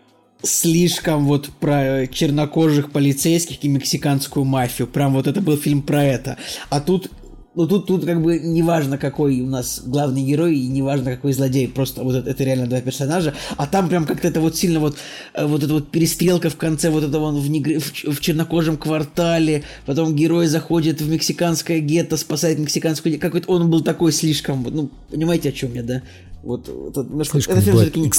слишком 0.43 1.27
вот 1.27 1.49
про 1.61 2.07
чернокожих 2.07 2.91
полицейских 2.91 3.63
и 3.63 3.69
мексиканскую 3.69 4.45
мафию. 4.45 4.89
Прям 4.89 5.15
вот 5.15 5.27
это 5.27 5.41
был 5.41 5.57
фильм 5.57 5.83
про 5.83 6.05
это. 6.05 6.37
А 6.71 6.81
тут 6.81 7.11
ну 7.55 7.67
тут, 7.67 7.87
тут 7.87 8.05
как 8.05 8.23
бы 8.23 8.39
неважно, 8.39 8.97
какой 8.97 9.41
у 9.41 9.47
нас 9.47 9.83
главный 9.85 10.23
герой, 10.23 10.57
и 10.57 10.69
неважно, 10.69 11.11
какой 11.11 11.33
злодей, 11.33 11.69
просто 11.69 12.03
вот 12.03 12.15
это, 12.15 12.31
это 12.31 12.45
реально 12.45 12.67
два 12.67 12.81
персонажа, 12.81 13.35
а 13.57 13.67
там 13.67 13.89
прям 13.89 14.07
как-то 14.07 14.29
это 14.29 14.41
вот 14.41 14.57
сильно 14.57 14.81
вот, 14.81 14.97
э, 15.35 15.45
вот 15.45 15.63
эта 15.63 15.73
вот 15.75 15.91
перестрелка 15.91 16.49
в 16.49 16.57
конце, 16.57 16.91
вот 16.91 17.05
это 17.05 17.19
вон 17.19 17.37
в, 17.37 17.51
негр... 17.51 17.79
в, 17.79 17.93
в 17.93 18.21
чернокожем 18.21 18.79
квартале, 18.79 19.65
потом 19.85 20.17
герой 20.17 20.47
заходит 20.47 21.01
в 21.01 21.11
мексиканское 21.11 21.81
гетто, 21.81 22.17
спасает 22.17 22.59
мексиканскую, 22.59 23.19
как 23.21 23.35
вот 23.35 23.45
он 23.49 23.71
был 23.71 23.83
такой 23.83 24.13
слишком, 24.13 24.63
ну, 24.63 24.91
понимаете, 25.11 25.51
о 25.51 25.53
чем 25.53 25.75
я, 25.75 25.83
да? 25.83 26.03
Вот, 26.43 26.69
вот 26.69 26.97
немножко, 26.97 27.39
этот, 27.39 27.63
фильм, 27.63 28.11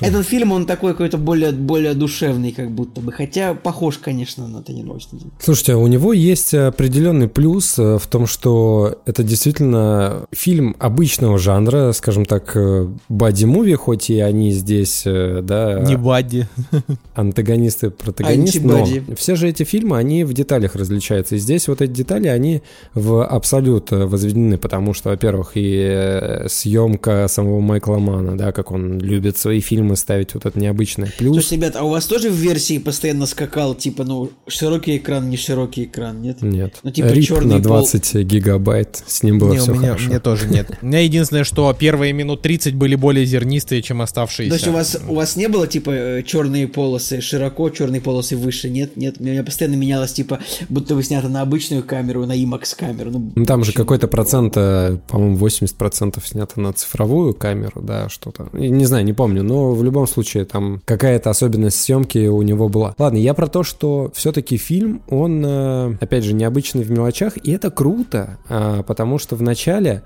этот 0.00 0.26
фильм, 0.26 0.52
он 0.52 0.64
такой 0.64 0.92
какой-то 0.92 1.18
более, 1.18 1.52
более 1.52 1.92
душевный, 1.92 2.52
как 2.52 2.70
будто 2.70 3.02
бы. 3.02 3.12
Хотя 3.12 3.52
похож, 3.52 3.98
конечно, 3.98 4.48
на 4.48 4.62
тренировочный 4.62 5.18
день. 5.18 5.30
Слушайте, 5.38 5.74
у 5.74 5.86
него 5.86 6.14
есть 6.14 6.54
определенный 6.54 7.28
плюс 7.28 7.78
э, 7.78 7.98
в 7.98 8.06
том, 8.06 8.26
что 8.26 8.98
это 9.04 9.22
действительно 9.22 10.26
фильм 10.32 10.74
обычного 10.78 11.36
жанра, 11.36 11.92
скажем 11.92 12.24
так, 12.24 12.56
бади-муви, 13.10 13.74
э, 13.74 13.76
хоть 13.76 14.08
и 14.08 14.20
они 14.20 14.52
здесь, 14.52 15.02
э, 15.04 15.40
да... 15.42 15.80
Не 15.80 15.96
бади. 15.96 16.48
Антагонисты, 17.14 17.90
протагонисты, 17.90 18.62
но 18.62 18.86
все 19.16 19.36
же 19.36 19.48
эти 19.48 19.64
фильмы, 19.64 19.98
они 19.98 20.24
в 20.24 20.32
деталях 20.32 20.76
различаются. 20.76 21.34
И 21.34 21.38
здесь 21.38 21.68
вот 21.68 21.82
эти 21.82 21.90
детали, 21.90 22.28
они 22.28 22.62
в 22.94 23.22
абсолют 23.22 23.90
возведены, 23.90 24.56
потому 24.56 24.94
что, 24.94 25.10
во-первых, 25.10 25.52
и 25.56 26.44
съемка 26.48 27.26
самого 27.28 27.65
Майкла 27.66 27.98
Мана, 27.98 28.38
да, 28.38 28.52
как 28.52 28.70
он 28.70 28.98
любит 28.98 29.36
свои 29.36 29.60
фильмы 29.60 29.96
ставить 29.96 30.34
вот 30.34 30.46
это 30.46 30.58
необычное. 30.58 31.12
Плюс... 31.18 31.36
Есть, 31.36 31.52
ребят, 31.52 31.76
а 31.76 31.82
у 31.82 31.90
вас 31.90 32.06
тоже 32.06 32.30
в 32.30 32.34
версии 32.34 32.78
постоянно 32.78 33.26
скакал, 33.26 33.74
типа, 33.74 34.04
ну, 34.04 34.30
широкий 34.46 34.96
экран, 34.96 35.28
не 35.28 35.36
широкий 35.36 35.84
экран, 35.84 36.22
нет? 36.22 36.42
Нет. 36.42 36.76
Ну, 36.82 36.90
типа, 36.90 37.08
Рип 37.08 37.24
черный 37.24 37.56
на 37.56 37.62
20 37.62 38.12
пол... 38.12 38.22
гигабайт, 38.22 39.02
с 39.06 39.22
ним 39.22 39.38
было 39.38 39.52
не, 39.52 39.58
все 39.58 39.72
у 39.72 39.74
меня, 39.74 39.88
хорошо. 39.88 40.08
Мне 40.08 40.20
тоже 40.20 40.48
нет. 40.48 40.70
У 40.80 40.86
меня 40.86 41.00
единственное, 41.00 41.44
что 41.44 41.74
первые 41.78 42.12
минут 42.12 42.42
30 42.42 42.74
были 42.74 42.94
более 42.94 43.26
зернистые, 43.26 43.82
чем 43.82 44.00
оставшиеся. 44.00 44.50
То 44.50 44.56
есть 44.56 44.68
у 44.68 44.72
вас, 44.72 44.98
у 45.08 45.14
вас 45.14 45.36
не 45.36 45.48
было, 45.48 45.66
типа, 45.66 45.90
э, 45.90 46.22
черные 46.22 46.68
полосы 46.68 47.20
широко, 47.20 47.70
черные 47.70 48.00
полосы 48.00 48.36
выше, 48.36 48.70
нет? 48.70 48.96
Нет, 48.96 49.16
у 49.18 49.24
меня 49.24 49.42
постоянно 49.42 49.74
менялось, 49.74 50.12
типа, 50.12 50.40
будто 50.68 50.94
вы 50.94 51.02
снято 51.02 51.28
на 51.28 51.42
обычную 51.42 51.82
камеру, 51.82 52.24
на 52.26 52.36
IMAX 52.36 52.76
камеру. 52.76 53.10
Ну, 53.10 53.32
ну 53.34 53.44
там 53.44 53.64
же 53.64 53.72
какой-то 53.72 54.08
процент, 54.08 54.54
э, 54.56 54.98
по-моему, 55.08 55.36
80% 55.36 56.22
снято 56.24 56.60
на 56.60 56.72
цифровую 56.72 57.34
камеру, 57.34 57.55
камеру, 57.56 57.80
да, 57.82 58.08
что-то. 58.08 58.48
Не 58.52 58.84
знаю, 58.84 59.04
не 59.04 59.12
помню, 59.12 59.42
но 59.42 59.72
в 59.72 59.82
любом 59.82 60.06
случае 60.06 60.44
там 60.44 60.80
какая-то 60.84 61.30
особенность 61.30 61.80
съемки 61.80 62.26
у 62.26 62.42
него 62.42 62.68
была. 62.68 62.94
Ладно, 62.98 63.18
я 63.18 63.34
про 63.34 63.46
то, 63.46 63.62
что 63.62 64.10
все-таки 64.14 64.56
фильм, 64.56 65.02
он, 65.08 65.44
э, 65.44 65.96
опять 66.00 66.24
же, 66.24 66.34
необычный 66.34 66.82
в 66.82 66.90
мелочах, 66.90 67.36
и 67.42 67.52
это 67.52 67.70
круто, 67.70 68.38
а, 68.48 68.82
потому 68.82 69.18
что 69.18 69.36
в 69.36 69.42
начале 69.42 70.02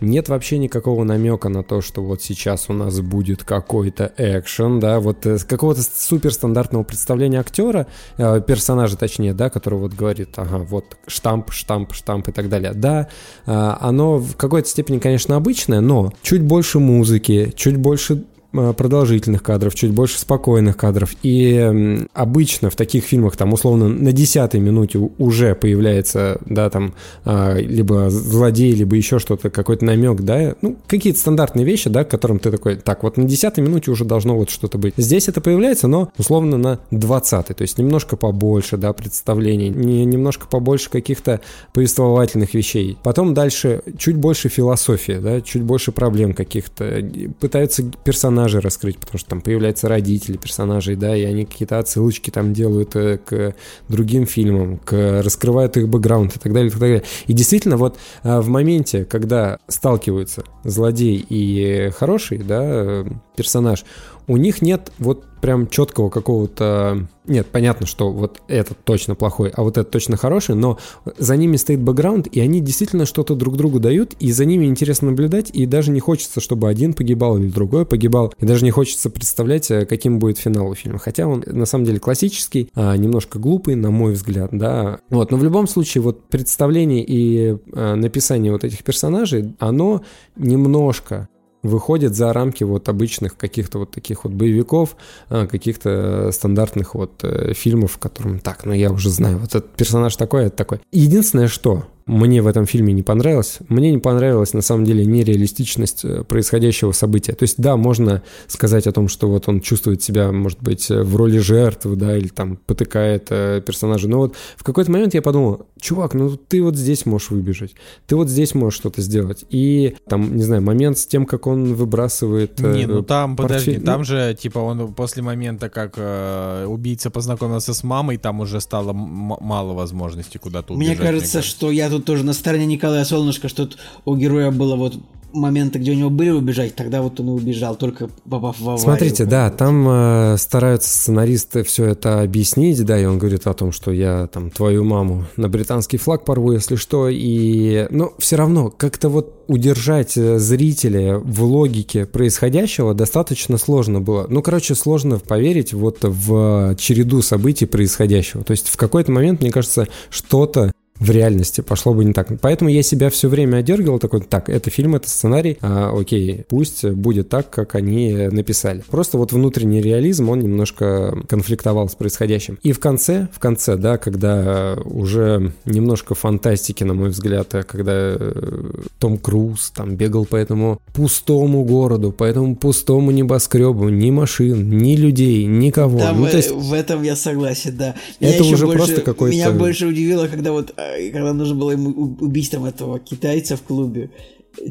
нет 0.00 0.28
вообще 0.28 0.58
никакого 0.58 1.04
намека 1.04 1.48
на 1.48 1.62
то, 1.62 1.80
что 1.80 2.02
вот 2.02 2.22
сейчас 2.22 2.66
у 2.68 2.72
нас 2.72 3.00
будет 3.00 3.44
какой-то 3.44 4.12
экшен, 4.16 4.80
да, 4.80 5.00
вот 5.00 5.26
э, 5.26 5.38
какого-то 5.38 5.82
суперстандартного 5.82 6.84
представления 6.84 7.40
актера, 7.40 7.86
э, 8.16 8.40
персонажа 8.46 8.96
точнее, 8.96 9.34
да, 9.34 9.50
который 9.50 9.78
вот 9.78 9.94
говорит, 9.94 10.30
ага, 10.36 10.58
вот 10.58 10.96
штамп, 11.06 11.52
штамп, 11.52 11.92
штамп 11.92 12.28
и 12.28 12.32
так 12.32 12.48
далее. 12.48 12.72
Да, 12.74 13.08
э, 13.46 13.76
оно 13.80 14.18
в 14.18 14.36
какой-то 14.36 14.68
степени, 14.68 14.98
конечно, 14.98 15.36
обычное, 15.36 15.80
но 15.80 16.12
чуть 16.22 16.42
больше 16.42 16.78
музыки, 16.78 17.52
чуть 17.56 17.76
больше 17.76 18.24
продолжительных 18.50 19.42
кадров, 19.42 19.74
чуть 19.74 19.90
больше 19.90 20.18
спокойных 20.18 20.76
кадров. 20.76 21.14
И 21.22 22.06
обычно 22.14 22.70
в 22.70 22.76
таких 22.76 23.04
фильмах 23.04 23.36
там 23.36 23.52
условно 23.52 23.88
на 23.88 24.12
десятой 24.12 24.60
минуте 24.60 24.98
уже 25.18 25.54
появляется, 25.54 26.40
да, 26.46 26.70
там 26.70 26.94
а, 27.24 27.58
либо 27.58 28.08
злодей, 28.08 28.72
либо 28.72 28.96
еще 28.96 29.18
что-то, 29.18 29.50
какой-то 29.50 29.84
намек, 29.84 30.22
да, 30.22 30.54
ну, 30.62 30.76
какие-то 30.86 31.18
стандартные 31.18 31.66
вещи, 31.66 31.90
да, 31.90 32.04
к 32.04 32.10
которым 32.10 32.38
ты 32.38 32.50
такой, 32.50 32.76
так, 32.76 33.02
вот 33.02 33.18
на 33.18 33.24
десятой 33.24 33.60
минуте 33.60 33.90
уже 33.90 34.06
должно 34.06 34.34
вот 34.34 34.48
что-то 34.48 34.78
быть. 34.78 34.94
Здесь 34.96 35.28
это 35.28 35.42
появляется, 35.42 35.86
но 35.86 36.10
условно 36.16 36.56
на 36.56 36.78
двадцатой, 36.90 37.54
то 37.54 37.62
есть 37.62 37.76
немножко 37.76 38.16
побольше, 38.16 38.78
да, 38.78 38.94
представлений, 38.94 39.68
не, 39.68 40.06
немножко 40.06 40.46
побольше 40.46 40.88
каких-то 40.88 41.40
повествовательных 41.74 42.54
вещей. 42.54 42.96
Потом 43.02 43.34
дальше 43.34 43.82
чуть 43.98 44.16
больше 44.16 44.48
философии, 44.48 45.18
да, 45.20 45.42
чуть 45.42 45.62
больше 45.62 45.92
проблем 45.92 46.32
каких-то. 46.32 47.02
Пытаются 47.40 47.84
персонажи 48.04 48.37
персонажей 48.38 48.60
раскрыть, 48.60 48.98
потому 48.98 49.18
что 49.18 49.30
там 49.30 49.40
появляются 49.40 49.88
родители 49.88 50.36
персонажей, 50.36 50.94
да, 50.94 51.16
и 51.16 51.24
они 51.24 51.44
какие-то 51.44 51.78
отсылочки 51.78 52.30
там 52.30 52.52
делают 52.52 52.94
э, 52.94 53.18
к 53.18 53.54
другим 53.88 54.26
фильмам, 54.26 54.78
к, 54.78 55.22
раскрывают 55.22 55.76
их 55.76 55.88
бэкграунд 55.88 56.36
и 56.36 56.38
так 56.38 56.52
далее, 56.52 56.68
и 56.68 56.70
так 56.70 56.80
далее. 56.80 57.02
И 57.26 57.32
действительно, 57.32 57.76
вот 57.76 57.98
э, 58.22 58.40
в 58.40 58.48
моменте, 58.48 59.04
когда 59.04 59.58
сталкиваются 59.66 60.44
злодей 60.62 61.24
и 61.28 61.90
хороший, 61.98 62.38
да, 62.38 62.62
э, 62.62 63.04
персонаж, 63.34 63.84
у 64.28 64.36
них 64.36 64.62
нет 64.62 64.92
вот 64.98 65.24
прям 65.40 65.68
четкого 65.68 66.10
какого-то... 66.10 67.06
Нет, 67.26 67.46
понятно, 67.46 67.86
что 67.86 68.10
вот 68.10 68.40
этот 68.48 68.78
точно 68.84 69.14
плохой, 69.14 69.50
а 69.50 69.62
вот 69.62 69.76
этот 69.76 69.90
точно 69.90 70.16
хороший, 70.16 70.54
но 70.54 70.78
за 71.18 71.36
ними 71.36 71.56
стоит 71.56 71.80
бэкграунд, 71.80 72.26
и 72.26 72.40
они 72.40 72.60
действительно 72.60 73.06
что-то 73.06 73.34
друг 73.34 73.56
другу 73.56 73.80
дают, 73.80 74.14
и 74.18 74.32
за 74.32 74.44
ними 74.44 74.66
интересно 74.66 75.10
наблюдать, 75.10 75.50
и 75.52 75.66
даже 75.66 75.90
не 75.90 76.00
хочется, 76.00 76.40
чтобы 76.40 76.68
один 76.68 76.94
погибал 76.94 77.36
или 77.38 77.48
другой 77.48 77.84
погибал, 77.84 78.32
и 78.38 78.46
даже 78.46 78.64
не 78.64 78.70
хочется 78.70 79.10
представлять, 79.10 79.70
э, 79.70 79.84
каким 79.84 80.18
будет 80.18 80.38
финал 80.38 80.68
у 80.68 80.74
фильма. 80.74 80.98
Хотя 80.98 81.26
он 81.26 81.44
на 81.46 81.66
самом 81.66 81.84
деле 81.84 81.98
классический, 81.98 82.70
а 82.74 82.96
немножко 82.96 83.38
глупый, 83.38 83.74
на 83.74 83.90
мой 83.90 84.12
взгляд, 84.12 84.50
да. 84.52 85.00
Вот, 85.10 85.30
но 85.30 85.36
в 85.36 85.44
любом 85.44 85.68
случае 85.68 86.02
вот 86.02 86.28
представление 86.28 87.04
и 87.06 87.56
а, 87.74 87.94
написание 87.94 88.52
вот 88.52 88.64
этих 88.64 88.82
персонажей, 88.82 89.54
оно 89.58 90.02
немножко 90.36 91.28
выходит 91.62 92.14
за 92.14 92.32
рамки 92.32 92.64
вот 92.64 92.88
обычных 92.88 93.36
каких-то 93.36 93.80
вот 93.80 93.90
таких 93.90 94.24
вот 94.24 94.32
боевиков, 94.32 94.96
а, 95.28 95.46
каких-то 95.46 96.30
стандартных 96.32 96.94
вот 96.94 97.12
э, 97.22 97.52
фильмов, 97.54 97.92
в 97.92 97.98
котором 97.98 98.38
так, 98.38 98.64
ну 98.64 98.72
я 98.72 98.92
уже 98.92 99.10
знаю, 99.10 99.38
вот 99.38 99.50
этот 99.50 99.70
персонаж 99.72 100.14
такой, 100.16 100.44
это 100.44 100.56
такой. 100.56 100.80
Единственное, 100.92 101.48
что 101.48 101.84
мне 102.08 102.42
в 102.42 102.46
этом 102.46 102.66
фильме 102.66 102.92
не 102.92 103.02
понравилось. 103.02 103.58
Мне 103.68 103.90
не 103.90 103.98
понравилась 103.98 104.54
на 104.54 104.62
самом 104.62 104.84
деле 104.84 105.04
нереалистичность 105.04 106.04
э, 106.04 106.24
происходящего 106.24 106.92
события. 106.92 107.32
То 107.32 107.44
есть, 107.44 107.56
да, 107.58 107.76
можно 107.76 108.22
сказать 108.46 108.86
о 108.86 108.92
том, 108.92 109.08
что 109.08 109.28
вот 109.28 109.48
он 109.48 109.60
чувствует 109.60 110.02
себя, 110.02 110.32
может 110.32 110.60
быть, 110.62 110.88
в 110.88 111.16
роли 111.16 111.38
жертвы, 111.38 111.96
да, 111.96 112.16
или 112.16 112.28
там 112.28 112.56
потыкает 112.56 113.26
э, 113.30 113.62
персонажа. 113.64 114.08
Но 114.08 114.18
вот 114.18 114.36
в 114.56 114.64
какой-то 114.64 114.90
момент 114.90 115.14
я 115.14 115.22
подумал, 115.22 115.66
чувак, 115.80 116.14
ну 116.14 116.36
ты 116.36 116.62
вот 116.62 116.76
здесь 116.76 117.06
можешь 117.06 117.30
выбежать, 117.30 117.74
ты 118.06 118.16
вот 118.16 118.28
здесь 118.28 118.54
можешь 118.54 118.78
что-то 118.78 119.02
сделать. 119.02 119.44
И 119.50 119.96
там, 120.08 120.34
не 120.34 120.42
знаю, 120.42 120.62
момент 120.62 120.98
с 120.98 121.06
тем, 121.06 121.26
как 121.26 121.46
он 121.46 121.74
выбрасывает 121.74 122.58
э, 122.60 122.74
Не, 122.74 122.86
ну 122.86 123.02
там, 123.02 123.36
портфель. 123.36 123.74
подожди, 123.74 123.84
там 123.84 123.98
ну... 123.98 124.04
же, 124.04 124.36
типа, 124.40 124.58
он 124.58 124.94
после 124.94 125.22
момента, 125.22 125.68
как 125.68 125.94
э, 125.96 126.64
убийца 126.66 127.10
познакомился 127.10 127.74
с 127.74 127.84
мамой, 127.84 128.16
там 128.16 128.40
уже 128.40 128.60
стало 128.60 128.92
мало 128.94 129.74
возможностей 129.74 130.38
куда-то 130.38 130.72
убежать. 130.72 130.96
Мне 130.96 130.96
кажется, 130.96 131.18
мне 131.18 131.18
кажется, 131.18 131.42
что 131.42 131.70
я 131.70 131.90
тут 131.90 131.97
тут 131.98 132.06
тоже 132.06 132.24
на 132.24 132.32
стороне 132.32 132.66
Николая 132.66 133.04
Солнышко, 133.04 133.48
что 133.48 133.68
у 134.04 134.16
героя 134.16 134.50
было 134.50 134.76
вот 134.76 134.94
моменты, 135.32 135.78
где 135.78 135.92
у 135.92 135.94
него 135.94 136.10
были 136.10 136.30
убежать, 136.30 136.74
тогда 136.74 137.02
вот 137.02 137.20
он 137.20 137.28
и 137.28 137.32
убежал, 137.32 137.76
только 137.76 138.08
попав 138.28 138.58
в 138.58 138.62
аварию. 138.62 138.82
Смотрите, 138.82 139.24
да, 139.26 139.50
там 139.50 139.86
э, 139.86 140.36
стараются 140.38 140.88
сценаристы 140.88 141.62
все 141.64 141.84
это 141.84 142.22
объяснить, 142.22 142.82
да, 142.84 142.98
и 142.98 143.04
он 143.04 143.18
говорит 143.18 143.46
о 143.46 143.52
том, 143.52 143.70
что 143.72 143.92
я 143.92 144.26
там 144.28 144.50
твою 144.50 144.84
маму 144.84 145.26
на 145.36 145.48
британский 145.48 145.98
флаг 145.98 146.24
порву, 146.24 146.52
если 146.52 146.76
что, 146.76 147.08
и, 147.10 147.86
но 147.90 148.14
все 148.18 148.36
равно 148.36 148.70
как-то 148.70 149.10
вот 149.10 149.44
удержать 149.48 150.16
э, 150.16 150.38
зрителя 150.38 151.18
в 151.18 151.42
логике 151.42 152.06
происходящего 152.06 152.94
достаточно 152.94 153.58
сложно 153.58 154.00
было. 154.00 154.26
Ну, 154.30 154.40
короче, 154.40 154.74
сложно 154.74 155.18
поверить 155.18 155.74
вот 155.74 155.98
в 156.02 156.74
череду 156.76 157.20
событий 157.20 157.66
происходящего. 157.66 158.44
То 158.44 158.52
есть 158.52 158.68
в 158.68 158.76
какой-то 158.78 159.12
момент, 159.12 159.42
мне 159.42 159.50
кажется, 159.50 159.88
что-то 160.10 160.72
в 161.00 161.10
реальности 161.10 161.60
пошло 161.60 161.94
бы 161.94 162.04
не 162.04 162.12
так. 162.12 162.28
Поэтому 162.40 162.70
я 162.70 162.82
себя 162.82 163.10
все 163.10 163.28
время 163.28 163.58
одергивал, 163.58 163.98
такой, 163.98 164.20
так, 164.20 164.48
это 164.48 164.70
фильм, 164.70 164.96
это 164.96 165.08
сценарий, 165.08 165.58
а, 165.60 165.96
окей, 165.98 166.44
пусть 166.48 166.84
будет 166.84 167.28
так, 167.28 167.50
как 167.50 167.74
они 167.74 168.28
написали. 168.30 168.82
Просто 168.90 169.18
вот 169.18 169.32
внутренний 169.32 169.80
реализм, 169.80 170.28
он 170.28 170.40
немножко 170.40 171.16
конфликтовал 171.28 171.88
с 171.88 171.94
происходящим. 171.94 172.58
И 172.62 172.72
в 172.72 172.80
конце, 172.80 173.28
в 173.32 173.38
конце, 173.38 173.76
да, 173.76 173.98
когда 173.98 174.76
уже 174.84 175.52
немножко 175.64 176.14
фантастики, 176.14 176.84
на 176.84 176.94
мой 176.94 177.10
взгляд, 177.10 177.54
а 177.54 177.62
когда 177.62 177.92
э, 177.94 178.70
Том 178.98 179.18
Круз 179.18 179.72
там 179.74 179.96
бегал 179.96 180.26
по 180.26 180.36
этому 180.36 180.80
пустому 180.92 181.64
городу, 181.64 182.12
по 182.12 182.24
этому 182.24 182.56
пустому 182.56 183.10
небоскребу, 183.10 183.88
ни 183.88 184.10
машин, 184.10 184.78
ни 184.78 184.96
людей, 184.96 185.44
никого. 185.44 185.98
Да, 185.98 186.12
ну, 186.12 186.26
в, 186.26 186.30
то 186.30 186.36
есть... 186.36 186.50
в 186.50 186.72
этом 186.72 187.02
я 187.02 187.16
согласен, 187.16 187.76
да. 187.76 187.94
Это 188.20 188.44
уже 188.44 188.66
больше, 188.66 188.78
просто 188.78 189.00
какой-то... 189.02 189.36
Меня 189.36 189.50
больше 189.50 189.86
удивило, 189.86 190.26
когда 190.26 190.52
вот 190.52 190.72
а, 190.88 191.12
когда 191.12 191.32
нужно 191.32 191.54
было 191.54 191.70
ему 191.72 191.90
убить 192.20 192.50
там 192.50 192.64
этого 192.64 192.98
китайца 192.98 193.56
в 193.56 193.62
клубе, 193.62 194.10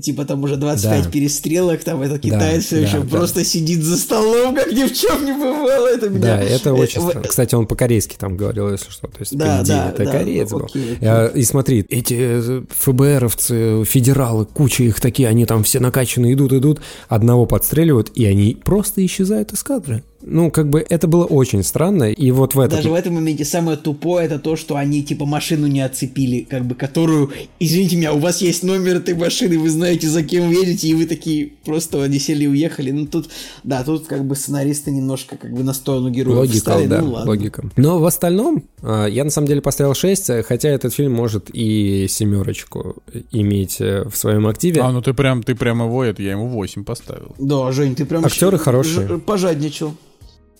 типа 0.01 0.25
там 0.25 0.43
уже 0.43 0.57
25 0.57 1.03
да. 1.03 1.09
перестрелок, 1.09 1.83
там 1.83 2.01
этот 2.01 2.21
китаец 2.21 2.55
да, 2.55 2.61
все 2.61 2.75
да, 2.75 2.81
еще 2.87 2.99
да. 2.99 3.09
просто 3.17 3.43
сидит 3.43 3.83
за 3.83 3.97
столом, 3.97 4.55
как 4.55 4.71
ни 4.71 4.83
в 4.83 4.93
чем 4.93 5.25
не 5.25 5.33
бывало. 5.33 5.87
Это 5.87 6.09
меня... 6.09 6.21
Да, 6.21 6.41
это 6.41 6.73
очень 6.73 7.01
э, 7.01 7.09
странно. 7.09 7.27
Кстати, 7.27 7.55
он 7.55 7.67
по-корейски 7.67 8.15
там 8.17 8.37
говорил, 8.37 8.71
если 8.71 8.89
что. 8.89 9.07
То 9.07 9.19
есть, 9.19 9.37
да, 9.37 9.59
по 9.59 9.63
идее, 9.63 9.75
да, 9.75 9.89
это 9.89 10.05
да, 10.05 10.11
кореец 10.11 10.51
был. 10.51 10.65
Окей, 10.65 10.93
окей. 10.93 11.07
А, 11.07 11.27
и 11.27 11.43
смотри, 11.43 11.85
эти 11.89 12.15
э, 12.17 12.63
ФБРовцы, 12.69 13.83
федералы, 13.85 14.45
куча 14.45 14.83
их 14.83 14.99
такие, 14.99 15.27
они 15.29 15.45
там 15.45 15.63
все 15.63 15.79
накачанные 15.79 16.33
идут, 16.33 16.53
идут, 16.53 16.81
одного 17.07 17.45
подстреливают, 17.45 18.11
и 18.15 18.25
они 18.25 18.55
просто 18.55 19.05
исчезают 19.05 19.53
из 19.53 19.63
кадра. 19.63 20.03
Ну, 20.21 20.49
как 20.49 20.69
бы 20.69 20.85
это 20.87 21.07
было 21.07 21.25
очень 21.25 21.63
странно, 21.63 22.11
и 22.11 22.31
вот 22.31 22.55
в 22.55 22.59
этом... 22.59 22.77
Даже 22.77 22.89
в 22.89 22.93
этом 22.93 23.15
моменте 23.15 23.45
самое 23.45 23.77
тупое 23.77 24.25
это 24.25 24.39
то, 24.39 24.55
что 24.55 24.75
они 24.75 25.03
типа 25.03 25.25
машину 25.25 25.67
не 25.67 25.81
оцепили, 25.81 26.41
как 26.41 26.65
бы 26.65 26.75
которую, 26.75 27.31
извините 27.59 27.97
меня, 27.97 28.13
у 28.13 28.19
вас 28.19 28.41
есть 28.41 28.63
номер 28.63 28.97
этой 28.97 29.13
машины, 29.15 29.59
вы 29.59 29.69
знаете, 29.69 30.07
за 30.07 30.23
кем 30.23 30.47
вы 30.47 30.55
едете, 30.55 30.87
и 30.87 30.93
вы 30.95 31.05
такие 31.05 31.51
просто 31.65 32.03
они 32.03 32.19
сели 32.19 32.45
и 32.45 32.47
уехали. 32.47 32.91
Ну, 32.91 33.05
тут, 33.05 33.29
да, 33.63 33.83
тут 33.83 34.07
как 34.07 34.25
бы 34.25 34.35
сценаристы 34.35 34.91
немножко 34.91 35.37
как 35.37 35.53
бы 35.53 35.63
на 35.63 35.73
сторону 35.73 36.09
героев 36.09 36.37
Логика, 36.37 36.57
встали, 36.57 36.87
да, 36.87 37.01
ну, 37.01 37.11
ладно. 37.11 37.29
логика. 37.29 37.63
Но 37.75 37.99
в 37.99 38.05
остальном, 38.05 38.63
я 38.81 39.23
на 39.23 39.29
самом 39.29 39.47
деле 39.47 39.61
поставил 39.61 39.95
6, 39.95 40.45
хотя 40.45 40.69
этот 40.69 40.93
фильм 40.93 41.13
может 41.13 41.49
и 41.51 42.07
семерочку 42.07 42.97
иметь 43.31 43.81
э, 43.81 44.07
в 44.07 44.15
своем 44.15 44.45
активе. 44.47 44.81
А, 44.81 44.91
ну 44.91 45.01
ты 45.01 45.13
прям, 45.13 45.41
ты 45.41 45.55
прям 45.55 45.81
его, 45.81 46.03
это 46.03 46.21
я 46.21 46.31
ему 46.31 46.47
8 46.47 46.83
поставил. 46.83 47.35
Да, 47.39 47.71
Жень, 47.71 47.95
ты 47.95 48.05
прям... 48.05 48.23
Актеры 48.25 48.57
хорошие. 48.57 49.17
Пожадничал. 49.19 49.95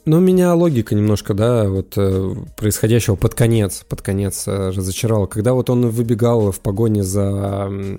Ну, 0.08 0.22
меня 0.22 0.56
логика 0.56 0.96
немножко, 0.96 1.34
да, 1.34 1.68
вот 1.68 1.96
э, 1.98 2.34
происходящего 2.56 3.18
под 3.18 3.36
конец, 3.36 3.84
под 3.90 4.02
конец 4.02 4.48
э, 4.48 4.70
разочаровала. 4.70 5.26
Когда 5.26 5.54
вот 5.54 5.70
он 5.70 5.90
выбегал 5.90 6.50
в 6.54 6.62
погоне 6.62 7.04
за, 7.04 7.68
э, 7.70 7.98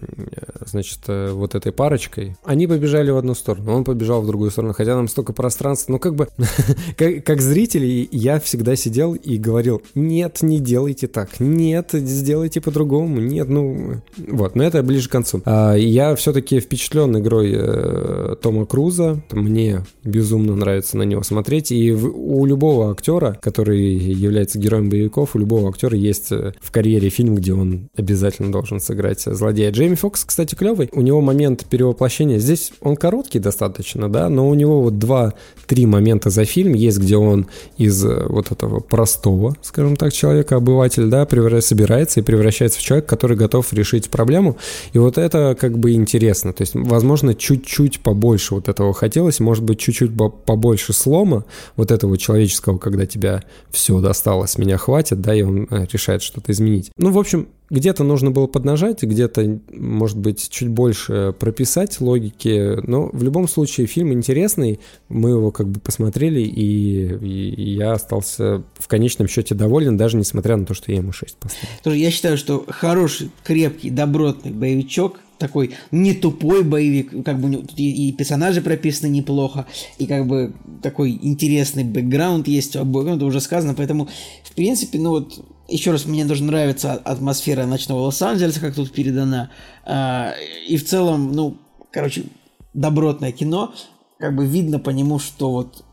значит, 0.65 1.01
вот 1.07 1.55
этой 1.55 1.71
парочкой, 1.71 2.35
они 2.45 2.67
побежали 2.67 3.11
в 3.11 3.19
одну 3.19 3.35
сторону, 3.35 3.75
он 3.75 3.85
побежал 3.85 4.23
в 4.23 4.27
другую 4.27 4.51
сторону, 4.51 4.73
хотя 4.73 4.97
нам 4.97 5.07
столько 5.07 5.35
пространства. 5.35 5.93
Ну, 5.93 5.99
как 5.99 6.15
бы, 6.15 6.29
как, 6.97 7.25
как 7.25 7.43
зритель, 7.43 8.09
я 8.11 8.41
всегда 8.41 8.75
сидел 8.75 9.13
и 9.13 9.37
говорил, 9.37 9.83
нет, 9.95 10.39
не 10.41 10.61
делайте 10.61 11.09
так, 11.09 11.41
нет, 11.41 11.91
сделайте 11.93 12.63
по-другому, 12.63 13.21
нет, 13.21 13.51
ну, 13.51 14.01
вот, 14.17 14.57
но 14.57 14.65
это 14.65 14.83
ближе 14.83 15.11
к 15.11 15.13
концу. 15.13 15.43
А, 15.45 15.75
я 15.75 16.17
все-таки 16.17 16.59
впечатлен 16.61 17.19
игрой 17.19 18.37
Тома 18.37 18.65
Круза, 18.65 19.21
мне 19.31 19.85
безумно 20.05 20.57
нравится 20.57 20.97
на 20.97 21.03
него 21.03 21.23
смотреть, 21.23 21.71
и 21.71 21.98
у 22.05 22.47
любого 22.47 22.91
актера, 22.91 23.37
который 23.41 23.81
является 23.81 24.59
героем 24.59 24.89
боевиков, 24.89 25.35
у 25.35 25.39
любого 25.39 25.69
актера 25.69 25.97
есть 25.97 26.33
э, 26.33 26.53
в 26.61 26.71
карьере 26.71 27.09
фильм, 27.09 27.35
где 27.35 27.55
он 27.55 27.89
обязательно 27.97 28.53
должен 28.53 28.81
сыграть 28.81 29.23
злодея. 29.23 29.71
Джейми 29.71 29.95
Фокс, 29.95 30.25
кстати, 30.25 30.55
клевый. 30.55 30.89
У 30.93 31.01
него 31.01 31.21
момент 31.21 31.67
перевоплощения 31.67 32.39
здесь 32.39 32.73
он 32.81 32.97
короткий 32.97 33.39
достаточно, 33.39 34.09
да, 34.09 34.29
но 34.29 34.49
у 34.49 34.55
него 34.55 34.83
вот 34.83 34.99
два-три 34.99 35.87
момента 35.87 36.31
за 36.31 36.45
фильм 36.45 36.75
есть, 36.75 36.99
где 36.99 37.17
он 37.17 37.47
из 37.77 38.05
э, 38.05 38.27
вот 38.29 38.51
этого 38.51 38.81
простого, 38.81 39.55
скажем 39.63 39.97
так, 39.97 40.13
человека, 40.13 40.57
обыватель, 40.57 41.07
да, 41.07 41.27
собирается 41.61 42.21
и 42.21 42.23
превращается 42.23 42.79
в 42.79 42.83
человека, 42.83 43.09
который 43.09 43.37
готов 43.37 43.73
решить 43.73 44.09
проблему. 44.09 44.57
И 44.93 44.99
вот 44.99 45.19
это 45.19 45.57
как 45.59 45.79
бы 45.79 45.93
интересно. 45.93 46.53
То 46.53 46.63
есть, 46.63 46.75
возможно, 46.75 47.35
чуть-чуть 47.35 48.01
побольше 48.01 48.55
вот 48.55 48.69
этого 48.69 48.93
хотелось, 48.93 49.41
может 49.41 49.65
быть, 49.65 49.79
чуть-чуть 49.79 50.13
побольше 50.17 50.93
слома, 50.93 51.45
вот 51.77 51.88
вот 51.89 51.97
этого 51.97 52.19
человеческого, 52.19 52.79
когда 52.79 53.07
тебя 53.07 53.43
все 53.71 54.01
досталось, 54.01 54.59
меня 54.59 54.77
хватит, 54.77 55.21
да, 55.21 55.35
и 55.35 55.43
он 55.43 55.67
э, 55.71 55.87
решает 55.91 56.23
что-то 56.23 56.53
изменить. 56.53 56.91
Ну, 56.97 57.11
в 57.11 57.19
общем, 57.19 57.49
где-то 57.71 58.05
нужно 58.05 58.31
было 58.31 58.47
поднажать, 58.47 59.03
где-то, 59.03 59.61
может 59.73 60.19
быть, 60.19 60.49
чуть 60.51 60.69
больше 60.69 61.35
прописать 61.39 62.01
логики, 62.01 62.79
но 62.87 63.11
в 63.13 63.23
любом 63.23 63.49
случае 63.49 63.87
фильм 63.87 64.13
интересный, 64.13 64.81
мы 65.09 65.31
его 65.31 65.51
как 65.51 65.69
бы 65.69 65.81
посмотрели, 65.81 66.41
и, 66.41 67.17
и, 67.17 67.71
я 67.73 67.93
остался 67.93 68.63
в 68.79 68.89
конечном 68.89 69.29
счете 69.29 69.55
доволен, 69.55 69.97
даже 69.97 70.17
несмотря 70.17 70.57
на 70.57 70.67
то, 70.67 70.75
что 70.75 70.93
я 70.93 70.99
ему 70.99 71.13
6 71.13 71.37
поставил. 71.37 71.69
Тоже 71.83 71.97
я 71.97 72.11
считаю, 72.11 72.37
что 72.37 72.65
хороший, 72.69 73.31
крепкий, 73.45 73.91
добротный 73.91 74.51
боевичок, 74.51 75.21
такой 75.39 75.75
не 75.91 76.15
тупой 76.15 76.65
боевик, 76.65 77.25
как 77.25 77.41
бы 77.41 77.65
и, 77.77 78.13
персонажи 78.13 78.61
прописаны 78.61 79.11
неплохо, 79.11 79.67
и 79.99 80.07
как 80.07 80.27
бы 80.27 80.55
такой 80.83 81.19
интересный 81.23 81.85
бэкграунд 81.85 82.49
есть 82.49 82.77
у 82.77 82.81
обоих, 82.81 83.17
это 83.17 83.25
уже 83.25 83.41
сказано, 83.41 83.75
поэтому, 83.75 84.09
в 84.45 84.55
принципе, 84.55 84.99
ну 84.99 85.11
вот 85.11 85.45
еще 85.69 85.91
раз, 85.91 86.07
мне 86.07 86.25
тоже 86.27 86.45
нравится 86.45 86.95
атмосфера 86.95 87.67
ночного 87.67 88.01
Лос-Анджелеса, 88.01 88.61
как 88.61 88.75
тут 88.75 88.91
передана. 88.91 89.51
А, 89.85 90.33
и 90.67 90.79
в 90.79 90.85
целом, 90.87 91.33
ну, 91.33 91.59
короче, 91.91 92.25
добротное 92.73 93.33
кино. 93.33 93.75
Как 94.19 94.35
бы 94.35 94.47
видно 94.47 94.79
по 94.79 94.91
нему, 94.91 95.19
что 95.19 95.51
вот 95.53 95.85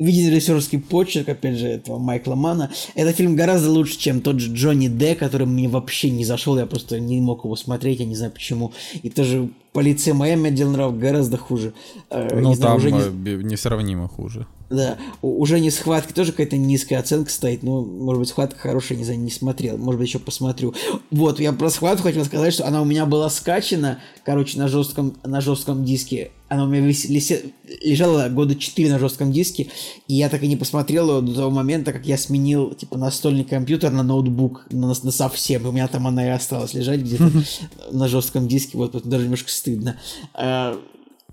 виден 0.00 0.30
режиссерский 0.30 0.80
почерк, 0.80 1.28
опять 1.28 1.58
же, 1.58 1.68
этого 1.68 1.98
Майкла 1.98 2.34
Мана. 2.34 2.70
Этот 2.94 3.16
фильм 3.16 3.36
гораздо 3.36 3.70
лучше, 3.70 3.98
чем 3.98 4.20
тот 4.20 4.40
же 4.40 4.52
Джонни 4.52 4.88
Д, 4.88 5.14
который 5.14 5.46
мне 5.46 5.68
вообще 5.68 6.10
не 6.10 6.24
зашел, 6.24 6.58
я 6.58 6.66
просто 6.66 6.98
не 6.98 7.20
мог 7.20 7.44
его 7.44 7.54
смотреть, 7.54 8.00
я 8.00 8.06
не 8.06 8.16
знаю 8.16 8.32
почему. 8.32 8.72
И 9.02 9.10
тоже 9.10 9.50
полиция 9.72 10.14
Майами 10.14 10.48
отдел 10.48 10.70
нрав 10.70 10.98
гораздо 10.98 11.36
хуже. 11.36 11.74
Э, 12.10 12.40
ну, 12.40 12.56
там 12.56 12.76
уже 12.76 12.90
не... 12.90 13.44
несравнимо 13.44 14.08
хуже. 14.08 14.46
Да, 14.70 14.98
уже 15.20 15.58
не 15.58 15.68
схватки, 15.70 16.12
тоже 16.12 16.30
какая-то 16.30 16.56
низкая 16.56 17.00
оценка 17.00 17.32
стоит. 17.32 17.64
Ну, 17.64 17.84
может 17.84 18.20
быть, 18.20 18.28
схватка 18.28 18.56
хорошая, 18.56 18.98
не 18.98 19.04
знаю, 19.04 19.18
не 19.18 19.30
смотрел. 19.30 19.76
Может 19.76 19.98
быть, 19.98 20.08
еще 20.08 20.20
посмотрю. 20.20 20.74
Вот, 21.10 21.40
я 21.40 21.52
про 21.52 21.70
схватку 21.70 22.04
хотел 22.04 22.24
сказать, 22.24 22.54
что 22.54 22.68
она 22.68 22.80
у 22.80 22.84
меня 22.84 23.04
была 23.04 23.30
скачана, 23.30 23.98
короче, 24.24 24.58
на 24.58 24.68
жестком, 24.68 25.16
на 25.24 25.40
жестком 25.40 25.84
диске. 25.84 26.30
Она 26.48 26.64
у 26.64 26.68
меня 26.68 26.86
виси, 26.86 27.52
лежала 27.82 28.28
года 28.28 28.54
4 28.54 28.90
на 28.90 29.00
жестком 29.00 29.32
диске, 29.32 29.68
и 30.06 30.14
я 30.14 30.28
так 30.28 30.44
и 30.44 30.48
не 30.48 30.56
посмотрел 30.56 31.16
ее 31.16 31.22
до 31.22 31.34
того 31.34 31.50
момента, 31.50 31.92
как 31.92 32.06
я 32.06 32.16
сменил, 32.16 32.72
типа, 32.72 32.96
настольный 32.96 33.44
компьютер 33.44 33.90
на 33.90 34.04
ноутбук, 34.04 34.66
на, 34.70 34.88
на 34.88 35.10
совсем. 35.10 35.66
У 35.66 35.72
меня 35.72 35.88
там 35.88 36.06
она 36.06 36.24
и 36.24 36.30
осталась 36.30 36.74
лежать 36.74 37.00
где-то 37.00 37.28
на 37.90 38.06
жестком 38.06 38.46
диске, 38.46 38.78
вот, 38.78 38.92
даже 39.04 39.24
немножко 39.24 39.50
стыдно. 39.50 39.98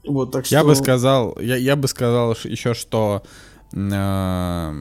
Вот, 0.08 0.32
так 0.32 0.46
что... 0.46 0.56
Я 0.56 0.64
бы 0.64 0.76
сказал, 0.76 1.38
я, 1.40 1.56
я 1.56 1.76
бы 1.76 1.88
сказал 1.88 2.36
еще, 2.44 2.74
что 2.74 3.24
э, 3.74 4.74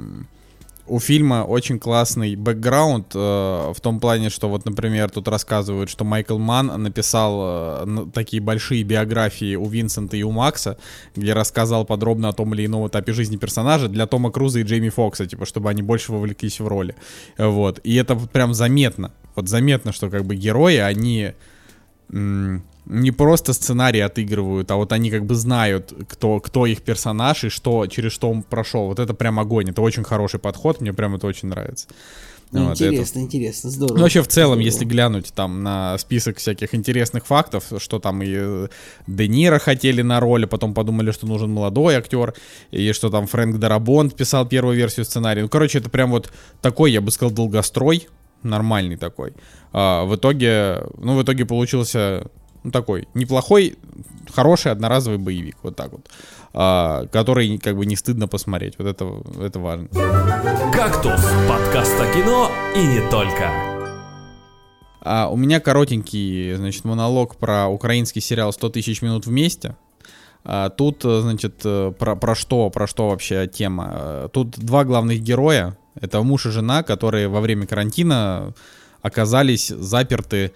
у 0.88 1.00
фильма 1.00 1.44
очень 1.44 1.78
классный 1.78 2.36
бэкграунд 2.36 3.12
э, 3.14 3.18
в 3.18 3.80
том 3.80 3.98
плане, 3.98 4.30
что 4.30 4.48
вот, 4.48 4.64
например, 4.64 5.10
тут 5.10 5.28
рассказывают, 5.28 5.90
что 5.90 6.04
Майкл 6.04 6.38
Ман 6.38 6.66
написал 6.82 7.84
э, 7.84 8.06
такие 8.12 8.40
большие 8.40 8.84
биографии 8.84 9.56
у 9.56 9.66
Винсента 9.68 10.16
и 10.16 10.22
у 10.22 10.30
Макса, 10.30 10.78
где 11.14 11.32
рассказал 11.32 11.84
подробно 11.84 12.28
о 12.28 12.32
том 12.32 12.54
или 12.54 12.66
ином 12.66 12.86
этапе 12.86 13.12
жизни 13.12 13.36
персонажа 13.36 13.88
для 13.88 14.06
Тома 14.06 14.30
Круза 14.30 14.60
и 14.60 14.62
Джейми 14.62 14.90
Фокса, 14.90 15.26
типа, 15.26 15.44
чтобы 15.44 15.70
они 15.70 15.82
больше 15.82 16.12
вовлеклись 16.12 16.60
в 16.60 16.68
роли. 16.68 16.94
Вот. 17.36 17.80
И 17.82 17.94
это 17.96 18.14
прям 18.14 18.54
заметно. 18.54 19.12
Вот 19.34 19.48
заметно, 19.48 19.92
что 19.92 20.08
как 20.08 20.24
бы 20.24 20.36
герои, 20.36 20.76
они 20.76 21.32
не 22.86 23.10
просто 23.10 23.52
сценарий 23.52 24.00
отыгрывают, 24.00 24.70
а 24.70 24.76
вот 24.76 24.92
они 24.92 25.10
как 25.10 25.26
бы 25.26 25.34
знают, 25.34 25.92
кто, 26.08 26.40
кто 26.40 26.66
их 26.66 26.82
персонаж 26.82 27.44
и 27.44 27.48
что, 27.48 27.86
через 27.86 28.12
что 28.12 28.30
он 28.30 28.42
прошел. 28.42 28.86
Вот 28.86 28.98
это 29.00 29.12
прям 29.12 29.38
огонь. 29.40 29.70
Это 29.70 29.82
очень 29.82 30.04
хороший 30.04 30.38
подход, 30.40 30.80
мне 30.80 30.92
прям 30.92 31.14
это 31.16 31.26
очень 31.26 31.48
нравится. 31.48 31.88
Ну, 32.52 32.68
Вот, 32.68 32.80
это- 32.80 32.86
интересно, 32.86 33.18
интересно, 33.18 33.70
здорово. 33.70 33.96
Ну, 33.96 34.02
вообще, 34.04 34.22
в 34.22 34.28
целом, 34.28 34.52
Здорово. 34.52 34.64
если 34.66 34.84
глянуть 34.84 35.32
там 35.34 35.64
на 35.64 35.98
список 35.98 36.36
всяких 36.36 36.76
интересных 36.76 37.26
фактов, 37.26 37.64
что 37.78 37.98
там 37.98 38.22
и 38.22 38.28
э, 38.32 38.68
Де 39.08 39.26
Ниро 39.26 39.58
хотели 39.58 40.02
на 40.02 40.20
роль, 40.20 40.44
а 40.44 40.46
потом 40.46 40.72
подумали, 40.72 41.10
что 41.10 41.26
нужен 41.26 41.50
молодой 41.50 41.96
актер, 41.96 42.34
и 42.70 42.92
что 42.92 43.10
там 43.10 43.26
Фрэнк 43.26 43.58
Дарабонт 43.58 44.14
писал 44.14 44.46
первую 44.46 44.76
версию 44.76 45.06
сценария. 45.06 45.42
Ну, 45.42 45.48
короче, 45.48 45.78
это 45.78 45.90
прям 45.90 46.12
вот 46.12 46.32
такой, 46.62 46.92
я 46.92 47.00
бы 47.00 47.10
сказал, 47.10 47.34
долгострой, 47.34 48.06
нормальный 48.44 48.96
такой. 48.96 49.32
А, 49.72 50.04
в 50.04 50.14
итоге, 50.14 50.84
ну, 50.98 51.16
в 51.16 51.22
итоге 51.24 51.46
получился 51.46 52.30
ну, 52.66 52.72
такой 52.72 53.06
неплохой, 53.14 53.76
хороший 54.34 54.72
одноразовый 54.72 55.18
боевик, 55.18 55.56
вот 55.62 55.76
так 55.76 55.92
вот, 55.92 56.10
а, 56.52 57.06
который 57.12 57.58
как 57.58 57.76
бы 57.76 57.86
не 57.86 57.94
стыдно 57.94 58.26
посмотреть. 58.26 58.74
Вот 58.78 58.88
это, 58.88 59.22
это 59.40 59.60
важно. 59.60 59.86
«Кактус»— 60.72 61.24
подкаст 61.48 61.94
о 62.00 62.12
кино 62.12 62.50
и 62.74 62.84
не 62.84 63.08
только. 63.08 63.52
А, 65.00 65.28
у 65.30 65.36
меня 65.36 65.60
коротенький, 65.60 66.54
значит, 66.54 66.84
монолог 66.84 67.36
про 67.36 67.68
украинский 67.68 68.20
сериал 68.20 68.50
«100 68.50 68.70
тысяч 68.70 69.00
минут 69.00 69.26
вместе». 69.26 69.76
А, 70.42 70.68
тут, 70.70 71.02
значит, 71.02 71.60
э, 71.64 71.92
про, 71.96 72.16
про 72.16 72.34
что, 72.34 72.68
про 72.70 72.88
что 72.88 73.10
вообще 73.10 73.46
тема? 73.46 73.92
Э, 73.92 74.28
Тут 74.32 74.58
два 74.58 74.82
главных 74.82 75.20
героя. 75.20 75.78
Это 75.94 76.20
муж 76.22 76.46
и 76.46 76.50
жена, 76.50 76.82
которые 76.82 77.28
во 77.28 77.40
время 77.40 77.66
карантина 77.66 78.54
оказались 79.02 79.68
заперты, 79.68 80.52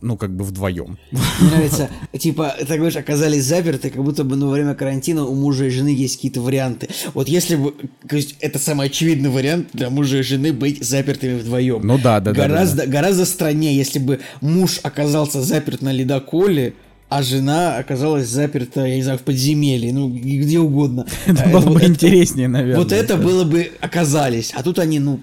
ну, 0.00 0.16
как 0.16 0.34
бы 0.34 0.44
вдвоем. 0.44 0.98
Мне 1.10 1.50
нравится, 1.50 1.90
типа, 2.16 2.54
ты 2.58 2.76
говоришь, 2.76 2.96
оказались 2.96 3.44
заперты, 3.44 3.90
как 3.90 4.02
будто 4.02 4.24
бы 4.24 4.36
ну, 4.36 4.46
во 4.46 4.52
время 4.52 4.74
карантина 4.74 5.24
у 5.24 5.34
мужа 5.34 5.66
и 5.66 5.70
жены 5.70 5.88
есть 5.88 6.16
какие-то 6.16 6.40
варианты. 6.40 6.88
Вот 7.14 7.28
если 7.28 7.56
бы, 7.56 7.74
то 8.08 8.16
есть 8.16 8.36
это 8.40 8.58
самый 8.58 8.86
очевидный 8.86 9.30
вариант 9.30 9.70
для 9.72 9.90
мужа 9.90 10.18
и 10.18 10.22
жены 10.22 10.52
быть 10.52 10.84
запертыми 10.84 11.38
вдвоем. 11.38 11.80
Ну 11.84 11.98
да, 11.98 12.20
да, 12.20 12.32
да, 12.32 12.42
да, 12.42 12.48
гораздо, 12.48 12.86
Гораздо 12.86 13.24
страннее, 13.24 13.76
если 13.76 13.98
бы 13.98 14.20
муж 14.40 14.80
оказался 14.82 15.42
заперт 15.42 15.82
на 15.82 15.92
ледоколе, 15.92 16.74
а 17.08 17.22
жена 17.22 17.78
оказалась 17.78 18.28
заперта, 18.28 18.84
я 18.84 18.96
не 18.96 19.02
знаю, 19.02 19.18
в 19.18 19.22
подземелье, 19.22 19.92
ну, 19.92 20.10
где 20.10 20.58
угодно. 20.58 21.06
Это 21.26 21.44
Э, 21.44 21.52
было 21.52 21.70
бы 21.70 21.84
интереснее, 21.84 22.48
наверное. 22.48 22.78
Вот 22.78 22.92
это 22.92 23.16
было 23.16 23.44
бы 23.44 23.72
оказались, 23.80 24.52
а 24.54 24.62
тут 24.62 24.78
они, 24.78 24.98
ну, 24.98 25.20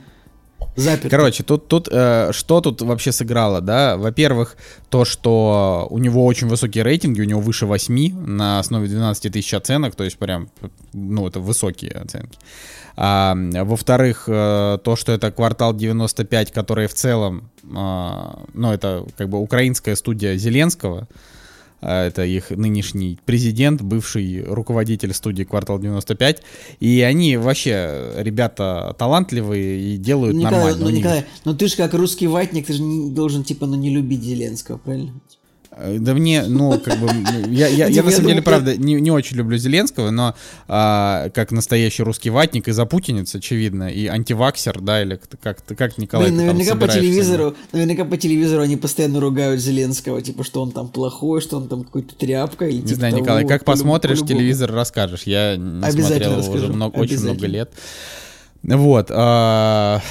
заперты. 0.76 1.10
Короче, 1.10 1.44
тут, 1.44 1.68
тут 1.68 1.88
э, 1.92 2.32
что 2.32 2.62
тут 2.62 2.82
вообще 2.82 3.12
сыграло, 3.12 3.62
да? 3.62 3.98
Во-первых, 3.98 4.58
то, 4.90 5.06
что 5.06 5.88
у 5.90 5.98
него 5.98 6.26
очень 6.26 6.48
высокие 6.48 6.84
рейтинги, 6.84 7.22
у 7.22 7.26
него 7.26 7.42
выше 7.42 7.66
8 7.66 8.26
на 8.26 8.60
основе 8.60 8.88
12 8.88 9.32
тысяч 9.32 9.54
оценок, 9.54 9.96
то 9.96 10.04
есть 10.04 10.18
прям, 10.18 10.50
ну, 10.94 11.28
это 11.28 11.40
высокие 11.40 11.92
оценки. 11.92 12.38
А, 12.98 13.36
во-вторых, 13.36 14.26
э, 14.28 14.78
то, 14.84 14.96
что 14.96 15.12
это 15.12 15.32
квартал 15.32 15.74
95, 15.74 16.52
который 16.52 16.88
в 16.88 16.94
целом, 16.94 17.50
а, 17.76 18.40
ну, 18.54 18.72
это 18.72 19.06
как 19.18 19.30
бы 19.30 19.40
украинская 19.40 19.96
студия 19.96 20.38
Зеленского, 20.38 21.08
это 21.88 22.24
их 22.26 22.50
нынешний 22.50 23.20
президент, 23.26 23.82
бывший 23.82 24.44
руководитель 24.44 25.14
студии 25.14 25.44
«Квартал 25.44 25.80
95». 25.80 26.40
И 26.80 27.02
они 27.02 27.38
вообще 27.38 28.12
ребята 28.18 28.96
талантливые 28.98 29.80
и 29.94 29.98
делают 29.98 30.36
Николай, 30.36 30.58
нормально. 30.58 30.84
ну, 30.84 30.90
них- 30.90 31.00
Николай, 31.00 31.26
ну 31.46 31.54
ты 31.56 31.68
же 31.68 31.76
как 31.76 31.94
русский 31.94 32.28
ватник, 32.28 32.66
ты 32.68 32.74
же 32.74 32.82
не 32.82 33.12
должен, 33.12 33.44
типа, 33.44 33.66
ну 33.66 33.76
не 33.76 33.90
любить 33.90 34.24
Зеленского, 34.24 34.78
правильно? 34.78 35.14
Э, 35.78 35.98
Да 36.00 36.14
мне, 36.14 36.44
ну, 36.48 36.80
как 36.80 37.00
бы, 37.00 37.10
я, 37.50 37.68
я, 37.68 37.88
я 37.88 38.04
на 38.04 38.12
самом 38.12 38.28
деле, 38.28 38.42
правда, 38.42 38.78
не, 38.78 38.96
не 38.96 39.12
очень 39.12 39.38
люблю 39.38 39.58
Зеленского, 39.58 40.10
но 40.10 40.36
а, 40.68 41.30
как 41.30 41.52
настоящий 41.52 42.04
русский 42.04 42.30
ватник 42.30 42.68
и 42.68 42.72
запутинец, 42.72 43.36
очевидно, 43.36 43.90
и 43.90 44.08
антиваксер, 44.08 44.80
да, 44.82 45.02
или 45.02 45.20
как, 45.42 45.64
как, 45.78 45.98
Николай, 45.98 46.28
Блин, 46.28 46.38
наверняка 46.38 46.76
по 46.76 46.88
телевизору, 46.88 47.56
наверняка 47.72 48.06
по 48.06 48.18
телевизору 48.18 48.62
они 48.62 48.78
постоянно 48.78 49.20
ругают 49.20 49.62
Зеленского, 49.62 50.22
типа, 50.22 50.44
что 50.44 50.62
он 50.62 50.72
там 50.72 50.88
плохой, 50.88 51.42
что 51.42 51.58
он 51.58 51.68
там 51.68 51.84
какой-то 51.84 52.16
тряпка. 52.16 52.66
Или, 52.66 52.78
Не 52.78 52.82
типа 52.84 52.96
знаю, 52.96 53.14
того, 53.14 53.24
Николай, 53.24 53.48
как 53.48 53.66
посмотришь 53.66 54.20
телевизор, 54.22 54.72
расскажешь. 54.72 55.24
Я 55.24 55.58
не 55.58 55.92
смотрел 55.92 56.40
его 56.40 56.52
уже 56.52 56.68
много, 56.68 56.96
очень 56.96 57.20
много 57.20 57.48
лет. 57.48 57.72
Вот. 58.64 59.08
а, 59.12 60.02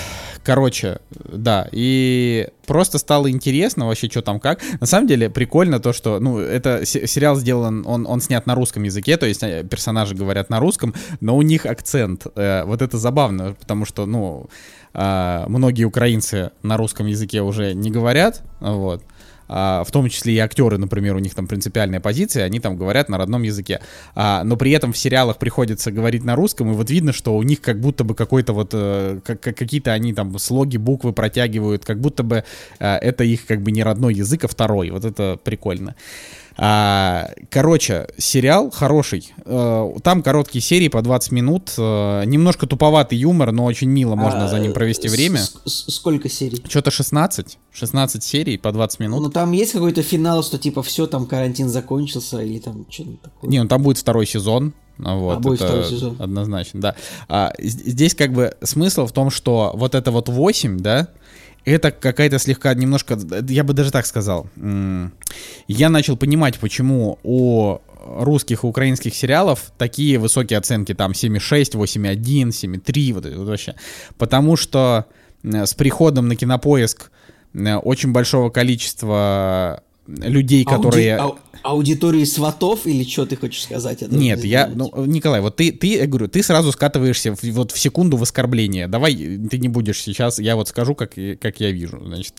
Короче, 0.45 0.99
да, 1.11 1.67
и 1.73 2.49
просто 2.67 2.99
стало 2.99 3.31
интересно 3.31 3.87
вообще, 3.87 4.09
что 4.11 4.21
там 4.21 4.39
как. 4.39 4.61
На 4.81 4.87
самом 4.87 5.07
деле 5.07 5.31
прикольно 5.31 5.81
то, 5.81 5.95
что, 5.95 6.21
ну, 6.21 6.39
это 6.39 6.85
се- 6.85 7.07
сериал 7.07 7.37
сделан, 7.37 7.83
он, 7.87 8.07
он 8.07 8.21
снят 8.21 8.47
на 8.47 8.55
русском 8.55 8.83
языке, 8.83 9.17
то 9.17 9.25
есть 9.27 9.43
э, 9.43 9.65
персонажи 9.65 10.15
говорят 10.15 10.51
на 10.51 10.61
русском, 10.61 10.95
но 11.21 11.35
у 11.37 11.43
них 11.43 11.65
акцент. 11.67 12.27
Э, 12.37 12.65
Вот 12.65 12.83
это 12.83 12.99
забавно, 12.99 13.55
потому 13.59 13.87
что, 13.87 14.07
ну, 14.07 14.47
а, 14.97 15.47
многие 15.49 15.85
украинцы 15.85 16.51
на 16.63 16.77
русском 16.77 17.07
языке 17.07 17.41
уже 17.43 17.75
не 17.75 17.91
говорят, 17.91 18.43
вот. 18.61 19.03
А, 19.49 19.85
в 19.85 19.91
том 19.91 20.09
числе 20.09 20.35
и 20.35 20.39
актеры, 20.39 20.79
например, 20.79 21.17
у 21.17 21.19
них 21.19 21.35
там 21.35 21.47
принципиальная 21.47 22.01
позиция, 22.01 22.45
они 22.45 22.61
там 22.61 22.77
говорят 22.77 23.09
на 23.09 23.19
родном 23.19 23.43
языке. 23.43 23.81
А, 24.15 24.43
но 24.45 24.57
при 24.57 24.71
этом 24.73 24.93
в 24.93 24.99
сериалах 24.99 25.39
приходится 25.39 25.91
говорить 25.91 26.25
на 26.25 26.35
русском, 26.35 26.71
и 26.71 26.75
вот 26.75 26.91
видно, 26.91 27.13
что 27.13 27.37
у 27.37 27.43
них 27.43 27.61
как 27.61 27.81
будто 27.81 28.05
бы 28.05 28.15
какой-то 28.15 28.53
вот, 28.53 28.71
э, 28.73 29.21
как- 29.25 29.41
как- 29.41 29.57
какие-то 29.57 29.93
они 29.93 30.13
там 30.13 30.39
слоги, 30.39 30.77
буквы 30.77 31.13
протягивают, 31.13 31.85
как 31.85 32.01
будто 32.01 32.23
бы 32.23 32.45
э, 32.79 32.97
это 32.97 33.25
их 33.25 33.47
как 33.47 33.63
бы 33.63 33.71
не 33.73 33.83
родной 33.83 34.15
язык, 34.15 34.45
а 34.45 34.49
второй. 34.49 34.91
Вот 34.91 35.05
это 35.05 35.39
прикольно. 35.43 35.95
А, 36.57 37.31
короче, 37.51 38.07
сериал 38.17 38.71
хороший. 38.71 39.33
Э, 39.45 39.91
Там 40.03 40.23
короткие 40.23 40.63
серии 40.63 40.89
по 40.89 41.03
20 41.03 41.33
минут. 41.33 41.73
э, 41.77 42.25
Немножко 42.27 42.67
туповатый 42.67 43.19
юмор, 43.19 43.51
но 43.53 43.65
очень 43.65 43.89
мило 43.89 44.15
можно 44.15 44.45
А, 44.45 44.49
за 44.49 44.59
ним 44.61 44.73
провести 44.73 45.09
с- 45.09 45.13
время. 45.13 45.41
Сколько 45.67 46.29
серий? 46.29 46.63
Что-то 46.69 46.91
16. 46.91 47.59
16 47.73 48.23
серий 48.23 48.57
по 48.57 48.71
20 48.71 49.01
минут. 49.01 49.21
Ну 49.23 49.31
там 49.31 49.51
есть 49.53 49.73
какой-то 49.73 50.03
финал, 50.03 50.45
что 50.45 50.59
типа 50.59 50.83
все, 50.85 51.07
там 51.07 51.27
карантин 51.27 51.69
закончился, 51.69 52.41
или 52.41 52.59
там 52.61 52.87
что-то 52.89 53.11
такое. 53.25 53.51
Не, 53.51 53.63
ну 53.63 53.69
там 53.69 53.83
будет 53.83 53.99
второй 53.99 54.27
сезон. 54.27 54.75
а, 55.05 55.17
Вот, 55.17 55.37
А, 55.39 55.41
будет 55.41 55.61
это 55.61 55.67
второй 55.67 55.85
сезон. 55.91 56.17
Однозначно, 56.21 56.81
да. 56.81 56.95
А, 57.29 57.53
здесь 57.59 58.15
как 58.15 58.33
бы 58.33 58.55
смысл 58.63 59.07
в 59.07 59.13
том, 59.13 59.31
что 59.31 59.73
вот 59.75 59.97
это 59.97 60.13
вот 60.13 60.29
8, 60.29 60.79
да, 60.79 61.09
это 61.65 61.91
какая-то 61.91 62.39
слегка 62.39 62.75
немножко, 62.75 63.19
я 63.49 63.65
бы 63.65 63.73
даже 63.73 63.91
так 63.91 64.07
сказал, 64.07 64.49
я 65.67 65.91
начал 65.91 66.17
понимать, 66.17 66.59
почему 66.59 67.19
у 67.23 67.79
русских 68.07 68.65
и 68.65 68.67
украинских 68.67 69.15
сериалов 69.15 69.73
такие 69.79 70.19
высокие 70.19 70.59
оценки, 70.59 70.95
там 70.95 71.13
7,6, 71.13 71.73
8,1, 71.73 72.49
7,3, 72.49 73.13
вот 73.15 73.27
это 73.27 73.39
вот 73.39 73.49
вообще. 73.49 73.75
Потому 74.19 74.57
что 74.57 75.07
э, 75.43 75.65
с 75.65 75.73
приходом 75.75 76.29
на 76.29 76.37
кинопоиск 76.37 77.11
э, 77.55 77.77
очень 77.77 78.13
большого 78.13 78.51
количества 78.51 79.83
людей, 80.07 80.65
Ауди- 80.65 80.77
которые... 80.77 81.17
ау- 81.17 81.39
аудитории 81.65 82.25
сватов, 82.25 82.87
или 82.87 83.05
что 83.05 83.25
ты 83.25 83.37
хочешь 83.37 83.63
сказать? 83.63 84.03
Нет, 84.03 84.45
я, 84.45 84.71
ну, 84.73 84.93
Николай, 85.07 85.41
вот 85.41 85.57
ты, 85.57 85.73
ты, 85.73 85.97
я 85.97 86.07
говорю, 86.07 86.29
ты 86.29 86.43
сразу 86.43 86.71
скатываешься 86.73 87.35
в, 87.35 87.43
вот 87.43 87.73
в 87.73 87.79
секунду 87.79 88.19
в 88.19 88.23
оскорбление. 88.23 88.87
Давай, 88.87 89.15
ты 89.15 89.59
не 89.59 89.69
будешь 89.69 90.03
сейчас, 90.03 90.39
я 90.39 90.57
вот 90.57 90.69
скажу, 90.69 90.95
как, 90.95 91.15
как 91.41 91.61
я 91.61 91.71
вижу. 91.71 92.03
Значит, 92.05 92.35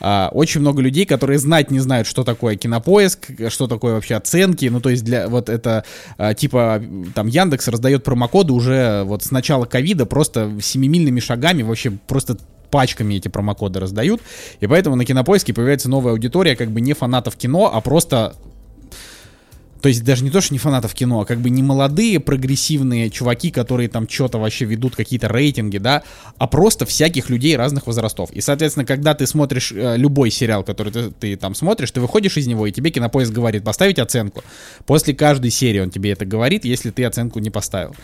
а, 0.00 0.30
очень 0.32 0.62
много 0.62 0.80
людей, 0.80 1.04
которые 1.04 1.38
знать 1.38 1.70
не 1.70 1.78
знают, 1.78 2.08
что 2.08 2.24
такое 2.24 2.56
кинопоиск, 2.56 3.50
что 3.50 3.66
такое 3.66 3.94
вообще 3.94 4.14
оценки. 4.14 4.64
Ну, 4.64 4.80
то 4.80 4.88
есть 4.88 5.04
для 5.04 5.28
вот 5.28 5.50
это 5.50 5.84
а, 6.16 6.32
типа 6.32 6.82
там 7.14 7.26
Яндекс 7.26 7.68
раздает 7.68 8.02
промокоды 8.02 8.54
уже 8.54 9.02
вот 9.04 9.22
с 9.22 9.30
начала 9.30 9.66
ковида 9.66 10.06
просто 10.06 10.58
семимильными 10.62 11.20
шагами 11.20 11.62
вообще 11.62 11.90
просто 11.90 12.38
пачками 12.70 13.14
эти 13.14 13.28
промокоды 13.28 13.80
раздают, 13.80 14.22
и 14.60 14.66
поэтому 14.66 14.96
на 14.96 15.04
кинопоиске 15.04 15.52
появляется 15.52 15.90
новая 15.90 16.12
аудитория, 16.12 16.54
как 16.54 16.70
бы 16.70 16.80
не 16.80 16.92
фанатов 16.92 17.34
кино, 17.34 17.70
а 17.74 17.80
просто 17.80 18.36
то 19.80 19.88
есть 19.88 20.04
даже 20.04 20.24
не 20.24 20.30
то, 20.30 20.40
что 20.40 20.54
не 20.54 20.58
фанатов 20.58 20.94
кино, 20.94 21.20
а 21.20 21.24
как 21.24 21.40
бы 21.40 21.50
не 21.50 21.62
молодые 21.62 22.20
прогрессивные 22.20 23.10
чуваки, 23.10 23.50
которые 23.50 23.88
там 23.88 24.08
что-то 24.08 24.38
вообще 24.38 24.64
ведут, 24.64 24.96
какие-то 24.96 25.28
рейтинги, 25.28 25.78
да, 25.78 26.02
а 26.38 26.46
просто 26.46 26.86
всяких 26.86 27.30
людей 27.30 27.56
разных 27.56 27.86
возрастов. 27.86 28.30
И, 28.32 28.40
соответственно, 28.40 28.84
когда 28.84 29.14
ты 29.14 29.26
смотришь 29.26 29.72
э, 29.72 29.96
любой 29.96 30.30
сериал, 30.30 30.62
который 30.62 30.92
ты, 30.92 31.10
ты 31.10 31.36
там 31.36 31.54
смотришь, 31.54 31.90
ты 31.90 32.00
выходишь 32.00 32.36
из 32.36 32.46
него, 32.46 32.66
и 32.66 32.72
тебе 32.72 32.90
кинопоиск 32.90 33.32
говорит 33.32 33.64
поставить 33.64 33.98
оценку. 33.98 34.42
После 34.86 35.14
каждой 35.14 35.50
серии 35.50 35.80
он 35.80 35.90
тебе 35.90 36.12
это 36.12 36.24
говорит, 36.24 36.64
если 36.64 36.90
ты 36.90 37.04
оценку 37.04 37.38
не 37.38 37.50
поставил. 37.50 37.94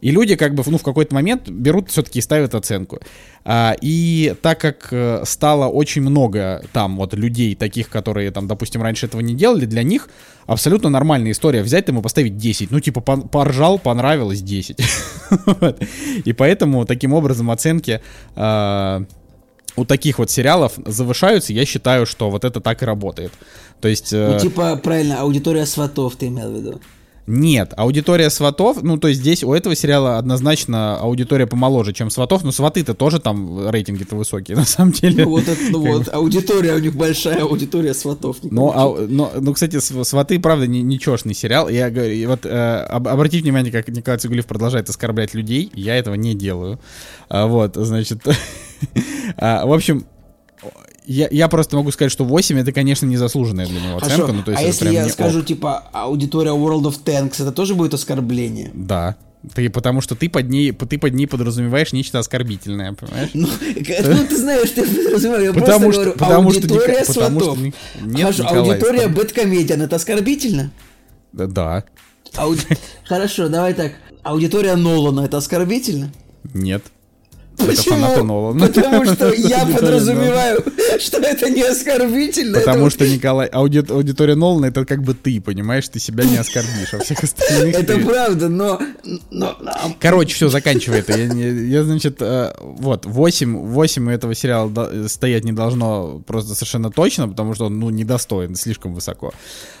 И 0.00 0.10
люди 0.10 0.36
как 0.36 0.54
бы, 0.54 0.62
ну, 0.66 0.78
в 0.78 0.82
какой-то 0.82 1.14
момент 1.14 1.48
берут 1.48 1.90
все-таки 1.90 2.18
и 2.18 2.22
ставят 2.22 2.54
оценку. 2.54 3.00
А, 3.48 3.76
и 3.80 4.34
так 4.42 4.60
как 4.60 4.88
э, 4.90 5.22
стало 5.24 5.66
очень 5.68 6.02
много 6.02 6.64
там 6.72 6.96
вот 6.96 7.14
людей 7.14 7.54
таких, 7.54 7.88
которые 7.88 8.32
там, 8.32 8.48
допустим, 8.48 8.82
раньше 8.82 9.06
этого 9.06 9.20
не 9.20 9.34
делали, 9.34 9.66
для 9.66 9.84
них 9.84 10.08
абсолютно 10.46 10.90
нормальная 10.90 11.30
история 11.30 11.62
взять 11.62 11.86
там 11.86 11.96
и 12.00 12.02
поставить 12.02 12.36
10. 12.36 12.72
Ну, 12.72 12.80
типа, 12.80 13.00
поржал, 13.00 13.78
понравилось 13.78 14.42
10. 14.42 14.78
Вот. 15.46 15.80
И 16.24 16.32
поэтому 16.32 16.84
таким 16.86 17.12
образом 17.12 17.50
оценки 17.50 18.00
а, 18.34 19.04
у 19.76 19.84
таких 19.84 20.18
вот 20.18 20.30
сериалов 20.30 20.72
завышаются. 20.84 21.52
Я 21.52 21.64
считаю, 21.64 22.06
что 22.06 22.30
вот 22.30 22.44
это 22.44 22.60
так 22.60 22.82
и 22.82 22.84
работает. 22.84 23.32
То 23.80 23.88
есть... 23.88 24.12
э, 24.12 24.32
Ну, 24.32 24.40
типа, 24.40 24.76
правильно, 24.76 25.20
аудитория 25.20 25.66
сватов 25.66 26.16
ты 26.16 26.26
имел 26.26 26.50
в 26.50 26.56
виду. 26.56 26.80
Нет, 27.26 27.72
аудитория 27.76 28.30
сватов, 28.30 28.82
ну, 28.82 28.98
то 28.98 29.08
есть 29.08 29.20
здесь 29.20 29.42
у 29.42 29.52
этого 29.52 29.74
сериала 29.74 30.16
однозначно 30.18 30.96
аудитория 30.98 31.48
помоложе, 31.48 31.92
чем 31.92 32.08
сватов, 32.08 32.44
но 32.44 32.52
сваты-то 32.52 32.94
тоже 32.94 33.18
там 33.18 33.68
рейтинги-то 33.68 34.14
высокие, 34.14 34.56
на 34.56 34.64
самом 34.64 34.92
деле. 34.92 35.24
Ну 35.24 35.30
вот, 35.30 35.48
это, 35.48 35.60
ну, 35.70 35.80
вот 35.80 36.08
аудитория 36.12 36.74
у 36.74 36.78
них 36.78 36.94
большая, 36.94 37.42
аудитория 37.42 37.94
сватов. 37.94 38.36
Ну, 38.42 38.70
а, 38.72 39.06
но, 39.08 39.32
ну, 39.40 39.52
кстати, 39.52 39.80
сваты, 39.80 40.38
правда, 40.38 40.68
не, 40.68 40.82
ничешный 40.82 41.34
сериал. 41.34 41.68
Я 41.68 41.90
говорю, 41.90 42.28
вот 42.28 42.46
э, 42.46 42.80
обратите 42.88 43.42
внимание, 43.42 43.72
как 43.72 43.88
Николай 43.88 44.18
Цугулев 44.18 44.46
продолжает 44.46 44.88
оскорблять 44.88 45.34
людей, 45.34 45.70
я 45.74 45.96
этого 45.96 46.14
не 46.14 46.34
делаю. 46.34 46.78
А, 47.28 47.46
вот, 47.46 47.74
значит, 47.74 48.20
а, 49.36 49.66
в 49.66 49.72
общем, 49.72 50.06
я, 51.06 51.28
я 51.30 51.48
просто 51.48 51.76
могу 51.76 51.90
сказать, 51.92 52.12
что 52.12 52.24
8 52.24 52.58
это, 52.58 52.72
конечно, 52.72 53.06
незаслуженная 53.06 53.66
для 53.66 53.80
него 53.80 53.98
оценка. 53.98 54.32
Ну, 54.32 54.42
то 54.42 54.50
есть 54.50 54.62
а 54.62 54.66
если 54.66 54.92
я 54.92 55.08
скажу, 55.08 55.40
ок. 55.40 55.46
типа, 55.46 55.84
аудитория 55.92 56.50
World 56.50 56.82
of 56.82 57.02
Tanks, 57.04 57.40
это 57.40 57.52
тоже 57.52 57.74
будет 57.74 57.94
оскорбление? 57.94 58.70
Да. 58.74 59.16
Ты, 59.54 59.70
потому 59.70 60.00
что 60.00 60.16
ты 60.16 60.28
под 60.28 60.48
ней, 60.48 60.72
ты 60.72 60.98
под 60.98 61.14
ней 61.14 61.26
подразумеваешь 61.26 61.92
нечто 61.92 62.18
оскорбительное, 62.18 62.94
понимаешь? 62.94 63.30
Ну, 63.34 63.46
ну 63.60 64.26
ты 64.26 64.36
знаешь, 64.36 64.70
ты 64.70 64.82
подразумеваешь, 64.82 65.44
я 65.44 65.52
потому 65.52 65.80
просто 65.84 65.92
что, 65.92 66.00
говорю, 66.00 66.12
потому 66.18 66.48
аудитория 66.48 67.04
что, 67.04 67.12
сватов. 67.12 67.38
Потому 67.38 67.52
что, 67.52 68.04
нет, 68.04 68.20
Хорошо, 68.20 68.42
Николай, 68.42 68.70
аудитория 68.70 69.08
Бэткомедиан, 69.08 69.82
это 69.82 69.96
оскорбительно? 69.96 70.72
Да. 71.32 71.84
Ауди... 72.34 72.62
Хорошо, 73.04 73.48
давай 73.48 73.74
так. 73.74 73.92
Аудитория 74.24 74.74
Нолана, 74.74 75.20
это 75.20 75.36
оскорбительно? 75.36 76.12
Нет. 76.52 76.82
Почему? 77.56 78.54
Потому 78.58 79.04
что 79.06 79.32
я 79.36 79.66
подразумеваю, 79.66 80.62
что 80.98 81.18
это 81.18 81.50
не 81.50 81.62
оскорбительно. 81.62 82.58
Потому 82.60 82.90
что, 82.90 83.06
Николай, 83.08 83.46
ауди... 83.46 83.78
аудитория 83.78 84.34
Нолана 84.34 84.66
это 84.66 84.84
как 84.84 85.02
бы 85.02 85.14
ты, 85.14 85.40
понимаешь, 85.40 85.88
ты 85.88 85.98
себя 85.98 86.24
не 86.24 86.36
оскорбишь, 86.36 86.92
а 86.92 86.98
всех 86.98 87.22
остальных 87.22 87.74
Это 87.74 87.98
правда, 87.98 88.48
но... 88.48 88.80
но... 89.30 89.56
Короче, 89.98 90.34
все, 90.34 90.48
заканчивай 90.48 91.00
это. 91.00 91.16
Я, 91.16 91.84
значит, 91.84 92.16
э, 92.20 92.52
вот, 92.60 93.06
8, 93.06 93.56
8 93.56 94.06
у 94.06 94.10
этого 94.10 94.34
сериала 94.34 95.08
стоять 95.08 95.44
не 95.44 95.52
должно 95.52 96.22
просто 96.26 96.54
совершенно 96.54 96.90
точно, 96.90 97.28
потому 97.28 97.54
что 97.54 97.66
он, 97.66 97.78
ну, 97.78 97.90
недостоин, 97.90 98.54
слишком 98.54 98.94
высоко. 98.94 99.32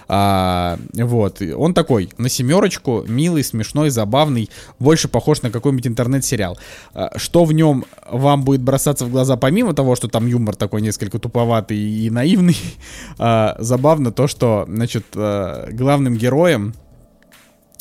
А, 0.08 0.78
вот, 0.94 1.42
он 1.42 1.74
такой, 1.74 2.10
на 2.16 2.28
семерочку, 2.28 3.04
милый, 3.06 3.42
смешной, 3.42 3.90
забавный, 3.90 4.50
больше 4.78 5.08
похож 5.08 5.42
на 5.42 5.50
какой-нибудь 5.50 5.86
интернет-сериал. 5.86 6.58
А, 6.94 7.12
что 7.16 7.44
в 7.44 7.52
нем 7.52 7.65
вам 8.10 8.42
будет 8.44 8.62
бросаться 8.62 9.06
в 9.06 9.10
глаза, 9.10 9.36
помимо 9.36 9.74
того, 9.74 9.96
что 9.96 10.08
там 10.08 10.26
юмор 10.26 10.56
такой 10.56 10.82
несколько 10.82 11.18
туповатый 11.18 11.78
и 11.78 12.10
наивный, 12.10 12.56
а, 13.18 13.56
забавно 13.58 14.12
то, 14.12 14.26
что, 14.26 14.64
значит, 14.68 15.06
а, 15.14 15.68
главным 15.72 16.16
героем, 16.16 16.74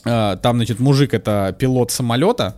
а, 0.05 0.37
там, 0.37 0.57
значит, 0.57 0.79
мужик 0.79 1.13
это 1.13 1.55
пилот 1.57 1.91
самолета, 1.91 2.55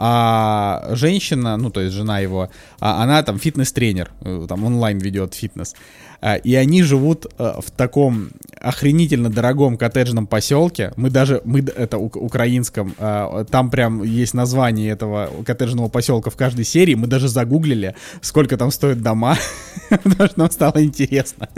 а 0.00 0.90
женщина, 0.90 1.56
ну, 1.56 1.70
то 1.70 1.80
есть 1.80 1.94
жена 1.94 2.20
его, 2.20 2.50
а 2.78 3.02
она 3.02 3.22
там 3.24 3.38
фитнес-тренер, 3.40 4.12
э, 4.20 4.46
там 4.48 4.64
онлайн 4.64 4.98
ведет 4.98 5.34
фитнес. 5.34 5.74
А, 6.20 6.36
и 6.36 6.54
они 6.54 6.82
живут 6.82 7.26
а, 7.38 7.60
в 7.60 7.70
таком 7.70 8.30
охренительно 8.60 9.30
дорогом 9.30 9.76
коттеджном 9.76 10.26
поселке. 10.26 10.92
Мы 10.96 11.10
даже, 11.10 11.40
мы 11.44 11.60
это 11.60 11.98
украинском, 11.98 12.94
а, 12.98 13.44
там 13.44 13.70
прям 13.70 14.02
есть 14.02 14.34
название 14.34 14.90
этого 14.90 15.30
коттеджного 15.44 15.88
поселка 15.88 16.30
в 16.30 16.36
каждой 16.36 16.64
серии. 16.64 16.94
Мы 16.94 17.06
даже 17.06 17.28
загуглили, 17.28 17.94
сколько 18.20 18.56
там 18.56 18.72
стоят 18.72 19.00
дома, 19.00 19.36
потому 19.90 20.28
что 20.28 20.38
нам 20.38 20.50
стало 20.50 20.82
интересно. 20.82 21.48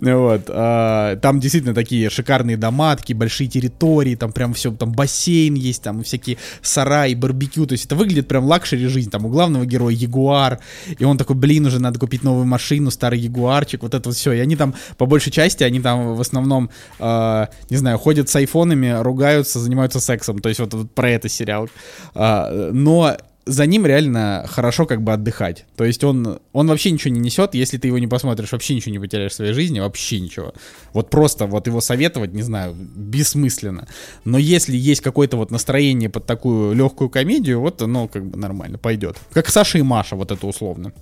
Вот. 0.00 0.46
Там 0.46 1.40
действительно 1.40 1.74
такие 1.74 2.08
шикарные 2.08 2.56
дома, 2.56 2.96
такие 2.96 3.16
большие 3.16 3.48
территории, 3.48 4.14
там 4.14 4.32
прям 4.32 4.54
все, 4.54 4.72
там 4.72 4.92
бассейн 4.92 5.54
есть, 5.54 5.82
там 5.82 6.02
всякие 6.02 6.38
сараи, 6.62 7.14
барбекю. 7.14 7.66
То 7.66 7.72
есть 7.72 7.86
это 7.86 7.94
выглядит 7.94 8.28
прям 8.28 8.44
luxury 8.44 8.86
жизнь. 8.86 9.10
Там 9.10 9.26
у 9.26 9.28
главного 9.28 9.66
героя 9.66 9.94
Ягуар, 9.94 10.60
и 10.98 11.04
он 11.04 11.18
такой, 11.18 11.36
блин, 11.36 11.66
уже 11.66 11.78
надо 11.78 11.98
купить 11.98 12.22
новую 12.22 12.46
машину, 12.46 12.90
старый 12.90 13.18
Ягуарчик, 13.20 13.82
вот 13.82 13.97
это 13.98 14.10
все. 14.12 14.32
И 14.32 14.38
они 14.38 14.56
там, 14.56 14.74
по 14.96 15.06
большей 15.06 15.30
части, 15.32 15.62
они 15.64 15.80
там 15.80 16.14
в 16.14 16.20
основном, 16.20 16.70
э, 16.98 17.46
не 17.70 17.76
знаю, 17.76 17.98
ходят 17.98 18.28
с 18.28 18.36
айфонами, 18.36 19.02
ругаются, 19.02 19.58
занимаются 19.58 20.00
сексом. 20.00 20.38
То 20.38 20.48
есть 20.48 20.60
вот, 20.60 20.74
вот 20.74 20.90
про 20.94 21.10
это 21.10 21.28
сериал. 21.28 21.68
Э, 22.14 22.70
но 22.72 23.16
за 23.48 23.64
ним 23.66 23.86
реально 23.86 24.44
хорошо 24.46 24.84
как 24.86 25.02
бы 25.02 25.12
отдыхать. 25.12 25.64
То 25.76 25.84
есть 25.84 26.04
он, 26.04 26.38
он 26.52 26.68
вообще 26.68 26.90
ничего 26.90 27.14
не 27.14 27.20
несет, 27.20 27.54
если 27.54 27.78
ты 27.78 27.88
его 27.88 27.98
не 27.98 28.06
посмотришь, 28.06 28.52
вообще 28.52 28.74
ничего 28.74 28.92
не 28.92 28.98
потеряешь 28.98 29.32
в 29.32 29.36
своей 29.36 29.54
жизни, 29.54 29.80
вообще 29.80 30.20
ничего. 30.20 30.52
Вот 30.92 31.08
просто 31.08 31.46
вот 31.46 31.66
его 31.66 31.80
советовать, 31.80 32.34
не 32.34 32.42
знаю, 32.42 32.74
бессмысленно. 32.74 33.88
Но 34.24 34.36
если 34.36 34.76
есть 34.76 35.00
какое-то 35.00 35.38
вот 35.38 35.50
настроение 35.50 36.10
под 36.10 36.26
такую 36.26 36.74
легкую 36.74 37.08
комедию, 37.08 37.60
вот 37.60 37.80
оно 37.80 38.06
как 38.06 38.26
бы 38.26 38.38
нормально 38.38 38.76
пойдет. 38.76 39.16
Как 39.32 39.48
Саша 39.48 39.78
и 39.78 39.82
Маша, 39.82 40.14
вот 40.14 40.30
это 40.30 40.46
условно. 40.46 40.92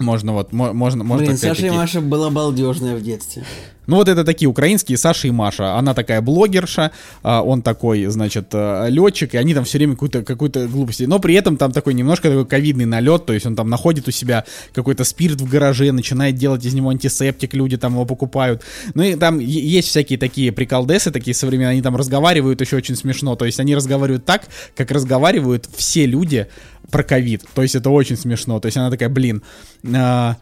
Можно 0.00 0.32
вот, 0.32 0.52
можно, 0.52 1.04
можно. 1.04 1.26
Блин, 1.26 1.36
Саша 1.36 1.66
и 1.66 1.70
Маша 1.70 2.00
была 2.00 2.30
балдежная 2.30 2.96
в 2.96 3.02
детстве. 3.02 3.44
Ну 3.86 3.96
вот 3.96 4.08
это 4.08 4.24
такие 4.24 4.48
украинские 4.48 4.96
Саша 4.96 5.26
и 5.26 5.30
Маша. 5.30 5.74
Она 5.74 5.94
такая 5.94 6.20
блогерша, 6.22 6.92
а 7.22 7.42
он 7.42 7.60
такой, 7.60 8.06
значит, 8.06 8.46
э, 8.52 8.86
летчик, 8.88 9.34
и 9.34 9.36
они 9.36 9.52
там 9.52 9.64
все 9.64 9.78
время 9.78 9.94
какую-то 9.94 10.22
какую 10.22 10.50
глупость. 10.68 11.06
Но 11.06 11.18
при 11.18 11.34
этом 11.34 11.56
там 11.56 11.72
такой 11.72 11.94
немножко 11.94 12.28
такой 12.28 12.46
ковидный 12.46 12.84
налет, 12.84 13.26
то 13.26 13.32
есть 13.32 13.46
он 13.46 13.56
там 13.56 13.68
находит 13.68 14.06
у 14.06 14.10
себя 14.10 14.44
какой-то 14.72 15.02
спирт 15.04 15.40
в 15.40 15.50
гараже, 15.50 15.90
начинает 15.90 16.36
делать 16.36 16.64
из 16.64 16.72
него 16.72 16.90
антисептик, 16.90 17.52
люди 17.52 17.76
там 17.76 17.94
его 17.94 18.04
покупают. 18.04 18.62
Ну 18.94 19.02
и 19.02 19.16
там 19.16 19.38
есть 19.38 19.88
всякие 19.88 20.18
такие 20.18 20.52
приколдесы, 20.52 21.10
такие 21.10 21.34
современные, 21.34 21.72
они 21.72 21.82
там 21.82 21.96
разговаривают 21.96 22.60
еще 22.60 22.76
очень 22.76 22.94
смешно, 22.94 23.34
то 23.34 23.44
есть 23.44 23.58
они 23.58 23.74
разговаривают 23.74 24.24
так, 24.24 24.44
как 24.76 24.92
разговаривают 24.92 25.68
все 25.74 26.06
люди 26.06 26.46
про 26.90 27.02
ковид. 27.02 27.44
То 27.54 27.62
есть 27.62 27.74
это 27.74 27.90
очень 27.90 28.16
смешно. 28.16 28.60
То 28.60 28.66
есть 28.66 28.76
она 28.76 28.90
такая, 28.90 29.08
блин, 29.08 29.42
э, 29.82 30.34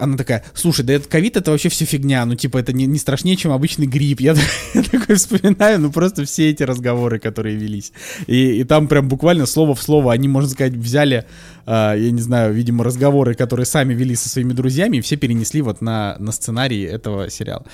она 0.00 0.16
такая, 0.16 0.44
слушай, 0.54 0.84
да 0.84 0.94
этот 0.94 1.08
ковид 1.08 1.36
это 1.36 1.50
вообще 1.50 1.68
все 1.68 1.84
фигня, 1.84 2.24
ну 2.24 2.34
типа 2.34 2.58
это 2.58 2.72
не, 2.72 2.86
не 2.86 2.98
страшнее, 2.98 3.36
чем 3.36 3.52
обычный 3.52 3.86
грипп. 3.86 4.20
Я, 4.20 4.34
я 4.74 4.82
такой 4.82 5.16
вспоминаю, 5.16 5.80
ну 5.80 5.92
просто 5.92 6.24
все 6.24 6.50
эти 6.50 6.62
разговоры, 6.62 7.18
которые 7.18 7.56
велись. 7.56 7.92
И, 8.26 8.60
и 8.60 8.64
там 8.64 8.88
прям 8.88 9.08
буквально 9.08 9.46
слово 9.46 9.74
в 9.74 9.82
слово 9.82 10.12
они, 10.12 10.28
можно 10.28 10.50
сказать, 10.50 10.72
взяли, 10.72 11.26
э, 11.66 11.94
я 11.98 12.10
не 12.10 12.20
знаю, 12.20 12.54
видимо, 12.54 12.82
разговоры, 12.82 13.34
которые 13.34 13.66
сами 13.66 13.94
вели 13.94 14.14
со 14.16 14.28
своими 14.28 14.52
друзьями, 14.52 14.96
и 14.96 15.00
все 15.00 15.16
перенесли 15.16 15.62
вот 15.62 15.80
на, 15.80 16.16
на 16.18 16.32
сценарий 16.32 16.82
этого 16.82 17.30
сериала. 17.30 17.64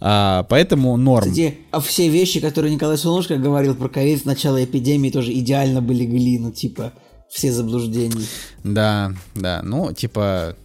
А, 0.00 0.44
поэтому 0.44 0.96
норм. 0.96 1.30
Кстати, 1.30 1.58
а 1.70 1.80
все 1.80 2.08
вещи, 2.08 2.40
которые 2.40 2.74
Николай 2.74 2.96
Солнышко 2.96 3.36
говорил 3.36 3.74
про 3.74 3.88
ковид 3.88 4.22
в 4.22 4.24
начале 4.24 4.64
эпидемии, 4.64 5.10
тоже 5.10 5.32
идеально 5.32 5.82
были 5.82 6.04
гли, 6.04 6.38
ну 6.38 6.50
типа 6.50 6.92
все 7.30 7.52
заблуждения. 7.52 8.26
Да, 8.64 9.14
да, 9.34 9.60
ну 9.62 9.92
типа 9.92 10.56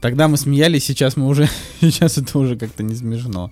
Тогда 0.00 0.28
мы 0.28 0.36
смеялись, 0.36 0.84
сейчас 0.84 1.16
мы 1.16 1.26
уже, 1.26 1.48
сейчас 1.80 2.18
это 2.18 2.38
уже 2.38 2.56
как-то 2.56 2.84
не 2.84 2.94
смешно. 2.94 3.50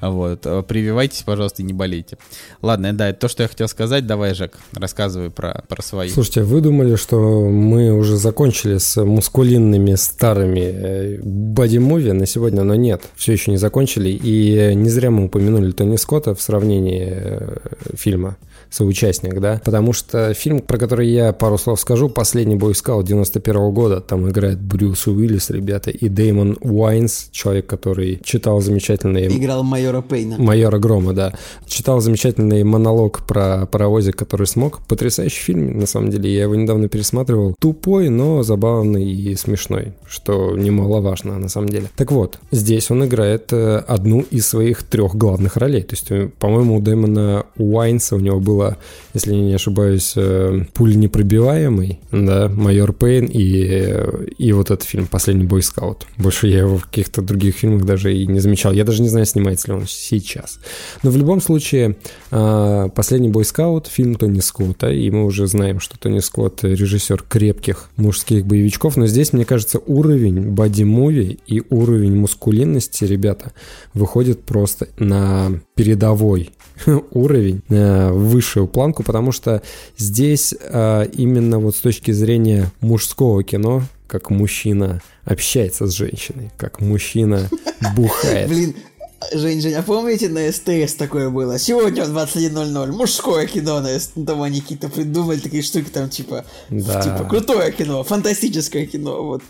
Вот, 0.00 0.40
прививайтесь, 0.66 1.22
пожалуйста, 1.22 1.62
и 1.62 1.64
не 1.64 1.72
болейте. 1.72 2.18
Ладно, 2.62 2.92
да, 2.92 3.10
это 3.10 3.20
то, 3.20 3.28
что 3.28 3.44
я 3.44 3.48
хотел 3.48 3.68
сказать. 3.68 4.04
Давай, 4.04 4.34
Жек, 4.34 4.58
рассказывай 4.72 5.30
про, 5.30 5.64
про 5.68 5.82
свои. 5.82 6.08
Слушайте, 6.08 6.42
вы 6.42 6.60
думали, 6.60 6.96
что 6.96 7.48
мы 7.48 7.92
уже 7.92 8.16
закончили 8.16 8.78
с 8.78 9.02
мускулинными 9.04 9.94
старыми 9.94 11.20
боди-муви 11.22 12.10
на 12.10 12.26
сегодня, 12.26 12.64
но 12.64 12.74
нет, 12.74 13.02
все 13.14 13.32
еще 13.32 13.52
не 13.52 13.56
закончили. 13.56 14.10
И 14.10 14.74
не 14.74 14.88
зря 14.88 15.12
мы 15.12 15.26
упомянули 15.26 15.70
Тони 15.70 15.96
Скотта 15.96 16.34
в 16.34 16.42
сравнении 16.42 17.08
э, 17.08 17.56
фильма 17.96 18.36
соучастник, 18.74 19.40
да, 19.40 19.60
потому 19.64 19.92
что 19.92 20.34
фильм, 20.34 20.60
про 20.60 20.78
который 20.78 21.08
я 21.08 21.32
пару 21.32 21.58
слов 21.58 21.80
скажу, 21.80 22.08
«Последний 22.08 22.56
бойскаут» 22.56 23.06
91 23.06 23.56
-го 23.56 23.72
года, 23.72 24.00
там 24.00 24.28
играет 24.28 24.60
Брюс 24.60 25.06
Уиллис, 25.06 25.50
ребята, 25.50 25.90
и 25.90 26.08
Деймон 26.08 26.58
Уайнс, 26.60 27.28
человек, 27.30 27.66
который 27.66 28.20
читал 28.24 28.60
замечательный... 28.60 29.28
Играл 29.28 29.62
майора 29.62 30.02
Пейна. 30.02 30.36
Майора 30.38 30.78
Грома, 30.78 31.12
да. 31.12 31.34
Читал 31.66 32.00
замечательный 32.00 32.64
монолог 32.64 33.24
про 33.26 33.66
паровозик, 33.66 34.16
который 34.16 34.46
смог. 34.46 34.80
Потрясающий 34.86 35.40
фильм, 35.40 35.78
на 35.78 35.86
самом 35.86 36.10
деле, 36.10 36.34
я 36.34 36.42
его 36.42 36.56
недавно 36.56 36.88
пересматривал. 36.88 37.54
Тупой, 37.60 38.08
но 38.08 38.42
забавный 38.42 39.04
и 39.04 39.36
смешной, 39.36 39.92
что 40.06 40.56
немаловажно, 40.56 41.38
на 41.38 41.48
самом 41.48 41.68
деле. 41.68 41.88
Так 41.96 42.10
вот, 42.10 42.38
здесь 42.50 42.90
он 42.90 43.04
играет 43.04 43.52
э, 43.52 43.76
одну 43.86 44.24
из 44.30 44.48
своих 44.48 44.82
трех 44.82 45.14
главных 45.14 45.56
ролей. 45.56 45.82
То 45.82 45.94
есть, 45.94 46.10
э, 46.10 46.30
по-моему, 46.38 46.76
у 46.76 46.80
Дэймона 46.80 47.46
Уайнса 47.56 48.16
у 48.16 48.20
него 48.20 48.40
было 48.40 48.63
было, 48.64 48.76
если 49.14 49.34
я 49.34 49.40
не 49.40 49.54
ошибаюсь, 49.54 50.14
э, 50.16 50.64
«Пуль 50.72 50.96
непробиваемый», 50.96 52.00
да, 52.10 52.48
«Майор 52.48 52.92
Пейн» 52.92 53.26
и, 53.26 53.94
и 54.38 54.52
вот 54.52 54.70
этот 54.70 54.84
фильм 54.84 55.06
«Последний 55.06 55.44
бойскаут». 55.44 56.06
Больше 56.16 56.48
я 56.48 56.60
его 56.60 56.78
в 56.78 56.84
каких-то 56.84 57.22
других 57.22 57.56
фильмах 57.56 57.84
даже 57.84 58.14
и 58.14 58.26
не 58.26 58.40
замечал. 58.40 58.72
Я 58.72 58.84
даже 58.84 59.02
не 59.02 59.08
знаю, 59.08 59.26
снимается 59.26 59.68
ли 59.68 59.74
он 59.74 59.86
сейчас. 59.86 60.58
Но 61.02 61.10
в 61.10 61.16
любом 61.16 61.40
случае, 61.40 61.96
э, 62.30 62.88
«Последний 62.94 63.28
бойскаут»— 63.28 63.86
фильм 63.92 64.14
Тони 64.16 64.40
Скотта, 64.40 64.90
и 64.90 65.10
мы 65.10 65.24
уже 65.24 65.46
знаем, 65.46 65.80
что 65.80 65.98
Тони 65.98 66.20
Скотт— 66.20 66.60
режиссер 66.64 67.24
крепких 67.28 67.90
мужских 67.96 68.46
боевичков, 68.46 68.96
но 68.96 69.06
здесь, 69.06 69.32
мне 69.32 69.44
кажется, 69.44 69.78
уровень 69.78 70.50
боди-муви 70.50 71.38
и 71.46 71.62
уровень 71.70 72.16
мускулинности, 72.16 73.04
ребята, 73.04 73.52
выходит 73.92 74.42
просто 74.42 74.88
на 74.98 75.60
передовой 75.74 76.50
уровень, 77.12 77.62
э, 77.68 78.10
высшую 78.10 78.66
планку, 78.66 79.02
потому 79.02 79.32
что 79.32 79.62
здесь 79.96 80.54
э, 80.58 81.06
именно 81.12 81.58
вот 81.58 81.76
с 81.76 81.80
точки 81.80 82.10
зрения 82.10 82.70
мужского 82.80 83.42
кино, 83.42 83.82
как 84.06 84.30
мужчина 84.30 85.00
общается 85.24 85.86
с 85.86 85.92
женщиной, 85.92 86.50
как 86.56 86.80
мужчина 86.80 87.48
бухает. 87.96 88.48
Блин, 88.48 88.74
Жень, 89.32 89.60
Жень, 89.60 89.74
а 89.74 89.82
помните 89.82 90.28
на 90.28 90.52
СТС 90.52 90.94
такое 90.94 91.30
было? 91.30 91.58
Сегодня 91.58 92.04
в 92.04 92.16
21.00 92.16 92.92
мужское 92.92 93.46
кино 93.46 93.80
на 93.80 93.98
СТС. 93.98 94.12
Там 94.26 94.42
они 94.42 94.60
какие-то 94.60 94.88
придумали 94.88 95.38
такие 95.38 95.62
штуки, 95.62 95.88
там 95.90 96.10
типа, 96.10 96.44
Да. 96.70 97.00
типа 97.00 97.24
крутое 97.28 97.72
кино, 97.72 98.04
фантастическое 98.04 98.84
кино, 98.86 99.24
вот 99.24 99.42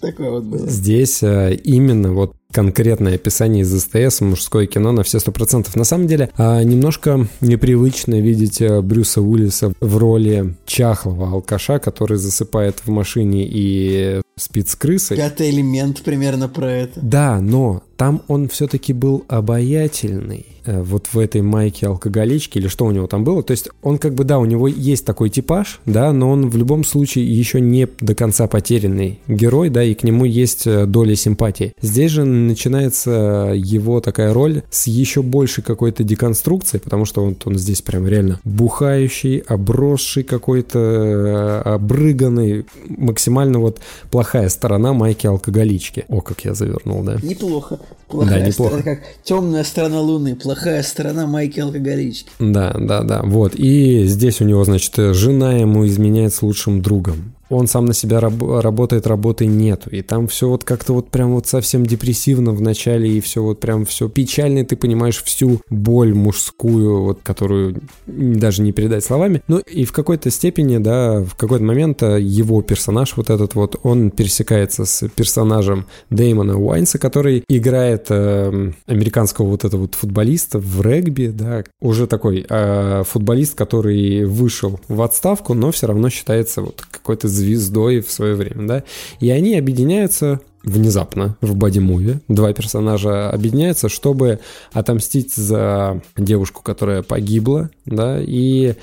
такое 0.00 0.30
вот 0.30 0.44
было. 0.44 0.68
Здесь 0.68 1.22
э, 1.22 1.54
именно 1.54 2.12
вот 2.12 2.34
конкретное 2.52 3.14
описание 3.16 3.62
из 3.62 3.72
СТС, 3.80 4.20
мужское 4.20 4.66
кино 4.66 4.92
на 4.92 5.02
все 5.02 5.18
сто 5.18 5.32
процентов. 5.32 5.74
На 5.76 5.84
самом 5.84 6.06
деле, 6.06 6.30
а, 6.36 6.62
немножко 6.62 7.26
непривычно 7.40 8.20
видеть 8.20 8.60
э, 8.60 8.80
Брюса 8.80 9.20
Уиллиса 9.22 9.72
в 9.80 9.96
роли 9.96 10.54
чахлого 10.66 11.28
алкаша, 11.32 11.78
который 11.78 12.18
засыпает 12.18 12.76
в 12.84 12.90
машине 12.90 13.44
и 13.48 14.20
спит 14.38 14.68
с 14.68 14.76
крысой. 14.76 15.16
Пятый 15.16 15.50
элемент 15.50 16.02
примерно 16.02 16.48
про 16.48 16.70
это. 16.70 17.00
Да, 17.02 17.40
но 17.40 17.82
там 17.96 18.22
он 18.28 18.48
все-таки 18.48 18.92
был 18.92 19.24
обаятельный. 19.28 20.46
э, 20.64 20.82
Вот 20.82 21.08
в 21.12 21.18
этой 21.18 21.42
майке 21.42 21.86
алкоголички 21.86 22.58
или 22.58 22.68
что 22.68 22.86
у 22.86 22.90
него 22.90 23.06
там 23.06 23.24
было. 23.24 23.42
То 23.42 23.52
есть 23.52 23.68
он 23.82 23.98
как 23.98 24.14
бы, 24.14 24.24
да, 24.24 24.38
у 24.38 24.44
него 24.44 24.66
есть 24.68 25.04
такой 25.04 25.28
типаж, 25.30 25.80
да, 25.86 26.12
но 26.12 26.30
он 26.30 26.48
в 26.48 26.56
любом 26.56 26.84
случае 26.84 27.26
еще 27.26 27.60
не 27.60 27.88
до 28.00 28.14
конца 28.14 28.46
потерянный 28.46 29.20
герой, 29.28 29.70
да, 29.70 29.84
и 29.84 29.94
к 29.94 30.02
нему 30.02 30.24
есть 30.24 30.66
э, 30.66 30.86
доля 30.86 31.14
симпатии. 31.14 31.72
Здесь 31.80 32.10
же 32.12 32.24
начинается 32.46 33.52
его 33.54 34.00
такая 34.00 34.32
роль 34.32 34.62
с 34.70 34.86
еще 34.86 35.22
большей 35.22 35.62
какой-то 35.64 36.04
деконструкцией, 36.04 36.80
потому 36.82 37.04
что 37.04 37.22
он, 37.22 37.36
он 37.44 37.58
здесь 37.58 37.82
прям 37.82 38.06
реально 38.06 38.40
бухающий, 38.44 39.38
обросший 39.38 40.22
какой-то, 40.22 40.78
э, 40.78 41.62
обрыганный, 41.74 42.66
максимально 42.88 43.58
вот 43.58 43.78
плохая 44.10 44.48
сторона 44.48 44.92
майки 44.92 45.26
алкоголички. 45.26 46.04
О, 46.08 46.20
как 46.20 46.44
я 46.44 46.54
завернул, 46.54 47.02
да. 47.02 47.16
Неплохо. 47.22 47.78
Плохая 48.08 48.40
Да, 48.40 48.46
неплохо. 48.46 48.78
сторона, 48.78 48.96
как 48.96 49.04
темная 49.24 49.64
сторона 49.64 50.00
Луны, 50.00 50.36
плохая 50.36 50.82
сторона 50.82 51.26
Майки 51.26 51.60
Алкоголички. 51.60 52.30
Да, 52.38 52.74
да, 52.78 53.02
да. 53.02 53.22
Вот. 53.22 53.54
И 53.54 54.04
здесь 54.06 54.40
у 54.40 54.44
него, 54.44 54.64
значит, 54.64 54.94
жена 55.14 55.54
ему 55.54 55.86
изменяет 55.86 56.34
с 56.34 56.42
лучшим 56.42 56.82
другом. 56.82 57.32
Он 57.52 57.66
сам 57.66 57.84
на 57.84 57.94
себя 57.94 58.20
раб- 58.20 58.42
работает, 58.42 59.06
работы 59.06 59.46
нету. 59.46 59.90
И 59.90 60.02
там 60.02 60.26
все 60.26 60.48
вот 60.48 60.64
как-то 60.64 60.94
вот 60.94 61.10
прям 61.10 61.34
вот 61.34 61.46
совсем 61.46 61.84
депрессивно 61.84 62.52
в 62.52 62.60
начале, 62.60 63.10
и 63.10 63.20
все 63.20 63.42
вот 63.42 63.60
прям 63.60 63.84
все 63.84 64.08
печально, 64.08 64.60
и 64.60 64.64
ты 64.64 64.76
понимаешь 64.76 65.22
всю 65.22 65.60
боль 65.70 66.14
мужскую, 66.14 67.02
вот 67.02 67.20
которую 67.22 67.80
даже 68.06 68.62
не 68.62 68.72
передать 68.72 69.04
словами. 69.04 69.42
Ну 69.48 69.58
и 69.58 69.84
в 69.84 69.92
какой-то 69.92 70.30
степени, 70.30 70.78
да, 70.78 71.22
в 71.22 71.34
какой-то 71.34 71.64
момент 71.64 72.02
э, 72.02 72.20
его 72.20 72.62
персонаж 72.62 73.16
вот 73.16 73.30
этот 73.30 73.54
вот, 73.54 73.78
он 73.82 74.10
пересекается 74.10 74.84
с 74.84 75.08
персонажем 75.08 75.86
Дэймона 76.10 76.58
Уайнса, 76.58 76.98
который 76.98 77.44
играет 77.48 78.06
э, 78.08 78.72
американского 78.86 79.46
вот 79.46 79.64
этого 79.64 79.82
вот 79.82 79.94
футболиста 79.94 80.58
в 80.58 80.80
регби, 80.82 81.26
да, 81.26 81.64
уже 81.80 82.06
такой 82.06 82.46
э, 82.48 83.02
футболист, 83.06 83.54
который 83.54 84.24
вышел 84.24 84.80
в 84.88 85.02
отставку, 85.02 85.54
но 85.54 85.70
все 85.70 85.86
равно 85.86 86.08
считается 86.08 86.62
вот 86.62 86.84
какой-то 86.90 87.28
звездой 87.42 88.00
в 88.00 88.10
свое 88.10 88.34
время, 88.34 88.66
да, 88.68 88.84
и 89.20 89.30
они 89.30 89.58
объединяются 89.58 90.40
внезапно 90.62 91.36
в 91.40 91.56
боди-муви. 91.56 92.20
Два 92.28 92.52
персонажа 92.52 93.30
объединяются, 93.30 93.88
чтобы 93.88 94.38
отомстить 94.72 95.34
за 95.34 96.00
девушку, 96.16 96.62
которая 96.62 97.02
погибла, 97.02 97.70
да, 97.84 98.18
и 98.20 98.74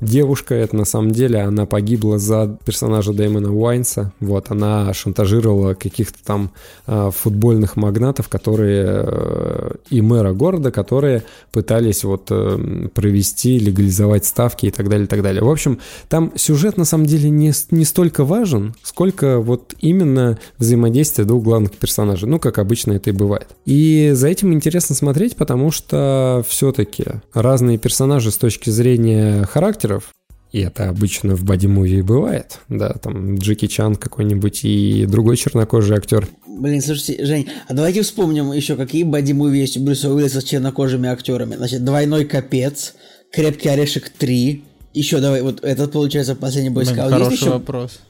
Девушка, 0.00 0.54
это 0.54 0.76
на 0.76 0.84
самом 0.84 1.10
деле, 1.10 1.40
она 1.40 1.64
погибла 1.64 2.18
за 2.18 2.58
персонажа 2.64 3.12
Дэймона 3.14 3.52
Уайнса. 3.52 4.12
Вот, 4.20 4.50
она 4.50 4.92
шантажировала 4.92 5.74
каких-то 5.74 6.18
там 6.22 6.50
э, 6.86 7.10
футбольных 7.16 7.76
магнатов, 7.76 8.28
которые 8.28 8.84
э, 8.86 9.70
и 9.88 10.02
мэра 10.02 10.34
города, 10.34 10.70
которые 10.70 11.22
пытались 11.50 12.04
вот 12.04 12.26
э, 12.30 12.88
провести, 12.94 13.58
легализовать 13.58 14.26
ставки 14.26 14.66
и 14.66 14.70
так 14.70 14.88
далее, 14.90 15.06
и 15.06 15.08
так 15.08 15.22
далее. 15.22 15.42
В 15.42 15.50
общем, 15.50 15.78
там 16.08 16.32
сюжет 16.36 16.76
на 16.76 16.84
самом 16.84 17.06
деле 17.06 17.30
не, 17.30 17.52
не 17.70 17.84
столько 17.86 18.24
важен, 18.24 18.74
сколько 18.82 19.40
вот 19.40 19.74
именно 19.80 20.38
взаимодействие 20.58 21.26
двух 21.26 21.42
главных 21.42 21.72
персонажей. 21.72 22.28
Ну, 22.28 22.38
как 22.38 22.58
обычно 22.58 22.92
это 22.92 23.10
и 23.10 23.12
бывает. 23.14 23.48
И 23.64 24.10
за 24.14 24.28
этим 24.28 24.52
интересно 24.52 24.94
смотреть, 24.94 25.36
потому 25.36 25.70
что 25.70 26.44
все-таки 26.46 27.04
разные 27.32 27.78
персонажи 27.78 28.30
с 28.30 28.36
точки 28.36 28.68
зрения 28.68 29.44
характеров, 29.86 30.14
и 30.52 30.60
это 30.60 30.88
обычно 30.88 31.34
в 31.36 31.44
боди-муви 31.44 32.02
бывает, 32.02 32.60
да, 32.68 32.94
там 32.94 33.36
Джеки 33.36 33.66
Чан 33.66 33.96
какой-нибудь 33.96 34.64
и 34.64 35.06
другой 35.06 35.36
чернокожий 35.36 35.96
актер. 35.96 36.28
Блин, 36.46 36.80
слушайте, 36.80 37.24
Жень, 37.24 37.48
а 37.68 37.74
давайте 37.74 38.02
вспомним 38.02 38.52
еще, 38.52 38.76
какие 38.76 39.04
боди-муви 39.04 39.58
есть 39.58 39.76
у 39.76 39.84
Брюса 39.84 40.10
Уиллиса 40.10 40.40
с 40.40 40.44
чернокожими 40.44 41.08
актерами. 41.08 41.56
Значит, 41.56 41.84
«Двойной 41.84 42.24
капец», 42.24 42.94
«Крепкий 43.32 43.68
орешек 43.68 44.10
3», 44.18 44.62
еще 44.94 45.18
давай, 45.18 45.42
вот 45.42 45.62
этот, 45.62 45.92
получается, 45.92 46.34
последний 46.34 46.70
Блин, 46.70 46.86
бойскаут. 46.86 47.10
Есть 47.10 47.22
хороший 47.22 47.34
еще, 47.34 47.50
вопрос. 47.50 48.00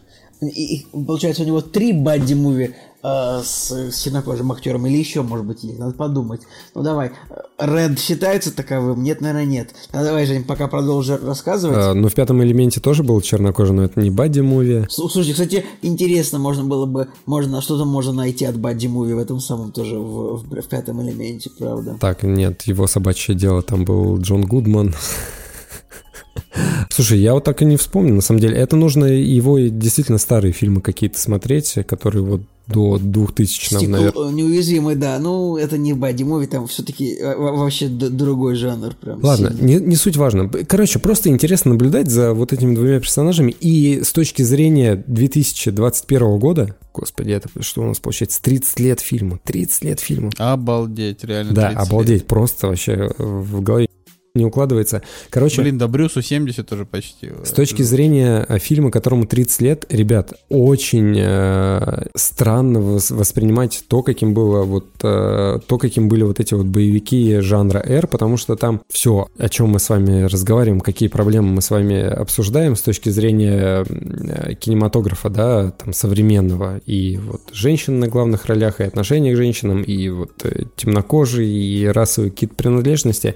И- 0.41 0.77
и, 0.77 0.87
получается, 1.07 1.43
у 1.43 1.47
него 1.47 1.61
три 1.61 1.93
бадди-муви 1.93 2.75
э, 3.03 3.41
с, 3.45 3.93
чернокожим 4.03 4.51
актером, 4.51 4.87
или 4.87 4.97
еще, 4.97 5.23
может 5.23 5.47
быть, 5.47 5.63
есть, 5.63 5.79
надо 5.79 5.93
подумать. 5.93 6.41
Ну, 6.75 6.83
давай, 6.83 7.13
Ред 7.59 8.01
считается 8.01 8.55
таковым? 8.55 9.03
Нет, 9.05 9.21
наверное, 9.21 9.45
нет. 9.45 9.71
А 9.93 10.03
давай, 10.03 10.27
Жень, 10.27 10.43
пока 10.45 10.67
продолжи 10.67 11.17
рассказывать. 11.17 11.79
Э, 11.79 11.93
но 11.93 12.09
в 12.09 12.15
пятом 12.15 12.43
элементе 12.43 12.81
тоже 12.81 13.03
был 13.05 13.21
чернокожий, 13.21 13.75
но 13.77 13.85
это 13.85 14.01
не 14.01 14.11
бадди-муви. 14.11 14.87
Слу- 14.89 15.09
Слушайте, 15.09 15.33
кстати, 15.33 15.65
интересно, 15.83 16.39
можно 16.39 16.65
было 16.65 16.87
бы, 16.87 17.09
можно 17.27 17.61
что-то 17.63 17.85
можно 17.85 18.13
найти 18.13 18.45
от 18.45 18.59
Бадди 18.59 18.89
Муви 18.89 19.15
в 19.15 19.19
этом 19.19 19.39
самом 19.41 19.71
тоже 19.73 19.99
в, 19.99 20.39
в- 20.43 20.61
в 20.63 20.67
пятом 20.69 21.01
элементе, 21.03 21.51
правда. 21.57 21.97
Так, 22.01 22.25
нет, 22.25 22.63
его 22.63 22.87
собачье 22.89 23.35
дело, 23.37 23.63
там 23.63 23.85
был 23.85 24.19
Джон 24.19 24.43
Гудман. 24.43 24.95
Слушай, 26.97 27.19
я 27.19 27.35
вот 27.35 27.45
так 27.45 27.61
и 27.61 27.67
не 27.67 27.77
вспомнил, 27.77 28.15
на 28.15 28.23
самом 28.23 28.41
деле. 28.41 28.57
Это 28.57 28.75
нужно 28.75 29.05
его 29.05 29.59
действительно 29.59 30.17
старые 30.17 30.53
фильмы 30.53 30.81
какие-то 30.81 31.21
смотреть, 31.21 31.75
которые 31.87 32.23
вот 32.25 32.41
до 32.69 32.97
2000 32.99 33.75
Стекл- 33.75 33.87
наверное. 33.87 34.29
э, 34.31 34.33
неуязвимый, 34.33 34.97
да. 34.97 35.19
Ну, 35.19 35.59
это 35.59 35.77
не 35.77 35.93
Бадди 35.93 36.23
Муви, 36.23 36.47
там 36.47 36.67
все-таки 36.67 37.19
вообще 37.23 37.89
д- 37.89 38.09
другой 38.09 38.55
жанр 38.55 38.95
прям. 38.99 39.23
Ладно, 39.23 39.55
не, 39.61 39.75
не 39.75 39.95
суть 39.95 40.17
важно. 40.17 40.49
Короче, 40.49 40.99
просто 40.99 41.29
интересно 41.29 41.73
наблюдать 41.73 42.11
за 42.11 42.33
вот 42.33 42.55
этими 42.55 42.75
двумя 42.75 42.99
персонажами. 42.99 43.55
И 43.61 44.03
с 44.03 44.11
точки 44.13 44.41
зрения 44.41 45.05
2021 45.07 46.39
года, 46.39 46.75
господи, 46.95 47.33
это 47.33 47.51
что 47.61 47.83
у 47.83 47.87
нас 47.87 47.99
получается? 48.01 48.43
30 48.43 48.81
лет 48.81 49.01
фильма. 49.01 49.39
30 49.45 49.85
лет 49.85 50.01
фильма. 50.01 50.31
Обалдеть, 50.39 51.25
реально. 51.25 51.53
Да, 51.53 51.69
30 51.69 51.79
лет. 51.79 51.89
обалдеть, 51.89 52.27
просто 52.27 52.67
вообще 52.69 53.11
в 53.19 53.61
голове 53.61 53.87
не 54.37 54.45
укладывается. 54.45 55.03
Короче, 55.31 55.63
Блин, 55.63 55.79
да 55.79 55.89
Брюсу 55.89 56.23
70 56.23 56.73
уже 56.73 56.85
почти. 56.85 57.31
С 57.45 57.51
точки 57.51 57.83
зрения 57.83 58.45
э, 58.49 58.59
фильма, 58.59 58.91
которому 58.91 59.27
30 59.27 59.61
лет, 59.63 59.87
ребят, 59.89 60.33
очень 60.49 61.17
э, 61.19 62.07
странно 62.15 62.79
вос- 62.79 63.15
воспринимать 63.15 63.85
то, 63.89 64.03
каким 64.03 64.35
было 64.35 64.65
вот 64.65 64.87
э, 65.03 65.59
то, 65.67 65.79
каким 65.79 66.09
были 66.09 66.23
вот 66.23 66.41
эти 66.41 66.55
вот 66.55 66.67
боевики 66.67 67.41
жанра 67.41 67.79
R, 67.79 68.07
потому 68.07 68.37
что 68.37 68.57
там 68.57 68.83
все, 68.89 69.29
о 69.39 69.49
чем 69.49 69.69
мы 69.69 69.79
с 69.79 69.89
вами 69.89 70.23
разговариваем, 70.23 70.81
какие 70.81 71.09
проблемы 71.09 71.49
мы 71.49 71.63
с 71.63 71.71
вами 71.71 72.03
обсуждаем 72.03 72.77
с 72.77 72.83
точки 72.83 73.09
зрения 73.09 73.85
э, 73.89 74.55
кинематографа, 74.55 75.31
да, 75.31 75.71
там 75.71 75.93
современного 75.93 76.79
и 76.87 77.17
вот 77.17 77.43
женщин 77.53 77.99
на 78.01 78.09
главных 78.09 78.47
ролях 78.47 78.81
и 78.81 78.85
отношения 78.85 79.33
к 79.33 79.37
женщинам 79.37 79.83
и 79.83 80.09
вот 80.09 80.33
э, 80.45 80.65
темнокожие 80.77 81.49
и 81.49 81.87
расовые 81.87 82.31
какие-то 82.31 82.55
принадлежности. 82.55 83.35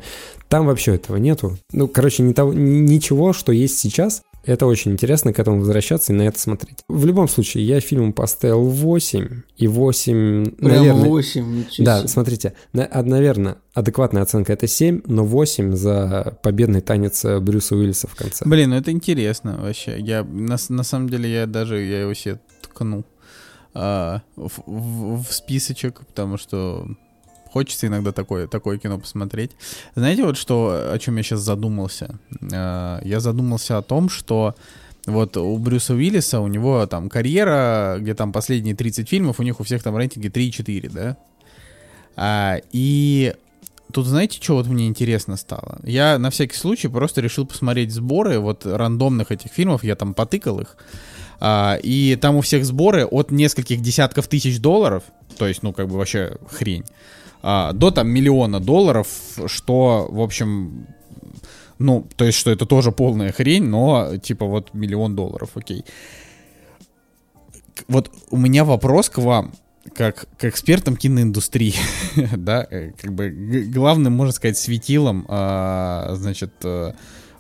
Там 0.50 0.66
вообще 0.66 0.96
этого 0.96 1.16
нету. 1.16 1.56
Ну, 1.72 1.88
короче, 1.88 2.22
не 2.22 2.34
того, 2.34 2.52
ни- 2.52 2.80
ничего, 2.80 3.32
что 3.32 3.52
есть 3.52 3.78
сейчас. 3.78 4.20
Это 4.44 4.64
очень 4.66 4.92
интересно 4.92 5.32
к 5.34 5.38
этому 5.38 5.58
возвращаться 5.60 6.12
и 6.12 6.16
на 6.16 6.22
это 6.22 6.38
смотреть. 6.40 6.78
В 6.88 7.04
любом 7.04 7.28
случае, 7.28 7.66
я 7.66 7.78
фильму 7.80 8.12
поставил 8.14 8.64
8, 8.68 9.42
и 9.58 9.66
8, 9.68 10.44
Прям 10.56 10.56
наверное... 10.70 11.04
8, 11.04 11.56
ничего 11.58 11.84
Да, 11.84 11.98
себе. 11.98 12.08
смотрите, 12.08 12.52
на- 12.72 12.88
а, 12.90 13.02
наверное, 13.02 13.58
адекватная 13.74 14.22
оценка 14.22 14.54
это 14.54 14.66
7, 14.66 15.02
но 15.06 15.24
8 15.26 15.74
за 15.76 16.38
победный 16.42 16.80
танец 16.80 17.22
э, 17.24 17.38
Брюса 17.38 17.76
Уиллиса 17.76 18.08
в 18.08 18.14
конце. 18.16 18.44
Блин, 18.46 18.70
ну 18.70 18.76
это 18.76 18.90
интересно 18.90 19.58
вообще. 19.60 20.00
Я 20.00 20.24
на, 20.24 20.56
на 20.70 20.82
самом 20.84 21.10
деле 21.10 21.30
я 21.32 21.46
даже 21.46 21.78
я 21.80 22.00
его 22.00 22.14
себе 22.14 22.40
ткнул 22.62 23.04
а, 23.74 24.22
в, 24.36 24.50
в- 24.66 25.22
в 25.22 25.32
списочек, 25.32 26.00
потому 26.06 26.38
что 26.38 26.86
хочется 27.50 27.86
иногда 27.86 28.12
такое, 28.12 28.46
такое 28.46 28.78
кино 28.78 28.98
посмотреть. 28.98 29.52
Знаете, 29.94 30.24
вот 30.24 30.36
что, 30.36 30.90
о 30.92 30.98
чем 30.98 31.16
я 31.16 31.22
сейчас 31.22 31.40
задумался? 31.40 32.18
А, 32.52 33.00
я 33.04 33.20
задумался 33.20 33.78
о 33.78 33.82
том, 33.82 34.08
что 34.08 34.54
вот 35.06 35.36
у 35.36 35.56
Брюса 35.58 35.94
Уиллиса, 35.94 36.40
у 36.40 36.46
него 36.46 36.86
там 36.86 37.08
карьера, 37.08 37.96
где 37.98 38.14
там 38.14 38.32
последние 38.32 38.74
30 38.74 39.08
фильмов, 39.08 39.40
у 39.40 39.42
них 39.42 39.60
у 39.60 39.64
всех 39.64 39.82
там 39.82 39.96
рейтинги 39.96 40.28
3 40.28 40.48
и 40.48 40.52
4, 40.52 40.88
да? 40.88 41.16
А, 42.16 42.60
и 42.72 43.34
тут 43.92 44.06
знаете, 44.06 44.38
что 44.40 44.54
вот 44.54 44.66
мне 44.66 44.86
интересно 44.86 45.36
стало? 45.36 45.80
Я 45.84 46.18
на 46.18 46.30
всякий 46.30 46.56
случай 46.56 46.88
просто 46.88 47.20
решил 47.20 47.46
посмотреть 47.46 47.92
сборы 47.92 48.38
вот 48.38 48.66
рандомных 48.66 49.32
этих 49.32 49.52
фильмов, 49.52 49.84
я 49.84 49.96
там 49.96 50.14
потыкал 50.14 50.60
их. 50.60 50.76
А, 51.40 51.78
и 51.82 52.16
там 52.16 52.36
у 52.36 52.42
всех 52.42 52.64
сборы 52.64 53.06
от 53.06 53.30
нескольких 53.30 53.80
десятков 53.80 54.28
тысяч 54.28 54.60
долларов, 54.60 55.04
то 55.38 55.46
есть, 55.46 55.62
ну, 55.62 55.72
как 55.72 55.88
бы 55.88 55.96
вообще 55.96 56.36
хрень, 56.50 56.84
а, 57.42 57.72
до 57.72 57.90
там 57.90 58.08
миллиона 58.08 58.60
долларов, 58.60 59.08
что, 59.46 60.08
в 60.10 60.20
общем, 60.20 60.86
ну, 61.78 62.06
то 62.16 62.24
есть, 62.24 62.38
что 62.38 62.50
это 62.50 62.66
тоже 62.66 62.92
полная 62.92 63.32
хрень, 63.32 63.64
но, 63.64 64.16
типа, 64.18 64.46
вот 64.46 64.74
миллион 64.74 65.16
долларов, 65.16 65.50
окей. 65.54 65.84
Вот 67.88 68.10
у 68.30 68.36
меня 68.36 68.64
вопрос 68.64 69.08
к 69.08 69.18
вам, 69.18 69.52
как 69.94 70.26
к 70.36 70.44
экспертам 70.44 70.96
киноиндустрии, 70.96 71.74
да, 72.36 72.66
э, 72.70 72.90
как 73.00 73.12
бы 73.12 73.30
главным, 73.72 74.12
можно 74.12 74.32
сказать, 74.32 74.58
светилом, 74.58 75.24
а, 75.28 76.14
значит, 76.16 76.52
э, 76.64 76.92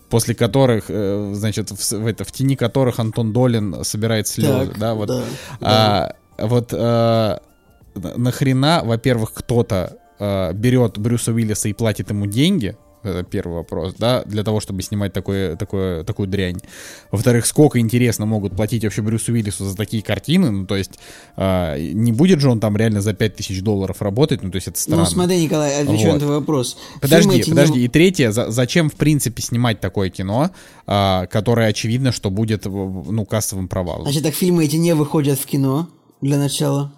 после 0.08 0.34
которых, 0.34 0.86
э, 0.88 1.32
значит, 1.34 1.70
в, 1.70 1.92
в 1.92 2.06
это, 2.06 2.24
в 2.24 2.32
тени 2.32 2.56
которых 2.56 2.98
Антон 2.98 3.32
Долин 3.32 3.84
собирает 3.84 4.26
слезы, 4.26 4.68
Так, 4.68 4.78
да, 4.78 4.94
вот. 4.94 5.08
да, 5.08 5.22
А, 5.60 6.16
вот 6.38 6.70
а, 6.72 7.42
нахрена, 7.94 8.82
во-первых, 8.84 9.32
кто-то 9.32 9.98
а, 10.18 10.52
берет 10.52 10.98
Брюса 10.98 11.32
Уиллиса 11.32 11.68
и 11.68 11.72
платит 11.72 12.10
ему 12.10 12.26
деньги, 12.26 12.76
это 13.02 13.22
первый 13.22 13.54
вопрос, 13.54 13.94
да, 13.98 14.22
для 14.24 14.44
того, 14.44 14.60
чтобы 14.60 14.82
снимать 14.82 15.14
такое, 15.14 15.56
такое, 15.56 16.04
такую 16.04 16.28
дрянь. 16.28 16.58
Во-вторых, 17.10 17.46
сколько, 17.46 17.78
интересно, 17.78 18.26
могут 18.26 18.54
платить 18.54 18.84
вообще 18.84 19.00
Брюсу 19.00 19.32
Уиллису 19.32 19.64
за 19.64 19.74
такие 19.74 20.02
картины, 20.02 20.50
ну, 20.50 20.66
то 20.66 20.76
есть, 20.76 20.98
а, 21.36 21.78
не 21.78 22.12
будет 22.12 22.40
же 22.40 22.50
он 22.50 22.60
там 22.60 22.76
реально 22.76 23.00
за 23.00 23.14
5000 23.14 23.62
долларов 23.62 24.02
работать, 24.02 24.42
ну, 24.42 24.50
то 24.50 24.56
есть, 24.56 24.68
это 24.68 24.78
странно. 24.78 25.04
Ну, 25.04 25.08
смотри, 25.08 25.42
Николай, 25.42 25.82
отвечу 25.82 26.08
Вот. 26.08 26.12
на 26.12 26.20
твой 26.20 26.38
вопрос. 26.40 26.76
Подожди, 27.00 27.30
Фильмы 27.30 27.40
эти 27.40 27.48
не- 27.48 27.54
подожди. 27.54 27.84
И 27.84 27.88
третье, 27.88 28.32
за- 28.32 28.50
зачем 28.50 28.90
в 28.90 28.94
принципе 28.96 29.40
снимать 29.40 29.80
такое 29.80 30.10
кино, 30.10 30.50
а, 30.86 31.26
которое 31.26 31.68
очевидно, 31.68 32.12
что 32.12 32.28
будет 32.28 32.66
ну 32.66 33.24
кассовым 33.24 33.68
провалом? 33.68 34.02
Значит, 34.02 34.24
так 34.24 34.34
фильмы 34.34 34.66
эти 34.66 34.76
не 34.76 34.94
выходят 34.94 35.38
в 35.38 35.46
кино 35.46 35.88
для 36.20 36.36
начала. 36.36 36.92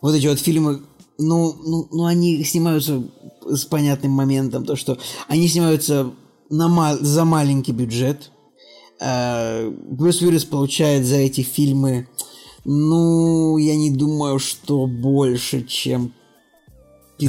Вот 0.00 0.14
эти 0.14 0.26
вот 0.26 0.38
фильмы, 0.38 0.82
ну, 1.18 1.54
ну, 1.64 1.88
ну 1.90 2.04
они 2.04 2.42
снимаются 2.44 3.02
с 3.46 3.64
понятным 3.64 4.12
моментом, 4.12 4.64
то 4.64 4.76
что 4.76 4.98
они 5.28 5.48
снимаются 5.48 6.12
на 6.48 6.68
ма- 6.68 6.96
за 6.98 7.24
маленький 7.24 7.72
бюджет. 7.72 8.30
Э, 9.00 9.70
Брюс 9.70 10.20
Уиллис 10.22 10.44
получает 10.44 11.06
за 11.06 11.16
эти 11.16 11.42
фильмы, 11.42 12.08
ну, 12.64 13.56
я 13.56 13.76
не 13.76 13.90
думаю, 13.90 14.38
что 14.38 14.86
больше, 14.86 15.64
чем 15.64 16.12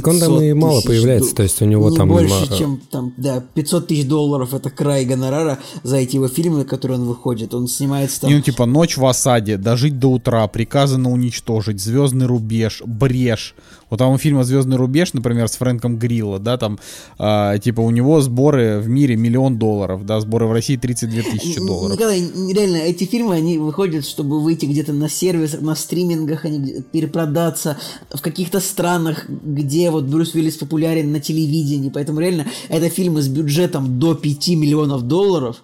500 0.00 0.42
и 0.42 0.52
мало 0.52 0.80
появляется, 0.80 1.28
дол- 1.28 1.36
то 1.36 1.42
есть 1.42 1.62
у 1.62 1.64
него 1.64 1.90
не 1.90 1.96
там, 1.96 2.08
больше, 2.08 2.46
а, 2.50 2.54
чем 2.56 2.80
там, 2.90 3.12
да, 3.16 3.44
500 3.54 3.86
тысяч 3.88 4.06
долларов 4.06 4.54
это 4.54 4.70
край 4.70 5.04
гонорара 5.04 5.58
за 5.82 5.96
эти 5.96 6.16
его 6.16 6.28
фильмы, 6.28 6.64
которые 6.64 6.98
он 6.98 7.06
выходит. 7.06 7.54
Он 7.54 7.68
снимается 7.68 8.22
там 8.22 8.30
И, 8.30 8.34
ну, 8.34 8.40
типа, 8.40 8.66
ночь 8.66 8.96
в 8.96 9.04
осаде, 9.06 9.56
дожить 9.56 9.98
до 9.98 10.08
утра, 10.12 10.46
приказано 10.48 11.10
уничтожить, 11.10 11.80
звездный 11.80 12.26
рубеж, 12.26 12.82
брешь. 12.86 13.54
Вот 13.92 13.98
там 13.98 14.14
у 14.14 14.16
фильма 14.16 14.42
Звездный 14.42 14.78
рубеж, 14.78 15.12
например, 15.12 15.48
с 15.48 15.56
Фрэнком 15.56 15.98
Грилла, 15.98 16.38
да, 16.38 16.56
там, 16.56 16.78
а, 17.18 17.58
типа, 17.58 17.82
у 17.82 17.90
него 17.90 18.22
сборы 18.22 18.78
в 18.78 18.88
мире 18.88 19.16
миллион 19.16 19.58
долларов, 19.58 20.06
да, 20.06 20.18
сборы 20.18 20.46
в 20.46 20.52
России 20.52 20.78
32 20.78 21.22
тысячи 21.30 21.58
долларов. 21.58 21.98
Николай, 21.98 22.20
реально, 22.54 22.76
эти 22.78 23.04
фильмы, 23.04 23.34
они 23.34 23.58
выходят, 23.58 24.06
чтобы 24.06 24.40
выйти 24.40 24.64
где-то 24.64 24.94
на 24.94 25.10
сервисах, 25.10 25.60
на 25.60 25.74
стримингах, 25.74 26.46
они 26.46 26.76
перепродаться 26.90 27.76
в 28.10 28.22
каких-то 28.22 28.60
странах, 28.60 29.26
где 29.28 29.90
вот 29.90 30.04
Брюс 30.04 30.34
Уиллис 30.34 30.56
популярен 30.56 31.12
на 31.12 31.20
телевидении. 31.20 31.90
Поэтому 31.90 32.20
реально, 32.20 32.46
это 32.70 32.88
фильмы 32.88 33.20
с 33.20 33.28
бюджетом 33.28 33.98
до 33.98 34.14
5 34.14 34.48
миллионов 34.56 35.02
долларов, 35.02 35.62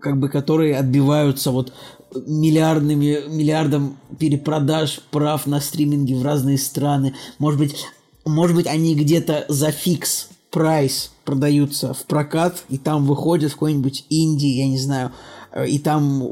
как 0.00 0.18
бы 0.18 0.28
которые 0.28 0.76
отбиваются 0.76 1.52
вот 1.52 1.72
миллиардными, 2.14 3.28
миллиардом 3.28 3.98
перепродаж 4.18 5.00
прав 5.10 5.46
на 5.46 5.60
стриминге 5.60 6.16
в 6.16 6.24
разные 6.24 6.58
страны. 6.58 7.14
Может 7.38 7.60
быть, 7.60 7.76
может 8.24 8.56
быть, 8.56 8.66
они 8.66 8.94
где-то 8.94 9.44
за 9.48 9.70
фикс 9.70 10.28
прайс 10.50 11.12
продаются 11.24 11.92
в 11.92 12.04
прокат, 12.04 12.64
и 12.68 12.78
там 12.78 13.06
выходят 13.06 13.50
в 13.50 13.54
какой-нибудь 13.54 14.06
Индии, 14.08 14.48
я 14.48 14.66
не 14.66 14.78
знаю, 14.78 15.12
э, 15.52 15.68
и 15.68 15.78
там 15.78 16.22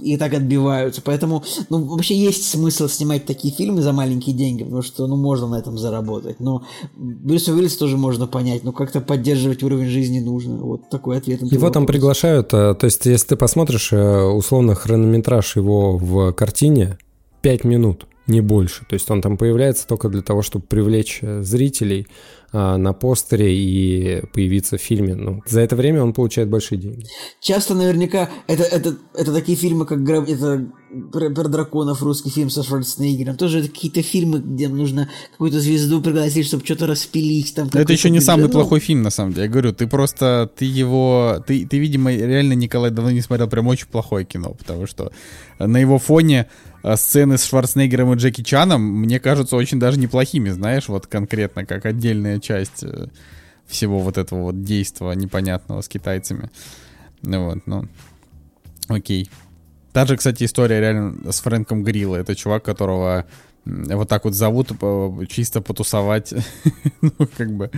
и 0.00 0.16
так 0.16 0.34
отбиваются. 0.34 1.02
Поэтому, 1.04 1.42
ну, 1.68 1.84
вообще 1.84 2.16
есть 2.16 2.48
смысл 2.48 2.88
снимать 2.88 3.26
такие 3.26 3.54
фильмы 3.54 3.82
за 3.82 3.92
маленькие 3.92 4.34
деньги, 4.34 4.62
потому 4.62 4.82
что, 4.82 5.06
ну, 5.06 5.16
можно 5.16 5.46
на 5.46 5.56
этом 5.56 5.78
заработать. 5.78 6.40
Но 6.40 6.64
Брюса 6.94 7.52
Уиллиса 7.52 7.78
тоже 7.78 7.96
можно 7.96 8.26
понять, 8.26 8.64
но 8.64 8.72
как-то 8.72 9.00
поддерживать 9.00 9.62
уровень 9.62 9.88
жизни 9.88 10.20
нужно. 10.20 10.56
Вот 10.56 10.88
такой 10.90 11.18
ответ 11.18 11.42
на 11.42 11.46
Его 11.46 11.70
там 11.70 11.82
вопрос. 11.82 11.94
приглашают, 11.94 12.52
э, 12.52 12.74
то 12.74 12.84
есть 12.84 13.06
если 13.06 13.28
ты 13.28 13.36
посмотришь 13.36 13.92
э, 13.92 14.22
условно 14.22 14.74
хронометраж 14.74 15.56
его 15.56 15.96
в 15.96 16.32
картине, 16.32 16.98
5 17.42 17.64
минут, 17.64 18.06
не 18.26 18.40
больше. 18.40 18.84
То 18.88 18.94
есть 18.94 19.10
он 19.10 19.22
там 19.22 19.36
появляется 19.36 19.86
только 19.86 20.08
для 20.08 20.22
того, 20.22 20.42
чтобы 20.42 20.66
привлечь 20.66 21.18
э, 21.22 21.42
зрителей 21.42 22.06
а, 22.52 22.78
на 22.78 22.92
постере 22.92 23.54
и 23.54 24.22
появиться 24.32 24.78
в 24.78 24.80
фильме. 24.80 25.14
Ну, 25.14 25.42
за 25.46 25.60
это 25.60 25.76
время 25.76 26.02
он 26.02 26.12
получает 26.12 26.48
большие 26.48 26.78
деньги. 26.78 27.04
Часто 27.40 27.74
наверняка 27.74 28.30
это, 28.46 28.62
это, 28.62 28.96
это 29.14 29.32
такие 29.32 29.58
фильмы, 29.58 29.84
как 29.84 30.02
гра- 30.02 30.24
это 30.26 30.66
про, 31.12 31.28
про 31.30 31.48
драконов, 31.48 32.02
русский 32.02 32.30
фильм 32.30 32.48
со 32.48 32.62
Шварценеггером. 32.62 33.36
Тоже 33.36 33.58
это 33.58 33.68
какие-то 33.68 34.02
фильмы, 34.02 34.38
где 34.38 34.68
нужно 34.68 35.10
какую-то 35.32 35.60
звезду 35.60 36.00
пригласить, 36.00 36.46
чтобы 36.46 36.64
что-то 36.64 36.86
распилить. 36.86 37.54
Там 37.54 37.68
это 37.72 37.92
еще 37.92 38.10
не 38.10 38.18
бюджет. 38.18 38.26
самый 38.26 38.46
Ну, 38.46 38.50
плохой 38.50 38.80
фильм, 38.80 39.02
на 39.02 39.10
самом 39.10 39.32
деле. 39.32 39.46
Я 39.46 39.50
говорю, 39.50 39.72
ты 39.72 39.86
просто, 39.86 40.50
ты 40.56 40.64
его, 40.64 41.42
ты, 41.46 41.66
ты, 41.66 41.78
видимо, 41.78 42.14
реально, 42.14 42.54
Николай, 42.54 42.90
давно 42.90 43.10
не 43.10 43.20
смотрел 43.20 43.48
прям 43.48 43.66
очень 43.66 43.88
плохое 43.88 44.24
кино, 44.24 44.54
потому 44.56 44.86
что 44.86 45.12
на 45.58 45.78
его 45.78 45.98
фоне 45.98 46.46
сцены 46.94 47.36
с 47.36 47.44
Шварценеггером 47.44 48.12
и 48.12 48.16
Джеки 48.16 48.42
Чаном 48.42 48.82
мне 48.82 49.18
кажутся 49.18 49.56
очень 49.56 49.80
даже 49.80 49.98
неплохими, 49.98 50.50
знаешь, 50.50 50.88
вот 50.88 51.08
конкретно, 51.08 51.66
как 51.66 51.84
отдельная 51.84 52.38
часть 52.38 52.84
э, 52.84 53.08
всего 53.66 53.98
вот 53.98 54.18
этого 54.18 54.42
вот 54.42 54.62
действа 54.62 55.10
непонятного 55.12 55.80
с 55.80 55.88
китайцами. 55.88 56.50
Ну 57.22 57.46
вот, 57.46 57.66
ну, 57.66 57.88
окей. 58.86 59.28
Та 59.92 60.06
же, 60.06 60.16
кстати, 60.16 60.44
история 60.44 60.78
реально 60.78 61.32
с 61.32 61.40
Фрэнком 61.40 61.82
Грилла. 61.82 62.16
Это 62.16 62.36
чувак, 62.36 62.62
которого 62.62 63.26
вот 63.66 64.08
так 64.08 64.24
вот 64.24 64.34
зовут 64.34 64.70
э, 64.80 65.26
чисто 65.28 65.60
потусовать, 65.60 66.32
ну, 67.00 67.12
как 67.36 67.52
бы, 67.52 67.70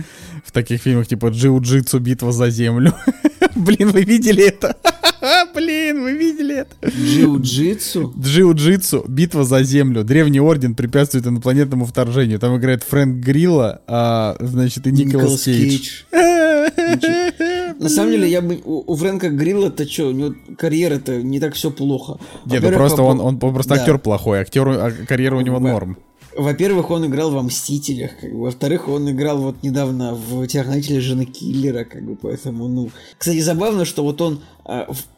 в 0.45 0.51
таких 0.51 0.81
фильмах 0.81 1.07
типа 1.07 1.27
«Джиу-джитсу. 1.27 1.99
Битва 1.99 2.31
за 2.31 2.49
землю». 2.49 2.93
Блин, 3.55 3.89
вы 3.89 4.03
видели 4.03 4.47
это? 4.47 4.75
Блин, 5.55 6.03
вы 6.03 6.13
видели 6.13 6.57
это? 6.57 6.87
Джиу-джитсу. 6.87 8.13
Джиу-джитсу, 8.17 9.05
битва 9.07 9.43
за 9.43 9.63
землю, 9.63 10.03
древний 10.03 10.39
орден 10.39 10.75
препятствует 10.75 11.25
инопланетному 11.25 11.85
вторжению. 11.85 12.39
Там 12.39 12.57
играет 12.57 12.83
Фрэнк 12.83 13.23
Грилла, 13.23 13.81
а, 13.87 14.37
значит, 14.39 14.87
и 14.87 14.91
Николас 14.91 15.43
Кейдж. 15.43 16.03
На 17.79 17.89
самом 17.89 18.11
деле, 18.11 18.29
я 18.29 18.41
бы 18.41 18.59
у, 18.63 18.91
у 18.91 18.95
Фрэнка 18.95 19.29
Грилла-то 19.29 19.89
что, 19.89 20.07
у 20.07 20.11
него 20.11 20.35
карьера-то 20.57 21.21
не 21.21 21.39
так 21.39 21.53
все 21.53 21.71
плохо. 21.71 22.19
Нет, 22.45 22.61
ну 22.61 22.71
просто 22.71 23.01
он, 23.03 23.21
он 23.21 23.39
просто 23.39 23.75
да. 23.75 23.81
актер 23.81 23.97
плохой, 23.97 24.41
актеру, 24.41 24.73
а 24.73 24.91
карьера 24.91 25.37
у 25.37 25.41
него 25.41 25.59
Во- 25.59 25.69
норм. 25.69 25.97
Во-первых, 26.37 26.91
он 26.91 27.05
играл 27.07 27.31
во 27.31 27.41
«Мстителях», 27.41 28.11
как 28.21 28.31
бы. 28.31 28.43
во-вторых, 28.43 28.87
он 28.87 29.09
играл 29.09 29.39
вот 29.39 29.63
недавно 29.63 30.13
в 30.13 30.45
«Телохранителе 30.45 31.01
жены 31.01 31.25
киллера», 31.25 31.85
как 31.85 32.03
бы, 32.03 32.15
поэтому, 32.15 32.67
ну... 32.67 32.91
Кстати, 33.17 33.39
забавно, 33.39 33.83
что 33.83 34.03
вот 34.03 34.21
он, 34.21 34.39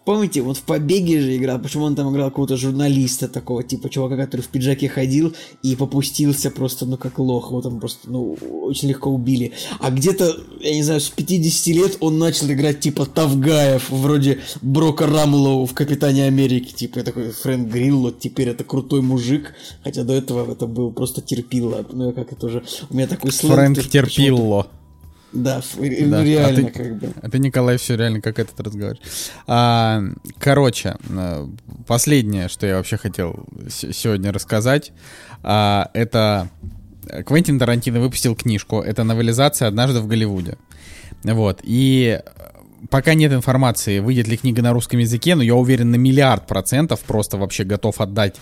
помните, 0.06 0.42
вот 0.42 0.58
в 0.58 0.62
«Побеге» 0.64 1.22
же 1.22 1.38
играл, 1.38 1.60
почему 1.60 1.86
он 1.86 1.96
там 1.96 2.12
играл 2.12 2.30
какого-то 2.30 2.58
журналиста 2.58 3.28
такого, 3.28 3.64
типа 3.64 3.90
чувака, 3.90 4.18
который 4.18 4.42
в 4.42 4.48
пиджаке 4.48 4.90
ходил 4.90 5.34
и 5.64 5.76
попустился 5.76 6.52
просто, 6.52 6.86
ну, 6.86 6.98
как 6.98 7.20
лох, 7.20 7.52
вот 7.52 7.66
он 7.66 7.80
просто, 7.80 8.10
ну, 8.10 8.38
очень 8.64 8.90
легко 8.90 9.10
убили. 9.10 9.54
А 9.80 9.92
где-то, 9.92 10.36
я 10.60 10.74
не 10.74 10.84
знаю, 10.84 11.02
с 11.02 11.10
50 11.10 11.68
лет 11.68 11.98
он 12.00 12.20
начал 12.20 12.52
играть, 12.52 12.80
типа, 12.80 13.06
Тавгаев, 13.06 13.90
вроде 13.90 14.40
Брока 14.62 15.06
Рамлоу 15.06 15.66
в 15.66 15.74
«Капитане 15.74 16.26
Америки», 16.26 16.74
типа, 16.74 17.00
я 17.00 17.04
такой, 17.04 17.32
Фрэнк 17.32 17.72
Грилл, 17.72 18.12
теперь 18.12 18.50
это 18.50 18.64
крутой 18.64 19.02
мужик, 19.02 19.54
хотя 19.84 20.04
до 20.04 20.14
этого 20.14 20.52
это 20.52 20.68
был 20.68 20.92
просто 20.92 21.22
терпило, 21.22 21.86
ну, 21.92 22.12
как 22.14 22.32
это 22.32 22.48
уже, 22.48 22.64
у 22.90 22.96
меня 22.96 23.08
такой 23.08 23.32
сленг. 23.32 23.56
Фрэнк 23.56 23.90
Терпилло. 23.90 24.68
Да, 25.34 25.60
ф- 25.60 25.76
Да. 25.78 25.82
ну, 26.08 26.18
А 26.18 26.24
реально, 26.24 26.70
ты- 26.70 26.72
как 26.84 26.96
бы. 26.98 27.10
А 27.22 27.30
ты, 27.30 27.40
Николай, 27.40 27.78
все 27.78 27.96
реально 27.96 28.20
как 28.22 28.38
этот 28.40 28.60
разговариваешь. 28.60 29.02
А, 29.48 30.04
короче, 30.40 30.96
э, 31.10 31.48
последнее, 31.88 32.50
что 32.50 32.68
я 32.68 32.76
вообще 32.78 32.98
хотел 32.98 33.46
сегодня 33.70 34.32
рассказать, 34.34 34.92
а, 35.44 35.90
это 35.94 36.50
Квентин 37.26 37.60
Тарантино 37.60 38.00
выпустил 38.00 38.36
книжку. 38.36 38.82
Это 38.82 39.04
новелизация 39.04 39.68
«Однажды 39.68 40.02
в 40.02 40.08
Голливуде». 40.08 40.58
Вот. 41.24 41.60
И 41.64 42.20
э, 42.24 42.30
пока 42.90 43.14
нет 43.14 43.32
информации, 43.34 44.00
выйдет 44.00 44.28
ли 44.28 44.38
книга 44.38 44.62
на 44.62 44.74
русском 44.74 45.00
языке, 45.00 45.36
но 45.36 45.44
я 45.44 45.56
уверен 45.56 45.92
на 45.92 45.96
миллиард 45.98 46.46
процентов 46.48 47.00
просто 47.02 47.38
вообще 47.38 47.64
готов 47.64 48.02
отдать, 48.02 48.36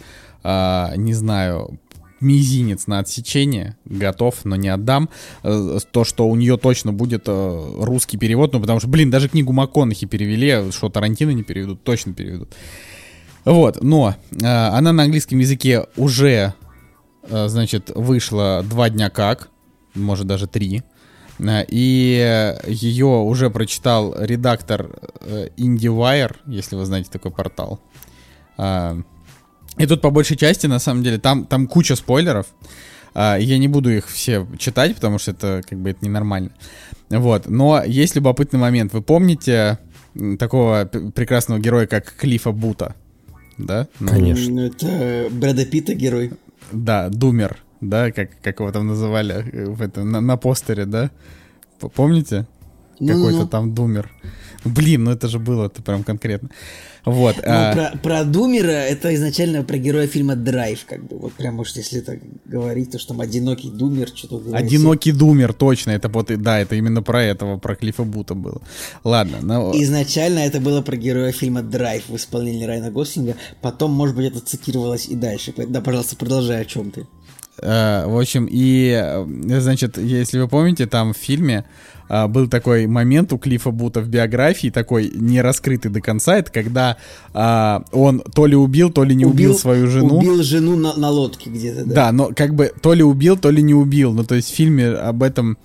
а, 0.43 0.93
не 0.95 1.13
знаю, 1.13 1.79
мизинец 2.21 2.87
на 2.87 2.99
отсечение, 2.99 3.77
готов, 3.85 4.43
но 4.45 4.55
не 4.55 4.69
отдам. 4.69 5.09
Э, 5.43 5.79
То, 5.91 6.03
что 6.03 6.27
у 6.27 6.35
нее 6.35 6.57
точно 6.57 6.93
будет 6.93 7.23
э, 7.27 7.73
русский 7.79 8.17
перевод, 8.17 8.53
ну, 8.53 8.59
потому 8.59 8.79
что, 8.79 8.89
блин, 8.89 9.09
даже 9.09 9.29
книгу 9.29 9.53
МакКонахи 9.53 10.05
перевели, 10.05 10.71
что 10.71 10.89
Тарантино 10.89 11.31
не 11.31 11.43
переведут, 11.43 11.83
точно 11.83 12.13
переведут. 12.13 12.53
Вот, 13.45 13.81
но 13.81 14.15
э, 14.31 14.45
она 14.45 14.91
на 14.91 15.03
английском 15.03 15.39
языке 15.39 15.85
уже, 15.95 16.53
значит, 17.29 17.91
вышла 17.95 18.63
два 18.67 18.89
дня 18.89 19.09
как, 19.09 19.49
может 19.95 20.27
даже 20.27 20.47
три. 20.47 20.83
И 21.41 22.57
ее 22.67 23.05
уже 23.05 23.49
прочитал 23.49 24.13
редактор 24.19 24.89
IndieWire, 25.55 26.35
если 26.47 26.75
вы 26.75 26.85
знаете 26.85 27.09
такой 27.09 27.31
портал. 27.31 27.79
И 29.79 29.87
тут 29.87 30.01
по 30.01 30.11
большей 30.11 30.37
части, 30.37 30.67
на 30.67 30.77
самом 30.79 31.03
деле, 31.03 31.17
там, 31.17 31.45
там 31.45 31.67
куча 31.67 31.95
спойлеров. 31.95 32.45
А, 33.13 33.37
Я 33.37 33.57
не 33.57 33.67
буду 33.67 33.89
их 33.89 34.07
все 34.07 34.45
читать, 34.57 34.93
потому 34.95 35.17
что 35.17 35.31
это 35.31 35.61
как 35.67 35.79
бы 35.79 35.89
это 35.89 36.05
ненормально. 36.05 36.51
Вот. 37.09 37.47
Но 37.47 37.83
есть 37.83 38.15
любопытный 38.15 38.59
момент. 38.59 38.93
Вы 38.93 39.01
помните 39.01 39.79
такого 40.37 40.85
прекрасного 40.85 41.59
героя, 41.59 41.87
как 41.87 42.13
Клифа 42.15 42.51
Бута? 42.51 42.95
Да? 43.57 43.87
Ну, 43.99 44.07
Конечно. 44.09 44.53
Ну, 44.53 44.65
это 44.65 45.27
Брэда 45.31 45.65
Питта 45.65 45.93
герой. 45.93 46.31
Да, 46.71 47.09
Думер, 47.09 47.57
да, 47.81 48.11
как, 48.11 48.29
как 48.41 48.59
его 48.59 48.71
там 48.71 48.87
называли 48.87 49.45
э, 49.51 49.65
в 49.65 49.81
этом, 49.81 50.11
на, 50.11 50.21
на 50.21 50.37
постере, 50.37 50.85
да? 50.85 51.09
Помните? 51.95 52.45
Какой-то 52.99 53.15
Ну-ну-ну. 53.15 53.47
там 53.47 53.73
Думер. 53.73 54.11
Блин, 54.65 55.05
ну 55.05 55.11
это 55.11 55.27
же 55.27 55.39
было, 55.39 55.65
это 55.67 55.81
прям 55.81 56.03
конкретно. 56.03 56.49
Вот. 57.05 57.37
Ну, 57.37 57.43
а, 57.45 57.73
про, 57.73 57.97
про 57.97 58.23
Думера 58.23 58.71
это 58.71 59.13
изначально 59.15 59.63
про 59.63 59.77
героя 59.77 60.07
фильма 60.07 60.35
Драйв, 60.35 60.85
как 60.85 61.05
бы. 61.07 61.17
Вот 61.17 61.33
прям, 61.33 61.55
может, 61.55 61.77
если 61.77 62.01
так 62.01 62.19
говорить, 62.45 62.91
то 62.91 62.99
что 62.99 63.09
там 63.09 63.21
одинокий 63.21 63.69
Думер, 63.69 64.09
что-то 64.13 64.39
говорит. 64.39 64.67
Одинокий 64.67 65.11
Думер, 65.11 65.53
точно, 65.53 65.91
это 65.91 66.09
вот, 66.09 66.29
и- 66.31 66.35
да, 66.35 66.59
это 66.59 66.75
именно 66.75 67.01
про 67.01 67.23
этого, 67.23 67.57
про 67.57 67.75
Клифа 67.75 68.03
Бута 68.03 68.35
было. 68.35 68.61
Ладно, 69.03 69.37
ну, 69.41 69.71
Изначально 69.81 70.39
это 70.39 70.59
было 70.59 70.81
про 70.81 70.97
героя 70.97 71.31
фильма 71.31 71.61
Драйв 71.61 72.09
в 72.09 72.15
исполнении 72.15 72.65
Райана 72.65 72.91
Гослинга. 72.91 73.35
Потом, 73.61 73.91
может 73.91 74.15
быть, 74.15 74.27
это 74.27 74.39
цитировалось 74.41 75.07
и 75.07 75.15
дальше. 75.15 75.53
Да, 75.55 75.81
пожалуйста, 75.81 76.15
продолжай, 76.15 76.61
о 76.61 76.65
чем 76.65 76.91
ты. 76.91 77.07
Э, 77.61 78.05
в 78.07 78.19
общем, 78.19 78.47
и, 78.49 78.91
э, 78.91 79.59
значит, 79.59 79.97
если 79.97 80.39
вы 80.39 80.47
помните, 80.47 80.85
там 80.85 81.13
в 81.13 81.17
фильме 81.17 81.65
э, 82.09 82.27
был 82.27 82.47
такой 82.47 82.87
момент 82.87 83.33
у 83.33 83.37
Клифа 83.37 83.71
Бута 83.71 84.01
в 84.01 84.07
биографии, 84.07 84.69
такой 84.69 85.11
не 85.13 85.41
раскрытый 85.41 85.91
до 85.91 86.01
конца, 86.01 86.37
это 86.37 86.51
когда 86.51 86.97
э, 87.33 87.79
он 87.91 88.21
то 88.33 88.45
ли 88.45 88.55
убил, 88.55 88.91
то 88.91 89.03
ли 89.03 89.15
не 89.15 89.25
убил, 89.25 89.55
свою 89.55 89.87
жену. 89.87 90.17
Убил 90.17 90.43
жену 90.43 90.75
на, 90.75 90.95
на 90.95 91.09
лодке 91.09 91.49
где-то, 91.49 91.85
да. 91.85 91.95
Да, 91.95 92.11
но 92.11 92.31
как 92.35 92.55
бы 92.55 92.71
то 92.81 92.93
ли 92.93 93.03
убил, 93.03 93.37
то 93.37 93.49
ли 93.51 93.61
не 93.61 93.73
убил. 93.73 94.13
Ну, 94.13 94.23
то 94.23 94.35
есть 94.35 94.49
в 94.51 94.55
фильме 94.55 94.89
об 94.89 95.23
этом... 95.23 95.57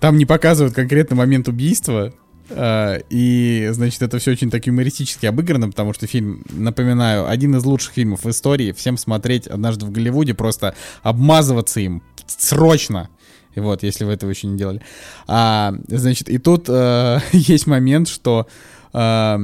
Там 0.00 0.18
не 0.18 0.26
показывают 0.26 0.74
конкретный 0.74 1.16
момент 1.16 1.48
убийства. 1.48 2.12
Э, 2.48 3.00
И, 3.10 3.68
значит, 3.72 4.02
это 4.02 4.18
все 4.18 4.32
очень 4.32 4.50
так 4.50 4.66
юмористически 4.66 5.26
обыграно, 5.26 5.68
потому 5.68 5.92
что 5.92 6.06
фильм, 6.06 6.44
напоминаю, 6.50 7.28
один 7.28 7.56
из 7.56 7.64
лучших 7.64 7.94
фильмов 7.94 8.24
в 8.24 8.30
истории. 8.30 8.72
Всем 8.72 8.96
смотреть 8.96 9.46
однажды 9.46 9.86
в 9.86 9.90
Голливуде, 9.90 10.34
просто 10.34 10.74
обмазываться 11.02 11.80
им 11.80 12.02
срочно. 12.26 13.08
И 13.54 13.60
вот, 13.60 13.82
если 13.82 14.04
вы 14.04 14.12
этого 14.12 14.30
еще 14.30 14.46
не 14.46 14.58
делали. 14.58 14.82
А, 15.26 15.74
значит, 15.88 16.28
и 16.28 16.38
тут 16.38 16.66
э, 16.68 17.20
есть 17.32 17.66
момент, 17.66 18.06
что 18.06 18.46
э, 18.92 19.38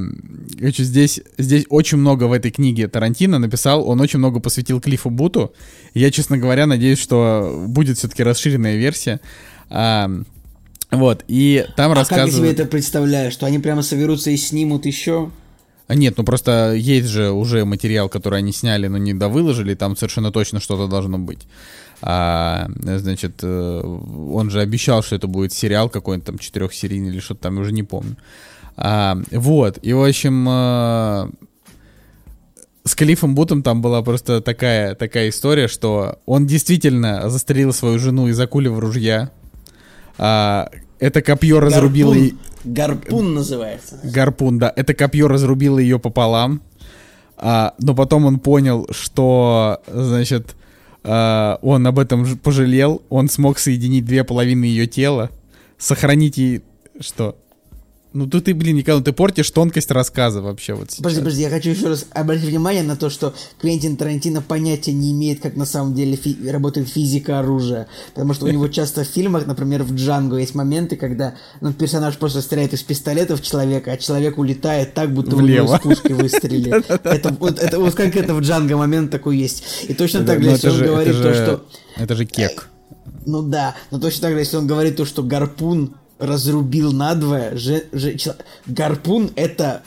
здесь, 0.60 1.20
здесь 1.38 1.64
очень 1.70 1.98
много 1.98 2.24
в 2.24 2.32
этой 2.32 2.50
книге 2.50 2.88
Тарантино 2.88 3.38
написал, 3.38 3.88
он 3.88 4.00
очень 4.00 4.18
много 4.18 4.38
посвятил 4.38 4.80
Клиффу 4.80 5.08
Буту. 5.08 5.54
Я, 5.94 6.10
честно 6.10 6.36
говоря, 6.36 6.66
надеюсь, 6.66 6.98
что 6.98 7.64
будет 7.68 7.96
все-таки 7.98 8.22
расширенная 8.22 8.76
версия. 8.76 9.20
А, 9.70 10.10
вот, 10.92 11.24
и 11.26 11.66
там 11.76 11.92
А 11.92 11.94
как 11.94 12.04
ты 12.04 12.08
себе 12.08 12.20
рассказывают... 12.20 12.60
это 12.60 12.68
представляешь? 12.68 13.32
Что 13.32 13.46
они 13.46 13.58
прямо 13.58 13.82
соберутся 13.82 14.30
и 14.30 14.36
снимут 14.36 14.86
еще? 14.86 15.30
А 15.88 15.94
Нет, 15.94 16.16
ну 16.16 16.24
просто 16.24 16.74
есть 16.74 17.08
же 17.08 17.30
уже 17.32 17.64
материал, 17.64 18.08
который 18.08 18.38
они 18.38 18.52
сняли, 18.52 18.86
но 18.86 18.98
не 18.98 19.14
довыложили, 19.14 19.74
там 19.74 19.96
совершенно 19.96 20.30
точно 20.30 20.60
что-то 20.60 20.86
должно 20.86 21.18
быть. 21.18 21.40
А, 22.00 22.68
значит, 22.82 23.40
э, 23.42 23.80
он 23.82 24.50
же 24.50 24.60
обещал, 24.60 25.02
что 25.02 25.16
это 25.16 25.26
будет 25.26 25.52
сериал 25.52 25.88
какой-нибудь 25.88 26.26
там 26.26 26.38
четырехсерийный 26.38 27.10
или 27.10 27.20
что-то 27.20 27.42
там, 27.42 27.56
я 27.56 27.60
уже 27.60 27.72
не 27.72 27.82
помню. 27.82 28.16
А, 28.76 29.18
вот, 29.30 29.78
и 29.82 29.92
в 29.92 30.02
общем, 30.02 30.46
э, 30.48 31.30
с 32.84 32.94
Калифом 32.94 33.34
Бутом 33.34 33.62
там 33.62 33.82
была 33.82 34.02
просто 34.02 34.40
такая, 34.40 34.94
такая 34.94 35.28
история, 35.28 35.68
что 35.68 36.18
он 36.26 36.46
действительно 36.46 37.28
застрелил 37.30 37.72
свою 37.72 37.98
жену 37.98 38.28
из 38.28 38.40
акули 38.40 38.68
в 38.68 38.78
ружья. 38.78 39.30
А, 40.18 40.70
это 40.98 41.22
копье 41.22 41.60
разрубило... 41.60 42.12
Гарпун, 42.12 42.26
и- 42.28 42.34
гарпун 42.64 43.34
называется. 43.34 44.00
Гарпун, 44.04 44.58
да. 44.58 44.72
Это 44.74 44.94
копье 44.94 45.28
разрубило 45.28 45.78
ее 45.78 45.98
пополам. 45.98 46.62
А, 47.36 47.74
но 47.78 47.94
потом 47.94 48.24
он 48.26 48.38
понял, 48.38 48.86
что, 48.90 49.82
значит, 49.86 50.54
а, 51.02 51.58
он 51.62 51.86
об 51.86 51.98
этом 51.98 52.38
пожалел. 52.38 53.02
Он 53.08 53.28
смог 53.28 53.58
соединить 53.58 54.04
две 54.04 54.24
половины 54.24 54.64
ее 54.64 54.86
тела. 54.86 55.30
Сохранить 55.78 56.36
ей... 56.38 56.62
Что? 57.00 57.36
Ну 58.14 58.26
тут 58.26 58.44
ты, 58.44 58.54
блин, 58.54 58.76
Николай, 58.76 59.02
ты 59.02 59.12
портишь 59.12 59.50
тонкость 59.50 59.90
рассказа 59.90 60.42
вообще 60.42 60.74
вот 60.74 60.90
сейчас. 60.90 60.98
Подожди, 60.98 61.20
подожди, 61.20 61.42
я 61.42 61.50
хочу 61.50 61.70
еще 61.70 61.88
раз 61.88 62.06
обратить 62.10 62.44
внимание 62.48 62.82
на 62.82 62.94
то, 62.96 63.08
что 63.08 63.32
Квентин 63.60 63.96
Тарантино 63.96 64.42
понятия 64.42 64.92
не 64.92 65.12
имеет, 65.12 65.40
как 65.40 65.56
на 65.56 65.64
самом 65.64 65.94
деле 65.94 66.16
фи- 66.16 66.36
работает 66.50 66.88
физика 66.88 67.38
оружия. 67.38 67.86
Потому 68.14 68.34
что 68.34 68.44
у 68.46 68.48
него 68.50 68.68
часто 68.68 69.04
в 69.04 69.06
фильмах, 69.06 69.46
например, 69.46 69.82
в 69.82 69.94
Джанго 69.94 70.36
есть 70.36 70.54
моменты, 70.54 70.96
когда 70.96 71.36
ну, 71.62 71.72
персонаж 71.72 72.16
просто 72.18 72.42
стреляет 72.42 72.74
из 72.74 72.82
пистолета 72.82 73.34
в 73.36 73.42
человека, 73.42 73.92
а 73.92 73.96
человек 73.96 74.36
улетает 74.36 74.92
так, 74.92 75.14
будто 75.14 75.34
Влево. 75.36 75.62
у 75.62 75.66
него 75.66 75.76
с 75.78 75.80
пушкой 75.80 76.12
выстрелили. 76.14 76.84
Это 77.04 77.32
вот, 77.32 77.58
это 77.58 77.78
вот 77.78 77.94
конкретно 77.94 78.34
в 78.34 78.40
Джанго 78.40 78.76
момент 78.76 79.10
такой 79.10 79.38
есть. 79.38 79.64
И 79.88 79.94
точно 79.94 80.24
так 80.24 80.38
Ну, 80.38 80.44
же, 80.44 80.50
если 80.50 80.68
это 80.68 80.78
он 80.80 80.86
говорит 80.86 81.14
это 81.14 81.22
то, 81.22 81.34
что... 81.34 81.66
Это 81.96 82.14
же 82.14 82.24
кек. 82.26 82.68
Ну 83.24 83.42
да, 83.42 83.74
но 83.90 83.98
точно 83.98 84.22
так 84.22 84.32
же, 84.32 84.38
если 84.40 84.56
он 84.56 84.66
говорит 84.66 84.96
то, 84.96 85.04
что 85.04 85.22
гарпун 85.22 85.94
разрубил 86.22 86.92
надвое, 86.92 87.56
же, 87.56 87.84
же- 87.92 88.16
чел- 88.16 88.36
гарпун 88.66 89.30
это 89.36 89.82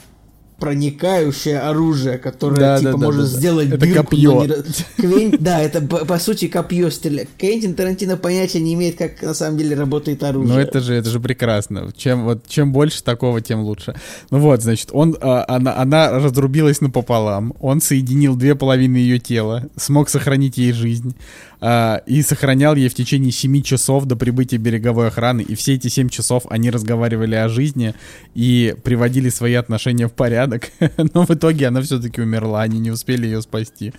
проникающее 0.58 1.58
оружие, 1.60 2.16
которое 2.16 2.56
Да, 2.56 2.78
типа 2.78 2.92
да, 2.92 2.96
да, 2.98 3.04
может 3.04 3.24
да, 3.26 3.30
да. 3.30 3.36
сделать 3.38 3.68
Это 3.68 3.76
дырку, 3.78 4.04
копье. 4.04 4.32
но 4.32 4.44
не 4.46 4.52
Квен- 4.96 5.36
Да, 5.38 5.60
это 5.60 5.82
по, 5.82 6.18
сути 6.18 6.48
копье 6.48 6.90
стреляет. 6.90 7.28
Квентин 7.38 7.74
Тарантино 7.74 8.16
понятия 8.16 8.60
не 8.60 8.72
имеет, 8.72 8.96
как 8.96 9.20
на 9.22 9.34
самом 9.34 9.58
деле 9.58 9.76
работает 9.76 10.22
оружие. 10.22 10.54
Ну 10.54 10.58
это 10.60 10.80
же, 10.80 10.94
это 10.94 11.10
же 11.10 11.20
прекрасно. 11.20 11.92
Чем, 11.94 12.24
вот, 12.24 12.46
чем 12.48 12.72
больше 12.72 13.02
такого, 13.04 13.42
тем 13.42 13.60
лучше. 13.60 13.94
Ну 14.30 14.38
вот, 14.38 14.62
значит, 14.62 14.88
он, 14.92 15.14
а, 15.20 15.44
она, 15.46 15.76
она 15.76 16.10
разрубилась 16.10 16.80
напополам, 16.80 17.52
он 17.60 17.80
соединил 17.82 18.34
две 18.34 18.54
половины 18.54 18.96
ее 18.96 19.18
тела, 19.18 19.64
смог 19.76 20.08
сохранить 20.08 20.56
ей 20.56 20.72
жизнь 20.72 21.14
а, 21.60 22.02
и 22.06 22.22
сохранял 22.22 22.74
ей 22.74 22.88
в 22.88 22.94
течение 22.94 23.32
7 23.32 23.62
часов 23.62 24.04
до 24.04 24.16
прибытия 24.16 24.58
береговой 24.58 25.08
охраны. 25.08 25.42
И 25.42 25.54
все 25.54 25.74
эти 25.74 25.88
7 25.88 26.08
часов 26.08 26.44
они 26.50 26.70
разговаривали 26.70 27.34
о 27.34 27.48
жизни 27.48 27.94
и 28.34 28.74
приводили 28.82 29.28
свои 29.28 29.54
отношения 29.54 30.08
в 30.08 30.12
порядок. 30.12 30.70
Но 31.14 31.26
в 31.26 31.30
итоге 31.30 31.68
она 31.68 31.80
все-таки 31.82 32.20
умерла, 32.20 32.62
они 32.62 32.78
не 32.78 32.90
успели 32.90 33.26
ее 33.26 33.42
спасти. 33.42 33.92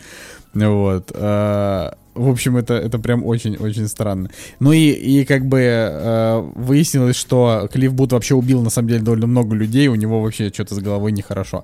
Вот. 0.53 1.11
а, 1.13 1.97
В 2.17 2.29
общем, 2.29 2.57
это, 2.57 2.73
это 2.73 2.97
прям 2.99 3.23
очень-очень 3.25 3.87
странно. 3.87 4.29
Ну 4.59 4.71
и, 4.71 4.89
и 4.89 5.25
как 5.25 5.45
бы 5.45 5.59
э, 5.59 6.51
выяснилось, 6.55 7.15
что 7.15 7.69
Клифф 7.71 7.93
Бут 7.93 8.11
вообще 8.11 8.35
убил, 8.35 8.61
на 8.61 8.69
самом 8.69 8.89
деле, 8.89 9.01
довольно 9.01 9.27
много 9.27 9.55
людей, 9.55 9.87
у 9.87 9.95
него 9.95 10.21
вообще 10.21 10.49
что-то 10.49 10.75
с 10.75 10.79
головой 10.79 11.11
нехорошо. 11.11 11.63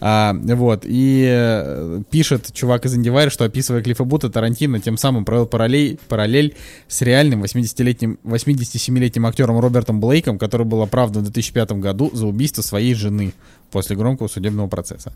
А, 0.00 0.34
вот, 0.34 0.82
и 0.84 1.26
э, 1.28 2.02
пишет 2.10 2.52
чувак 2.52 2.84
из 2.84 2.96
IndieWire, 2.96 3.30
что 3.30 3.44
описывая 3.44 3.82
Клиффа 3.82 4.04
Бута, 4.04 4.30
Тарантино 4.30 4.78
тем 4.80 4.98
самым 4.98 5.24
провел 5.24 5.46
параллель, 5.46 5.98
параллель 6.08 6.54
с 6.88 7.00
реальным 7.02 7.42
80-летним, 7.42 8.18
87-летним 8.24 9.26
актером 9.26 9.58
Робертом 9.58 10.00
Блейком, 10.00 10.38
который 10.38 10.66
был 10.66 10.82
оправдан 10.82 11.22
в 11.22 11.24
2005 11.24 11.72
году 11.72 12.10
за 12.12 12.26
убийство 12.26 12.62
своей 12.62 12.94
жены 12.94 13.32
после 13.70 13.96
громкого 13.96 14.28
судебного 14.28 14.68
процесса. 14.68 15.12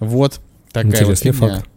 Вот 0.00 0.40
такая 0.72 0.92
Интересный 0.92 1.32
вот 1.32 1.50
факт. 1.50 1.68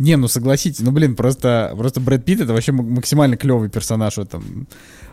Не, 0.00 0.16
ну 0.16 0.28
согласитесь, 0.28 0.80
ну 0.80 0.92
блин, 0.92 1.14
просто, 1.14 1.74
просто 1.76 2.00
Брэд 2.00 2.24
Питт 2.24 2.40
это 2.40 2.54
вообще 2.54 2.72
максимально 2.72 3.36
клевый 3.36 3.68
персонаж 3.68 4.16
в 4.16 4.20
этом, 4.20 4.66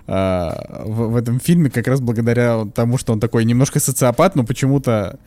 а, 0.07 0.83
в, 0.85 1.09
в 1.09 1.15
этом 1.17 1.41
фильме, 1.41 1.69
как 1.69 1.87
раз 1.87 1.99
благодаря 1.99 2.65
тому, 2.73 2.97
что 2.97 3.11
он 3.11 3.19
такой 3.19 3.43
немножко 3.43 3.81
социопат, 3.81 4.35
но 4.35 4.45
почему-то 4.45 5.19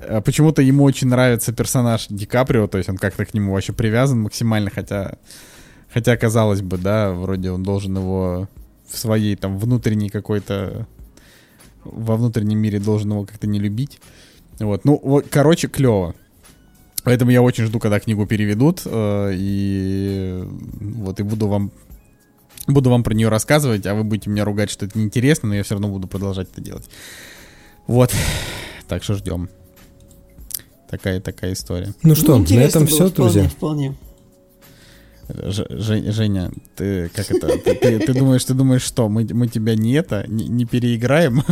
а, 0.00 0.20
почему-то 0.20 0.60
ему 0.60 0.84
очень 0.84 1.08
нравится 1.08 1.54
персонаж 1.54 2.08
Ди 2.10 2.26
Каприо, 2.26 2.66
то 2.66 2.76
есть 2.76 2.90
он 2.90 2.98
как-то 2.98 3.24
к 3.24 3.32
нему 3.32 3.54
вообще 3.54 3.72
привязан 3.72 4.20
максимально, 4.20 4.68
хотя, 4.68 5.14
хотя 5.90 6.14
казалось 6.18 6.60
бы, 6.60 6.76
да, 6.76 7.12
вроде 7.12 7.52
он 7.52 7.62
должен 7.62 7.96
его 7.96 8.50
в 8.86 8.98
своей 8.98 9.34
там 9.34 9.56
внутренней 9.56 10.10
какой-то 10.10 10.86
во 11.84 12.16
внутреннем 12.18 12.58
мире 12.58 12.80
должен 12.80 13.12
его 13.12 13.24
как-то 13.24 13.46
не 13.46 13.58
любить. 13.58 13.98
Вот, 14.58 14.84
ну, 14.84 15.00
вот, 15.02 15.28
короче, 15.30 15.68
клево. 15.68 16.14
Поэтому 17.04 17.30
я 17.30 17.42
очень 17.42 17.64
жду, 17.64 17.78
когда 17.78 17.98
книгу 18.00 18.26
переведут, 18.26 18.82
э, 18.84 19.32
и 19.34 20.44
вот 20.80 21.20
и 21.20 21.22
буду 21.22 21.48
вам 21.48 21.72
буду 22.66 22.90
вам 22.90 23.02
про 23.02 23.14
нее 23.14 23.28
рассказывать, 23.28 23.86
а 23.86 23.94
вы 23.94 24.04
будете 24.04 24.30
меня 24.30 24.44
ругать, 24.44 24.70
что 24.70 24.86
это 24.86 24.98
неинтересно, 24.98 25.48
но 25.48 25.54
я 25.54 25.62
все 25.62 25.74
равно 25.74 25.88
буду 25.88 26.08
продолжать 26.08 26.48
это 26.52 26.60
делать. 26.60 26.88
Вот, 27.86 28.12
так 28.86 29.02
что 29.02 29.14
ждем. 29.14 29.48
Такая 30.88 31.20
такая 31.20 31.52
история. 31.52 31.94
Ну 32.02 32.14
что, 32.14 32.36
на 32.36 32.60
этом 32.60 32.84
было, 32.84 32.90
все, 32.90 33.08
вполне, 33.08 33.14
друзья. 33.14 33.48
Вполне. 33.48 33.96
Ж- 35.50 35.66
Женя, 36.12 36.50
ты 36.76 37.10
как 37.14 37.30
это? 37.30 37.48
Ты, 37.58 37.74
ты- 37.74 37.98
ты 37.98 38.14
думаешь, 38.14 38.44
ты 38.44 38.54
думаешь, 38.54 38.82
что 38.82 39.08
мы, 39.08 39.26
мы 39.32 39.48
тебя 39.48 39.74
не 39.74 39.92
это, 39.94 40.24
не, 40.28 40.46
не 40.48 40.64
переиграем? 40.64 41.42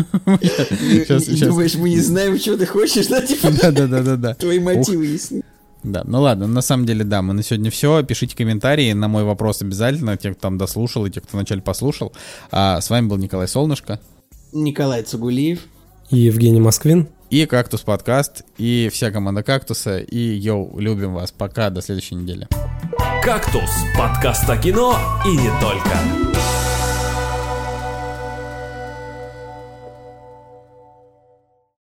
Сейчас, 0.40 1.24
сейчас. 1.24 1.48
Думаешь, 1.48 1.74
мы 1.74 1.90
не 1.90 2.00
знаем, 2.00 2.38
что 2.38 2.56
ты 2.56 2.66
хочешь, 2.66 3.06
да? 3.06 3.20
Типа, 3.22 3.50
Да, 3.62 3.70
да, 3.72 3.86
да, 3.86 4.02
да, 4.02 4.16
да. 4.16 4.34
твои 4.34 4.59
мотивы 4.59 5.06
ясны. 5.06 5.42
Да, 5.84 6.02
ну 6.05 6.20
ладно, 6.20 6.46
на 6.48 6.60
самом 6.60 6.86
деле, 6.86 7.05
да, 7.05 7.22
мы 7.22 7.34
на 7.34 7.42
сегодня 7.42 7.70
все. 7.70 8.02
Пишите 8.02 8.36
комментарии 8.36 8.92
на 8.94 9.06
мой 9.09 9.22
вопрос 9.24 9.62
обязательно, 9.62 10.16
те, 10.16 10.32
кто 10.32 10.40
там 10.40 10.59
дослушал 10.59 11.06
и 11.06 11.10
те, 11.10 11.20
кто 11.20 11.36
вначале 11.36 11.62
послушал. 11.62 12.12
А 12.50 12.80
с 12.80 12.90
вами 12.90 13.06
был 13.06 13.16
Николай 13.16 13.46
Солнышко 13.46 14.00
Николай 14.52 15.02
Цугулиев. 15.02 15.60
И 16.10 16.18
Евгений 16.18 16.60
Москвин. 16.60 17.06
И 17.30 17.46
Кактус 17.46 17.82
подкаст, 17.82 18.44
и 18.56 18.88
вся 18.92 19.10
команда 19.10 19.42
Кактуса, 19.42 19.98
и 19.98 20.18
йоу, 20.18 20.78
любим 20.78 21.14
вас. 21.14 21.32
Пока, 21.32 21.70
до 21.70 21.82
следующей 21.82 22.14
недели. 22.14 22.48
«Кактус»— 23.22 23.70
подкаст 23.98 24.48
о 24.48 24.56
кино 24.56 24.98
и 25.26 25.36
не 25.36 25.50
только. 25.60 26.27